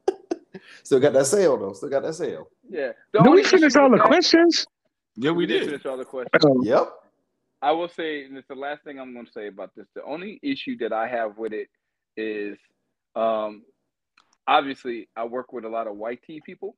Still 0.84 1.00
got 1.00 1.14
that 1.14 1.26
sale 1.26 1.58
though. 1.58 1.74
Still 1.74 1.90
got 1.90 2.04
that 2.04 2.14
sale. 2.14 2.48
Yeah. 2.70 2.92
The 3.12 3.20
Do 3.24 3.32
we 3.32 3.44
finish 3.44 3.76
all 3.76 3.90
the 3.90 3.98
that- 3.98 4.06
questions? 4.08 4.66
yeah, 5.16 5.32
we 5.32 5.46
did. 5.46 5.66
finish 5.66 5.86
all 5.86 5.98
the 5.98 6.06
questions. 6.06 6.44
Oh, 6.46 6.62
Yep. 6.64 6.94
I 7.62 7.72
will 7.72 7.90
say, 7.90 8.24
and 8.24 8.38
it's 8.38 8.48
the 8.48 8.56
last 8.56 8.84
thing 8.84 9.00
I'm 9.00 9.14
going 9.14 9.26
to 9.26 9.32
say 9.32 9.48
about 9.48 9.72
this. 9.76 9.86
The 9.94 10.04
only 10.04 10.40
issue 10.42 10.78
that 10.78 10.94
I 10.94 11.08
have 11.08 11.38
with 11.38 11.52
it 11.52 11.68
is, 12.16 12.58
um, 13.16 13.64
obviously, 14.48 15.10
I 15.16 15.26
work 15.26 15.52
with 15.52 15.66
a 15.66 15.70
lot 15.70 15.88
of 15.88 15.98
white 15.98 16.22
tea 16.26 16.42
people, 16.46 16.76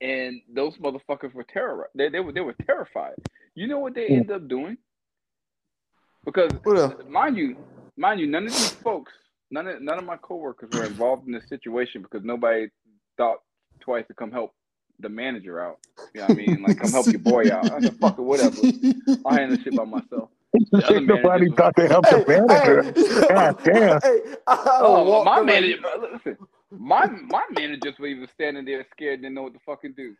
and 0.00 0.40
those 0.52 0.76
motherfuckers 0.78 1.34
were 1.34 1.44
terrorized. 1.44 1.92
They, 1.94 2.08
they 2.08 2.20
were 2.20 2.32
they 2.32 2.40
were 2.40 2.56
terrified. 2.66 3.14
You 3.54 3.66
know 3.66 3.78
what 3.78 3.94
they 3.94 4.06
end 4.06 4.30
up 4.30 4.48
doing? 4.48 4.78
Because 6.24 6.50
up? 6.52 7.08
mind 7.08 7.36
you, 7.36 7.56
mind 7.96 8.20
you, 8.20 8.26
none 8.26 8.46
of 8.46 8.52
these 8.52 8.70
folks, 8.70 9.12
none 9.50 9.66
of 9.66 9.82
none 9.82 9.98
of 9.98 10.04
my 10.04 10.16
coworkers 10.16 10.70
were 10.72 10.84
involved 10.84 11.26
in 11.26 11.32
this 11.32 11.48
situation 11.48 12.02
because 12.02 12.24
nobody 12.24 12.68
thought 13.18 13.38
twice 13.80 14.06
to 14.08 14.14
come 14.14 14.32
help 14.32 14.55
the 15.00 15.08
manager 15.08 15.60
out. 15.60 15.78
You 16.14 16.20
know 16.20 16.26
what 16.28 16.30
I 16.32 16.34
mean? 16.34 16.62
Like 16.66 16.78
come 16.78 16.90
help 16.90 17.06
your 17.06 17.18
boy 17.18 17.50
out. 17.52 17.70
I 17.72 17.80
said, 17.80 17.96
fuck 17.96 18.18
it, 18.18 18.22
whatever. 18.22 18.56
I'll 19.24 19.32
handle 19.36 19.56
this 19.56 19.64
shit 19.64 19.76
by 19.76 19.84
myself. 19.84 20.30
The 20.70 20.84
other 20.86 20.96
Ain't 20.96 21.06
nobody 21.06 21.50
managers 21.50 21.54
thought 21.56 21.74
they 21.76 21.88
helped 21.88 22.10
the 22.10 22.24
manager. 22.26 23.28
God 23.28 23.60
damn. 23.64 24.00
Hey, 24.02 24.20
Oh, 24.46 25.04
walked 25.04 25.24
my 25.26 25.32
up 25.32 25.36
like- 25.38 25.46
manager, 25.46 25.76
listen, 26.12 26.36
my 26.70 27.06
my 27.06 27.42
managers 27.50 27.94
were 27.98 28.06
even 28.06 28.26
standing 28.34 28.64
there 28.64 28.86
scared, 28.92 29.20
didn't 29.22 29.34
know 29.34 29.42
what 29.42 29.52
to 29.54 29.60
fucking 29.66 29.94
do. 29.96 30.14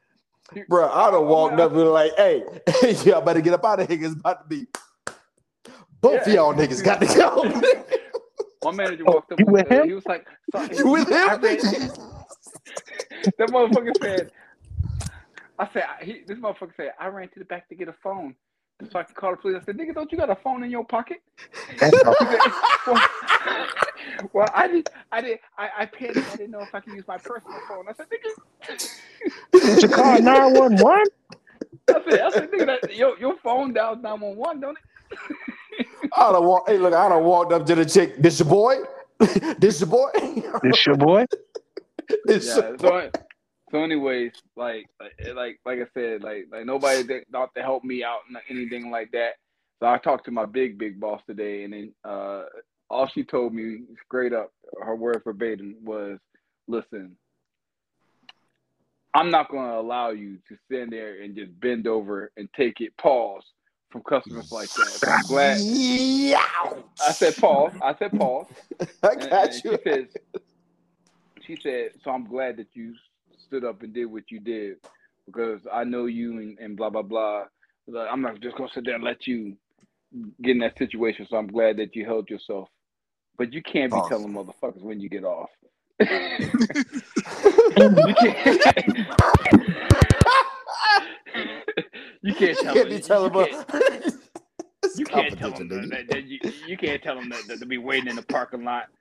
Bro, 0.69 0.91
I 0.91 1.07
done 1.11 1.15
oh, 1.15 1.23
walked 1.23 1.59
up 1.59 1.73
and 1.73 1.81
was 1.81 1.89
like, 1.91 2.13
hey, 2.17 2.45
y'all 3.11 3.21
better 3.21 3.41
get 3.41 3.55
up 3.55 3.65
out 3.65 3.81
of 3.81 3.89
here. 3.89 3.99
It's 4.05 4.15
about 4.15 4.43
to 4.43 4.49
be 4.49 4.67
both 6.01 6.21
of 6.23 6.29
Yeah. 6.29 6.35
y'all 6.35 6.55
niggas 6.55 6.85
got 6.85 7.01
to 7.01 7.07
go. 7.07 7.43
My 8.65 8.73
manager 8.73 9.05
Oh, 9.07 9.13
walked 9.15 9.33
up. 9.33 9.41
you 9.41 9.47
and 9.47 9.53
with 9.55 9.69
him? 9.69 9.89
He 9.89 9.95
was 9.95 10.07
like, 10.07 10.27
you 10.77 10.89
with 10.89 11.09
him? 11.09 11.41
that 13.39 13.49
motherfucker 13.51 13.93
said, 14.03 14.31
I 15.59 15.69
said, 15.73 15.85
he, 16.03 16.23
this 16.27 16.39
motherfucker 16.39 16.77
said, 16.77 16.93
I 17.01 17.09
ran 17.09 17.29
to 17.29 17.39
the 17.39 17.45
back 17.45 17.69
to 17.69 17.75
get 17.75 17.89
a 17.89 17.95
phone 18.03 18.35
so 18.91 18.99
I 18.99 19.05
could 19.05 19.17
call 19.17 19.31
the 19.31 19.37
police. 19.39 19.57
I 19.61 19.65
said, 19.65 19.79
nigga, 19.79 19.95
don't 19.95 20.11
you 20.13 20.19
got 20.19 20.29
a 20.29 20.37
phone 20.37 20.63
in 20.63 20.71
your 20.71 20.85
pocket? 20.85 21.19
That's 21.79 21.97
all. 22.05 22.15
Said, 22.21 22.39
well, 22.87 23.03
well, 24.33 24.49
I 24.55 24.69
didn't, 24.69 24.91
I 25.13 25.21
did, 25.23 25.39
I, 25.57 25.69
I 25.79 25.87
panicked. 25.87 26.19
I 26.19 26.37
didn't 26.37 26.51
know 26.51 26.61
if 26.61 26.75
I 26.75 26.81
could 26.81 26.93
use 26.93 27.05
my 27.09 27.17
personal 27.17 27.59
phone. 27.69 27.87
I 27.89 27.95
said, 27.95 28.07
nigga, 28.11 28.91
Did 29.53 29.83
you 29.83 29.89
call 29.89 30.21
911? 30.21 31.07
I 31.89 32.11
said, 32.11 32.21
I 32.21 32.31
said, 32.31 32.51
nigga, 32.51 32.67
that, 32.67 32.95
your, 32.95 33.19
your 33.19 33.37
phone 33.39 33.73
dials 33.73 33.99
911, 34.03 34.61
don't 34.61 34.77
it? 34.77 34.85
I 36.15 36.33
don't 36.33 36.45
walk, 36.45 36.65
hey, 36.69 36.79
look, 36.79 36.93
I 36.93 37.09
don't 37.09 37.25
walked 37.25 37.53
up 37.53 37.65
to 37.67 37.75
the 37.75 37.85
chick. 37.85 38.17
This 38.19 38.41
your 38.41 38.49
boy? 38.49 38.77
this 39.59 39.81
your 39.81 39.89
boy? 39.89 40.11
This 40.63 40.87
your 40.87 40.97
boy? 40.97 41.27
this 42.25 42.47
yeah. 42.47 42.69
your 42.69 42.79
So, 42.79 43.11
so 43.71 43.83
anyways, 43.83 44.33
like, 44.57 44.87
like, 45.01 45.35
like, 45.35 45.61
like 45.65 45.79
I 45.81 45.87
said, 45.95 46.23
like, 46.23 46.47
like 46.53 46.65
nobody 46.67 47.03
thought 47.33 47.55
to 47.57 47.63
help 47.63 47.83
me 47.85 48.05
out 48.05 48.21
and 48.29 48.37
anything 48.49 48.91
like 48.91 49.11
that. 49.13 49.33
So 49.81 49.87
I 49.87 49.99
talked 49.99 50.25
to 50.27 50.31
my 50.31 50.47
big, 50.47 50.79
big 50.79 50.99
boss 51.01 51.21
today, 51.27 51.65
and 51.65 51.73
then 51.73 51.93
uh, 52.05 52.45
all 52.89 53.09
she 53.13 53.25
told 53.25 53.53
me 53.53 53.81
straight 54.07 54.33
up, 54.33 54.53
her 54.83 54.95
word 54.95 55.23
verbatim 55.25 55.77
was, 55.85 56.19
"Listen, 56.69 57.17
I'm 59.15 59.31
not 59.31 59.51
going 59.51 59.69
to 59.69 59.77
allow 59.79 60.11
you 60.11 60.39
to 60.49 60.57
stand 60.67 60.93
there 60.93 61.23
and 61.23 61.35
just 61.35 61.59
bend 61.61 61.87
over 61.87 62.31
and 62.37 62.49
take 62.57 62.81
it. 62.81 62.97
Pause 62.99 63.43
from 63.91 64.03
customers 64.03 64.53
like 64.53 64.69
that. 64.71 64.99
I'm 65.09 65.27
glad. 65.27 65.59
I 67.01 67.13
said 67.13 67.37
pause. 67.37 67.73
I 67.83 67.95
said 67.97 68.13
pause. 68.19 68.47
I 69.03 69.09
And- 69.13 69.31
got 69.31 69.49
and 69.55 69.65
you. 69.65 69.79
She 69.85 70.07
she 71.55 71.57
said, 71.63 71.91
so 72.03 72.11
I'm 72.11 72.27
glad 72.27 72.57
that 72.57 72.67
you 72.75 72.95
stood 73.47 73.65
up 73.65 73.83
and 73.83 73.95
did 73.95 74.07
what 74.07 74.31
you 74.31 74.41
did 74.41 74.77
because 75.27 75.61
I 75.73 75.85
know 75.85 76.07
you 76.07 76.39
and, 76.39 76.59
and 76.59 76.77
blah 76.77 76.91
blah 76.91 77.03
blah. 77.03 77.45
Like, 77.89 78.09
I'm 78.11 78.23
not 78.23 78.41
just 78.41 78.57
gonna 78.57 78.69
sit 78.75 78.85
there 78.85 78.95
and 78.97 79.05
let 79.05 79.27
you 79.27 79.57
get 80.43 80.53
in 80.53 80.59
that 80.61 80.77
situation. 80.79 81.27
So 81.31 81.37
I'm 81.37 81.47
glad 81.47 81.77
that 81.79 81.95
you 81.97 82.05
held 82.05 82.29
yourself. 82.31 82.69
But 83.39 83.53
you 83.53 83.63
can't 83.63 83.93
be 83.93 83.99
Awesome. 83.99 84.33
telling 84.33 84.53
motherfuckers 84.63 84.83
when 84.83 84.99
you 85.01 85.09
get 85.09 85.25
off. 85.25 85.51
you 86.01 86.09
can't. 88.15 88.97
you 92.23 92.35
can't 92.35 92.59
tell 92.59 92.75
can't 92.75 92.89
them. 92.89 92.97
be 92.97 93.01
telling 93.01 93.35
you 93.35 93.45
them. 93.45 93.65
can't- 93.69 94.15
you 94.97 95.05
can't 95.05 95.37
tell 95.39 95.51
them 95.51 95.69
that, 95.69 95.75
nigga. 95.75 95.91
that, 95.91 96.09
that 96.09 96.25
you, 96.25 96.39
you 96.67 96.77
can't 96.77 97.03
tell 97.03 97.17
them 97.17 97.29
that, 97.29 97.43
that 97.49 97.59
to 97.59 97.67
be 97.67 97.77
waiting 97.77 98.09
in 98.09 98.17
the 98.17 98.23
parking 98.23 98.65
lot. 98.65 98.87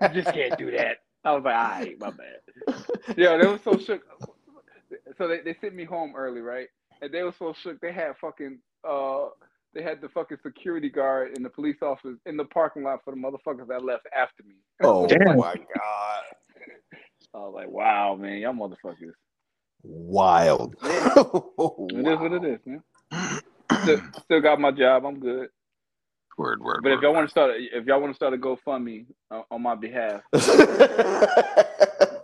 You 0.00 0.08
just 0.22 0.32
can't 0.34 0.56
do 0.58 0.70
that. 0.72 0.98
I 1.28 1.32
was 1.34 1.44
like, 1.44 1.54
all 1.56 1.62
right, 1.70 2.00
my 2.00 2.10
bad. 2.10 2.40
Yeah, 3.16 3.36
they 3.38 3.46
were 3.46 3.60
so 3.64 3.78
shook. 3.78 4.02
So 5.18 5.28
they, 5.28 5.40
they 5.44 5.56
sent 5.60 5.74
me 5.74 5.84
home 5.84 6.14
early, 6.16 6.40
right? 6.40 6.68
And 7.02 7.12
they 7.12 7.22
were 7.22 7.34
so 7.38 7.54
shook. 7.62 7.80
They 7.80 7.92
had 7.92 8.12
fucking 8.20 8.58
uh, 8.88 9.28
they 9.74 9.82
had 9.82 10.00
the 10.00 10.08
fucking 10.10 10.38
security 10.42 10.90
guard 10.90 11.32
and 11.36 11.44
the 11.44 11.50
police 11.50 11.76
officers 11.82 12.18
in 12.26 12.36
the 12.36 12.44
parking 12.46 12.84
lot 12.84 13.00
for 13.04 13.14
the 13.14 13.20
motherfuckers 13.20 13.68
that 13.68 13.84
left 13.84 14.06
after 14.16 14.44
me. 14.44 14.56
Oh 14.82 15.08
Damn. 15.08 15.20
my 15.22 15.56
god. 15.56 16.24
I 17.34 17.38
was 17.38 17.52
like, 17.54 17.70
wow, 17.70 18.16
man, 18.16 18.38
y'all 18.38 18.54
motherfuckers. 18.54 19.12
Wild. 19.82 20.76
It 21.92 22.08
is 22.08 22.20
what 22.20 22.32
it 22.32 22.44
is, 22.44 22.60
man. 22.66 22.82
Still, 23.82 23.98
still 24.24 24.42
got 24.42 24.60
my 24.60 24.72
job. 24.72 25.04
I'm 25.06 25.20
good. 25.20 25.48
Word, 26.38 26.62
word. 26.62 26.80
But 26.84 26.92
if 26.92 27.02
y'all 27.02 27.12
want 27.12 27.26
to 27.26 27.30
start, 27.30 27.50
if 27.58 27.84
y'all 27.86 28.00
want 28.00 28.12
to 28.12 28.16
start 28.16 28.32
a 28.32 28.36
GoFundMe 28.38 29.06
uh, 29.32 29.42
on 29.50 29.60
my 29.60 29.74
behalf, 29.74 30.22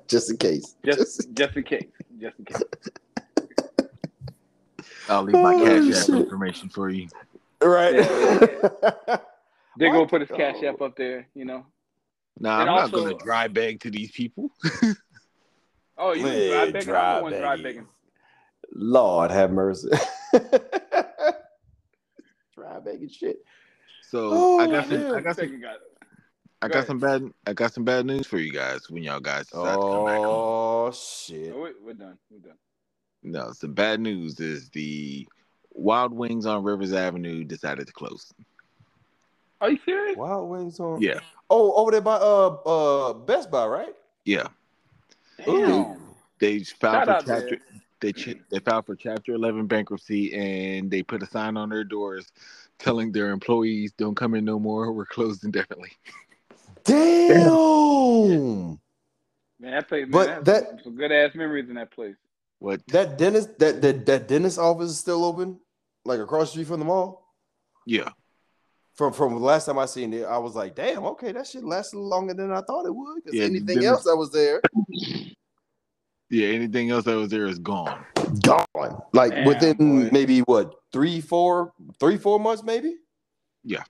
Just 0.07 0.31
in 0.31 0.37
case. 0.37 0.77
just 0.85 1.35
just 1.35 1.57
in 1.57 1.65
case, 1.65 1.89
just 2.21 2.39
in 2.39 2.45
case. 2.45 2.63
I'll 5.09 5.25
leave 5.25 5.35
my 5.35 5.53
Oh, 5.55 5.65
cash 5.65 5.91
app 6.03 6.09
information 6.11 6.69
for 6.69 6.89
you. 6.91 7.09
right. 7.61 7.93
They're 9.77 9.91
gonna 9.91 10.07
put 10.07 10.21
his 10.21 10.31
cash 10.31 10.59
Oh. 10.63 10.69
app 10.69 10.81
up 10.81 10.97
there, 10.97 11.27
you 11.35 11.45
know. 11.45 11.67
Nah, 12.39 12.61
And 12.61 12.71
I'm 12.71 12.77
not 12.77 12.93
going 12.93 13.17
to 13.19 13.25
dry 13.25 13.49
bag 13.49 13.81
to 13.81 13.91
these 13.91 14.13
people. 14.13 14.51
Oh, 15.97 16.13
you 16.13 16.25
Man, 16.25 16.49
dry 16.49 16.65
begging? 16.73 16.79
I'm 16.79 16.85
dry 16.85 17.31
the 17.31 17.37
dry 17.39 17.57
begging. 17.57 17.63
begging. 17.63 17.87
Lord 18.75 19.31
have 19.31 19.53
mercy. 19.53 19.91
Dry 22.57 22.81
begging 22.85 23.09
shit. 23.09 23.39
So 24.15 24.31
Oh, 24.33 24.59
I 24.61 24.69
got 24.69 24.87
some, 24.87 25.01
damn. 25.01 25.15
I 25.17 25.21
got 25.23 25.35
some, 25.35 25.45
Begging 25.47 25.61
got. 25.61 25.77
I 26.63 26.69
got 26.69 26.77
ahead. 26.77 26.87
some 26.87 26.99
bad, 27.01 27.33
I 27.49 27.53
got 27.53 27.73
some 27.73 27.83
bad 27.83 28.07
news 28.07 28.29
for 28.29 28.39
you 28.39 28.53
guys 28.53 28.89
when 28.89 29.03
y'all 29.03 29.19
guys 29.19 29.47
decide 29.49 29.75
to 29.81 29.89
come 29.89 30.05
back 30.05 30.19
home. 30.19 30.41
Oh 30.45 30.93
shit. 30.93 31.53
Oh, 31.53 31.63
we- 31.63 31.73
we're 31.85 31.95
done. 31.95 32.17
We're 32.31 32.39
done. 32.39 32.57
No, 33.25 33.51
some 33.51 33.73
bad 33.73 33.99
news 34.01 34.39
is 34.39 34.69
the 34.71 35.27
Wild 35.73 36.13
Wings 36.13 36.47
on 36.47 36.63
Rivers 36.63 36.93
Avenue 36.93 37.43
decided 37.43 37.89
to 37.89 37.93
close. 37.93 38.33
Are 39.61 39.71
you 39.73 39.79
serious? 39.85 40.17
Wild 40.17 40.49
Wings 40.49 40.79
on. 40.79 41.03
Yeah, 41.03 41.19
Oh, 41.51 41.73
over 41.73 41.91
there 41.91 42.01
by 42.01 42.15
uh 42.15 42.51
uh 42.67 43.13
Best 43.15 43.51
Buy, 43.51 43.67
right? 43.67 43.97
yeah. 44.25 44.47
Damn. 45.45 45.97
They 46.39 46.61
filed 46.61 47.07
Shout 47.09 47.25
for 47.25 47.29
chapter. 47.41 47.59
They 48.01 48.13
ch- 48.13 48.37
they 48.51 48.59
filed 48.61 48.87
for 48.87 48.95
Chapter 48.95 49.33
Eleven 49.33 49.67
bankruptcy, 49.67 50.35
and 50.35 50.89
they 50.91 51.03
put 51.03 51.23
a 51.23 51.27
sign 51.27 51.57
on 51.57 51.71
their 51.71 51.85
doors 51.85 52.31
telling 52.79 53.13
their 53.13 53.31
employees, 53.31 53.93
"Don't 53.97 54.15
come 54.17 54.35
in 54.35 54.45
no 54.45 54.59
more. 54.59 54.93
We're 54.93 55.07
closed 55.07 55.45
indefinitely." 55.45 55.93
Damn. 56.85 58.79
Man, 59.61 59.73
that 59.73 59.89
place, 59.89 60.03
man, 60.03 60.11
But 60.11 60.27
that, 60.27 60.45
that- 60.45 60.69
some, 60.71 60.79
some 60.85 60.97
good 60.97 61.13
ass 61.13 61.35
memories 61.35 61.69
in 61.69 61.75
that 61.77 61.91
place. 61.93 62.17
What? 62.59 62.81
That 62.89 63.19
dentist 63.19 63.59
that, 63.59 63.83
that 63.83 64.07
that 64.07 64.29
dentist 64.29 64.59
office 64.59 64.91
is 64.91 64.99
still 64.99 65.25
open, 65.25 65.59
like 66.05 66.21
across 66.21 66.49
the 66.49 66.53
street 66.53 66.67
from 66.69 66.79
the 66.81 66.87
mall. 66.87 67.35
Yeah. 67.87 68.09
From 68.95 69.13
from 69.13 69.35
the 69.35 69.41
last 69.41 69.67
time 69.67 69.79
I 69.79 69.87
seen 69.87 70.13
it, 70.15 70.25
I 70.25 70.39
was 70.39 70.55
like, 70.55 70.75
damn, 70.75 71.05
okay, 71.05 71.33
that 71.33 71.47
shit 71.47 71.65
lasted 71.65 71.99
longer 71.99 72.33
than 72.33 72.53
I 72.53 72.61
thought 72.63 72.87
it 72.87 72.95
would. 72.95 73.17
Because 73.25 73.35
Yeah, 73.39 73.45
anything 73.45 73.67
dentist- 73.81 73.87
else 73.89 74.05
that 74.05 74.17
was 74.17 74.31
there, 74.31 74.63
Yeah. 76.35 76.49
Anything 76.49 76.91
else 76.91 77.05
that 77.05 77.17
was 77.17 77.31
there 77.31 77.47
is 77.47 77.59
gone. 77.59 78.05
gone. 78.43 79.03
Like 79.13 79.33
Damn, 79.33 79.45
within 79.47 79.77
boy. 79.77 80.09
maybe 80.13 80.41
what 80.41 80.75
three, 80.93 81.21
four, 81.21 81.73
three, 82.01 82.17
four 82.17 82.41
months, 82.41 82.63
maybe. 82.63 82.97
Yeah. 83.63 83.85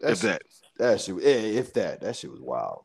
That 0.00 0.12
If 0.12 0.20
shit, 0.20 0.42
that. 0.78 0.78
that 0.78 1.00
shit, 1.00 1.18
if 1.22 1.72
that, 1.74 2.00
that 2.00 2.16
shit 2.16 2.30
was 2.30 2.40
wild. 2.40 2.84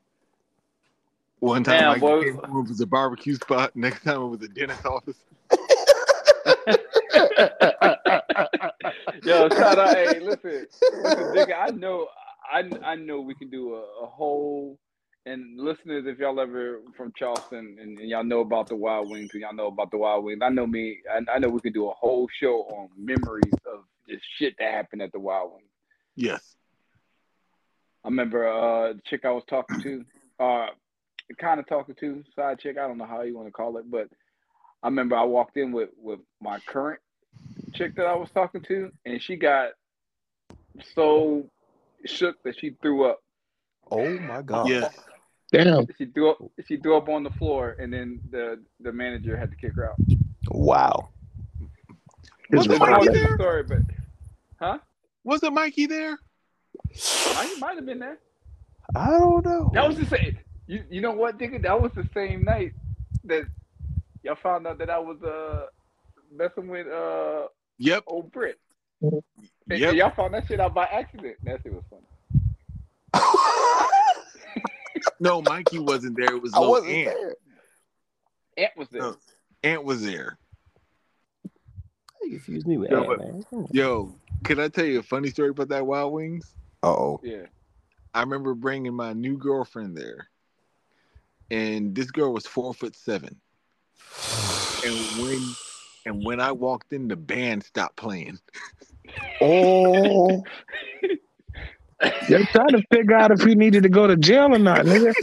One 1.40 1.64
time, 1.64 1.80
Damn, 1.80 1.92
I 1.92 1.98
boy. 2.00 2.24
came 2.24 2.36
home, 2.36 2.66
it 2.66 2.70
was 2.70 2.82
a 2.82 2.88
barbecue 2.88 3.36
spot. 3.36 3.72
Next 3.76 4.04
time, 4.04 4.22
it 4.22 4.28
was 4.28 4.42
a 4.42 4.48
dentist 4.48 4.86
office. 4.86 5.18
Yo, 9.24 9.50
shout 9.50 9.80
out. 9.80 9.96
Hey, 9.96 10.20
listen, 10.20 10.68
listen, 11.04 11.24
nigga, 11.36 11.54
I 11.60 11.70
know, 11.72 12.08
I, 12.52 12.70
I 12.84 12.96
know 12.96 13.22
we 13.22 13.36
can 13.36 13.50
do 13.50 13.76
a, 13.76 14.04
a 14.04 14.08
whole. 14.08 14.78
And 15.28 15.60
listeners, 15.60 16.06
if 16.06 16.20
y'all 16.20 16.40
ever 16.40 16.82
from 16.96 17.12
Charleston 17.18 17.78
and, 17.82 17.98
and 17.98 18.10
y'all 18.10 18.24
know 18.24 18.42
about 18.42 18.68
the 18.68 18.76
Wild 18.76 19.10
Wings 19.10 19.32
and 19.34 19.42
y'all 19.42 19.56
know 19.56 19.68
about 19.68 19.90
the 19.90 19.98
Wild 19.98 20.24
Wings, 20.24 20.42
I 20.44 20.50
know 20.50 20.68
me. 20.68 21.00
I, 21.12 21.20
I 21.32 21.40
know 21.40 21.50
we 21.50 21.62
can 21.62 21.74
do 21.74 21.90
a 21.90 21.94
whole 21.94 22.28
show 22.40 22.62
on 22.70 22.90
memories 22.96 23.54
of 23.66 23.86
just 24.08 24.24
shit 24.38 24.56
that 24.60 24.72
happened 24.72 25.02
at 25.02 25.12
the 25.12 25.20
Wild 25.20 25.54
Wings. 25.54 25.70
Yes. 26.16 26.56
I 28.04 28.10
remember 28.10 28.48
uh, 28.48 28.94
the 28.94 29.02
chick 29.04 29.26
I 29.26 29.32
was 29.32 29.44
talking 29.50 29.82
to, 29.82 30.06
uh, 30.40 30.68
kind 31.40 31.60
of 31.60 31.68
talking 31.68 31.96
to, 31.96 32.24
side 32.36 32.60
chick. 32.60 32.78
I 32.78 32.88
don't 32.88 33.00
know 33.00 33.06
how 33.06 33.24
you 33.24 33.36
want 33.36 33.48
to 33.48 33.52
call 33.52 33.78
it, 33.78 33.90
but 33.90 34.08
I 34.84 34.88
remember 34.88 35.16
I 35.16 35.24
walked 35.24 35.58
in 35.58 35.72
with 35.72 35.90
with 36.00 36.20
my 36.40 36.60
current 36.68 37.00
chick 37.74 37.96
that 37.96 38.06
I 38.06 38.16
was 38.16 38.30
talking 38.32 38.62
to, 38.62 38.92
and 39.08 39.20
she 39.20 39.38
got 39.38 39.70
so 40.94 41.50
shook 42.06 42.44
that 42.44 42.60
she 42.60 42.76
threw 42.80 43.06
up. 43.10 43.24
Oh 43.90 44.20
my 44.20 44.44
god. 44.44 44.70
Yes. 44.70 44.96
Damn. 45.64 45.88
She 45.98 46.06
threw 46.06 46.32
up. 46.32 46.38
She 46.68 46.78
threw 46.78 46.98
up 46.98 47.10
on 47.10 47.24
the 47.24 47.30
floor, 47.32 47.76
and 47.80 47.92
then 47.94 48.20
the 48.32 48.62
the 48.82 48.92
manager 48.92 49.38
had 49.38 49.50
to 49.52 49.58
kick 49.58 49.74
her 49.76 49.90
out. 49.90 50.00
Wow. 50.52 51.10
Was 52.52 52.66
It's 52.68 52.76
it 52.76 52.80
Mikey 52.80 52.92
wild. 52.92 53.00
watched 53.00 53.12
the 53.14 53.14
there? 53.20 53.36
story, 53.36 53.64
but 53.64 53.84
huh? 54.60 54.78
Wasn't 55.24 55.54
Mikey 55.54 55.86
there? 55.88 56.20
I 57.36 57.48
might 57.60 57.76
have 57.76 57.86
been 57.86 58.00
there. 58.00 58.20
I 58.94 59.10
don't 59.12 59.46
know. 59.46 59.72
That 59.74 59.88
was 59.88 59.98
the 59.98 60.06
same. 60.06 60.34
You 60.68 60.84
you 60.90 61.02
know 61.02 61.12
what, 61.12 61.38
nigga? 61.38 61.62
That 61.64 61.80
was 61.82 61.92
the 61.96 62.06
same 62.14 62.44
night 62.46 62.74
that 63.26 63.44
y'all 64.24 64.36
found 64.42 64.68
out 64.68 64.78
that 64.80 64.90
I 64.90 65.00
was 65.00 65.22
uh 65.24 65.66
messing 66.32 66.68
with 66.68 66.88
uh 66.88 67.48
Yep. 67.80 68.04
old 68.08 68.32
Brit. 68.32 68.60
And, 69.02 69.22
Yep. 69.70 69.90
and 69.90 69.98
y'all 69.98 70.12
found 70.16 70.34
that 70.34 70.48
shit 70.48 70.60
out 70.60 70.74
by 70.74 70.86
accident. 70.86 71.38
That 71.44 71.60
shit 71.64 71.74
was 71.74 71.84
funny. 71.90 72.04
No, 75.20 75.42
Mikey 75.42 75.80
wasn't 75.80 76.18
there. 76.18 76.36
It 76.36 76.42
was 76.42 76.54
I 76.54 76.60
Lil 76.60 76.70
wasn't 76.72 76.92
Ant. 76.92 77.18
there. 77.18 77.36
Ant 78.66 78.78
was 78.78 78.88
there. 78.90 79.04
Oh. 79.04 79.18
Ant 79.64 79.84
was 79.84 80.04
there. 80.04 80.38
You 82.24 82.30
confused 82.32 82.68
me 82.68 82.78
with 82.78 82.92
Yo, 82.92 82.98
Ant, 83.04 83.08
but- 83.08 83.20
man. 83.20 83.68
Yo, 83.72 84.16
can 84.44 84.60
I 84.60 84.68
tell 84.68 84.86
you 84.86 85.00
a 85.00 85.04
funny 85.04 85.30
story 85.30 85.50
about 85.50 85.70
that 85.70 85.86
Wild 85.86 86.14
Wings? 86.14 86.52
Uh-oh. 86.84 87.20
Yeah. 87.24 87.46
I 88.14 88.22
remember 88.22 88.54
bringing 88.54 88.94
my 88.94 89.14
new 89.14 89.38
girlfriend 89.38 89.98
there, 89.98 90.28
and 91.52 91.94
this 91.94 92.12
girl 92.12 92.34
was 92.34 92.46
four 92.48 92.74
foot 92.74 92.96
seven. 92.96 93.36
And 94.86 94.96
when 95.22 95.42
and 96.06 96.24
when 96.26 96.40
I 96.40 96.52
walked 96.52 96.94
in, 96.94 97.08
the 97.08 97.16
band 97.16 97.64
stopped 97.64 97.96
playing. 97.98 98.40
Oh. 99.42 100.44
They're 102.28 102.46
trying 102.46 102.70
to 102.70 102.84
figure 102.92 103.16
out 103.16 103.32
if 103.32 103.46
you 103.46 103.56
needed 103.56 103.84
to 103.84 103.90
go 103.90 104.08
to 104.08 104.16
jail 104.18 104.54
or 104.54 104.60
not, 104.60 104.86
nigga. 104.86 105.14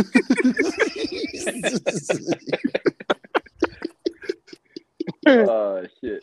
Oh 5.27 5.85
shit. 6.01 6.23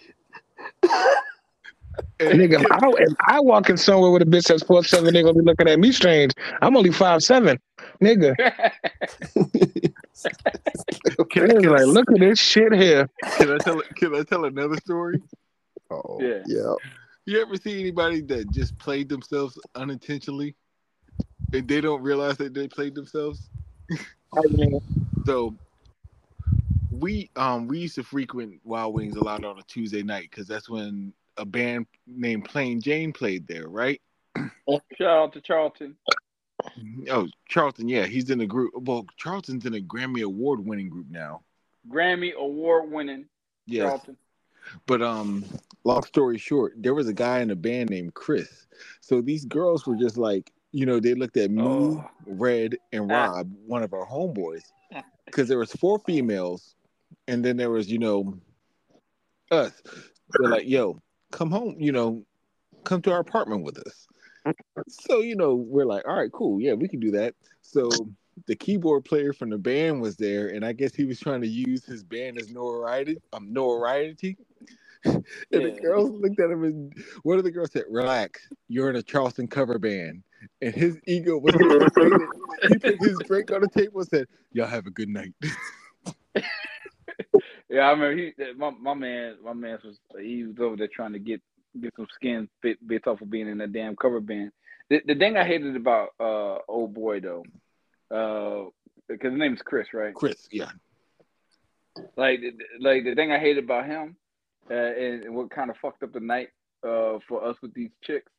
nigga, 2.19 2.61
if 2.61 2.71
I, 2.71 2.80
if 2.97 3.13
I 3.27 3.39
walk 3.39 3.69
in 3.69 3.77
somewhere 3.77 4.11
with 4.11 4.21
a 4.21 4.26
bitch 4.26 4.47
that's 4.47 4.63
four 4.63 4.84
seven, 4.84 5.13
they 5.13 5.21
gonna 5.21 5.34
be 5.35 5.41
looking 5.41 5.67
at 5.67 5.80
me 5.80 5.91
strange. 5.91 6.34
I'm 6.61 6.76
only 6.76 6.91
five 6.91 7.23
seven, 7.23 7.59
nigga. 8.01 8.35
Can, 11.30 11.47
They 11.47 11.57
I, 11.57 11.61
can, 11.61 11.69
like, 11.69 11.85
look 11.85 12.11
at 12.11 12.19
this 12.19 12.39
shit 12.39 12.73
here. 12.73 13.09
can 13.38 13.51
I 13.51 13.57
tell 13.57 13.81
can 13.95 14.15
I 14.15 14.23
tell 14.23 14.45
another 14.45 14.76
story? 14.77 15.21
Oh. 15.91 16.17
Yeah. 16.21 16.43
Yeah. 16.45 16.73
You 17.30 17.39
ever 17.43 17.57
see 17.57 17.80
anybody 17.80 18.22
that 18.22 18.49
just 18.49 18.76
played 18.80 19.07
themselves 19.07 19.60
unintentionally, 19.76 20.56
and 21.53 21.68
they 21.68 21.80
don't 21.80 22.01
realize 22.01 22.38
that 22.38 22.56
they 22.56 22.68
played 22.68 22.95
themselves? 22.95 23.51
I 23.91 24.41
mean, 24.49 24.81
So 25.27 25.56
we 26.89 27.30
um 27.35 27.68
we 27.68 27.81
used 27.81 27.93
to 27.95 28.03
frequent 28.03 28.60
Wild 28.64 28.95
Wings 28.95 29.15
a 29.15 29.22
lot 29.22 29.45
on 29.45 29.60
a 29.60 29.64
Tuesday 29.68 30.01
night 30.01 30.27
because 30.31 30.47
that's 30.47 30.72
when 30.72 31.14
a 31.38 31.45
band 31.45 31.85
named 32.07 32.45
Plain 32.45 32.81
Jane 32.81 33.14
played 33.14 33.45
there, 33.47 33.68
right? 33.68 34.01
Shout 34.97 35.01
out 35.01 35.34
to 35.34 35.41
Charlton. 35.41 35.95
Oh, 37.11 37.27
Charlton, 37.47 37.88
yeah, 37.88 38.07
he's 38.07 38.31
in 38.31 38.41
a 38.41 38.47
group. 38.47 38.73
Well, 38.76 39.06
Charlton's 39.18 39.68
in 39.68 39.76
a 39.76 39.80
Grammy 39.80 40.23
Award 40.23 40.65
winning 40.65 40.89
group 40.89 41.06
now. 41.11 41.43
Grammy 41.91 42.34
award 42.34 42.91
winning 42.91 43.26
Yes, 43.68 43.84
Charlton. 43.84 44.18
But 44.85 45.01
um, 45.01 45.43
long 45.83 46.03
story 46.03 46.37
short, 46.37 46.73
there 46.77 46.93
was 46.93 47.07
a 47.07 47.13
guy 47.13 47.39
in 47.39 47.51
a 47.51 47.55
band 47.55 47.89
named 47.89 48.13
Chris. 48.13 48.67
So 49.01 49.21
these 49.21 49.45
girls 49.45 49.85
were 49.85 49.95
just 49.95 50.17
like, 50.17 50.51
you 50.71 50.85
know, 50.85 50.99
they 50.99 51.13
looked 51.15 51.37
at 51.37 51.49
me, 51.51 51.63
Oh. 51.63 52.09
Red, 52.25 52.77
and 52.91 53.11
Ah. 53.11 53.31
Rob, 53.31 53.51
one 53.65 53.83
of 53.83 53.93
our 53.93 54.05
homeboys, 54.05 54.63
because 55.25 55.47
there 55.47 55.57
was 55.57 55.71
four 55.73 55.99
females, 55.99 56.75
and 57.27 57.43
then 57.43 57.57
there 57.57 57.71
was, 57.71 57.89
you 57.89 57.99
know, 57.99 58.37
us. 59.51 59.71
They're 60.31 60.49
like, 60.49 60.67
yo, 60.67 61.01
come 61.31 61.49
home, 61.49 61.75
you 61.79 61.91
know, 61.91 62.23
come 62.83 63.01
to 63.03 63.11
our 63.11 63.19
apartment 63.19 63.63
with 63.63 63.79
us. 63.79 64.07
So, 64.87 65.19
you 65.19 65.35
know, 65.35 65.55
we're 65.55 65.85
like, 65.85 66.07
all 66.07 66.15
right, 66.15 66.31
cool. 66.31 66.61
Yeah, 66.61 66.73
we 66.73 66.87
can 66.87 66.99
do 66.99 67.11
that. 67.11 67.35
So 67.61 67.89
the 68.45 68.56
keyboard 68.56 69.06
player 69.06 69.34
from 69.34 69.49
the 69.49 69.57
band 69.57 70.02
was 70.02 70.18
there, 70.18 70.48
and 70.48 70.66
I 70.66 70.74
guess 70.74 70.95
he 70.95 71.06
was 71.06 71.20
trying 71.20 71.41
to 71.41 71.48
use 71.48 71.86
his 71.86 72.03
band 72.03 72.40
as 72.40 72.49
notoriety. 72.49 73.18
Um, 73.34 73.52
notoriety. 73.52 74.38
and 75.06 75.24
the 75.52 75.80
girls 75.82 76.11
looked 76.11 76.40
at 76.40 76.52
him, 76.52 76.64
and 76.64 76.94
one 77.24 77.38
of 77.38 77.44
the 77.44 77.52
girls 77.52 77.72
said, 77.72 77.86
"Relax, 77.90 78.49
you're 78.68 78.90
in 78.90 78.95
a 78.95 79.03
Charleston 79.03 79.48
cover 79.48 79.80
band." 79.80 80.24
And 80.61 80.74
his 80.74 80.98
ego 81.07 81.38
was 81.38 81.53
he 82.68 82.78
put 82.78 82.99
his 82.99 83.20
drink 83.26 83.52
on 83.52 83.61
the 83.61 83.70
table 83.70 84.02
and 84.02 84.10
said, 84.10 84.28
"Y'all 84.52 84.68
have 84.68 84.88
a 84.88 84.91
good 84.91 85.10
night." 85.10 85.34
Yeah, 87.70 87.82
I 87.82 87.91
remember 87.91 88.18
he 88.18 88.34
my, 88.57 88.72
my 88.72 88.94
man 88.95 89.36
my 89.44 89.53
man 89.53 89.78
was 89.84 89.99
he 90.20 90.44
was 90.44 90.56
over 90.60 90.76
there 90.76 90.88
trying 90.88 91.14
to 91.14 91.20
get 91.20 91.41
get 91.80 91.94
some 91.95 92.07
skin 92.16 92.49
bit 92.61 92.86
bits 92.86 93.06
off 93.06 93.22
of 93.22 93.30
being 93.30 93.48
in 93.48 93.61
a 93.61 93.68
damn 93.68 93.95
cover 93.95 94.20
band. 94.20 94.52
The 94.90 95.02
the 95.06 95.14
thing 95.14 95.38
I 95.38 95.45
hated 95.45 95.76
about 95.76 96.10
uh 96.20 96.57
old 96.68 96.95
boy 96.95 97.20
though, 97.20 97.44
uh 98.11 98.65
because 99.07 99.31
his 99.31 99.40
name 99.40 99.53
is 99.53 99.61
Chris, 99.64 99.88
right? 99.94 100.14
Chris, 100.14 100.48
yeah, 100.52 100.69
Like 102.15 102.41
the- 102.41 102.53
like 102.80 103.03
the 103.03 103.15
thing 103.15 103.31
I 103.31 103.40
hated 103.40 103.64
about 103.64 103.86
him, 103.88 104.15
uh, 104.69 104.73
and, 104.73 105.23
and 105.23 105.36
what 105.36 105.49
kind 105.49 105.69
of 105.69 105.77
fucked 105.77 106.03
up 106.03 106.14
the 106.14 106.19
night 106.19 106.49
uh 106.84 107.19
for 107.27 107.44
us 107.45 107.56
with 107.61 107.73
these 107.73 107.90
chicks 108.03 108.31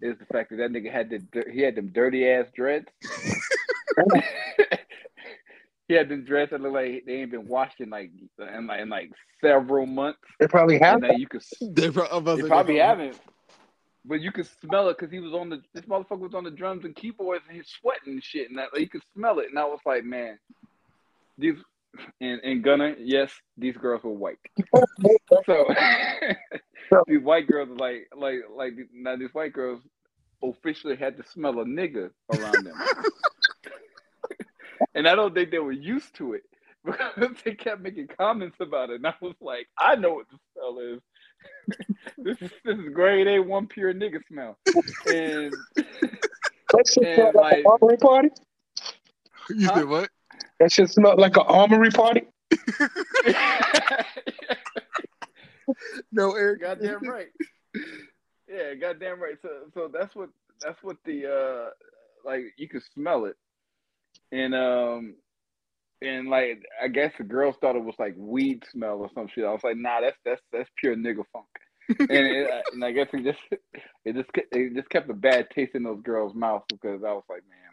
is 0.00 0.16
the 0.18 0.26
fact 0.26 0.50
that 0.50 0.56
that 0.56 0.70
nigga 0.70 0.92
had 0.92 1.10
the 1.10 1.44
he 1.50 1.60
had 1.60 1.74
them 1.74 1.88
dirty 1.88 2.28
ass 2.28 2.46
dreads. 2.54 2.86
he 5.88 5.94
had 5.94 6.08
them 6.08 6.24
dreads 6.24 6.50
that 6.50 6.60
look 6.60 6.72
like 6.74 7.04
they 7.06 7.14
ain't 7.14 7.30
been 7.30 7.48
washed 7.48 7.80
in 7.80 7.90
like 7.90 8.10
in 8.38 8.66
like, 8.66 8.80
in 8.80 8.88
like 8.88 9.10
several 9.40 9.86
months. 9.86 10.18
they 10.38 10.46
probably 10.46 10.78
have. 10.78 11.02
And 11.02 11.18
you 11.18 11.26
could 11.26 11.42
they, 11.60 11.90
pro- 11.90 12.06
I 12.06 12.20
they 12.36 12.42
probably 12.42 12.78
haven't. 12.78 13.18
But 14.08 14.22
you 14.22 14.32
could 14.32 14.48
smell 14.62 14.88
it 14.88 14.96
because 14.98 15.12
he 15.12 15.20
was 15.20 15.34
on 15.34 15.50
the 15.50 15.60
this 15.74 15.84
motherfucker 15.84 16.20
was 16.20 16.34
on 16.34 16.44
the 16.44 16.50
drums 16.50 16.86
and 16.86 16.96
keyboards 16.96 17.44
and 17.46 17.56
he's 17.56 17.68
sweating 17.68 18.14
and 18.14 18.24
shit 18.24 18.48
and 18.48 18.58
that 18.58 18.72
like, 18.72 18.80
you 18.80 18.88
could 18.88 19.02
smell 19.14 19.38
it 19.38 19.48
and 19.50 19.58
I 19.58 19.64
was 19.64 19.80
like, 19.84 20.02
man, 20.02 20.38
these 21.36 21.56
and 22.20 22.40
and 22.42 22.64
Gunner, 22.64 22.96
yes, 22.98 23.30
these 23.58 23.76
girls 23.76 24.02
were 24.02 24.12
white. 24.12 24.38
so 25.46 25.66
these 27.06 27.20
white 27.20 27.46
girls 27.46 27.68
are 27.68 27.76
like 27.76 28.08
like 28.16 28.40
like 28.54 28.72
now 28.94 29.16
these 29.16 29.34
white 29.34 29.52
girls 29.52 29.80
officially 30.42 30.96
had 30.96 31.18
to 31.18 31.28
smell 31.28 31.60
a 31.60 31.64
nigga 31.64 32.10
around 32.32 32.64
them. 32.64 32.74
and 34.94 35.06
I 35.06 35.14
don't 35.14 35.34
think 35.34 35.50
they 35.50 35.58
were 35.58 35.72
used 35.72 36.14
to 36.16 36.34
it. 36.34 36.44
because 36.84 37.36
they 37.44 37.54
kept 37.54 37.82
making 37.82 38.08
comments 38.16 38.56
about 38.60 38.90
it, 38.90 38.96
and 38.96 39.06
I 39.06 39.14
was 39.20 39.34
like, 39.40 39.66
I 39.76 39.96
know 39.96 40.14
what 40.14 40.26
the 40.30 40.38
smell 40.54 40.78
is. 40.78 41.00
this 42.18 42.36
is 42.40 42.50
this 42.64 42.78
is 42.78 42.88
grade 42.94 43.26
A 43.28 43.38
one 43.40 43.66
pure 43.66 43.92
nigga 43.94 44.20
smell, 44.28 44.58
and 45.06 45.54
That 45.76 46.86
shit 46.86 47.04
And, 47.04 47.14
smelled 47.16 47.34
like, 47.34 47.42
like- 47.44 47.58
an 47.58 47.64
armory 47.66 47.96
party. 47.98 48.28
You 49.50 49.66
Huh? 49.66 49.74
said 49.76 49.88
what? 49.88 50.10
That 50.60 50.72
shit 50.72 50.90
smelled 50.90 51.18
like 51.18 51.36
an 51.36 51.44
armory 51.46 51.90
party. 51.90 52.22
No, 56.12 56.34
Eric. 56.34 56.60
goddamn 56.60 57.06
right. 57.08 57.28
Yeah, 58.48 58.74
goddamn 58.80 59.20
right. 59.20 59.36
So 59.42 59.48
so 59.74 59.90
that's 59.92 60.14
what 60.16 60.30
that's 60.60 60.82
what 60.82 60.96
the 61.04 61.26
uh 61.26 61.70
like 62.24 62.54
you 62.56 62.68
could 62.68 62.82
smell 62.94 63.26
it, 63.26 63.36
and 64.32 64.54
um 64.54 65.14
and 66.02 66.28
like 66.28 66.64
I 66.82 66.88
guess 66.88 67.12
the 67.18 67.24
girls 67.24 67.56
thought 67.60 67.76
it 67.76 67.84
was 67.84 67.96
like 67.98 68.14
weed 68.16 68.64
smell 68.70 68.98
or 68.98 69.10
some 69.14 69.28
shit. 69.28 69.44
I 69.44 69.52
was 69.52 69.64
like, 69.64 69.76
nah, 69.76 70.00
that's 70.00 70.18
that's 70.24 70.42
that's 70.52 70.70
pure 70.76 70.96
nigga 70.96 71.24
funk. 71.32 71.46
and, 72.00 72.10
it, 72.10 72.50
uh, 72.50 72.60
and 72.72 72.84
I 72.84 72.92
guess 72.92 73.08
it 73.12 73.24
just 73.24 73.38
it 74.04 74.14
just 74.14 74.28
it 74.52 74.74
just 74.74 74.90
kept 74.90 75.08
a 75.10 75.14
bad 75.14 75.48
taste 75.50 75.74
in 75.74 75.82
those 75.82 76.02
girls' 76.02 76.34
mouths 76.34 76.64
because 76.68 77.02
I 77.02 77.12
was 77.12 77.24
like, 77.28 77.42
man, 77.48 77.70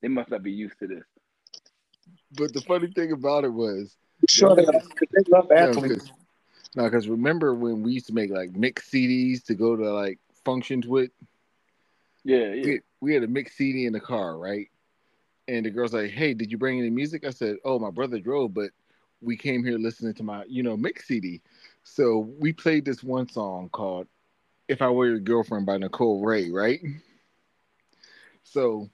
they 0.00 0.08
must 0.08 0.30
not 0.30 0.42
be 0.42 0.52
used 0.52 0.78
to 0.80 0.86
this. 0.86 1.04
But 2.32 2.54
the 2.54 2.60
funny 2.62 2.88
thing 2.88 3.12
about 3.12 3.44
it 3.44 3.52
was, 3.52 3.96
Sure, 4.28 4.56
they, 4.56 4.64
they 4.64 5.22
love 5.30 5.50
athletes. 5.50 6.10
no, 6.74 6.84
because 6.84 7.08
remember 7.08 7.54
when 7.54 7.82
we 7.82 7.92
used 7.92 8.06
to 8.08 8.14
make 8.14 8.30
like 8.30 8.50
mix 8.52 8.90
CDs 8.90 9.44
to 9.44 9.54
go 9.54 9.76
to 9.76 9.92
like 9.92 10.18
functions 10.44 10.86
with? 10.86 11.10
Yeah, 12.24 12.52
yeah. 12.52 12.64
We, 12.64 12.80
we 13.00 13.14
had 13.14 13.22
a 13.22 13.28
mix 13.28 13.56
CD 13.56 13.86
in 13.86 13.92
the 13.92 14.00
car, 14.00 14.36
right? 14.36 14.68
And 15.48 15.64
the 15.64 15.70
girl's 15.70 15.94
like, 15.94 16.10
"Hey, 16.10 16.34
did 16.34 16.52
you 16.52 16.58
bring 16.58 16.78
any 16.78 16.90
music?" 16.90 17.24
I 17.26 17.30
said, 17.30 17.56
"Oh, 17.64 17.78
my 17.78 17.90
brother 17.90 18.20
drove, 18.20 18.52
but 18.52 18.70
we 19.22 19.36
came 19.36 19.64
here 19.64 19.78
listening 19.78 20.14
to 20.14 20.22
my, 20.22 20.44
you 20.44 20.62
know, 20.62 20.76
mix 20.76 21.06
CD." 21.06 21.40
So 21.82 22.18
we 22.38 22.52
played 22.52 22.84
this 22.84 23.02
one 23.02 23.28
song 23.28 23.70
called 23.70 24.06
"If 24.68 24.82
I 24.82 24.90
Were 24.90 25.08
Your 25.08 25.18
Girlfriend" 25.18 25.64
by 25.64 25.78
Nicole 25.78 26.22
Ray, 26.22 26.50
right? 26.50 26.80
So 28.44 28.90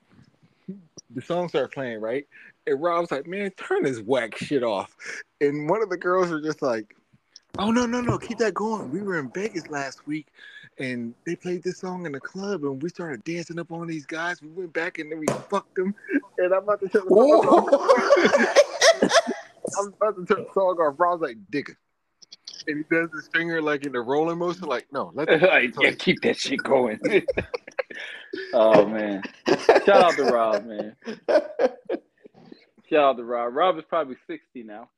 the 1.10 1.22
song 1.22 1.48
started 1.48 1.72
playing, 1.72 2.00
right? 2.00 2.26
And 2.68 2.80
Rob's 2.80 3.10
like, 3.10 3.26
"Man, 3.26 3.50
turn 3.52 3.82
this 3.82 4.00
whack 4.00 4.36
shit 4.36 4.62
off." 4.62 4.96
And 5.40 5.68
one 5.68 5.82
of 5.82 5.90
the 5.90 5.96
girls 5.96 6.30
were 6.30 6.40
just 6.40 6.62
like, 6.62 6.96
"Oh 7.58 7.72
no, 7.72 7.84
no, 7.84 8.00
no, 8.00 8.16
keep 8.16 8.38
that 8.38 8.54
going. 8.54 8.92
We 8.92 9.02
were 9.02 9.18
in 9.18 9.30
Vegas 9.32 9.68
last 9.68 10.06
week." 10.06 10.28
And 10.78 11.14
they 11.24 11.36
played 11.36 11.62
this 11.62 11.78
song 11.78 12.06
in 12.06 12.12
the 12.12 12.20
club, 12.20 12.64
and 12.64 12.82
we 12.82 12.88
started 12.88 13.22
dancing 13.24 13.58
up 13.58 13.70
on 13.70 13.86
these 13.86 14.06
guys. 14.06 14.42
We 14.42 14.48
went 14.48 14.72
back 14.72 14.98
and 14.98 15.10
then 15.10 15.20
we 15.20 15.26
fucked 15.50 15.76
them. 15.76 15.94
And 16.36 16.52
I'm 16.52 16.64
about 16.64 16.80
to 16.80 16.88
turn 16.88 17.04
the 17.04 17.14
song 17.14 17.46
off. 17.46 19.08
I'm 19.78 19.86
about 19.92 20.16
to 20.16 20.26
turn 20.26 20.44
the 20.44 20.52
song 20.52 20.76
off. 20.80 20.96
Rob's 20.98 21.22
like, 21.22 21.36
"Digga," 21.48 21.76
and 22.66 22.78
he 22.78 22.84
does 22.90 23.08
his 23.14 23.28
finger 23.28 23.62
like 23.62 23.86
in 23.86 23.92
the 23.92 24.00
rolling 24.00 24.38
motion, 24.38 24.64
like, 24.64 24.86
"No, 24.92 25.12
let 25.14 25.28
the 25.28 25.36
like, 25.36 25.74
yeah, 25.80 25.92
keep 25.92 26.22
that 26.22 26.36
shit 26.36 26.60
going. 26.60 26.98
oh 28.52 28.84
man. 28.86 29.22
Shout 29.46 29.88
out 29.88 30.14
to 30.16 30.24
Rob, 30.24 30.64
man. 30.64 30.96
Shout 32.90 33.00
out 33.00 33.16
to 33.16 33.24
Rob. 33.24 33.54
Rob 33.54 33.78
is 33.78 33.84
probably 33.88 34.16
sixty 34.26 34.64
now. 34.64 34.88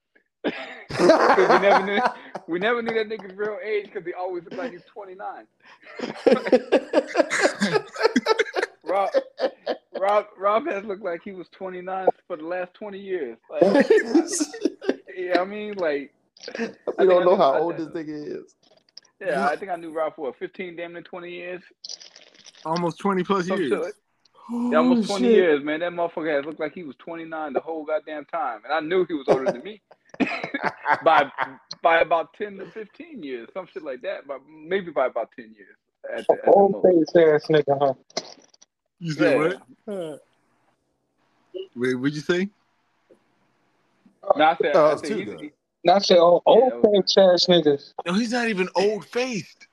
'Cause 0.91 1.49
we 1.49 1.59
never 1.59 1.85
knew 1.85 2.01
we 2.49 2.59
never 2.59 2.83
knew 2.83 2.95
that 2.95 3.09
nigga's 3.09 3.37
real 3.37 3.59
age 3.65 3.87
because 3.87 4.05
he 4.07 4.13
always 4.15 4.45
looked 4.45 4.57
like 4.57 4.73
he's 4.73 4.83
twenty 4.93 5.15
nine. 5.15 5.47
Rob 8.85 9.11
Rob 9.99 10.27
Rob 10.39 10.67
has 10.69 10.85
looked 10.85 11.03
like 11.05 11.21
he 11.25 11.33
was 11.33 11.49
twenty 11.51 11.81
nine 11.81 12.09
for 12.27 12.37
the 12.37 12.45
last 12.45 12.73
twenty 12.75 12.99
years. 12.99 13.37
Like, 13.51 13.63
yeah, 15.17 15.41
I 15.41 15.45
mean 15.45 15.75
like 15.77 16.13
we 16.99 17.07
don't 17.07 17.25
know 17.25 17.37
how 17.37 17.59
old 17.59 17.77
this 17.77 17.89
nigga 17.89 18.41
is. 18.43 18.55
yeah, 19.21 19.47
I 19.49 19.57
think 19.57 19.71
I 19.71 19.77
knew 19.77 19.93
Rob 19.93 20.15
for 20.15 20.23
what, 20.27 20.39
fifteen, 20.39 20.77
damn 20.77 20.93
near 20.93 21.03
twenty 21.03 21.31
years. 21.33 21.63
almost 22.65 22.99
twenty 22.99 23.25
plus 23.25 23.49
Some 23.49 23.59
years." 23.61 23.71
shit 23.87 23.95
Yeah, 24.51 24.79
almost 24.79 25.11
Oh, 25.11 25.19
20 25.19 25.25
shit. 25.27 25.35
years, 25.35 25.65
man. 25.65 25.81
That 25.81 25.91
motherfucker 25.93 26.37
has 26.37 26.45
looked 26.45 26.61
like 26.61 26.73
he 26.73 26.85
was 26.85 26.95
29 27.01 27.53
the 27.53 27.59
whole 27.59 27.85
goddamn 27.85 28.25
time. 28.27 28.61
And 28.65 28.73
I 28.73 28.79
knew 28.79 29.05
he 29.05 29.15
was 29.15 29.27
older 29.27 29.51
than 29.51 29.61
me 29.65 29.83
by 31.05 31.31
by 31.83 32.01
about 32.01 32.33
10 32.35 32.59
to 32.59 32.67
15 32.71 33.23
years, 33.23 33.49
some 33.55 33.67
shit 33.67 33.83
like 33.83 34.01
that. 34.03 34.27
But 34.27 34.41
maybe 34.49 34.91
by 34.91 35.07
about 35.07 35.31
10 35.37 35.55
years. 35.57 35.77
At 36.17 36.27
the, 36.29 36.35
at 36.35 36.49
Old 36.55 36.73
most. 36.85 37.13
face 37.15 37.25
ass 37.25 37.47
nigga, 37.49 37.79
huh? 37.81 37.95
You 38.99 39.13
said 39.13 39.41
Yeah. 39.41 39.59
what? 39.87 40.21
Wait, 41.75 41.95
what'd 41.95 42.15
you 42.15 42.21
say? 42.21 42.49
No, 44.37 44.45
I 44.45 44.57
said, 44.57 44.73
Oh, 44.75 44.87
I 44.87 44.93
it's 44.93 45.01
said 45.03 45.09
too 45.09 45.15
he's- 45.17 45.29
good. 45.29 45.41
he- 45.41 45.53
Not 45.85 46.05
say 46.05 46.17
old, 46.17 46.43
Yeah, 46.47 46.53
old 46.53 46.73
that 46.73 46.83
was- 46.91 47.15
face 47.15 47.19
ass 47.19 47.47
niggas. 47.47 47.95
No, 48.07 48.13
he's 48.15 48.33
not 48.33 48.49
even 48.49 48.69
old 48.75 49.05
faced. 49.07 49.67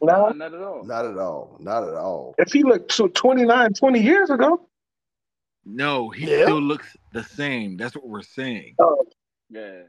no, 0.00 0.28
not 0.30 0.54
at 0.54 0.62
all. 0.62 0.84
Not 0.84 1.04
at 1.04 1.18
all. 1.18 1.56
Not 1.60 1.86
at 1.88 1.94
all. 1.94 2.34
if 2.38 2.52
he 2.52 2.62
looked 2.62 2.90
tw- 2.90 3.14
29, 3.14 3.72
20 3.74 4.00
years 4.00 4.30
ago, 4.30 4.66
No, 5.64 6.10
he 6.10 6.28
Yeah. 6.28 6.46
still 6.46 6.60
looks 6.60 6.96
the 7.12 7.22
same. 7.22 7.76
That's 7.76 7.94
what 7.94 8.08
we're 8.08 8.22
saying. 8.22 8.74
oh, 8.80 9.04
Yeah. 9.52 9.82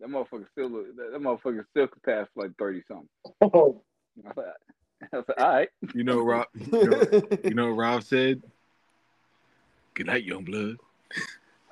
That 0.00 0.08
motherfucker 0.08 0.46
still 0.52 0.70
that, 0.70 1.10
that 1.12 1.20
motherfucker 1.20 1.64
still 1.70 1.86
could 1.88 2.02
pass 2.02 2.26
for 2.34 2.44
like 2.44 2.52
30 2.58 2.82
something. 2.88 3.08
oh, 3.42 3.82
I 4.24 4.28
was 4.28 4.36
like, 4.36 4.46
I 5.12 5.16
was 5.16 5.24
like, 5.28 5.40
all 5.40 5.48
right. 5.52 5.68
You 5.94 6.04
know, 6.04 6.20
Rob. 6.22 6.46
You 6.54 6.88
know, 6.88 7.22
you 7.44 7.54
know 7.54 7.66
what 7.68 7.76
Rob 7.76 8.02
said? 8.02 8.42
Good 9.94 10.06
night, 10.06 10.24
young 10.24 10.44
blood. 10.44 10.76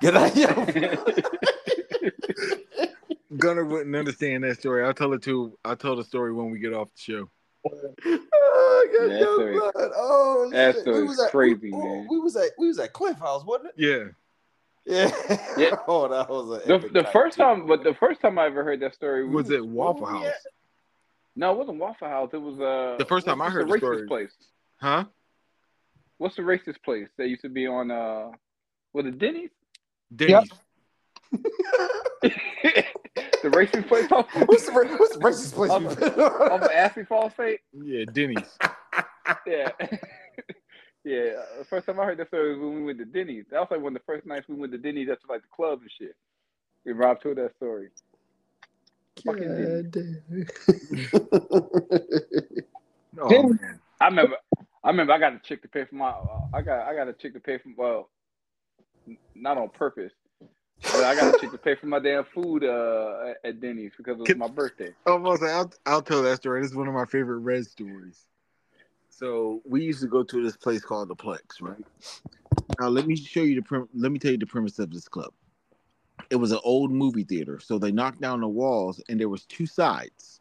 Get 0.01 0.15
out 0.15 0.35
yo. 0.35 0.47
Gunner 3.37 3.65
wouldn't 3.65 3.95
understand 3.95 4.43
that 4.43 4.59
story. 4.59 4.83
I'll 4.85 4.93
tell 4.93 5.13
it 5.13 5.21
to. 5.23 5.57
I'll 5.63 5.75
tell 5.75 5.95
the 5.95 6.03
story 6.03 6.33
when 6.33 6.49
we 6.51 6.59
get 6.59 6.73
off 6.73 6.89
the 6.93 6.99
show. 7.01 7.29
oh, 7.65 8.87
God, 8.97 9.03
Yeah, 9.03 9.07
that 9.07 9.19
yo, 9.19 9.33
story- 9.35 9.53
blood. 9.59 9.91
oh 9.95 10.49
that 10.51 10.73
shit. 10.75 10.81
story's 10.81 11.01
we 11.01 11.07
was 11.07 11.19
at, 11.19 11.31
crazy, 11.31 11.71
we, 11.71 11.77
man. 11.77 12.07
We 12.09 12.19
was 12.19 12.35
at 12.35 12.51
we 12.57 12.67
was 12.67 12.79
at 12.79 12.93
Cliff 12.93 13.19
House, 13.19 13.43
wasn't 13.45 13.69
it? 13.69 13.73
Yeah. 13.77 14.09
Yeah. 14.85 15.11
Yeah. 15.57 15.75
oh, 15.87 16.07
that 16.07 16.29
was 16.29 16.61
a 16.63 16.67
The, 16.67 16.73
epic 16.75 16.93
the 16.93 17.03
first 17.11 17.37
too. 17.37 17.43
time, 17.43 17.67
but 17.67 17.83
the 17.83 17.93
first 17.93 18.21
time 18.21 18.39
I 18.39 18.45
ever 18.47 18.63
heard 18.63 18.79
that 18.81 18.95
story 18.95 19.25
we 19.27 19.35
Was 19.35 19.49
it 19.51 19.65
Waffle 19.65 20.05
House? 20.07 20.25
at? 20.25 20.33
No, 21.35 21.51
it 21.53 21.57
wasn't 21.57 21.77
Waffle 21.79 22.07
House. 22.07 22.29
It 22.33 22.37
was 22.41 22.59
uh. 22.59 22.95
The 22.97 23.05
first 23.05 23.25
time 23.25 23.41
I 23.41 23.49
heard 23.49 23.67
the 23.67 23.73
the 23.73 23.77
racist 23.77 23.79
story- 23.79 24.07
place. 24.07 24.31
Huh? 24.81 25.05
What's 26.17 26.35
the 26.35 26.41
racist 26.41 26.81
place 26.83 27.07
that 27.17 27.27
used 27.29 27.41
to 27.43 27.49
be 27.49 27.65
on 27.67 27.91
uh 27.91 28.31
was 28.93 29.05
it 29.05 29.17
Denny's? 29.19 29.51
Denny's. 30.15 30.49
the 32.21 32.83
racist 33.43 33.87
place 33.87 34.11
off, 34.11 34.25
what's 34.47 34.65
the 34.65 34.71
ra- 34.71 34.97
what's 34.97 35.13
the 35.15 35.19
racist 35.23 35.53
place 35.53 35.69
Off 35.71 35.81
you 35.81 35.87
of- 35.89 35.99
been 35.99 36.09
off 36.19 36.51
on? 36.51 36.63
of 36.63 36.71
Ashley 36.71 37.05
Phosphate? 37.05 37.59
Yeah, 37.73 38.05
Denny's. 38.11 38.57
Yeah. 39.45 39.69
Yeah. 41.03 41.33
uh, 41.39 41.59
The 41.59 41.65
first 41.65 41.85
time 41.85 41.99
I 41.99 42.05
heard 42.05 42.17
that 42.19 42.27
story 42.27 42.51
was 42.53 42.59
when 42.59 42.75
we 42.75 42.83
went 42.83 42.99
to 42.99 43.05
Denny's. 43.05 43.45
That 43.51 43.59
was 43.59 43.67
like 43.71 43.81
one 43.81 43.95
of 43.95 44.01
the 44.01 44.05
first 44.05 44.25
nights 44.25 44.47
we 44.47 44.55
went 44.55 44.71
to 44.73 44.77
Denny's 44.77 45.09
after 45.09 45.27
like 45.29 45.41
the 45.41 45.47
club 45.55 45.81
and 45.81 45.91
shit. 45.97 46.15
And 46.85 46.97
Rob 46.97 47.21
told 47.21 47.37
that 47.37 47.55
story. 47.57 47.89
Fucking 49.25 49.91
Denny's. 49.91 50.49
Oh 53.21 53.43
man. 53.49 53.79
I 53.99 54.05
remember 54.05 54.37
I 54.83 54.89
remember 54.89 55.13
I 55.13 55.17
got 55.19 55.33
a 55.33 55.39
chick 55.39 55.61
to 55.63 55.67
pay 55.67 55.85
for 55.85 55.95
my 55.95 56.09
uh, 56.09 56.41
I 56.53 56.61
got 56.61 56.87
I 56.87 56.95
got 56.95 57.07
a 57.07 57.13
chick 57.13 57.33
to 57.33 57.39
pay 57.39 57.57
for 57.57 57.69
well 57.75 58.09
not 59.35 59.57
on 59.57 59.69
purpose. 59.69 60.11
But 60.81 61.03
I 61.03 61.15
got 61.15 61.35
a 61.35 61.39
chick 61.39 61.51
to 61.51 61.57
pay 61.57 61.75
for 61.75 61.87
my 61.87 61.99
damn 61.99 62.23
food 62.23 62.63
uh, 62.63 63.33
at 63.43 63.59
Denny's 63.59 63.91
because 63.97 64.17
it 64.17 64.29
was 64.29 64.37
my 64.37 64.47
birthday. 64.47 64.93
Almost. 65.05 65.43
I'll, 65.43 65.73
I'll 65.85 66.01
tell 66.01 66.21
that 66.23 66.37
story. 66.37 66.61
This 66.61 66.71
is 66.71 66.77
one 66.77 66.87
of 66.87 66.93
my 66.93 67.03
favorite 67.03 67.39
Red 67.39 67.65
stories. 67.65 68.25
So 69.19 69.61
we 69.65 69.83
used 69.83 69.99
to 69.99 70.07
go 70.07 70.23
to 70.23 70.41
this 70.41 70.55
place 70.55 70.79
called 70.79 71.09
the 71.09 71.15
Plex, 71.15 71.61
right? 71.61 71.83
Now 72.79 72.87
let 72.87 73.05
me 73.05 73.17
show 73.17 73.41
you 73.41 73.55
the 73.55 73.61
prim- 73.61 73.89
let 73.93 74.13
me 74.13 74.17
tell 74.17 74.31
you 74.31 74.37
the 74.37 74.45
premise 74.45 74.79
of 74.79 74.91
this 74.91 75.09
club. 75.09 75.33
It 76.29 76.37
was 76.37 76.53
an 76.53 76.61
old 76.63 76.89
movie 76.89 77.25
theater, 77.25 77.59
so 77.59 77.77
they 77.77 77.91
knocked 77.91 78.21
down 78.21 78.39
the 78.39 78.47
walls, 78.47 79.03
and 79.09 79.19
there 79.19 79.27
was 79.27 79.43
two 79.43 79.65
sides. 79.65 80.39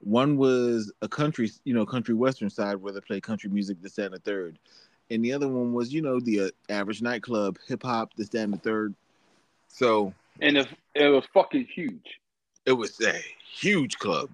One 0.00 0.36
was 0.36 0.92
a 1.00 1.08
country, 1.08 1.48
you 1.62 1.74
know, 1.74 1.86
country 1.86 2.12
western 2.12 2.50
side 2.50 2.74
where 2.74 2.92
they 2.92 3.00
play 3.00 3.20
country 3.20 3.48
music, 3.48 3.80
this, 3.80 3.94
that, 3.94 4.06
and 4.06 4.14
the 4.14 4.18
third, 4.18 4.58
and 5.08 5.24
the 5.24 5.32
other 5.32 5.46
one 5.46 5.72
was, 5.72 5.94
you 5.94 6.02
know, 6.02 6.18
the 6.18 6.46
uh, 6.46 6.50
average 6.70 7.02
nightclub, 7.02 7.56
hip 7.68 7.84
hop, 7.84 8.14
this, 8.16 8.30
that, 8.30 8.42
and 8.42 8.54
the 8.54 8.58
third. 8.58 8.96
So 9.68 10.12
And 10.40 10.56
it, 10.56 10.66
it 10.96 11.06
was 11.06 11.24
fucking 11.32 11.68
huge. 11.72 12.18
it 12.66 12.72
was 12.72 13.00
a 13.00 13.14
huge 13.54 13.96
club, 14.00 14.28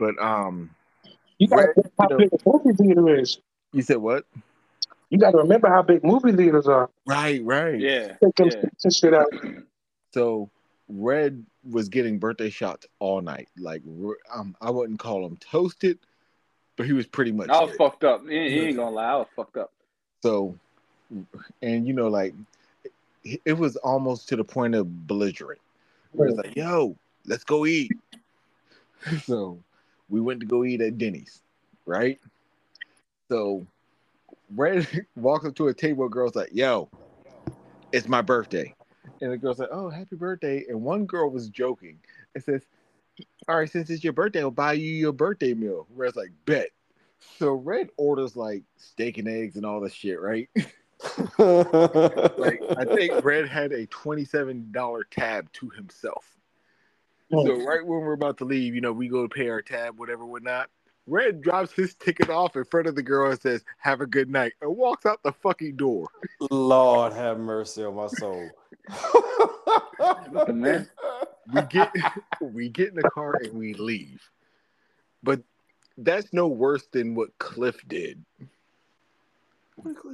but 0.00 0.20
um, 0.20 0.70
you 1.38 1.48
gotta 1.48 1.68
Right, 1.68 1.76
remember 1.76 1.92
how 1.98 2.04
you 2.04 2.08
know. 2.10 2.18
big 2.18 2.32
a 2.32 2.50
movie 2.50 2.76
theater 2.76 3.20
is. 3.20 3.38
you 3.72 3.82
said 3.82 3.98
what? 3.98 4.24
You 5.10 5.18
gotta 5.18 5.38
remember 5.38 5.68
how 5.68 5.82
big 5.82 6.04
movie 6.04 6.32
theaters 6.32 6.66
are. 6.66 6.90
Right, 7.06 7.42
right. 7.44 7.78
Yeah. 7.80 8.16
Yeah. 8.38 8.90
shit 8.90 9.14
out. 9.14 9.32
So 10.12 10.50
Red 10.88 11.44
was 11.68 11.88
getting 11.88 12.18
birthday 12.18 12.50
shots 12.50 12.86
all 12.98 13.20
night. 13.20 13.48
Like 13.58 13.82
um, 14.34 14.56
I 14.60 14.70
wouldn't 14.70 14.98
call 14.98 15.24
him 15.24 15.36
toasted, 15.36 15.98
but 16.76 16.86
he 16.86 16.92
was 16.92 17.06
pretty 17.06 17.32
much. 17.32 17.48
I 17.48 17.60
was 17.62 17.72
it. 17.72 17.76
fucked 17.76 18.04
up. 18.04 18.26
He, 18.28 18.50
he 18.50 18.60
ain't 18.60 18.76
gonna 18.76 18.90
lie, 18.90 19.12
I 19.12 19.16
was 19.16 19.28
fucked 19.34 19.56
up. 19.56 19.72
So, 20.22 20.56
and 21.62 21.86
you 21.86 21.92
know, 21.94 22.08
like 22.08 22.34
it 23.44 23.52
was 23.54 23.76
almost 23.76 24.28
to 24.28 24.36
the 24.36 24.44
point 24.44 24.74
of 24.74 25.06
belligerent. 25.06 25.60
Where 26.12 26.28
it's 26.28 26.38
like, 26.38 26.56
yo, 26.56 26.96
let's 27.26 27.44
go 27.44 27.66
eat. 27.66 27.92
So 29.22 29.60
we 30.08 30.20
went 30.20 30.40
to 30.40 30.46
go 30.46 30.64
eat 30.64 30.80
at 30.80 30.98
Denny's, 30.98 31.42
right? 31.86 32.18
So 33.28 33.66
Red 34.54 34.86
walks 35.16 35.46
up 35.46 35.54
to 35.56 35.68
a 35.68 35.74
table, 35.74 36.08
girl's 36.08 36.34
like, 36.34 36.50
yo, 36.52 36.88
it's 37.92 38.08
my 38.08 38.22
birthday. 38.22 38.74
And 39.20 39.32
the 39.32 39.36
girl's 39.36 39.58
like, 39.58 39.70
oh, 39.72 39.90
happy 39.90 40.16
birthday. 40.16 40.64
And 40.68 40.82
one 40.82 41.06
girl 41.06 41.30
was 41.30 41.48
joking 41.48 41.98
and 42.34 42.44
says, 42.44 42.62
all 43.48 43.56
right, 43.56 43.70
since 43.70 43.90
it's 43.90 44.04
your 44.04 44.12
birthday, 44.12 44.40
I'll 44.40 44.50
buy 44.50 44.74
you 44.74 44.92
your 44.92 45.12
birthday 45.12 45.54
meal. 45.54 45.86
Red's 45.94 46.16
like, 46.16 46.32
bet. 46.44 46.68
So 47.38 47.52
Red 47.52 47.88
orders 47.96 48.36
like 48.36 48.62
steak 48.76 49.18
and 49.18 49.28
eggs 49.28 49.56
and 49.56 49.66
all 49.66 49.80
this 49.80 49.92
shit, 49.92 50.20
right? 50.20 50.48
like 51.38 52.60
I 52.76 52.84
think 52.84 53.12
Red 53.24 53.48
had 53.48 53.72
a 53.72 53.86
twenty-seven 53.86 54.70
dollar 54.72 55.04
tab 55.04 55.52
to 55.54 55.68
himself. 55.70 56.37
So 57.30 57.56
right 57.64 57.84
when 57.84 58.00
we're 58.00 58.12
about 58.12 58.38
to 58.38 58.44
leave, 58.44 58.74
you 58.74 58.80
know, 58.80 58.92
we 58.92 59.08
go 59.08 59.26
to 59.26 59.28
pay 59.28 59.48
our 59.48 59.62
tab, 59.62 59.98
whatever, 59.98 60.24
whatnot. 60.24 60.70
Red 61.06 61.40
drops 61.40 61.72
his 61.72 61.94
ticket 61.94 62.28
off 62.28 62.56
in 62.56 62.64
front 62.64 62.86
of 62.86 62.94
the 62.94 63.02
girl 63.02 63.30
and 63.30 63.40
says, 63.40 63.64
"Have 63.78 64.00
a 64.00 64.06
good 64.06 64.30
night," 64.30 64.52
and 64.60 64.76
walks 64.76 65.06
out 65.06 65.22
the 65.22 65.32
fucking 65.32 65.76
door. 65.76 66.08
Lord 66.50 67.14
have 67.14 67.38
mercy 67.38 67.84
on 67.84 67.94
my 67.96 68.08
soul. 68.08 68.50
man. 70.52 70.88
We 71.50 71.62
get 71.62 71.92
we 72.40 72.68
get 72.68 72.88
in 72.88 72.96
the 72.96 73.10
car 73.10 73.34
and 73.42 73.54
we 73.54 73.74
leave, 73.74 74.22
but 75.22 75.40
that's 75.96 76.32
no 76.32 76.46
worse 76.46 76.86
than 76.92 77.14
what 77.14 77.36
Cliff 77.38 77.76
did. 77.88 78.22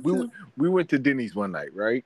We 0.02 0.30
we 0.56 0.68
went 0.68 0.90
to 0.90 0.98
Denny's 0.98 1.34
one 1.34 1.52
night, 1.52 1.74
right? 1.74 2.04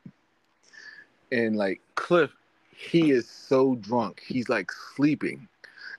And 1.31 1.57
like 1.57 1.81
Cliff, 1.95 2.31
he 2.79 3.11
is 3.11 3.29
so 3.29 3.75
drunk, 3.75 4.23
he's 4.25 4.49
like 4.49 4.71
sleeping. 4.95 5.49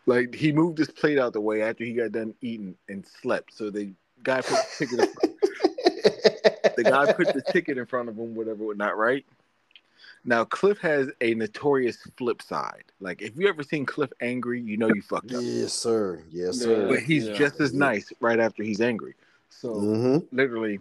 Like 0.06 0.34
he 0.34 0.54
moved 0.54 0.78
his 0.78 0.90
plate 0.90 1.20
out 1.20 1.34
the 1.34 1.42
way 1.42 1.62
after 1.62 1.84
he 1.84 1.94
got 1.94 2.14
done 2.14 2.34
eating 2.42 2.76
and 2.88 3.06
slept. 3.06 3.54
So 3.54 3.70
the 3.70 3.92
guy 4.24 4.42
put 4.42 4.58
the 4.58 4.86
ticket. 4.86 5.00
In, 5.00 6.14
the 6.76 6.84
guy 6.86 7.06
put 7.12 7.34
the 7.34 7.42
ticket 7.42 7.78
in 7.78 7.86
front 7.86 8.08
of 8.08 8.18
him, 8.18 8.34
whatever, 8.34 8.64
whatnot, 8.64 8.98
right? 8.98 9.26
Now 10.24 10.46
Cliff 10.46 10.78
has 10.80 11.10
a 11.20 11.34
notorious 11.36 11.98
flip 12.18 12.42
side. 12.42 12.86
Like 13.02 13.22
if 13.22 13.36
you 13.36 13.50
ever 13.50 13.62
seen 13.62 13.86
Cliff 13.86 14.12
angry, 14.22 14.62
you 14.62 14.78
know 14.78 14.88
you 14.88 15.02
fucked 15.02 15.34
up. 15.34 15.42
Yes, 15.44 15.74
sir. 15.74 16.24
Yes, 16.32 16.60
Yeah. 16.60 16.66
sir. 16.66 16.88
But 16.88 17.00
he's 17.00 17.28
Yeah. 17.28 17.34
just 17.34 17.60
as 17.60 17.74
nice 17.74 18.12
right 18.22 18.40
after 18.40 18.64
he's 18.64 18.80
angry. 18.80 19.16
So 19.50 19.74
Mhm. 19.74 20.28
literally, 20.32 20.80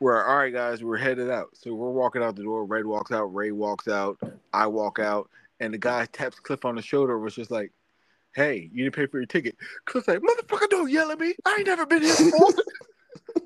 we're 0.00 0.24
all 0.24 0.36
right, 0.36 0.52
guys. 0.52 0.82
We're 0.82 0.96
headed 0.96 1.30
out. 1.30 1.48
So 1.54 1.74
we're 1.74 1.90
walking 1.90 2.22
out 2.22 2.36
the 2.36 2.42
door. 2.42 2.64
Red 2.64 2.86
walks 2.86 3.10
out. 3.10 3.34
Ray 3.34 3.52
walks 3.52 3.88
out. 3.88 4.18
I 4.52 4.66
walk 4.66 4.98
out, 4.98 5.28
and 5.60 5.72
the 5.74 5.78
guy 5.78 6.06
taps 6.06 6.38
Cliff 6.38 6.64
on 6.64 6.76
the 6.76 6.82
shoulder. 6.82 7.18
Was 7.18 7.34
just 7.34 7.50
like, 7.50 7.72
"Hey, 8.34 8.70
you 8.72 8.84
didn't 8.84 8.94
pay 8.96 9.06
for 9.06 9.18
your 9.18 9.26
ticket." 9.26 9.56
Cliff's 9.84 10.08
like, 10.08 10.20
"Motherfucker, 10.20 10.68
don't 10.70 10.90
yell 10.90 11.10
at 11.10 11.18
me. 11.18 11.34
I 11.44 11.56
ain't 11.58 11.66
never 11.66 11.86
been 11.86 12.02
here 12.02 12.14
before." 12.16 12.52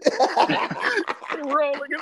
And 1.32 1.46
we're 1.50 1.62
all 1.62 1.72
looking, 1.72 1.98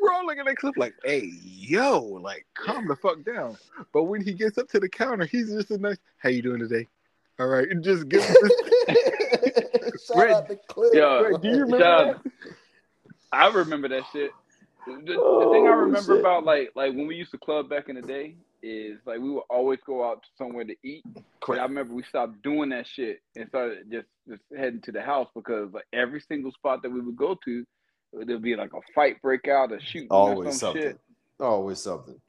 we're 0.00 0.12
all 0.12 0.24
looking 0.24 0.46
at 0.46 0.56
Cliff 0.56 0.76
like, 0.76 0.94
"Hey, 1.04 1.30
yo, 1.42 1.98
like, 2.00 2.46
calm 2.54 2.86
the 2.86 2.94
fuck 2.94 3.24
down." 3.24 3.56
But 3.92 4.04
when 4.04 4.22
he 4.22 4.32
gets 4.32 4.56
up 4.56 4.68
to 4.68 4.78
the 4.80 4.88
counter, 4.88 5.26
he's 5.26 5.50
just 5.52 5.70
a 5.72 5.78
nice, 5.78 5.96
"How 6.18 6.28
you 6.28 6.42
doing 6.42 6.60
today?" 6.60 6.86
All 7.40 7.48
right, 7.48 7.68
and 7.68 7.82
just 7.82 8.08
gives. 8.08 8.24
Shout 10.06 10.16
Red- 10.16 10.30
out 10.32 10.48
to 10.48 10.56
Cliff. 10.68 10.94
Yo, 10.94 11.24
Red, 11.24 11.42
do 11.42 11.48
you 11.48 11.54
remember 11.64 11.78
shout 11.80 12.08
out- 12.08 12.26
I 13.32 13.48
remember 13.48 13.88
that 13.88 14.04
shit. 14.12 14.32
The, 14.86 14.94
the 15.04 15.16
oh, 15.18 15.52
thing 15.52 15.66
I 15.66 15.72
Oh, 15.72 15.74
remember 15.74 16.14
shit. 16.14 16.20
about 16.20 16.44
like 16.44 16.70
like 16.74 16.94
when 16.94 17.06
we 17.06 17.16
used 17.16 17.30
to 17.32 17.38
club 17.38 17.68
back 17.68 17.88
in 17.88 17.96
the 17.96 18.02
day 18.02 18.36
is 18.62 18.98
like 19.06 19.18
we 19.20 19.30
would 19.30 19.44
always 19.50 19.80
go 19.86 20.08
out 20.08 20.24
somewhere 20.38 20.64
to 20.64 20.74
eat. 20.84 21.04
But 21.46 21.58
I 21.58 21.62
remember 21.64 21.94
we 21.94 22.02
stopped 22.04 22.42
doing 22.42 22.70
that 22.70 22.86
shit 22.86 23.20
and 23.36 23.48
started 23.48 23.90
just 23.90 24.06
just 24.28 24.42
heading 24.56 24.80
to 24.82 24.92
the 24.92 25.02
house 25.02 25.28
because 25.34 25.72
like 25.72 25.86
every 25.92 26.20
single 26.20 26.52
spot 26.52 26.82
that 26.82 26.90
we 26.90 27.00
would 27.00 27.16
go 27.16 27.36
to, 27.44 27.64
there'd 28.12 28.42
be 28.42 28.56
like 28.56 28.72
a 28.74 28.80
fight 28.94 29.20
break 29.22 29.48
out, 29.48 29.72
a 29.72 29.80
shooting, 29.80 30.08
or 30.26 30.30
Always 30.30 30.54
some 30.54 30.58
something. 30.58 30.82
shit. 30.82 31.00
Always 31.40 31.80
something. 31.80 32.20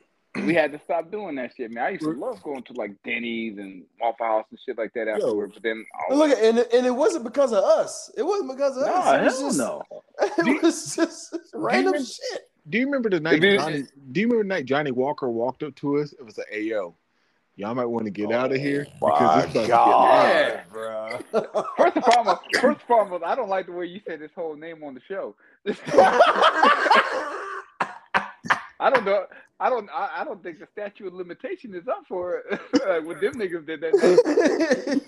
We 0.45 0.53
had 0.55 0.71
to 0.71 0.79
stop 0.83 1.11
doing 1.11 1.35
that 1.35 1.51
shit, 1.55 1.71
man. 1.71 1.83
I 1.83 1.89
used 1.89 2.03
to 2.03 2.11
love 2.11 2.41
going 2.43 2.63
to 2.63 2.73
like 2.73 2.91
Denny's 3.03 3.57
and 3.57 3.83
Waffle 3.99 4.25
House 4.25 4.45
and 4.49 4.59
shit 4.65 4.77
like 4.77 4.93
that 4.93 5.07
afterward. 5.07 5.51
But 5.53 5.63
then, 5.63 5.85
And 6.09 6.19
look, 6.19 6.31
at, 6.31 6.43
and, 6.43 6.59
it- 6.59 6.73
and 6.73 6.85
it 6.85 6.91
wasn't 6.95 7.23
because 7.23 7.51
of 7.51 7.63
us. 7.63 8.11
It 8.17 8.23
wasn't 8.23 8.51
because 8.51 8.77
of 8.77 8.83
us. 8.83 9.05
nah, 9.05 9.15
It 9.15 9.23
was 9.23 9.39
hell 9.39 9.47
just, 9.49 9.57
no. 9.57 9.83
It 10.37 10.63
was 10.63 10.95
just 10.95 11.35
random 11.53 11.93
remember- 11.93 12.05
shit. 12.07 12.41
Do 12.69 12.77
you 12.77 12.85
remember 12.85 13.09
the 13.09 13.19
night? 13.19 13.41
Johnny, 13.41 13.83
do 14.11 14.21
you 14.21 14.27
remember 14.27 14.43
the 14.43 14.49
night 14.49 14.65
Johnny 14.65 14.91
Walker 14.91 15.27
walked 15.29 15.63
up 15.63 15.73
to 15.77 15.97
us? 15.99 16.13
It 16.13 16.23
was 16.23 16.37
like, 16.37 16.47
"Hey, 16.51 16.61
yo, 16.63 16.93
y'all 17.55 17.73
might 17.73 17.85
want 17.85 18.05
to 18.05 18.11
get 18.11 18.31
out 18.31 18.51
of 18.51 18.57
oh, 18.57 18.61
here 18.61 18.85
Oh 19.01 19.07
My 19.07 19.41
it's 19.43 19.51
about 19.55 19.65
to 19.65 19.71
loud." 19.71 20.61
bro. 20.71 21.19
First 21.77 21.95
and 21.95 22.05
foremost, 22.05 22.41
first 22.55 22.63
and 22.65 22.81
foremost, 22.87 23.23
I 23.23 23.33
don't 23.33 23.49
like 23.49 23.65
the 23.65 23.71
way 23.71 23.85
you 23.85 24.01
said 24.07 24.19
this 24.19 24.29
whole 24.35 24.55
name 24.55 24.83
on 24.83 24.93
the 24.93 25.01
show. 25.07 25.35
I 28.79 28.89
don't 28.89 29.03
know. 29.05 29.25
I 29.59 29.69
don't. 29.69 29.89
I, 29.89 30.21
I 30.21 30.23
don't 30.23 30.41
think 30.41 30.59
the 30.59 30.67
statute 30.71 31.07
of 31.07 31.13
limitation 31.13 31.75
is 31.75 31.87
up 31.87 32.03
for 32.07 32.37
it. 32.37 32.59
like 32.73 33.05
when 33.05 33.19
them 33.19 33.33
niggas 33.35 33.65
did 33.65 33.81
that. 33.81 35.01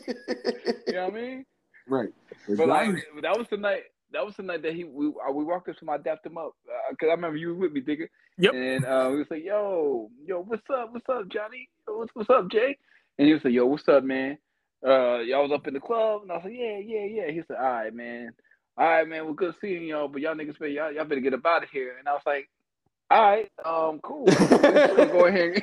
You 0.88 0.94
know 0.94 1.06
what 1.06 1.14
I 1.14 1.16
mean? 1.16 1.46
Right. 1.88 2.10
But 2.48 2.68
like 2.68 2.96
that 3.22 3.38
was 3.38 3.48
the 3.50 3.58
night. 3.58 3.84
That 4.12 4.26
was 4.26 4.36
the 4.36 4.44
night 4.44 4.62
that 4.64 4.74
he 4.74 4.84
we 4.84 5.08
uh, 5.08 5.32
we 5.32 5.46
walked 5.46 5.70
up 5.70 5.78
to 5.78 5.86
him. 5.86 5.90
I 5.90 5.98
dapped 5.98 6.26
him 6.26 6.38
up 6.38 6.54
because 6.90 7.08
I 7.08 7.14
remember 7.14 7.38
you 7.38 7.50
was 7.50 7.60
with 7.60 7.72
me, 7.72 7.82
Digga. 7.82 8.08
Yep. 8.38 8.54
And 8.54 8.86
uh, 8.86 9.08
we 9.12 9.18
was 9.20 9.28
like, 9.32 9.44
"Yo, 9.44 10.10
yo, 10.26 10.42
what's 10.42 10.70
up? 10.70 10.92
What's 10.92 11.08
up, 11.08 11.30
Johnny? 11.30 11.70
What's 11.88 12.12
what's 12.14 12.30
up, 12.30 12.50
Jay?" 12.52 12.78
And 13.18 13.28
he 13.28 13.34
was 13.34 13.44
like, 13.46 13.54
"Yo, 13.54 13.66
what's 13.66 13.88
up, 13.88 14.04
man? 14.04 14.38
Uh, 14.86 15.20
y'all 15.20 15.44
was 15.44 15.52
up 15.54 15.68
in 15.68 15.74
the 15.74 15.80
club?" 15.80 16.24
And 16.24 16.32
I 16.32 16.36
was 16.36 16.44
like, 16.46 16.56
"Yeah, 16.58 16.78
yeah, 16.78 17.06
yeah." 17.06 17.32
He 17.32 17.42
said, 17.48 17.58
"All 17.58 17.72
right, 17.72 17.94
man. 17.94 18.34
All 18.78 18.86
right, 18.86 19.08
man. 19.08 19.26
Well, 19.26 19.34
good 19.34 19.56
seeing 19.62 19.86
y'all, 19.86 20.10
but 20.10 20.22
y'all 20.22 20.36
niggas, 20.36 20.60
better, 20.60 20.68
y'all, 20.68 20.92
y'all 20.92 21.06
better 21.06 21.22
get 21.22 21.34
up 21.34 21.46
out 21.46 21.64
of 21.64 21.70
here." 21.70 21.96
And 21.98 22.08
I 22.08 22.14
was 22.14 22.24
like, 22.26 22.50
"All 23.12 23.22
right, 23.22 23.52
um, 23.66 24.00
cool. 24.00 24.24
Let's 24.26 25.12
go 25.12 25.26
ahead 25.26 25.62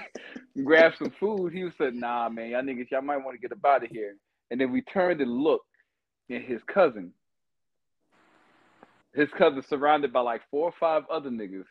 and 0.55 0.66
grab 0.66 0.93
some 0.99 1.11
food." 1.19 1.53
He 1.53 1.65
was 1.65 1.73
said, 1.79 1.95
"Nah, 1.95 2.29
man. 2.29 2.51
Y'all 2.51 2.62
niggas, 2.62 2.91
y'all 2.91 3.01
might 3.03 3.16
want 3.25 3.35
to 3.35 3.41
get 3.41 3.53
up 3.53 3.65
out 3.65 3.85
of 3.85 3.91
here." 3.91 4.16
And 4.51 4.61
then 4.61 4.70
we 4.70 4.83
turned 4.83 5.20
and 5.20 5.31
looked, 5.31 5.65
and 6.29 6.45
his 6.45 6.61
cousin, 6.73 7.12
his 9.15 9.29
cousin, 9.37 9.62
surrounded 9.62 10.12
by 10.12 10.20
like 10.20 10.43
four 10.51 10.65
or 10.69 10.75
five 10.79 11.05
other 11.11 11.31
niggas, 11.31 11.65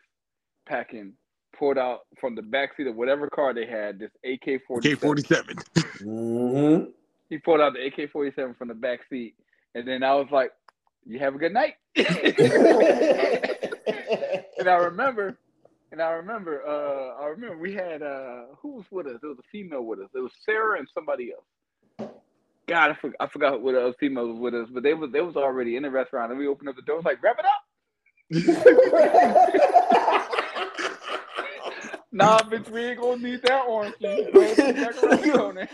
packing, 0.66 1.12
poured 1.54 1.78
out 1.78 2.00
from 2.20 2.34
the 2.34 2.42
backseat 2.42 2.88
of 2.88 2.96
whatever 2.96 3.28
car 3.28 3.54
they 3.54 3.66
had 3.66 3.98
this 3.98 4.10
AK 4.24 4.62
forty. 4.66 4.90
K 4.90 4.94
forty 4.96 5.22
seven. 5.22 5.56
Mhm. 6.00 6.92
He 7.30 7.38
pulled 7.38 7.60
out 7.60 7.74
the 7.74 7.86
AK 7.86 8.10
forty 8.10 8.32
seven 8.34 8.54
from 8.54 8.66
the 8.68 8.74
back 8.74 9.00
seat, 9.08 9.34
and 9.74 9.86
then 9.86 10.02
I 10.02 10.14
was 10.14 10.28
like, 10.32 10.50
"You 11.06 11.18
have 11.20 11.34
a 11.34 11.38
good 11.38 11.52
night." 11.52 11.74
and 14.58 14.68
I 14.68 14.74
remember, 14.76 15.38
and 15.92 16.02
I 16.02 16.10
remember, 16.10 16.62
uh, 16.66 17.22
I 17.22 17.26
remember 17.28 17.56
we 17.58 17.74
had 17.74 18.02
uh, 18.02 18.46
who 18.60 18.72
was 18.76 18.84
with 18.90 19.06
us? 19.06 19.18
There 19.20 19.30
was 19.30 19.38
a 19.38 19.48
female 19.50 19.82
with 19.82 20.00
us. 20.00 20.08
It 20.14 20.20
was 20.20 20.32
Sarah 20.44 20.78
and 20.78 20.88
somebody 20.94 21.32
else. 21.32 21.44
God, 22.66 22.90
I, 22.90 22.94
for, 23.00 23.12
I 23.18 23.26
forgot 23.28 23.62
what 23.62 23.74
other 23.74 23.94
female 23.98 24.28
was 24.28 24.38
with 24.38 24.54
us, 24.54 24.68
but 24.72 24.82
they 24.82 24.92
was 24.94 25.10
they 25.12 25.22
was 25.22 25.36
already 25.36 25.76
in 25.76 25.82
the 25.84 25.90
restaurant, 25.90 26.30
and 26.30 26.38
we 26.38 26.46
opened 26.46 26.68
up 26.68 26.76
the 26.76 26.82
door. 26.82 26.96
It 26.96 26.98
was 26.98 27.04
like, 27.06 27.22
wrap 27.22 27.38
it 27.38 27.46
up. 27.46 27.62
nah, 32.12 32.38
bitch, 32.40 32.68
we 32.70 32.84
ain't 32.84 33.00
gonna 33.00 33.22
need 33.22 33.42
that 33.42 33.64
orange 33.66 33.94
juice. 34.00 34.28
Throw 34.32 34.42
it 34.42 34.58
in 34.58 34.76
the 34.76 35.06
macaroni 35.08 35.68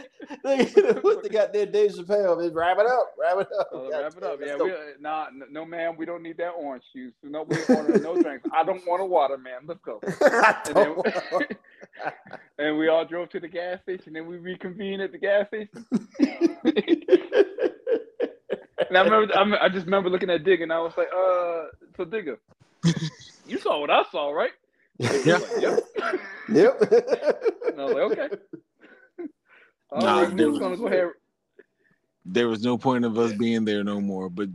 what 1.03 1.23
they 1.23 1.29
got 1.29 1.53
there, 1.53 1.67
Dave 1.67 1.93
Chappelle? 1.93 2.43
Just 2.43 2.55
wrap 2.55 2.79
it 2.79 2.87
up, 2.87 3.15
wrap 3.19 3.39
it 3.41 3.49
up. 3.59 3.71
God 3.73 3.91
wrap 3.91 4.17
it 4.17 4.23
up. 4.23 4.41
Yeah, 4.45 4.57
we, 4.57 4.71
uh, 4.71 4.77
nah, 5.01 5.27
no, 5.51 5.65
man, 5.65 5.97
we 5.97 6.05
don't 6.07 6.23
need 6.23 6.37
that 6.39 6.51
orange 6.51 6.85
juice. 6.93 7.13
No, 7.23 7.43
we 7.43 7.57
ain't 7.57 7.71
ordering 7.71 8.03
no 8.03 8.21
drinks. 8.21 8.49
I 8.53 8.65
don't 8.65 8.87
want 8.87 9.03
a 9.03 9.07
water, 9.07 9.39
man. 9.39 9.61
Let's 9.67 9.81
go. 9.81 10.01
And, 10.67 10.77
then, 10.77 10.97
and 12.59 12.79
we 12.79 12.89
all 12.89 13.05
drove 13.05 13.29
to 13.31 13.41
the 13.41 13.49
gas 13.49 13.81
station, 13.83 14.17
and 14.17 14.27
we 14.27 14.37
reconvened 14.39 15.03
at 15.03 15.13
the 15.13 15.19
gas 15.19 15.47
station. 15.49 15.87
and 18.89 18.97
I 18.97 19.03
remember, 19.03 19.37
I, 19.37 19.67
I 19.67 19.69
just 19.69 19.87
remember 19.87 20.11
looking 20.11 20.31
at 20.31 20.45
Digga, 20.45 20.65
and 20.65 20.73
I 20.73 20.81
was 20.81 20.95
like, 20.97 21.09
"Uh, 21.09 21.67
so 21.97 22.05
Digga, 22.05 22.39
you 23.47 23.59
saw 23.59 23.81
what 23.81 23.91
I 23.91 24.03
saw, 24.11 24.31
right?" 24.31 24.53
He 24.99 25.05
Yeah. 25.25 25.39
like, 25.39 25.61
yep. 25.61 25.81
yep. 26.49 26.81
And 27.71 27.81
I 27.81 27.85
was 27.85 27.95
like, 27.95 28.19
"Okay." 28.19 28.29
All 29.91 30.01
Nah, 30.03 30.23
right, 30.23 30.33
we 30.33 30.45
was 30.47 30.59
gonna 30.59 30.77
go 30.77 30.87
ahead. 30.87 31.11
There 32.25 32.49
was 32.49 32.63
no 32.63 32.79
point 32.79 33.05
of 33.05 33.19
us 33.19 33.33
being 33.35 33.65
there 33.65 33.85
no 33.85 34.01
more. 34.01 34.29
But 34.31 34.49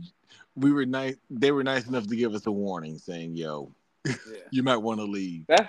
we 0.56 0.72
were 0.72 0.86
nice. 0.86 1.16
They 1.30 1.52
were 1.52 1.62
nice 1.64 1.86
enough 1.86 2.06
to 2.08 2.16
give 2.16 2.34
us 2.34 2.46
a 2.46 2.52
warning, 2.52 2.98
saying, 2.98 3.36
"Yo, 3.36 3.72
Yeah. 4.06 4.14
you 4.50 4.62
might 4.62 4.78
want 4.78 5.00
to 5.00 5.04
leave." 5.04 5.44
That's 5.48 5.68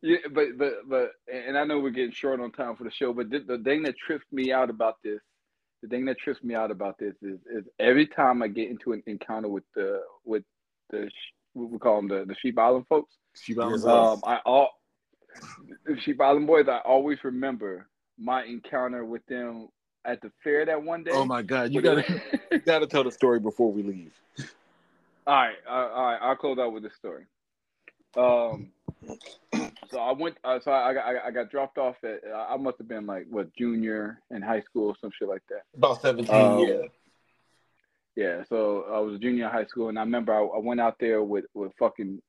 yeah, 0.00 0.16
but 0.32 0.56
but 0.56 0.72
but, 0.88 1.12
and 1.32 1.58
I 1.58 1.64
know 1.64 1.78
we're 1.80 1.90
getting 1.90 2.12
short 2.12 2.40
on 2.40 2.52
time 2.52 2.76
for 2.76 2.84
the 2.84 2.90
show, 2.90 3.12
but 3.12 3.28
the, 3.28 3.40
the 3.40 3.58
thing 3.58 3.82
that 3.82 3.94
trips 3.98 4.24
me 4.32 4.50
out 4.52 4.70
about 4.70 4.96
this, 5.02 5.20
the 5.82 5.88
thing 5.88 6.06
that 6.06 6.18
trips 6.18 6.42
me 6.42 6.54
out 6.54 6.70
about 6.70 6.96
this 6.98 7.14
is 7.22 7.38
is 7.50 7.64
every 7.78 8.06
time 8.06 8.42
I 8.42 8.48
get 8.48 8.70
into 8.70 8.92
an 8.92 9.02
encounter 9.06 9.48
with 9.48 9.64
the 9.74 10.00
with 10.24 10.44
the 10.90 11.08
sh- 11.10 11.32
what 11.42 11.43
we 11.54 11.78
call 11.78 11.96
them 11.96 12.08
the 12.08 12.24
the 12.26 12.34
Sheep 12.40 12.58
Island 12.58 12.86
folks, 12.88 13.14
She 13.34 13.54
bounced 13.54 13.84
Yes, 13.84 13.94
us. 13.94 14.14
um, 14.14 14.20
I 14.24 14.38
all 14.44 14.70
Sheep 16.04 16.20
Island 16.20 16.46
Boys, 16.46 16.66
I 16.68 16.78
always 16.78 17.18
remember 17.24 17.88
my 18.18 18.44
encounter 18.44 19.04
with 19.04 19.24
them 19.26 19.68
at 20.04 20.20
the 20.20 20.30
fair 20.42 20.64
that 20.66 20.82
one 20.82 21.02
day. 21.04 21.10
Oh 21.12 21.24
my 21.24 21.42
god, 21.42 21.72
you 21.72 21.80
gotta 21.82 22.04
you 22.52 22.58
gotta 22.58 22.86
tell 22.86 23.04
the 23.04 23.10
story 23.12 23.40
before 23.40 23.72
we 23.72 23.82
leave. 23.82 24.12
All 25.26 25.34
right, 25.34 25.56
all 25.68 26.06
right. 26.06 26.18
I'll 26.20 26.36
close 26.36 26.58
out 26.58 26.72
with 26.72 26.82
this 26.82 26.92
story. 26.96 27.24
Um, 28.16 28.68
so 29.90 29.98
I 29.98 30.12
went. 30.12 30.36
Uh, 30.44 30.60
so 30.62 30.70
I 30.70 30.92
got, 30.94 31.06
I 31.06 31.14
got 31.14 31.24
I 31.24 31.30
got 31.30 31.50
dropped 31.50 31.78
off 31.78 31.96
at. 32.04 32.20
I 32.32 32.56
must 32.56 32.78
have 32.78 32.88
been 32.88 33.06
like 33.06 33.26
what 33.30 33.54
junior 33.56 34.20
in 34.30 34.42
high 34.42 34.60
school 34.60 34.88
or 34.88 34.94
some 35.00 35.10
shit 35.18 35.28
like 35.28 35.42
that. 35.48 35.62
About 35.76 36.02
seventeen, 36.02 36.34
Um, 36.34 36.58
yeah. 36.60 36.82
Yeah. 38.16 38.44
So 38.48 38.84
I 38.92 39.00
was 39.00 39.16
a 39.16 39.18
junior 39.18 39.46
in 39.46 39.50
high 39.50 39.66
school, 39.66 39.88
and 39.88 39.98
I 39.98 40.02
remember 40.02 40.34
I, 40.34 40.40
I 40.42 40.58
went 40.58 40.80
out 40.80 40.96
there 41.00 41.22
with 41.22 41.44
with 41.54 41.72
fucking 41.78 42.20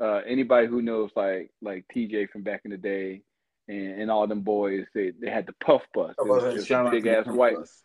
uh, 0.00 0.20
anybody 0.26 0.66
who 0.66 0.82
knows 0.82 1.10
like 1.14 1.50
like 1.60 1.84
TJ 1.94 2.30
from 2.30 2.42
back 2.42 2.62
in 2.64 2.70
the 2.70 2.76
day, 2.76 3.22
and, 3.68 4.02
and 4.02 4.10
all 4.10 4.26
them 4.26 4.40
boys. 4.40 4.86
They 4.94 5.12
they 5.20 5.30
had 5.30 5.46
the 5.46 5.54
puff 5.64 5.82
bus. 5.94 6.14
It 6.18 6.26
was, 6.26 6.44
it 6.44 6.54
was 6.54 6.70
a 6.70 6.90
big 6.90 7.06
ass 7.06 7.26
the 7.26 7.34
white. 7.34 7.56
bus. 7.56 7.82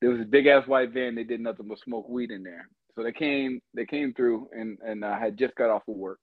there 0.00 0.10
was 0.10 0.20
a 0.20 0.24
big 0.24 0.46
ass 0.46 0.66
white 0.66 0.92
van. 0.92 1.14
They 1.14 1.24
did 1.24 1.40
nothing 1.40 1.68
but 1.68 1.78
smoke 1.80 2.08
weed 2.08 2.30
in 2.30 2.42
there. 2.42 2.68
So 2.94 3.04
they 3.04 3.12
came, 3.12 3.60
they 3.74 3.86
came 3.86 4.12
through, 4.12 4.48
and 4.52 4.78
and 4.84 5.04
I 5.04 5.18
had 5.18 5.38
just 5.38 5.54
got 5.54 5.70
off 5.70 5.86
of 5.88 5.94
work, 5.94 6.20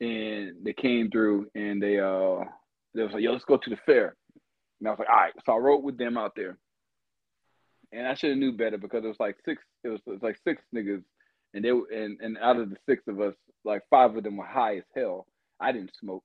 and 0.00 0.56
they 0.62 0.74
came 0.74 1.10
through, 1.10 1.46
and 1.54 1.82
they 1.82 1.98
uh, 1.98 2.44
they 2.94 3.02
was 3.02 3.12
like, 3.12 3.22
"Yo, 3.22 3.32
let's 3.32 3.44
go 3.44 3.56
to 3.56 3.70
the 3.70 3.78
fair." 3.86 4.14
And 4.80 4.88
I 4.88 4.90
was 4.90 4.98
like, 4.98 5.08
"All 5.08 5.16
right." 5.16 5.32
So 5.46 5.52
I 5.52 5.56
rode 5.56 5.82
with 5.82 5.96
them 5.96 6.18
out 6.18 6.32
there, 6.36 6.58
and 7.92 8.06
I 8.08 8.14
should 8.14 8.30
have 8.30 8.38
knew 8.38 8.52
better 8.52 8.78
because 8.78 9.04
it 9.04 9.08
was 9.08 9.20
like 9.20 9.36
six, 9.44 9.62
it 9.84 9.88
was, 9.90 10.00
it 10.06 10.10
was 10.10 10.22
like 10.22 10.38
six 10.46 10.62
niggas, 10.74 11.04
and 11.54 11.64
they 11.64 11.72
were- 11.72 11.88
and 11.92 12.20
and 12.20 12.38
out 12.38 12.58
of 12.58 12.70
the 12.70 12.76
six 12.88 13.04
of 13.08 13.20
us, 13.20 13.34
like 13.64 13.82
five 13.90 14.16
of 14.16 14.24
them 14.24 14.36
were 14.38 14.46
high 14.46 14.78
as 14.78 14.84
hell. 14.96 15.26
I 15.60 15.72
didn't 15.72 15.92
smoke, 16.00 16.24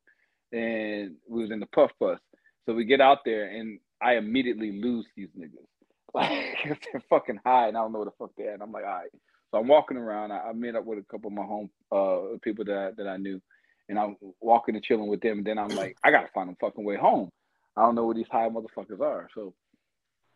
and 0.53 1.15
we 1.29 1.41
was 1.43 1.51
in 1.51 1.59
the 1.59 1.67
puff 1.67 1.91
bus. 1.99 2.19
So 2.65 2.73
we 2.73 2.85
get 2.85 3.01
out 3.01 3.19
there, 3.25 3.49
and 3.49 3.79
I 4.01 4.15
immediately 4.15 4.71
lose 4.81 5.05
these 5.15 5.29
niggas. 5.37 5.51
Like 6.13 6.79
they're 6.93 7.03
fucking 7.09 7.39
high, 7.45 7.67
and 7.69 7.77
I 7.77 7.81
don't 7.81 7.91
know 7.93 7.99
where 7.99 8.05
the 8.07 8.11
fuck 8.19 8.31
they're 8.37 8.49
at. 8.49 8.55
And 8.55 8.63
I'm 8.63 8.71
like, 8.71 8.85
all 8.85 8.91
right. 8.91 9.09
So 9.51 9.59
I'm 9.59 9.67
walking 9.67 9.97
around. 9.97 10.31
I, 10.31 10.39
I 10.49 10.53
met 10.53 10.75
up 10.75 10.85
with 10.85 10.99
a 10.99 11.03
couple 11.11 11.27
of 11.29 11.33
my 11.35 11.43
home 11.43 11.69
uh 11.91 12.37
people 12.41 12.65
that 12.65 12.77
I, 12.77 12.91
that 12.97 13.07
I 13.09 13.17
knew, 13.17 13.41
and 13.89 13.99
I'm 13.99 14.17
walking 14.41 14.75
and 14.75 14.83
chilling 14.83 15.07
with 15.07 15.21
them. 15.21 15.39
And 15.39 15.47
then 15.47 15.59
I'm 15.59 15.75
like, 15.75 15.97
I 16.03 16.11
gotta 16.11 16.29
find 16.33 16.49
a 16.49 16.55
fucking 16.61 16.83
way 16.85 16.97
home. 16.97 17.29
I 17.77 17.81
don't 17.83 17.95
know 17.95 18.05
where 18.05 18.15
these 18.15 18.27
high 18.31 18.49
motherfuckers 18.49 19.01
are. 19.01 19.29
So 19.35 19.53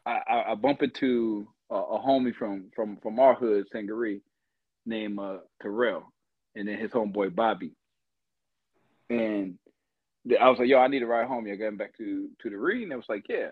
I, 0.06 0.44
I, 0.49 0.56
bump 0.56 0.82
into 0.82 1.48
a, 1.69 1.76
a 1.76 1.99
homie 1.99 2.36
from 2.36 2.72
from 2.76 2.98
from 3.02 3.19
our 3.19 3.36
hood, 3.36 3.65
Sangaree, 3.72 4.22
named 4.86 5.19
uh, 5.19 5.38
Terrell, 5.61 6.11
and 6.56 6.68
then 6.68 6.78
his 6.78 6.91
homeboy 6.91 7.36
Bobby. 7.36 7.73
And 9.10 9.57
I 10.40 10.49
was 10.49 10.60
like, 10.60 10.69
"Yo, 10.69 10.80
I 10.80 10.88
need 10.88 11.03
a 11.03 11.07
ride 11.07 11.28
home. 11.28 11.45
You're 11.45 11.57
getting 11.57 11.78
back 11.78 11.95
to 11.98 12.30
to 12.41 12.49
the 12.49 12.57
read?" 12.57 12.84
And 12.84 12.91
it 12.91 12.98
was 12.98 13.10
like, 13.10 13.26
"Yeah." 13.30 13.49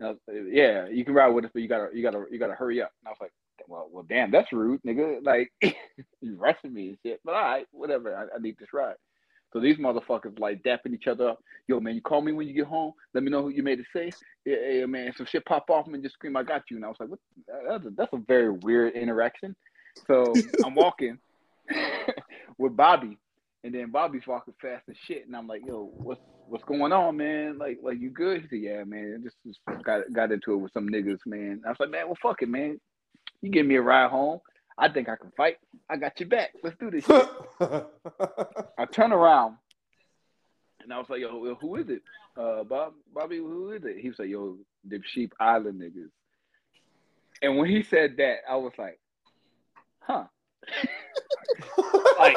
Was 0.00 0.16
like, 0.26 0.36
yeah, 0.50 0.88
you 0.88 1.04
can 1.04 1.12
ride 1.12 1.28
with 1.28 1.44
us, 1.44 1.50
but 1.52 1.60
you 1.60 1.68
gotta, 1.68 1.88
you 1.92 2.02
gotta, 2.02 2.24
you 2.30 2.38
gotta 2.38 2.54
hurry 2.54 2.80
up. 2.80 2.90
And 3.02 3.08
I 3.08 3.10
was 3.10 3.18
like, 3.20 3.32
well, 3.68 3.88
well, 3.92 4.04
damn, 4.08 4.30
that's 4.30 4.52
rude, 4.52 4.80
nigga. 4.82 5.18
Like, 5.22 5.52
you 6.20 6.36
rushing 6.36 6.72
me 6.72 6.88
and 6.88 6.98
shit. 7.04 7.20
But 7.24 7.34
all 7.34 7.42
right, 7.42 7.66
whatever. 7.70 8.16
I, 8.16 8.36
I 8.36 8.40
need 8.40 8.56
this 8.58 8.72
ride. 8.72 8.94
So 9.52 9.60
these 9.60 9.78
motherfuckers 9.78 10.38
like 10.38 10.62
dapping 10.62 10.94
each 10.94 11.06
other 11.08 11.30
up. 11.30 11.42
Yo, 11.66 11.80
man, 11.80 11.94
you 11.94 12.00
call 12.00 12.20
me 12.20 12.32
when 12.32 12.46
you 12.46 12.54
get 12.54 12.66
home. 12.66 12.92
Let 13.14 13.24
me 13.24 13.30
know 13.30 13.42
who 13.42 13.48
you 13.48 13.62
made 13.62 13.80
it 13.80 13.86
safe. 13.92 14.14
Yeah, 14.44 14.56
yeah, 14.70 14.86
man. 14.86 15.12
Some 15.16 15.26
shit 15.26 15.44
pop 15.44 15.68
off 15.70 15.86
and 15.86 16.02
just 16.02 16.14
scream, 16.14 16.36
"I 16.36 16.42
got 16.42 16.62
you!" 16.70 16.76
And 16.76 16.84
I 16.84 16.88
was 16.88 16.96
like, 17.00 17.08
"What? 17.08 17.18
That's 17.68 17.86
a, 17.86 17.90
that's 17.90 18.12
a 18.12 18.18
very 18.28 18.50
weird 18.50 18.94
interaction." 18.94 19.56
So 20.06 20.34
I'm 20.64 20.74
walking 20.74 21.18
with 22.58 22.76
Bobby, 22.76 23.18
and 23.64 23.74
then 23.74 23.90
Bobby's 23.90 24.26
walking 24.26 24.54
fast 24.60 24.84
as 24.88 24.96
shit, 25.06 25.26
and 25.26 25.36
I'm 25.36 25.48
like, 25.48 25.62
"Yo, 25.66 25.90
what's 25.96 26.20
what's 26.46 26.64
going 26.64 26.92
on, 26.92 27.16
man? 27.16 27.58
Like, 27.58 27.78
like 27.82 28.00
you 28.00 28.10
good?" 28.10 28.42
He 28.42 28.48
said, 28.48 28.62
"Yeah, 28.62 28.84
man. 28.84 29.22
Just, 29.24 29.36
just 29.44 29.84
got 29.84 30.02
got 30.12 30.32
into 30.32 30.52
it 30.52 30.58
with 30.58 30.72
some 30.72 30.88
niggas, 30.88 31.20
man." 31.26 31.62
I 31.66 31.70
was 31.70 31.78
like, 31.80 31.90
"Man, 31.90 32.06
well, 32.06 32.18
fuck 32.22 32.42
it, 32.42 32.48
man. 32.48 32.80
You 33.42 33.50
give 33.50 33.66
me 33.66 33.76
a 33.76 33.82
ride 33.82 34.10
home. 34.10 34.40
I 34.80 34.88
think 34.88 35.08
I 35.08 35.16
can 35.16 35.30
fight. 35.36 35.58
I 35.88 35.96
got 35.96 36.18
your 36.18 36.28
back. 36.28 36.50
Let's 36.62 36.76
do 36.78 36.90
this 36.90 37.04
shit." 37.04 37.28
I 38.78 38.86
turn 38.90 39.12
around 39.12 39.56
and 40.82 40.92
I 40.92 40.98
was 40.98 41.08
like, 41.10 41.20
yo, 41.20 41.54
who 41.60 41.76
is 41.76 41.88
it? 41.90 42.02
Uh, 42.36 42.64
Bob, 42.64 42.94
Bobby, 43.14 43.36
who 43.36 43.70
is 43.72 43.84
it? 43.84 43.98
He 44.00 44.08
was 44.08 44.18
like, 44.18 44.28
yo, 44.30 44.56
the 44.88 45.00
Sheep 45.12 45.34
Island 45.38 45.80
niggas. 45.80 46.08
And 47.42 47.58
when 47.58 47.68
he 47.68 47.82
said 47.82 48.16
that, 48.16 48.36
I 48.48 48.56
was 48.56 48.72
like, 48.78 48.98
huh. 50.00 50.24
Like- 52.18 52.36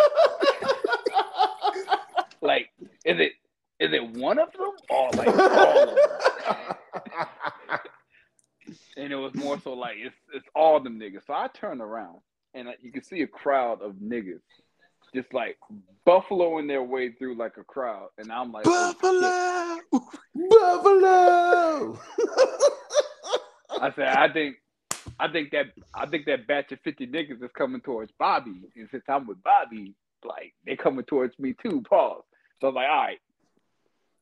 Like, 2.41 2.69
is 3.05 3.19
it 3.21 3.31
is 3.79 3.93
it 3.93 4.17
one 4.17 4.37
of 4.37 4.51
them 4.51 4.71
or 4.89 5.09
like 5.11 5.27
all 5.29 5.89
of 5.89 5.95
them? 5.95 5.97
And 8.95 9.11
it 9.11 9.15
was 9.15 9.33
more 9.33 9.59
so 9.59 9.73
like 9.73 9.95
it's 9.97 10.15
it's 10.33 10.47
all 10.55 10.79
them 10.79 10.99
niggas. 10.99 11.25
So 11.25 11.33
I 11.33 11.47
turn 11.47 11.81
around 11.81 12.19
and 12.53 12.69
you 12.81 12.91
can 12.91 13.03
see 13.03 13.21
a 13.21 13.27
crowd 13.27 13.81
of 13.81 13.93
niggas 13.93 14.41
just 15.13 15.33
like 15.33 15.57
buffaloing 16.07 16.67
their 16.67 16.83
way 16.83 17.11
through 17.11 17.35
like 17.37 17.57
a 17.57 17.63
crowd. 17.63 18.09
And 18.17 18.31
I'm 18.31 18.51
like, 18.51 18.65
oh. 18.67 18.93
Buffalo. 20.49 21.99
I 23.81 23.91
said, 23.95 24.07
I 24.07 24.31
think, 24.31 24.57
I 25.19 25.31
think 25.31 25.51
that, 25.51 25.67
I 25.93 26.05
think 26.05 26.25
that 26.25 26.47
batch 26.47 26.71
of 26.71 26.79
fifty 26.83 27.05
niggas 27.07 27.43
is 27.43 27.51
coming 27.57 27.81
towards 27.81 28.11
Bobby, 28.17 28.61
and 28.75 28.87
since 28.91 29.03
I'm 29.07 29.27
with 29.27 29.43
Bobby, 29.43 29.93
like 30.23 30.53
they 30.65 30.75
coming 30.75 31.05
towards 31.05 31.37
me 31.37 31.53
too. 31.61 31.83
Pause. 31.89 32.23
So 32.61 32.69
I'm 32.69 32.75
like, 32.75 32.87
all 32.89 33.03
right, 33.03 33.19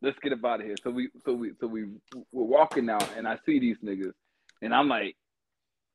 let's 0.01 0.17
get 0.19 0.33
up 0.33 0.43
out 0.43 0.61
of 0.61 0.65
here. 0.65 0.75
So 0.83 0.89
we, 0.89 1.09
so 1.23 1.33
we, 1.33 1.51
so 1.59 1.67
we, 1.67 1.85
we're 2.31 2.43
walking 2.43 2.89
out, 2.89 3.07
and 3.15 3.27
I 3.27 3.37
see 3.45 3.59
these 3.59 3.77
niggas, 3.83 4.13
and 4.61 4.73
I'm 4.73 4.87
like, 4.87 5.15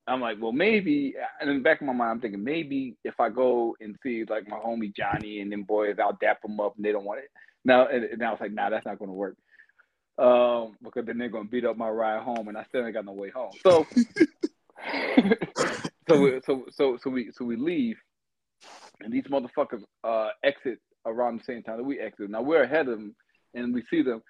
I'm 0.09 0.21
like, 0.21 0.37
well, 0.41 0.53
maybe. 0.53 1.15
And 1.41 1.51
in 1.51 1.57
the 1.57 1.63
back 1.63 1.81
of 1.81 1.87
my 1.87 1.93
mind, 1.93 2.11
I'm 2.11 2.21
thinking 2.21 2.45
maybe 2.45 2.97
if 3.05 3.19
I 3.19 3.29
go 3.29 3.77
and 3.81 3.97
see 4.03 4.25
like 4.29 4.49
my 4.49 4.59
homie 4.59 4.95
Johnny 4.95 5.41
and 5.41 5.51
them 5.51 5.65
boys, 5.65 5.97
I'll 6.01 6.19
dap 6.21 6.43
them 6.43 6.61
up, 6.61 6.77
and 6.77 6.85
they 6.85 6.93
don't 6.93 7.05
want 7.05 7.21
it. 7.21 7.31
Now, 7.65 7.89
and, 7.89 8.05
and 8.05 8.23
I 8.23 8.31
was 8.31 8.41
like, 8.41 8.53
nah, 8.53 8.71
that's 8.71 8.87
not 8.87 8.99
going 8.99 9.11
to 9.11 9.15
work. 9.15 9.37
Um, 10.19 10.77
because 10.83 11.05
then 11.05 11.19
they're 11.19 11.29
gonna 11.29 11.45
beat 11.45 11.67
up 11.67 11.77
my 11.77 11.91
ride 11.91 12.23
home, 12.23 12.49
and 12.49 12.57
I 12.57 12.65
still 12.65 12.87
ain't 12.87 12.95
got 12.95 13.05
no 13.05 13.13
way 13.13 13.29
home. 13.29 13.53
So, 13.63 13.87
so, 16.09 16.21
we, 16.21 16.41
so, 16.47 16.65
so, 16.71 16.99
so 17.03 17.11
we, 17.11 17.31
so 17.33 17.45
we 17.45 17.57
leave, 17.57 17.99
and 19.03 19.13
these 19.13 19.25
motherfuckers 19.25 19.83
uh 20.05 20.29
exit 20.43 20.79
around 21.05 21.41
the 21.41 21.45
same 21.45 21.63
time 21.63 21.77
that 21.77 21.85
we 21.85 22.01
exit. 22.01 22.31
Now 22.31 22.41
we're 22.41 22.63
ahead 22.63 22.89
of 22.89 22.99
them, 22.99 23.15
and 23.53 23.75
we 23.75 23.83
see 23.91 24.01
them. 24.01 24.23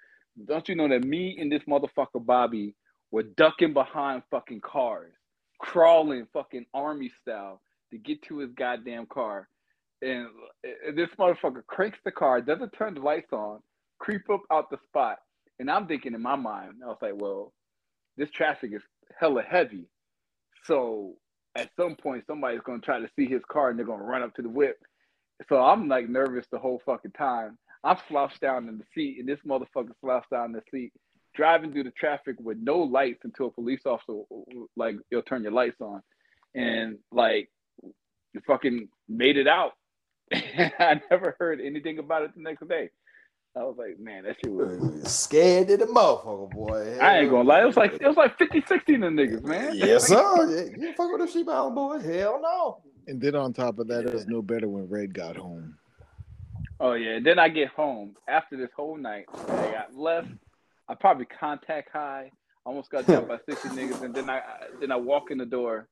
Don't 0.45 0.67
you 0.67 0.75
know 0.75 0.89
that 0.89 1.05
me 1.05 1.37
and 1.39 1.49
this 1.49 1.63
motherfucker 1.63 2.25
Bobby 2.25 2.75
were 3.11 3.23
ducking 3.23 3.71
behind 3.71 4.23
fucking 4.29 4.61
cars, 4.61 5.13
crawling 5.59 6.27
fucking 6.33 6.65
army 6.73 7.11
style 7.21 7.61
to 7.91 7.97
get 7.97 8.21
to 8.23 8.39
his 8.39 8.51
goddamn 8.51 9.05
car, 9.07 9.47
and 10.01 10.27
uh, 10.65 10.91
this 10.95 11.09
motherfucker 11.17 11.65
cranks 11.65 11.99
the 12.05 12.11
car, 12.11 12.41
doesn't 12.41 12.71
turn 12.71 12.93
the 12.93 12.99
lights 12.99 13.33
on, 13.33 13.59
creep 13.99 14.29
up 14.29 14.41
out 14.51 14.69
the 14.69 14.77
spot. 14.87 15.17
And 15.59 15.71
I'm 15.71 15.87
thinking 15.87 16.13
in 16.13 16.21
my 16.21 16.35
mind, 16.35 16.73
I 16.83 16.87
was 16.87 16.97
like, 17.01 17.15
well, 17.15 17.53
this 18.15 18.29
traffic 18.29 18.71
is 18.73 18.83
hella 19.19 19.41
heavy. 19.41 19.87
So 20.65 21.13
at 21.55 21.69
some 21.75 21.95
point, 21.95 22.25
somebody's 22.27 22.61
going 22.61 22.81
to 22.81 22.85
try 22.85 22.99
to 22.99 23.09
see 23.15 23.25
his 23.25 23.41
car 23.51 23.69
and 23.69 23.79
they're 23.79 23.85
going 23.85 23.99
to 23.99 24.05
run 24.05 24.21
up 24.21 24.35
to 24.35 24.41
the 24.41 24.49
whip. 24.49 24.77
So 25.49 25.57
I'm 25.63 25.87
like 25.87 26.09
nervous 26.09 26.45
the 26.51 26.59
whole 26.59 26.81
fucking 26.85 27.11
time. 27.11 27.57
I'm 27.83 27.97
slouched 28.07 28.41
down 28.41 28.67
in 28.67 28.77
the 28.77 28.83
seat, 28.93 29.17
and 29.19 29.29
this 29.29 29.39
motherfucker 29.47 29.91
slouched 30.01 30.31
down 30.31 30.47
in 30.47 30.51
the 30.53 30.63
seat, 30.71 30.91
driving 31.37 31.71
through 31.71 31.83
the 31.83 31.91
traffic 31.91 32.35
with 32.39 32.57
no 32.57 32.79
lights 32.79 33.21
until 33.23 33.47
a 33.47 33.51
police 33.51 33.81
officer, 33.85 34.23
like, 34.75 34.95
you'll 35.09 35.21
turn 35.21 35.43
your 35.43 35.53
lights 35.53 35.79
on. 35.79 36.01
And 36.55 36.97
like, 37.11 37.49
you 38.33 38.41
fucking 38.45 38.89
made 39.07 39.37
it 39.37 39.47
out. 39.47 39.73
I 40.33 40.99
never 41.09 41.37
heard 41.39 41.61
anything 41.61 41.99
about 41.99 42.23
it 42.23 42.31
the 42.35 42.41
next 42.41 42.67
day. 42.67 42.89
I 43.55 43.63
was 43.63 43.75
like, 43.77 43.99
man, 43.99 44.23
that 44.23 44.35
shit 44.43 44.53
was. 44.53 45.11
Scared 45.11 45.69
to 45.69 45.77
the 45.77 45.85
motherfucker, 45.85 46.51
boy. 46.51 46.97
I 47.01 47.19
ain't 47.19 47.31
gonna 47.31 47.47
lie. 47.47 47.61
It 47.61 47.65
was 47.65 47.77
like 47.77 47.93
it 47.93 48.07
was 48.07 48.17
like 48.17 48.37
50, 48.37 48.63
60 48.67 48.93
in 48.93 49.01
the 49.01 49.07
niggas, 49.07 49.43
man. 49.43 49.71
Yes, 49.75 50.07
sir. 50.07 50.71
You 50.77 50.93
fuck 50.93 51.11
with 51.11 51.21
the 51.21 51.27
sheep 51.31 51.47
island 51.47 51.75
boys? 51.75 52.05
Hell 52.05 52.39
no. 52.41 52.81
And 53.07 53.21
then 53.21 53.35
on 53.35 53.53
top 53.53 53.79
of 53.79 53.87
that, 53.87 54.05
it 54.05 54.13
was 54.13 54.27
no 54.27 54.41
better 54.41 54.67
when 54.67 54.89
Red 54.89 55.13
got 55.13 55.37
home. 55.37 55.75
Oh 56.79 56.93
yeah. 56.93 57.15
And 57.15 57.25
then 57.25 57.39
I 57.39 57.49
get 57.49 57.69
home 57.69 58.15
after 58.27 58.57
this 58.57 58.69
whole 58.75 58.97
night. 58.97 59.25
I 59.33 59.71
got 59.71 59.95
left. 59.95 60.27
I 60.89 60.95
probably 60.95 61.25
contact 61.25 61.89
high. 61.91 62.31
Almost 62.65 62.91
got 62.91 63.07
jumped 63.07 63.29
by 63.29 63.39
sixty 63.47 63.69
niggas, 63.69 64.01
and 64.01 64.13
then 64.13 64.29
I 64.29 64.41
then 64.79 64.91
I 64.91 64.97
walk 64.97 65.31
in 65.31 65.37
the 65.37 65.45
door 65.45 65.87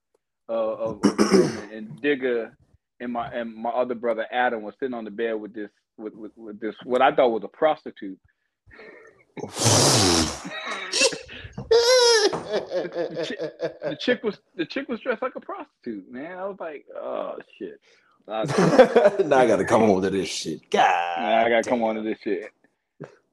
uh, 0.50 0.54
of, 0.54 1.06
of 1.06 1.18
the 1.18 1.24
room, 1.32 1.70
and, 1.74 2.02
Digga 2.02 2.52
and 3.00 3.14
my 3.14 3.28
and 3.30 3.56
my 3.56 3.70
other 3.70 3.96
brother 3.96 4.26
Adam 4.32 4.62
was 4.62 4.76
sitting 4.80 4.94
on 4.94 5.06
the 5.06 5.12
bed 5.12 5.34
with 5.34 5.54
this 5.54 5.70
with, 5.98 6.14
with, 6.16 6.32
with 6.36 6.60
this 6.60 6.76
what 6.84 7.02
I 7.02 7.16
thought 7.16 7.30
was 7.30 7.44
a 7.44 7.48
prostitute. 7.48 8.20
The 13.86 13.98
chick 14.00 14.24
was 14.24 14.38
the 14.56 14.66
chick 14.66 14.88
was 14.88 15.00
dressed 15.02 15.22
like 15.22 15.36
a 15.36 15.42
prostitute, 15.42 16.12
man. 16.12 16.38
I 16.38 16.46
was 16.46 16.58
like, 16.60 16.86
oh 16.96 17.38
shit. 17.58 17.80
I, 18.28 18.44
now 19.26 19.38
I 19.38 19.48
gotta 19.48 19.66
come 19.66 19.84
on 19.84 20.02
to 20.02 20.10
this 20.10 20.30
shit. 20.30 20.70
God. 20.72 20.84
I 21.20 21.48
gotta 21.50 21.70
come 21.70 21.84
on 21.84 21.96
to 21.96 22.02
this 22.02 22.18
shit. 22.24 22.52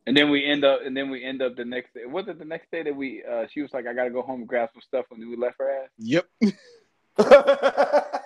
And 0.06 0.16
then 0.16 0.30
we 0.30 0.44
end 0.44 0.64
up, 0.64 0.80
and 0.84 0.96
then 0.96 1.10
we 1.10 1.24
end 1.24 1.42
up 1.42 1.56
the 1.56 1.64
next 1.64 1.94
day. 1.94 2.06
Was 2.06 2.26
it 2.26 2.38
the 2.38 2.44
next 2.44 2.70
day 2.72 2.82
that 2.82 2.94
we? 2.94 3.22
Uh, 3.22 3.46
she 3.52 3.62
was 3.62 3.70
like, 3.72 3.86
"I 3.86 3.94
gotta 3.94 4.10
go 4.10 4.22
home 4.22 4.40
and 4.40 4.48
grab 4.48 4.70
some 4.72 4.82
stuff," 4.82 5.06
when 5.08 5.20
we 5.20 5.36
left 5.36 5.56
her 5.58 5.84
ass. 5.84 5.90
Yep. 5.98 6.26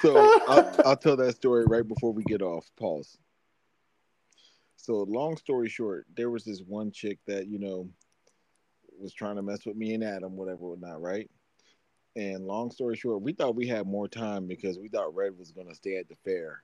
So 0.00 0.16
I'll, 0.48 0.74
I'll 0.86 0.96
tell 0.96 1.16
that 1.16 1.36
story 1.36 1.64
right 1.66 1.86
before 1.86 2.12
we 2.12 2.22
get 2.24 2.40
off. 2.40 2.70
Pause. 2.78 3.18
So 4.76 5.02
long 5.02 5.36
story 5.36 5.68
short, 5.68 6.06
there 6.16 6.30
was 6.30 6.44
this 6.44 6.60
one 6.60 6.90
chick 6.90 7.18
that 7.26 7.46
you 7.48 7.58
know 7.58 7.88
was 8.98 9.12
trying 9.12 9.36
to 9.36 9.42
mess 9.42 9.66
with 9.66 9.76
me 9.76 9.94
and 9.94 10.04
Adam, 10.04 10.36
whatever, 10.36 10.68
whatnot, 10.68 11.02
right? 11.02 11.30
And 12.16 12.46
long 12.46 12.70
story 12.70 12.96
short, 12.96 13.22
we 13.22 13.32
thought 13.32 13.54
we 13.54 13.66
had 13.66 13.86
more 13.86 14.08
time 14.08 14.46
because 14.46 14.78
we 14.78 14.88
thought 14.88 15.14
Red 15.14 15.38
was 15.38 15.52
gonna 15.52 15.74
stay 15.74 15.96
at 15.96 16.08
the 16.08 16.16
fair, 16.24 16.62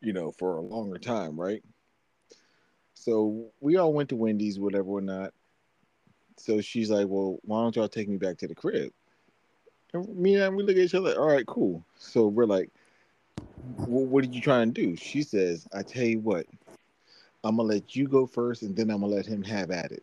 you 0.00 0.12
know, 0.12 0.30
for 0.32 0.56
a 0.56 0.60
longer 0.60 0.98
time, 0.98 1.38
right? 1.38 1.62
So 2.94 3.46
we 3.60 3.76
all 3.76 3.92
went 3.92 4.08
to 4.10 4.16
Wendy's, 4.16 4.58
whatever, 4.58 4.88
or 4.88 5.00
not. 5.00 5.32
So 6.36 6.60
she's 6.60 6.90
like, 6.90 7.06
"Well, 7.08 7.38
why 7.42 7.62
don't 7.62 7.74
y'all 7.76 7.88
take 7.88 8.08
me 8.08 8.16
back 8.16 8.38
to 8.38 8.48
the 8.48 8.54
crib?" 8.54 8.92
And 9.92 10.08
me 10.16 10.36
and 10.36 10.56
we 10.56 10.62
look 10.62 10.76
at 10.76 10.82
each 10.82 10.94
other. 10.94 11.18
All 11.18 11.26
right, 11.26 11.46
cool. 11.46 11.84
So 11.98 12.26
we're 12.26 12.44
like, 12.46 12.70
well, 13.76 14.04
"What 14.04 14.22
did 14.22 14.34
you 14.34 14.40
try 14.40 14.60
and 14.62 14.72
do?" 14.74 14.96
She 14.96 15.22
says, 15.22 15.66
"I 15.72 15.82
tell 15.82 16.04
you 16.04 16.20
what, 16.20 16.46
I'm 17.44 17.56
gonna 17.56 17.68
let 17.68 17.96
you 17.96 18.06
go 18.06 18.26
first, 18.26 18.62
and 18.62 18.76
then 18.76 18.90
I'm 18.90 19.00
gonna 19.00 19.14
let 19.14 19.26
him 19.26 19.42
have 19.42 19.70
at 19.70 19.92
it." 19.92 20.02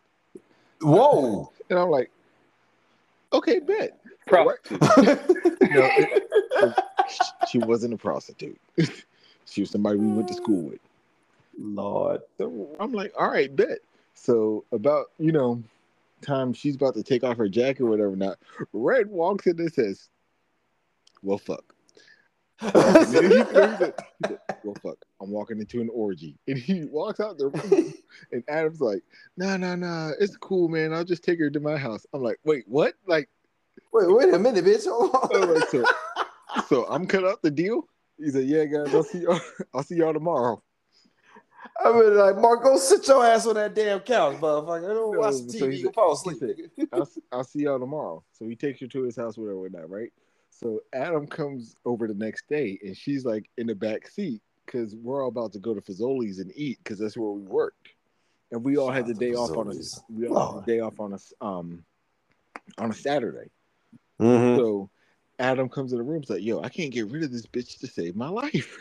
Whoa. 0.82 1.50
And 1.70 1.78
I'm 1.78 1.90
like, 1.90 2.10
"Okay, 3.32 3.60
bet." 3.60 3.98
Prostitute. 4.26 4.80
No, 5.70 5.90
it- 5.96 6.22
she 7.48 7.58
wasn't 7.58 7.92
a 7.94 7.96
prostitute. 7.96 8.58
she 9.46 9.62
was 9.62 9.70
somebody 9.70 9.98
we 9.98 10.12
went 10.12 10.28
to 10.28 10.34
school 10.34 10.62
with. 10.62 10.80
Lord. 11.58 12.20
So 12.38 12.68
I'm 12.78 12.92
like, 12.92 13.12
all 13.18 13.30
right, 13.30 13.54
bet. 13.54 13.78
So 14.14 14.64
about 14.72 15.06
you 15.18 15.32
know, 15.32 15.62
time 16.22 16.52
she's 16.52 16.76
about 16.76 16.94
to 16.94 17.02
take 17.02 17.24
off 17.24 17.36
her 17.36 17.48
jacket 17.48 17.82
or 17.82 17.90
whatever. 17.90 18.16
Not 18.16 18.38
Red 18.72 19.08
walks 19.08 19.46
in 19.46 19.58
and 19.58 19.72
says, 19.72 20.08
"Well, 21.22 21.38
fuck." 21.38 21.64
And 22.60 23.06
he, 23.06 23.38
he 23.38 23.42
said, 23.44 23.94
he 24.18 24.28
said, 24.28 24.38
well, 24.62 24.76
fuck. 24.82 24.96
I'm 25.20 25.30
walking 25.30 25.60
into 25.60 25.80
an 25.80 25.90
orgy, 25.92 26.36
and 26.48 26.58
he 26.58 26.84
walks 26.84 27.20
out 27.20 27.38
the 27.38 27.48
room, 27.48 27.94
and 28.32 28.42
Adam's 28.48 28.80
like, 28.80 29.02
"Nah, 29.36 29.56
nah, 29.56 29.76
nah. 29.76 30.12
It's 30.18 30.36
cool, 30.36 30.68
man. 30.68 30.92
I'll 30.92 31.04
just 31.04 31.24
take 31.24 31.38
her 31.38 31.50
to 31.50 31.60
my 31.60 31.76
house." 31.76 32.06
I'm 32.12 32.22
like, 32.22 32.38
"Wait, 32.44 32.64
what?" 32.66 32.94
Like, 33.06 33.28
Wait, 33.92 34.12
wait 34.12 34.34
a 34.34 34.38
minute, 34.38 34.64
bitch. 34.64 34.86
Hold 34.86 35.14
on. 35.34 35.68
so, 35.68 35.84
so 36.68 36.86
I'm 36.86 37.06
cut 37.06 37.24
out 37.24 37.40
the 37.42 37.50
deal. 37.50 37.88
He 38.18 38.30
said, 38.30 38.44
"Yeah, 38.44 38.64
guys. 38.64 38.94
I'll 38.94 39.02
see 39.02 39.18
y'all. 39.20 39.40
I'll 39.74 39.82
see 39.82 39.96
y'all 39.96 40.12
tomorrow." 40.14 40.62
I 41.84 41.92
mean, 41.92 42.16
like, 42.16 42.36
Mark, 42.38 42.62
go 42.62 42.78
sit 42.78 43.06
your 43.08 43.24
ass 43.26 43.46
on 43.46 43.54
that 43.56 43.74
damn 43.74 44.00
couch, 44.00 44.36
motherfucker. 44.36 44.94
Don't 44.94 45.18
watch 45.18 45.34
So- 45.34 45.48
so 45.48 45.66
TV. 45.66 45.72
he 45.72 45.78
You 45.80 45.92
fall 45.92 46.12
asleep. 46.12 46.38
said- 46.38 46.88
I'll, 46.92 47.08
I'll 47.32 47.44
see 47.44 47.62
y'all 47.64 47.78
tomorrow. 47.78 48.22
So 48.32 48.46
he 48.46 48.54
takes 48.56 48.80
her 48.80 48.86
to 48.86 49.02
his 49.02 49.16
house, 49.16 49.36
whatever, 49.36 49.58
whatnot, 49.60 49.90
right? 49.90 50.10
So 50.50 50.80
Adam 50.94 51.26
comes 51.26 51.76
over 51.84 52.06
the 52.08 52.14
next 52.14 52.48
day, 52.48 52.78
and 52.82 52.96
she's 52.96 53.24
like 53.26 53.50
in 53.58 53.66
the 53.66 53.74
back 53.74 54.08
seat 54.08 54.40
because 54.64 54.94
we're 54.96 55.22
all 55.22 55.28
about 55.28 55.52
to 55.52 55.58
go 55.58 55.74
to 55.74 55.80
Fazoli's 55.82 56.38
and 56.38 56.50
eat 56.56 56.78
because 56.82 56.98
that's 56.98 57.16
where 57.16 57.30
we 57.30 57.42
worked, 57.42 57.88
and 58.52 58.64
we 58.64 58.78
all 58.78 58.90
had 58.90 59.06
the 59.06 59.12
Shout 59.12 59.16
out 59.16 59.20
day 59.20 59.34
off 59.34 59.56
on 59.56 59.68
a 59.70 59.74
we 60.18 60.28
all 60.28 60.54
had 60.54 60.62
the 60.66 60.72
day 60.72 60.80
off 60.80 60.98
on 60.98 61.12
a 61.12 61.16
s- 61.16 61.34
um 61.42 61.84
on 62.78 62.90
a 62.90 62.94
Saturday. 62.94 63.50
Mhm. 64.18 64.56
So 64.56 64.88
Adam 65.38 65.68
comes 65.68 65.92
in 65.92 65.98
the 65.98 66.04
room, 66.04 66.22
like, 66.28 66.42
"Yo, 66.42 66.60
I 66.60 66.68
can't 66.68 66.92
get 66.92 67.10
rid 67.10 67.22
of 67.22 67.32
this 67.32 67.46
bitch 67.46 67.78
to 67.80 67.86
save 67.86 68.16
my 68.16 68.28
life." 68.28 68.76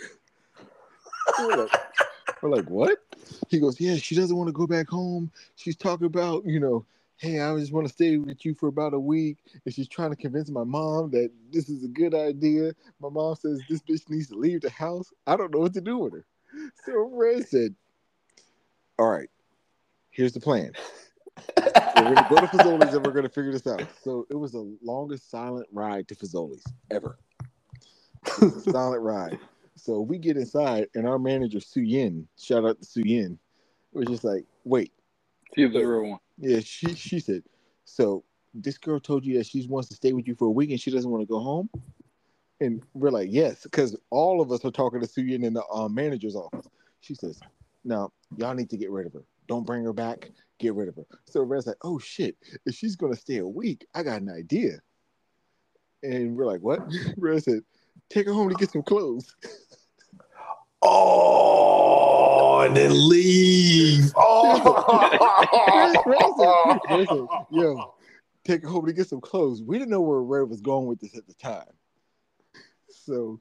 we're, 1.39 1.57
like, 1.57 1.71
we're 2.41 2.49
like, 2.49 2.69
"What?" 2.69 2.97
He 3.49 3.59
goes, 3.59 3.79
"Yeah, 3.79 3.95
she 3.95 4.15
doesn't 4.15 4.35
want 4.35 4.47
to 4.47 4.53
go 4.53 4.67
back 4.67 4.87
home. 4.87 5.31
She's 5.55 5.75
talking 5.75 6.07
about, 6.07 6.45
you 6.45 6.59
know, 6.59 6.85
hey, 7.17 7.41
I 7.41 7.57
just 7.57 7.73
want 7.73 7.87
to 7.87 7.93
stay 7.93 8.17
with 8.17 8.45
you 8.45 8.53
for 8.53 8.67
about 8.67 8.93
a 8.93 8.99
week, 8.99 9.37
and 9.65 9.73
she's 9.73 9.87
trying 9.87 10.11
to 10.11 10.15
convince 10.15 10.49
my 10.49 10.63
mom 10.63 11.11
that 11.11 11.31
this 11.51 11.69
is 11.69 11.83
a 11.83 11.89
good 11.89 12.13
idea. 12.13 12.73
My 12.99 13.09
mom 13.09 13.35
says 13.35 13.61
this 13.67 13.81
bitch 13.81 14.09
needs 14.09 14.27
to 14.27 14.35
leave 14.35 14.61
the 14.61 14.69
house. 14.69 15.13
I 15.27 15.35
don't 15.35 15.53
know 15.53 15.59
what 15.59 15.73
to 15.73 15.81
do 15.81 15.97
with 15.97 16.13
her." 16.13 16.25
So 16.85 17.09
Red 17.11 17.47
said, 17.47 17.75
"All 18.97 19.09
right, 19.09 19.29
here's 20.09 20.33
the 20.33 20.39
plan." 20.39 20.71
We're 21.57 22.15
gonna 22.15 22.27
go 22.29 22.35
to 22.41 22.47
Fazoli's 22.47 22.93
and 22.93 23.05
we're 23.05 23.11
gonna 23.13 23.29
figure 23.29 23.51
this 23.51 23.67
out. 23.67 23.83
So 24.03 24.25
it 24.29 24.35
was 24.35 24.51
the 24.51 24.77
longest 24.83 25.29
silent 25.29 25.67
ride 25.71 26.07
to 26.09 26.15
Fazoli's 26.15 26.63
ever. 26.91 27.17
It 28.25 28.41
was 28.41 28.67
a 28.67 28.71
silent 28.71 29.01
ride. 29.01 29.39
So 29.75 29.99
we 30.01 30.17
get 30.17 30.37
inside 30.37 30.87
and 30.95 31.07
our 31.07 31.19
manager 31.19 31.59
Su 31.59 31.81
Yin, 31.81 32.27
shout 32.37 32.65
out 32.65 32.79
to 32.79 32.85
Su 32.85 33.01
Yin, 33.05 33.37
was 33.93 34.07
just 34.07 34.23
like, 34.23 34.45
wait, 34.63 34.91
She 35.55 35.65
was 35.65 35.73
the 35.73 35.85
real 35.85 36.09
one. 36.11 36.19
yeah, 36.37 36.59
she 36.61 36.93
she 36.95 37.19
said, 37.19 37.43
so 37.85 38.23
this 38.53 38.77
girl 38.77 38.99
told 38.99 39.25
you 39.25 39.37
that 39.37 39.45
she 39.45 39.65
wants 39.67 39.89
to 39.89 39.95
stay 39.95 40.13
with 40.13 40.27
you 40.27 40.35
for 40.35 40.45
a 40.45 40.51
week 40.51 40.69
and 40.71 40.79
she 40.79 40.91
doesn't 40.91 41.09
want 41.09 41.21
to 41.21 41.27
go 41.27 41.39
home. 41.39 41.69
And 42.61 42.81
we're 42.93 43.09
like, 43.11 43.27
yes, 43.31 43.63
because 43.63 43.97
all 44.11 44.39
of 44.39 44.49
us 44.51 44.63
are 44.63 44.71
talking 44.71 45.01
to 45.01 45.07
Su 45.07 45.21
Yin 45.21 45.43
in 45.43 45.53
the 45.53 45.65
um, 45.67 45.93
manager's 45.93 46.37
office. 46.37 46.69
She 47.01 47.13
says, 47.13 47.39
now 47.83 48.11
y'all 48.37 48.53
need 48.53 48.69
to 48.69 48.77
get 48.77 48.89
rid 48.91 49.05
of 49.07 49.13
her. 49.13 49.23
Don't 49.47 49.65
bring 49.65 49.83
her 49.83 49.93
back. 49.93 50.29
Get 50.59 50.73
rid 50.73 50.87
of 50.87 50.95
her. 50.95 51.05
So 51.25 51.41
Red's 51.43 51.67
like, 51.67 51.77
oh 51.83 51.99
shit, 51.99 52.37
if 52.65 52.75
she's 52.75 52.95
gonna 52.95 53.15
stay 53.15 53.37
a 53.37 53.47
week, 53.47 53.85
I 53.93 54.03
got 54.03 54.21
an 54.21 54.29
idea. 54.29 54.79
And 56.03 56.35
we're 56.35 56.45
like, 56.45 56.61
what? 56.61 56.79
Red 57.17 57.43
said, 57.43 57.61
take 58.09 58.27
her 58.27 58.33
home 58.33 58.49
to 58.49 58.55
get 58.55 58.71
some 58.71 58.83
clothes. 58.83 59.35
Oh, 60.87 62.61
and 62.61 62.75
then 62.77 62.91
leave. 63.09 64.13
Oh. 64.17 65.93
Red 66.89 67.07
said, 67.07 67.25
yo, 67.49 67.95
take 68.43 68.61
her 68.61 68.69
home 68.69 68.85
to 68.85 68.93
get 68.93 69.07
some 69.09 69.19
clothes. 69.21 69.63
We 69.63 69.79
didn't 69.79 69.89
know 69.89 70.01
where 70.01 70.21
Red 70.21 70.49
was 70.49 70.61
going 70.61 70.85
with 70.85 70.99
this 70.99 71.17
at 71.17 71.25
the 71.25 71.33
time. 71.33 71.65
So 72.89 73.39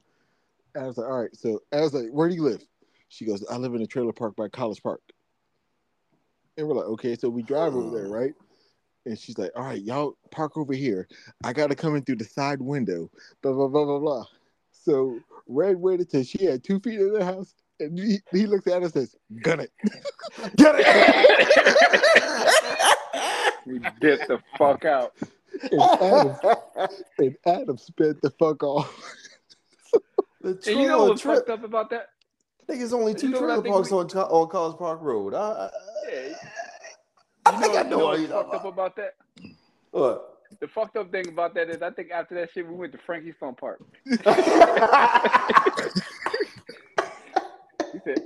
I 0.75 0.83
was 0.83 0.97
like, 0.97 1.07
all 1.07 1.21
right. 1.21 1.35
So 1.35 1.61
I 1.71 1.81
was 1.81 1.93
like, 1.93 2.09
where 2.09 2.27
do 2.27 2.35
you 2.35 2.43
live? 2.43 2.63
She 3.09 3.25
goes, 3.25 3.45
I 3.49 3.57
live 3.57 3.75
in 3.75 3.81
a 3.81 3.87
trailer 3.87 4.13
park 4.13 4.35
by 4.35 4.47
College 4.47 4.81
Park. 4.81 5.01
And 6.57 6.67
we're 6.67 6.75
like, 6.75 6.85
okay, 6.85 7.15
so 7.15 7.29
we 7.29 7.43
drive 7.43 7.75
over 7.75 7.97
there, 7.97 8.07
right? 8.09 8.33
And 9.05 9.17
she's 9.19 9.37
like, 9.37 9.51
all 9.55 9.63
right, 9.63 9.81
y'all 9.81 10.17
park 10.31 10.57
over 10.57 10.73
here. 10.73 11.07
I 11.43 11.53
got 11.53 11.67
to 11.69 11.75
come 11.75 11.95
in 11.95 12.03
through 12.03 12.15
the 12.17 12.23
side 12.25 12.61
window, 12.61 13.09
blah, 13.41 13.53
blah, 13.53 13.67
blah, 13.67 13.85
blah, 13.85 13.99
blah. 13.99 14.25
So 14.71 15.19
Red 15.47 15.75
waited 15.77 16.09
till 16.09 16.23
she 16.23 16.45
had 16.45 16.63
two 16.63 16.79
feet 16.79 16.99
in 16.99 17.13
the 17.13 17.23
house. 17.25 17.53
And 17.79 17.99
he, 17.99 18.19
he 18.31 18.45
looks 18.47 18.67
at 18.67 18.83
us 18.83 18.95
and 18.95 19.09
says, 19.09 19.15
gun 19.41 19.59
it. 19.59 19.71
Get 20.55 20.75
it. 20.77 22.51
We 23.65 23.79
dipped 23.99 24.27
the 24.27 24.39
fuck 24.59 24.85
out. 24.85 25.13
And 25.71 25.81
Adam, 25.81 26.35
and 27.17 27.35
Adam 27.47 27.77
sped 27.77 28.17
the 28.21 28.29
fuck 28.29 28.61
off. 28.61 28.93
the 30.41 30.49
And 30.49 30.65
you 30.67 30.75
know 30.75 30.97
trailer 30.97 31.09
what's 31.09 31.21
trip. 31.21 31.37
fucked 31.37 31.49
up 31.49 31.63
about 31.63 31.89
that? 31.89 32.09
Niggas 32.69 32.93
only 32.93 33.13
two 33.13 33.27
You 33.27 33.33
know 33.33 33.39
trailer 33.39 33.61
parks 33.61 33.91
we- 33.91 33.97
on, 33.97 34.07
on 34.09 34.49
College 34.49 34.77
Park 34.77 34.99
Road. 35.01 35.33
I, 35.33 35.39
I, 35.39 35.69
Yeah. 36.11 36.35
I 37.47 37.51
You 37.55 37.59
think 37.61 37.73
know, 37.73 37.79
I 37.79 37.83
you 37.83 37.89
know 37.89 37.97
know 37.97 38.05
what 38.07 38.19
you're 38.19 38.27
fucked 38.29 38.51
talking 38.51 38.59
up 38.67 38.73
about 38.73 38.95
that? 38.95 39.13
What? 39.91 40.31
The 40.61 40.67
fucked 40.69 40.95
up 40.97 41.11
thing 41.11 41.27
about 41.27 41.53
that 41.55 41.69
is 41.69 41.81
I 41.81 41.91
think 41.91 42.11
after 42.11 42.35
that 42.35 42.49
shit 42.53 42.67
we 42.67 42.73
went 42.75 42.91
to 42.93 42.99
Frankie's 43.05 43.35
Fun 43.39 43.55
Park. 43.55 43.81
He 47.93 47.99
said, 48.03 48.19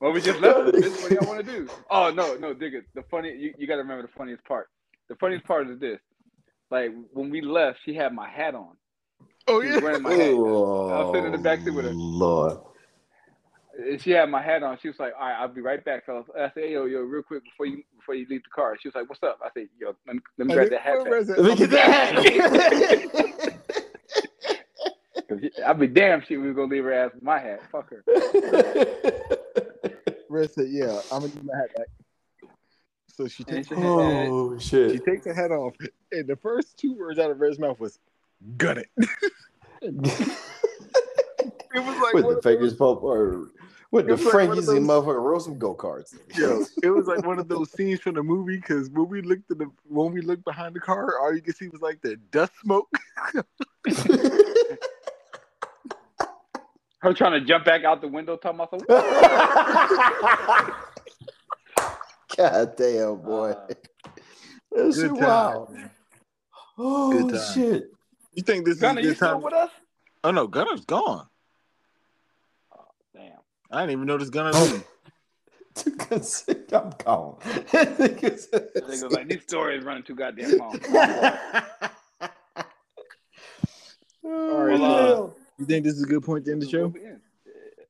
Well, 0.00 0.12
we 0.12 0.20
just 0.22 0.40
left. 0.40 0.72
This 0.72 0.86
is 0.86 1.02
what 1.02 1.12
y'all 1.12 1.28
want 1.28 1.44
to 1.44 1.52
do. 1.52 1.68
Oh 1.90 2.10
no, 2.10 2.36
no, 2.36 2.54
digga. 2.54 2.82
The 2.94 3.02
funny 3.10 3.34
you, 3.36 3.52
you 3.58 3.66
gotta 3.66 3.82
remember 3.82 4.02
the 4.02 4.12
funniest 4.16 4.44
part. 4.44 4.68
The 5.08 5.16
funniest 5.16 5.44
part 5.44 5.68
is 5.68 5.78
this. 5.78 5.98
Like 6.70 6.90
when 7.12 7.28
we 7.30 7.40
left, 7.42 7.80
she 7.84 7.94
had 7.94 8.14
my 8.14 8.28
hat 8.28 8.54
on. 8.54 8.76
Oh 9.50 9.62
She 9.62 9.70
was 9.70 9.80
wearing 9.82 10.02
my 10.02 10.10
hat. 10.10 10.20
I 10.20 10.32
was 10.32 11.10
sitting 11.14 11.26
in 11.26 11.32
the 11.32 11.38
back 11.38 11.60
seat 11.60 11.70
with 11.70 11.84
her. 11.86 11.92
Oh, 11.92 11.94
Lord. 11.94 12.58
And 13.78 14.02
she 14.02 14.10
had 14.10 14.28
my 14.28 14.42
hat 14.42 14.62
on. 14.62 14.76
She 14.82 14.88
was 14.88 14.98
like, 14.98 15.12
"All 15.18 15.26
right, 15.26 15.40
I'll 15.40 15.48
be 15.48 15.60
right 15.60 15.82
back, 15.84 16.04
fellas." 16.04 16.26
I 16.36 16.50
said, 16.52 16.64
hey, 16.64 16.72
"Yo, 16.72 16.84
yo, 16.86 17.00
real 17.00 17.22
quick 17.22 17.44
before 17.44 17.66
you 17.66 17.82
before 17.96 18.14
you 18.16 18.26
leave 18.28 18.42
the 18.42 18.50
car." 18.54 18.76
She 18.80 18.88
was 18.88 18.94
like, 18.96 19.08
"What's 19.08 19.22
up?" 19.22 19.38
I 19.42 19.48
said, 19.54 19.68
"Yo, 19.78 19.94
let 20.06 20.16
me, 20.16 20.22
let 20.36 20.48
me 20.48 20.54
grab 20.54 20.68
that 20.70 20.80
hat 20.80 21.04
back." 21.04 21.12
Let 21.38 21.44
me 21.44 21.54
get 21.54 21.70
that 21.70 21.88
hat. 21.88 22.24
'Cause 25.28 25.38
I'd 25.64 25.78
be 25.78 25.86
damn 25.86 26.22
she 26.22 26.36
was 26.38 26.56
gonna 26.56 26.72
leave 26.72 26.82
her 26.84 26.92
ass 26.92 27.12
with 27.14 27.22
my 27.22 27.38
hat. 27.38 27.60
Fuck 27.70 27.90
her. 27.90 28.02
Red 30.28 30.50
said, 30.50 30.66
"Yeah, 30.70 31.00
I'm 31.12 31.20
gonna 31.20 31.32
give 31.32 31.44
my 31.44 31.56
hat 31.56 31.70
back." 31.76 31.86
So 33.14 33.28
she 33.28 33.44
takes 33.44 33.68
her 33.68 33.74
And 33.76 33.84
hat 33.84 33.92
oh 33.92 34.58
shit. 34.58 34.92
She 34.92 34.98
takes 34.98 35.26
her 35.26 35.34
hat 35.34 35.50
off, 35.50 35.74
and 36.12 36.26
the 36.26 36.36
first 36.36 36.78
two 36.78 36.94
words 36.96 37.18
out 37.18 37.30
of 37.30 37.38
Red's 37.40 37.58
mouth 37.58 37.78
was 37.78 37.98
"gun 38.56 38.78
it." 38.78 38.88
It 41.74 41.80
was 41.84 41.96
like 41.98 42.14
with 42.14 42.24
the 42.24 42.30
of 42.38 42.42
fakers 42.42 42.74
pump 42.74 43.02
or 43.02 43.48
with 43.92 44.06
the 44.06 44.12
It 44.14 44.16
was 44.16 44.24
like 44.24 44.48
one 44.48 44.58
of 44.58 44.64
Frankies 44.64 44.68
and 44.70 44.88
those- 44.88 45.04
motherfucking 45.04 45.22
roll 45.22 45.38
some 45.40 45.58
go 45.58 45.74
karts. 45.74 46.14
Yo, 46.36 46.64
it 46.82 46.88
was 46.90 47.06
like 47.06 47.24
one 47.26 47.38
of 47.38 47.46
those 47.46 47.70
scenes 47.72 48.00
from 48.00 48.14
the 48.14 48.22
movie 48.22 48.56
because 48.56 48.88
when 48.90 49.08
we 49.08 49.20
looked 49.20 49.50
at 49.50 49.58
the 49.58 49.70
when 49.84 50.12
we 50.12 50.22
looked 50.22 50.44
behind 50.44 50.74
the 50.74 50.80
car, 50.80 51.20
all 51.20 51.32
you 51.34 51.42
could 51.42 51.56
see 51.56 51.68
was 51.68 51.82
like 51.82 52.00
the 52.00 52.16
dust 52.32 52.52
smoke. 52.62 52.88
Her 57.00 57.12
trying 57.14 57.32
to 57.38 57.40
jump 57.42 57.64
back 57.64 57.84
out 57.84 58.00
the 58.00 58.08
window, 58.08 58.36
talking 58.36 58.58
about 58.58 58.70
some. 58.70 58.80
God 62.36 62.76
damn, 62.76 63.16
boy. 63.20 63.50
Uh, 63.50 63.66
That's 64.74 64.96
Good 64.96 65.10
shit 65.10 65.10
time. 65.10 65.28
wild. 65.28 65.76
Oh 66.76 67.12
Good 67.28 67.34
time. 67.38 67.54
shit. 67.54 67.92
You 68.32 68.42
think 68.42 68.64
this 68.66 68.78
Gunner, 68.78 69.00
is 69.00 69.06
you 69.06 69.14
still 69.14 69.32
time? 69.34 69.42
with 69.42 69.54
us? 69.54 69.70
Oh 70.24 70.30
no, 70.30 70.46
Gunner's 70.46 70.84
gone. 70.84 71.26
Oh, 72.76 72.84
damn. 73.14 73.32
I 73.70 73.80
didn't 73.80 73.92
even 73.92 74.06
notice 74.06 74.30
Gunner. 74.30 74.50
Oh. 74.54 74.64
leave. 74.64 74.84
I'm 76.72 76.90
gone. 77.04 77.36
Niggas 77.40 79.12
like 79.12 79.28
these 79.28 79.42
stories 79.42 79.84
running 79.84 80.02
too 80.02 80.14
goddamn 80.16 80.58
long. 80.58 80.80
All 84.24 84.58
right, 84.64 84.78
so- 84.78 84.84
uh, 84.84 84.88
uh, 85.26 85.30
you 85.58 85.64
think 85.66 85.84
this 85.84 85.94
is 85.94 86.02
a 86.02 86.06
good 86.06 86.22
point 86.22 86.44
to 86.46 86.52
end 86.52 86.62
the 86.62 86.68
show? 86.68 86.92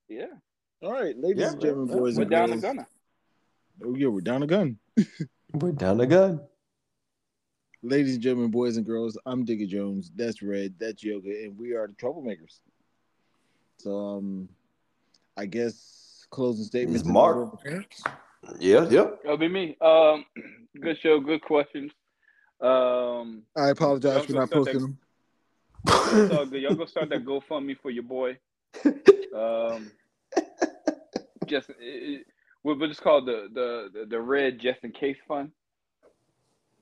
Yeah. 0.09 0.27
All 0.83 0.93
right, 0.93 1.17
ladies 1.19 1.41
Yeah, 1.41 1.51
and 1.53 1.61
gentlemen, 1.61 1.89
yeah, 1.89 1.97
boys 2.01 2.17
We're 2.17 2.23
and 2.23 2.31
down 2.31 2.51
the 2.51 2.57
girls. 2.57 2.63
gunner. 2.63 2.87
Oh 3.85 3.95
yeah, 3.97 4.09
we're 4.09 4.21
down 4.21 4.43
a 4.43 4.47
gun. 4.47 4.79
We're 5.55 5.73
down 5.73 5.99
the 5.99 6.07
gun. 6.07 6.41
Ladies 7.85 8.15
and 8.15 8.23
gentlemen, 8.23 8.51
boys 8.51 8.77
and 8.77 8.85
girls, 8.85 9.17
I'm 9.25 9.47
Digga 9.47 9.69
Jones. 9.69 10.11
That's 10.17 10.43
Red. 10.43 10.75
That's 10.81 11.05
Yoga, 11.05 11.31
and 11.31 11.57
we 11.57 11.75
are 11.75 11.87
the 11.87 11.93
troublemakers. 11.93 12.59
So, 13.77 13.97
um, 13.97 14.49
I 15.37 15.47
guess 15.47 16.27
closing 16.29 16.65
statements. 16.65 17.03
It's 17.03 17.07
in 17.07 17.13
Mark. 17.13 17.37
order 17.37 17.49
of 17.49 17.55
appearance? 17.55 18.03
Yeah, 18.59 18.89
yep. 18.89 19.21
It'll 19.23 19.37
be 19.37 19.47
me. 19.47 19.77
Um, 19.81 20.25
good 20.81 20.99
show, 21.01 21.21
good 21.21 21.41
questions. 21.41 21.93
Um, 22.61 23.43
I 23.57 23.69
apologize 23.69 24.25
for 24.25 24.33
not 24.33 24.51
posting 24.51 24.81
start 24.81 24.83
them. 24.83 24.99
it's 26.21 26.35
all 26.35 26.47
good. 26.47 26.61
Y'all 26.61 26.75
go 26.75 26.85
start 26.85 27.11
that 27.11 27.25
GoFundMe 27.25 27.77
for 27.81 27.93
your 27.93 28.03
boy. 28.03 28.39
Um, 29.37 29.93
just 31.47 31.71
it, 31.71 31.77
it, 31.79 32.27
we'll 32.65 32.77
we'll 32.77 32.89
just 32.89 33.03
call 33.03 33.19
it 33.19 33.27
the, 33.27 33.49
the 33.55 34.01
the 34.01 34.07
the 34.07 34.21
red 34.21 34.59
just 34.59 34.83
in 34.83 34.91
case 34.91 35.17
fund. 35.29 35.53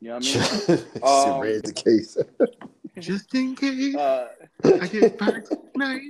You 0.01 0.09
know 0.09 0.17
what 0.17 0.27
I 0.27 0.77
mean? 0.77 0.85
Um, 1.03 1.41
raise 1.41 1.63
the 1.63 1.73
case. 1.73 2.17
Just 2.99 3.35
in 3.35 3.55
case 3.55 3.95
Uh, 3.95 4.29
I 4.65 4.87
get 4.87 5.19
back 5.19 5.45
tonight. 5.75 6.01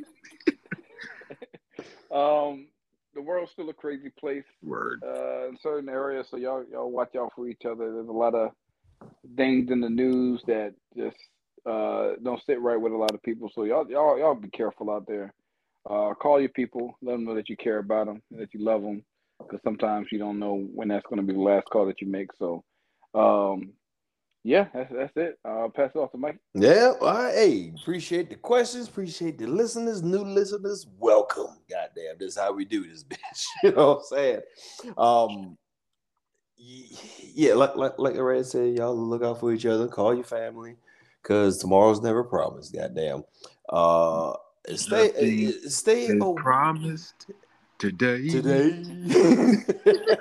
um, 2.13 2.67
the 3.15 3.23
world's 3.23 3.51
still 3.53 3.69
a 3.71 3.75
crazy 3.75 4.11
place 4.19 4.45
Word. 4.63 5.03
uh, 5.05 5.49
in 5.49 5.57
certain 5.63 5.89
areas, 5.89 6.29
so 6.31 6.37
y'all 6.37 6.65
y'all 6.71 6.91
watch 6.91 7.17
out 7.17 7.33
for 7.35 7.49
each 7.49 7.65
other. 7.65 7.93
There's 7.93 8.09
a 8.09 8.13
lot 8.13 8.35
of 8.35 8.51
things 9.37 9.71
in 9.71 9.81
the 9.81 9.89
news 9.89 10.43
that 10.47 10.75
just 10.97 11.17
uh, 11.65 12.13
don't 12.23 12.43
sit 12.45 12.61
right 12.61 12.81
with 12.81 12.93
a 12.93 12.97
lot 12.97 13.13
of 13.15 13.23
people. 13.23 13.51
So 13.55 13.65
y'all 13.65 13.89
y'all 13.91 14.19
y'all 14.19 14.35
be 14.35 14.51
careful 14.51 14.91
out 14.91 15.07
there. 15.07 15.33
Uh, 15.89 16.15
call 16.15 16.41
your 16.41 16.49
people, 16.51 16.97
let 17.03 17.13
them 17.13 17.25
know 17.25 17.35
that 17.35 17.49
you 17.49 17.57
care 17.57 17.79
about 17.79 18.07
them, 18.07 18.21
that 18.33 18.53
you 18.53 18.61
love 18.65 18.83
them, 18.83 19.05
because 19.39 19.61
sometimes 19.63 20.09
you 20.13 20.19
don't 20.19 20.39
know 20.39 20.57
when 20.75 20.89
that's 20.89 21.07
going 21.07 21.21
to 21.21 21.27
be 21.27 21.33
the 21.33 21.39
last 21.41 21.67
call 21.71 21.87
that 21.87 22.01
you 22.01 22.09
make. 22.09 22.29
So, 22.39 22.65
um, 23.15 23.71
yeah, 24.47 24.69
that's 24.73 24.93
that's 24.93 25.17
it. 25.17 25.39
I'll 25.45 25.69
pass 25.69 25.91
it 25.93 25.99
off 25.99 26.13
to 26.13 26.19
Mike. 26.19 26.39
Yeah, 26.55 26.93
all 27.01 27.13
right. 27.13 27.35
Hey, 27.35 27.73
appreciate 27.83 28.31
the 28.31 28.37
questions. 28.37 28.87
Appreciate 28.87 29.39
the 29.39 29.47
listeners, 29.49 30.05
new 30.05 30.23
listeners. 30.23 30.87
Welcome. 31.01 31.59
Goddamn, 31.69 32.15
this 32.21 32.35
is 32.35 32.39
how 32.39 32.53
we 32.53 32.65
do 32.65 32.89
this, 32.89 33.03
bitch. 33.11 33.45
You 33.65 33.73
know 33.73 33.89
what 33.89 33.97
I'm 33.97 34.05
saying? 34.05 34.41
Um, 34.97 35.59
yeah, 36.57 37.55
like 37.55 37.75
like 37.75 37.99
like 37.99 38.17
Red 38.17 38.47
said, 38.47 38.77
y'all 38.77 38.97
look 38.97 39.25
out 39.25 39.41
for 39.41 39.53
each 39.53 39.67
other. 39.67 39.89
Call 39.89 40.15
your 40.15 40.23
family, 40.23 40.77
cause 41.25 41.59
tomorrow's 41.59 42.01
never 42.01 42.23
promised. 42.23 42.73
Goddamn. 42.73 43.25
Uh, 43.69 44.35
stay 44.77 45.09
Nothing 45.09 45.49
uh, 45.49 45.69
stay 45.69 46.07
As 46.07 46.19
oh, 46.21 46.35
promised 46.35 47.33
today. 47.79 48.29
today. 48.29 48.85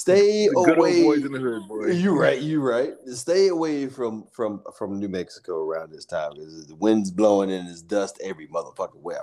stay 0.00 0.48
good 0.48 0.78
away. 0.78 1.04
old 1.04 1.16
boys 1.16 1.24
in 1.24 1.32
the 1.32 1.38
hood, 1.38 1.68
boy. 1.68 1.86
You 1.92 2.18
right, 2.18 2.40
you 2.40 2.60
right. 2.60 2.92
Stay 3.06 3.48
away 3.48 3.86
from 3.86 4.26
from 4.32 4.62
from 4.76 4.98
New 4.98 5.08
Mexico 5.08 5.58
around 5.60 5.90
this 5.90 6.04
time 6.04 6.32
because 6.34 6.66
the 6.66 6.74
wind's 6.74 7.10
blowing 7.10 7.50
and 7.50 7.68
it's 7.68 7.82
dust 7.82 8.18
every 8.22 8.46
motherfucking 8.48 9.00
where. 9.00 9.22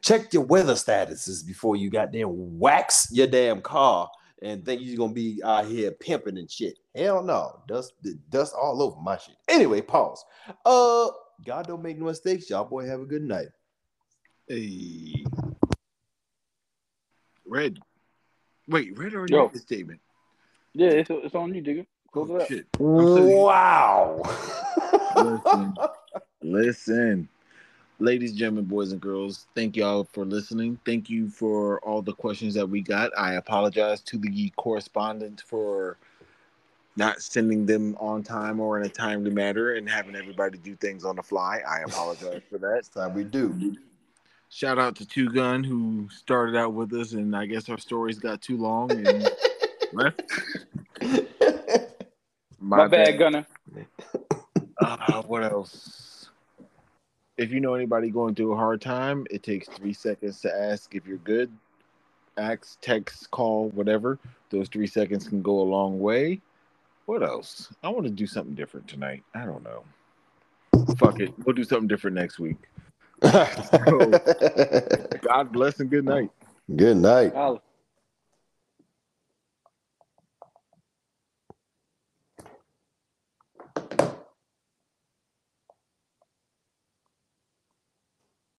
Check 0.00 0.32
your 0.32 0.44
weather 0.44 0.74
statuses 0.74 1.46
before 1.46 1.76
you 1.76 1.90
goddamn 1.90 2.58
wax 2.58 3.08
your 3.12 3.26
damn 3.26 3.60
car 3.60 4.10
and 4.42 4.64
think 4.64 4.82
you're 4.82 4.96
gonna 4.96 5.12
be 5.12 5.40
out 5.44 5.66
here 5.66 5.90
pimping 5.92 6.38
and 6.38 6.50
shit. 6.50 6.78
Hell 6.94 7.22
no, 7.22 7.60
dust 7.68 7.92
dust 8.30 8.54
all 8.54 8.82
over 8.82 9.00
my 9.00 9.16
shit. 9.18 9.36
Anyway, 9.48 9.80
pause. 9.80 10.24
Uh, 10.64 11.08
God 11.44 11.66
don't 11.66 11.82
make 11.82 11.98
no 11.98 12.06
mistakes. 12.06 12.48
Y'all 12.48 12.64
boy 12.64 12.86
have 12.86 13.00
a 13.00 13.06
good 13.06 13.22
night. 13.22 13.48
Hey. 14.48 15.24
Red. 17.44 17.78
Wait, 18.68 18.96
Red 18.98 19.14
already 19.14 19.34
Yo. 19.34 19.44
made 19.44 19.52
the 19.52 19.58
statement. 19.60 20.00
Yeah, 20.78 20.90
it's 20.90 21.08
it's 21.10 21.34
on 21.34 21.54
you, 21.54 21.62
digga. 21.62 21.86
Close 22.12 22.28
Oh, 22.30 22.36
it 22.36 22.42
up. 22.42 22.48
shit. 22.48 22.66
Wow. 22.78 24.22
Listen. 25.16 25.74
Listen. 26.42 27.28
Ladies, 27.98 28.34
gentlemen, 28.34 28.64
boys, 28.66 28.92
and 28.92 29.00
girls, 29.00 29.46
thank 29.54 29.74
y'all 29.74 30.04
for 30.04 30.26
listening. 30.26 30.78
Thank 30.84 31.08
you 31.08 31.30
for 31.30 31.80
all 31.80 32.02
the 32.02 32.12
questions 32.12 32.52
that 32.52 32.68
we 32.68 32.82
got. 32.82 33.10
I 33.16 33.34
apologize 33.34 34.02
to 34.02 34.18
the 34.18 34.52
correspondent 34.56 35.42
for 35.46 35.96
not 36.96 37.22
sending 37.22 37.64
them 37.64 37.96
on 37.98 38.22
time 38.22 38.60
or 38.60 38.78
in 38.78 38.84
a 38.84 38.88
timely 38.90 39.30
manner 39.30 39.72
and 39.72 39.88
having 39.88 40.14
everybody 40.14 40.58
do 40.58 40.76
things 40.76 41.06
on 41.06 41.16
the 41.16 41.22
fly. 41.22 41.60
I 41.66 41.80
apologize 41.86 42.42
for 42.50 42.58
that. 42.58 42.82
That's 42.84 42.90
how 42.94 43.08
we 43.08 43.24
do. 43.24 43.74
Shout 44.50 44.78
out 44.78 44.94
to 44.96 45.06
Two 45.06 45.30
Gun 45.30 45.64
who 45.64 46.06
started 46.10 46.54
out 46.54 46.74
with 46.74 46.92
us, 46.92 47.12
and 47.12 47.34
I 47.34 47.46
guess 47.46 47.70
our 47.70 47.78
stories 47.78 48.18
got 48.18 48.42
too 48.42 48.58
long 48.58 48.90
and 48.92 49.30
left. 49.96 50.22
My, 52.60 52.86
bad, 52.88 53.18
Gunner. 53.18 53.46
Uh, 54.80 55.22
what 55.22 55.44
else? 55.44 56.30
If 57.36 57.50
you 57.50 57.60
know 57.60 57.74
anybody 57.74 58.10
going 58.10 58.34
through 58.34 58.52
a 58.52 58.56
hard 58.56 58.80
time, 58.80 59.26
it 59.30 59.42
takes 59.42 59.68
three 59.68 59.92
seconds 59.92 60.40
to 60.40 60.54
ask 60.54 60.94
if 60.94 61.06
you're 61.06 61.18
good. 61.18 61.50
Ask, 62.38 62.80
text, 62.80 63.30
call, 63.30 63.68
whatever. 63.70 64.18
Those 64.50 64.68
three 64.68 64.86
seconds 64.86 65.28
can 65.28 65.42
go 65.42 65.60
a 65.60 65.62
long 65.62 66.00
way. 66.00 66.40
What 67.06 67.22
else? 67.22 67.72
I 67.82 67.88
want 67.88 68.04
to 68.04 68.10
do 68.10 68.26
something 68.26 68.54
different 68.54 68.88
tonight. 68.88 69.22
I 69.34 69.44
don't 69.44 69.62
know. 69.62 69.84
Fuck 70.98 71.20
it. 71.20 71.32
We'll 71.44 71.54
do 71.54 71.64
something 71.64 71.88
different 71.88 72.16
next 72.16 72.38
week. 72.38 72.56
God 73.22 74.20
bless 75.52 75.80
and 75.80 75.90
good 75.90 76.04
night. 76.04 76.30
Good 76.74 76.96
night. 76.96 77.34
Holla. 77.34 77.60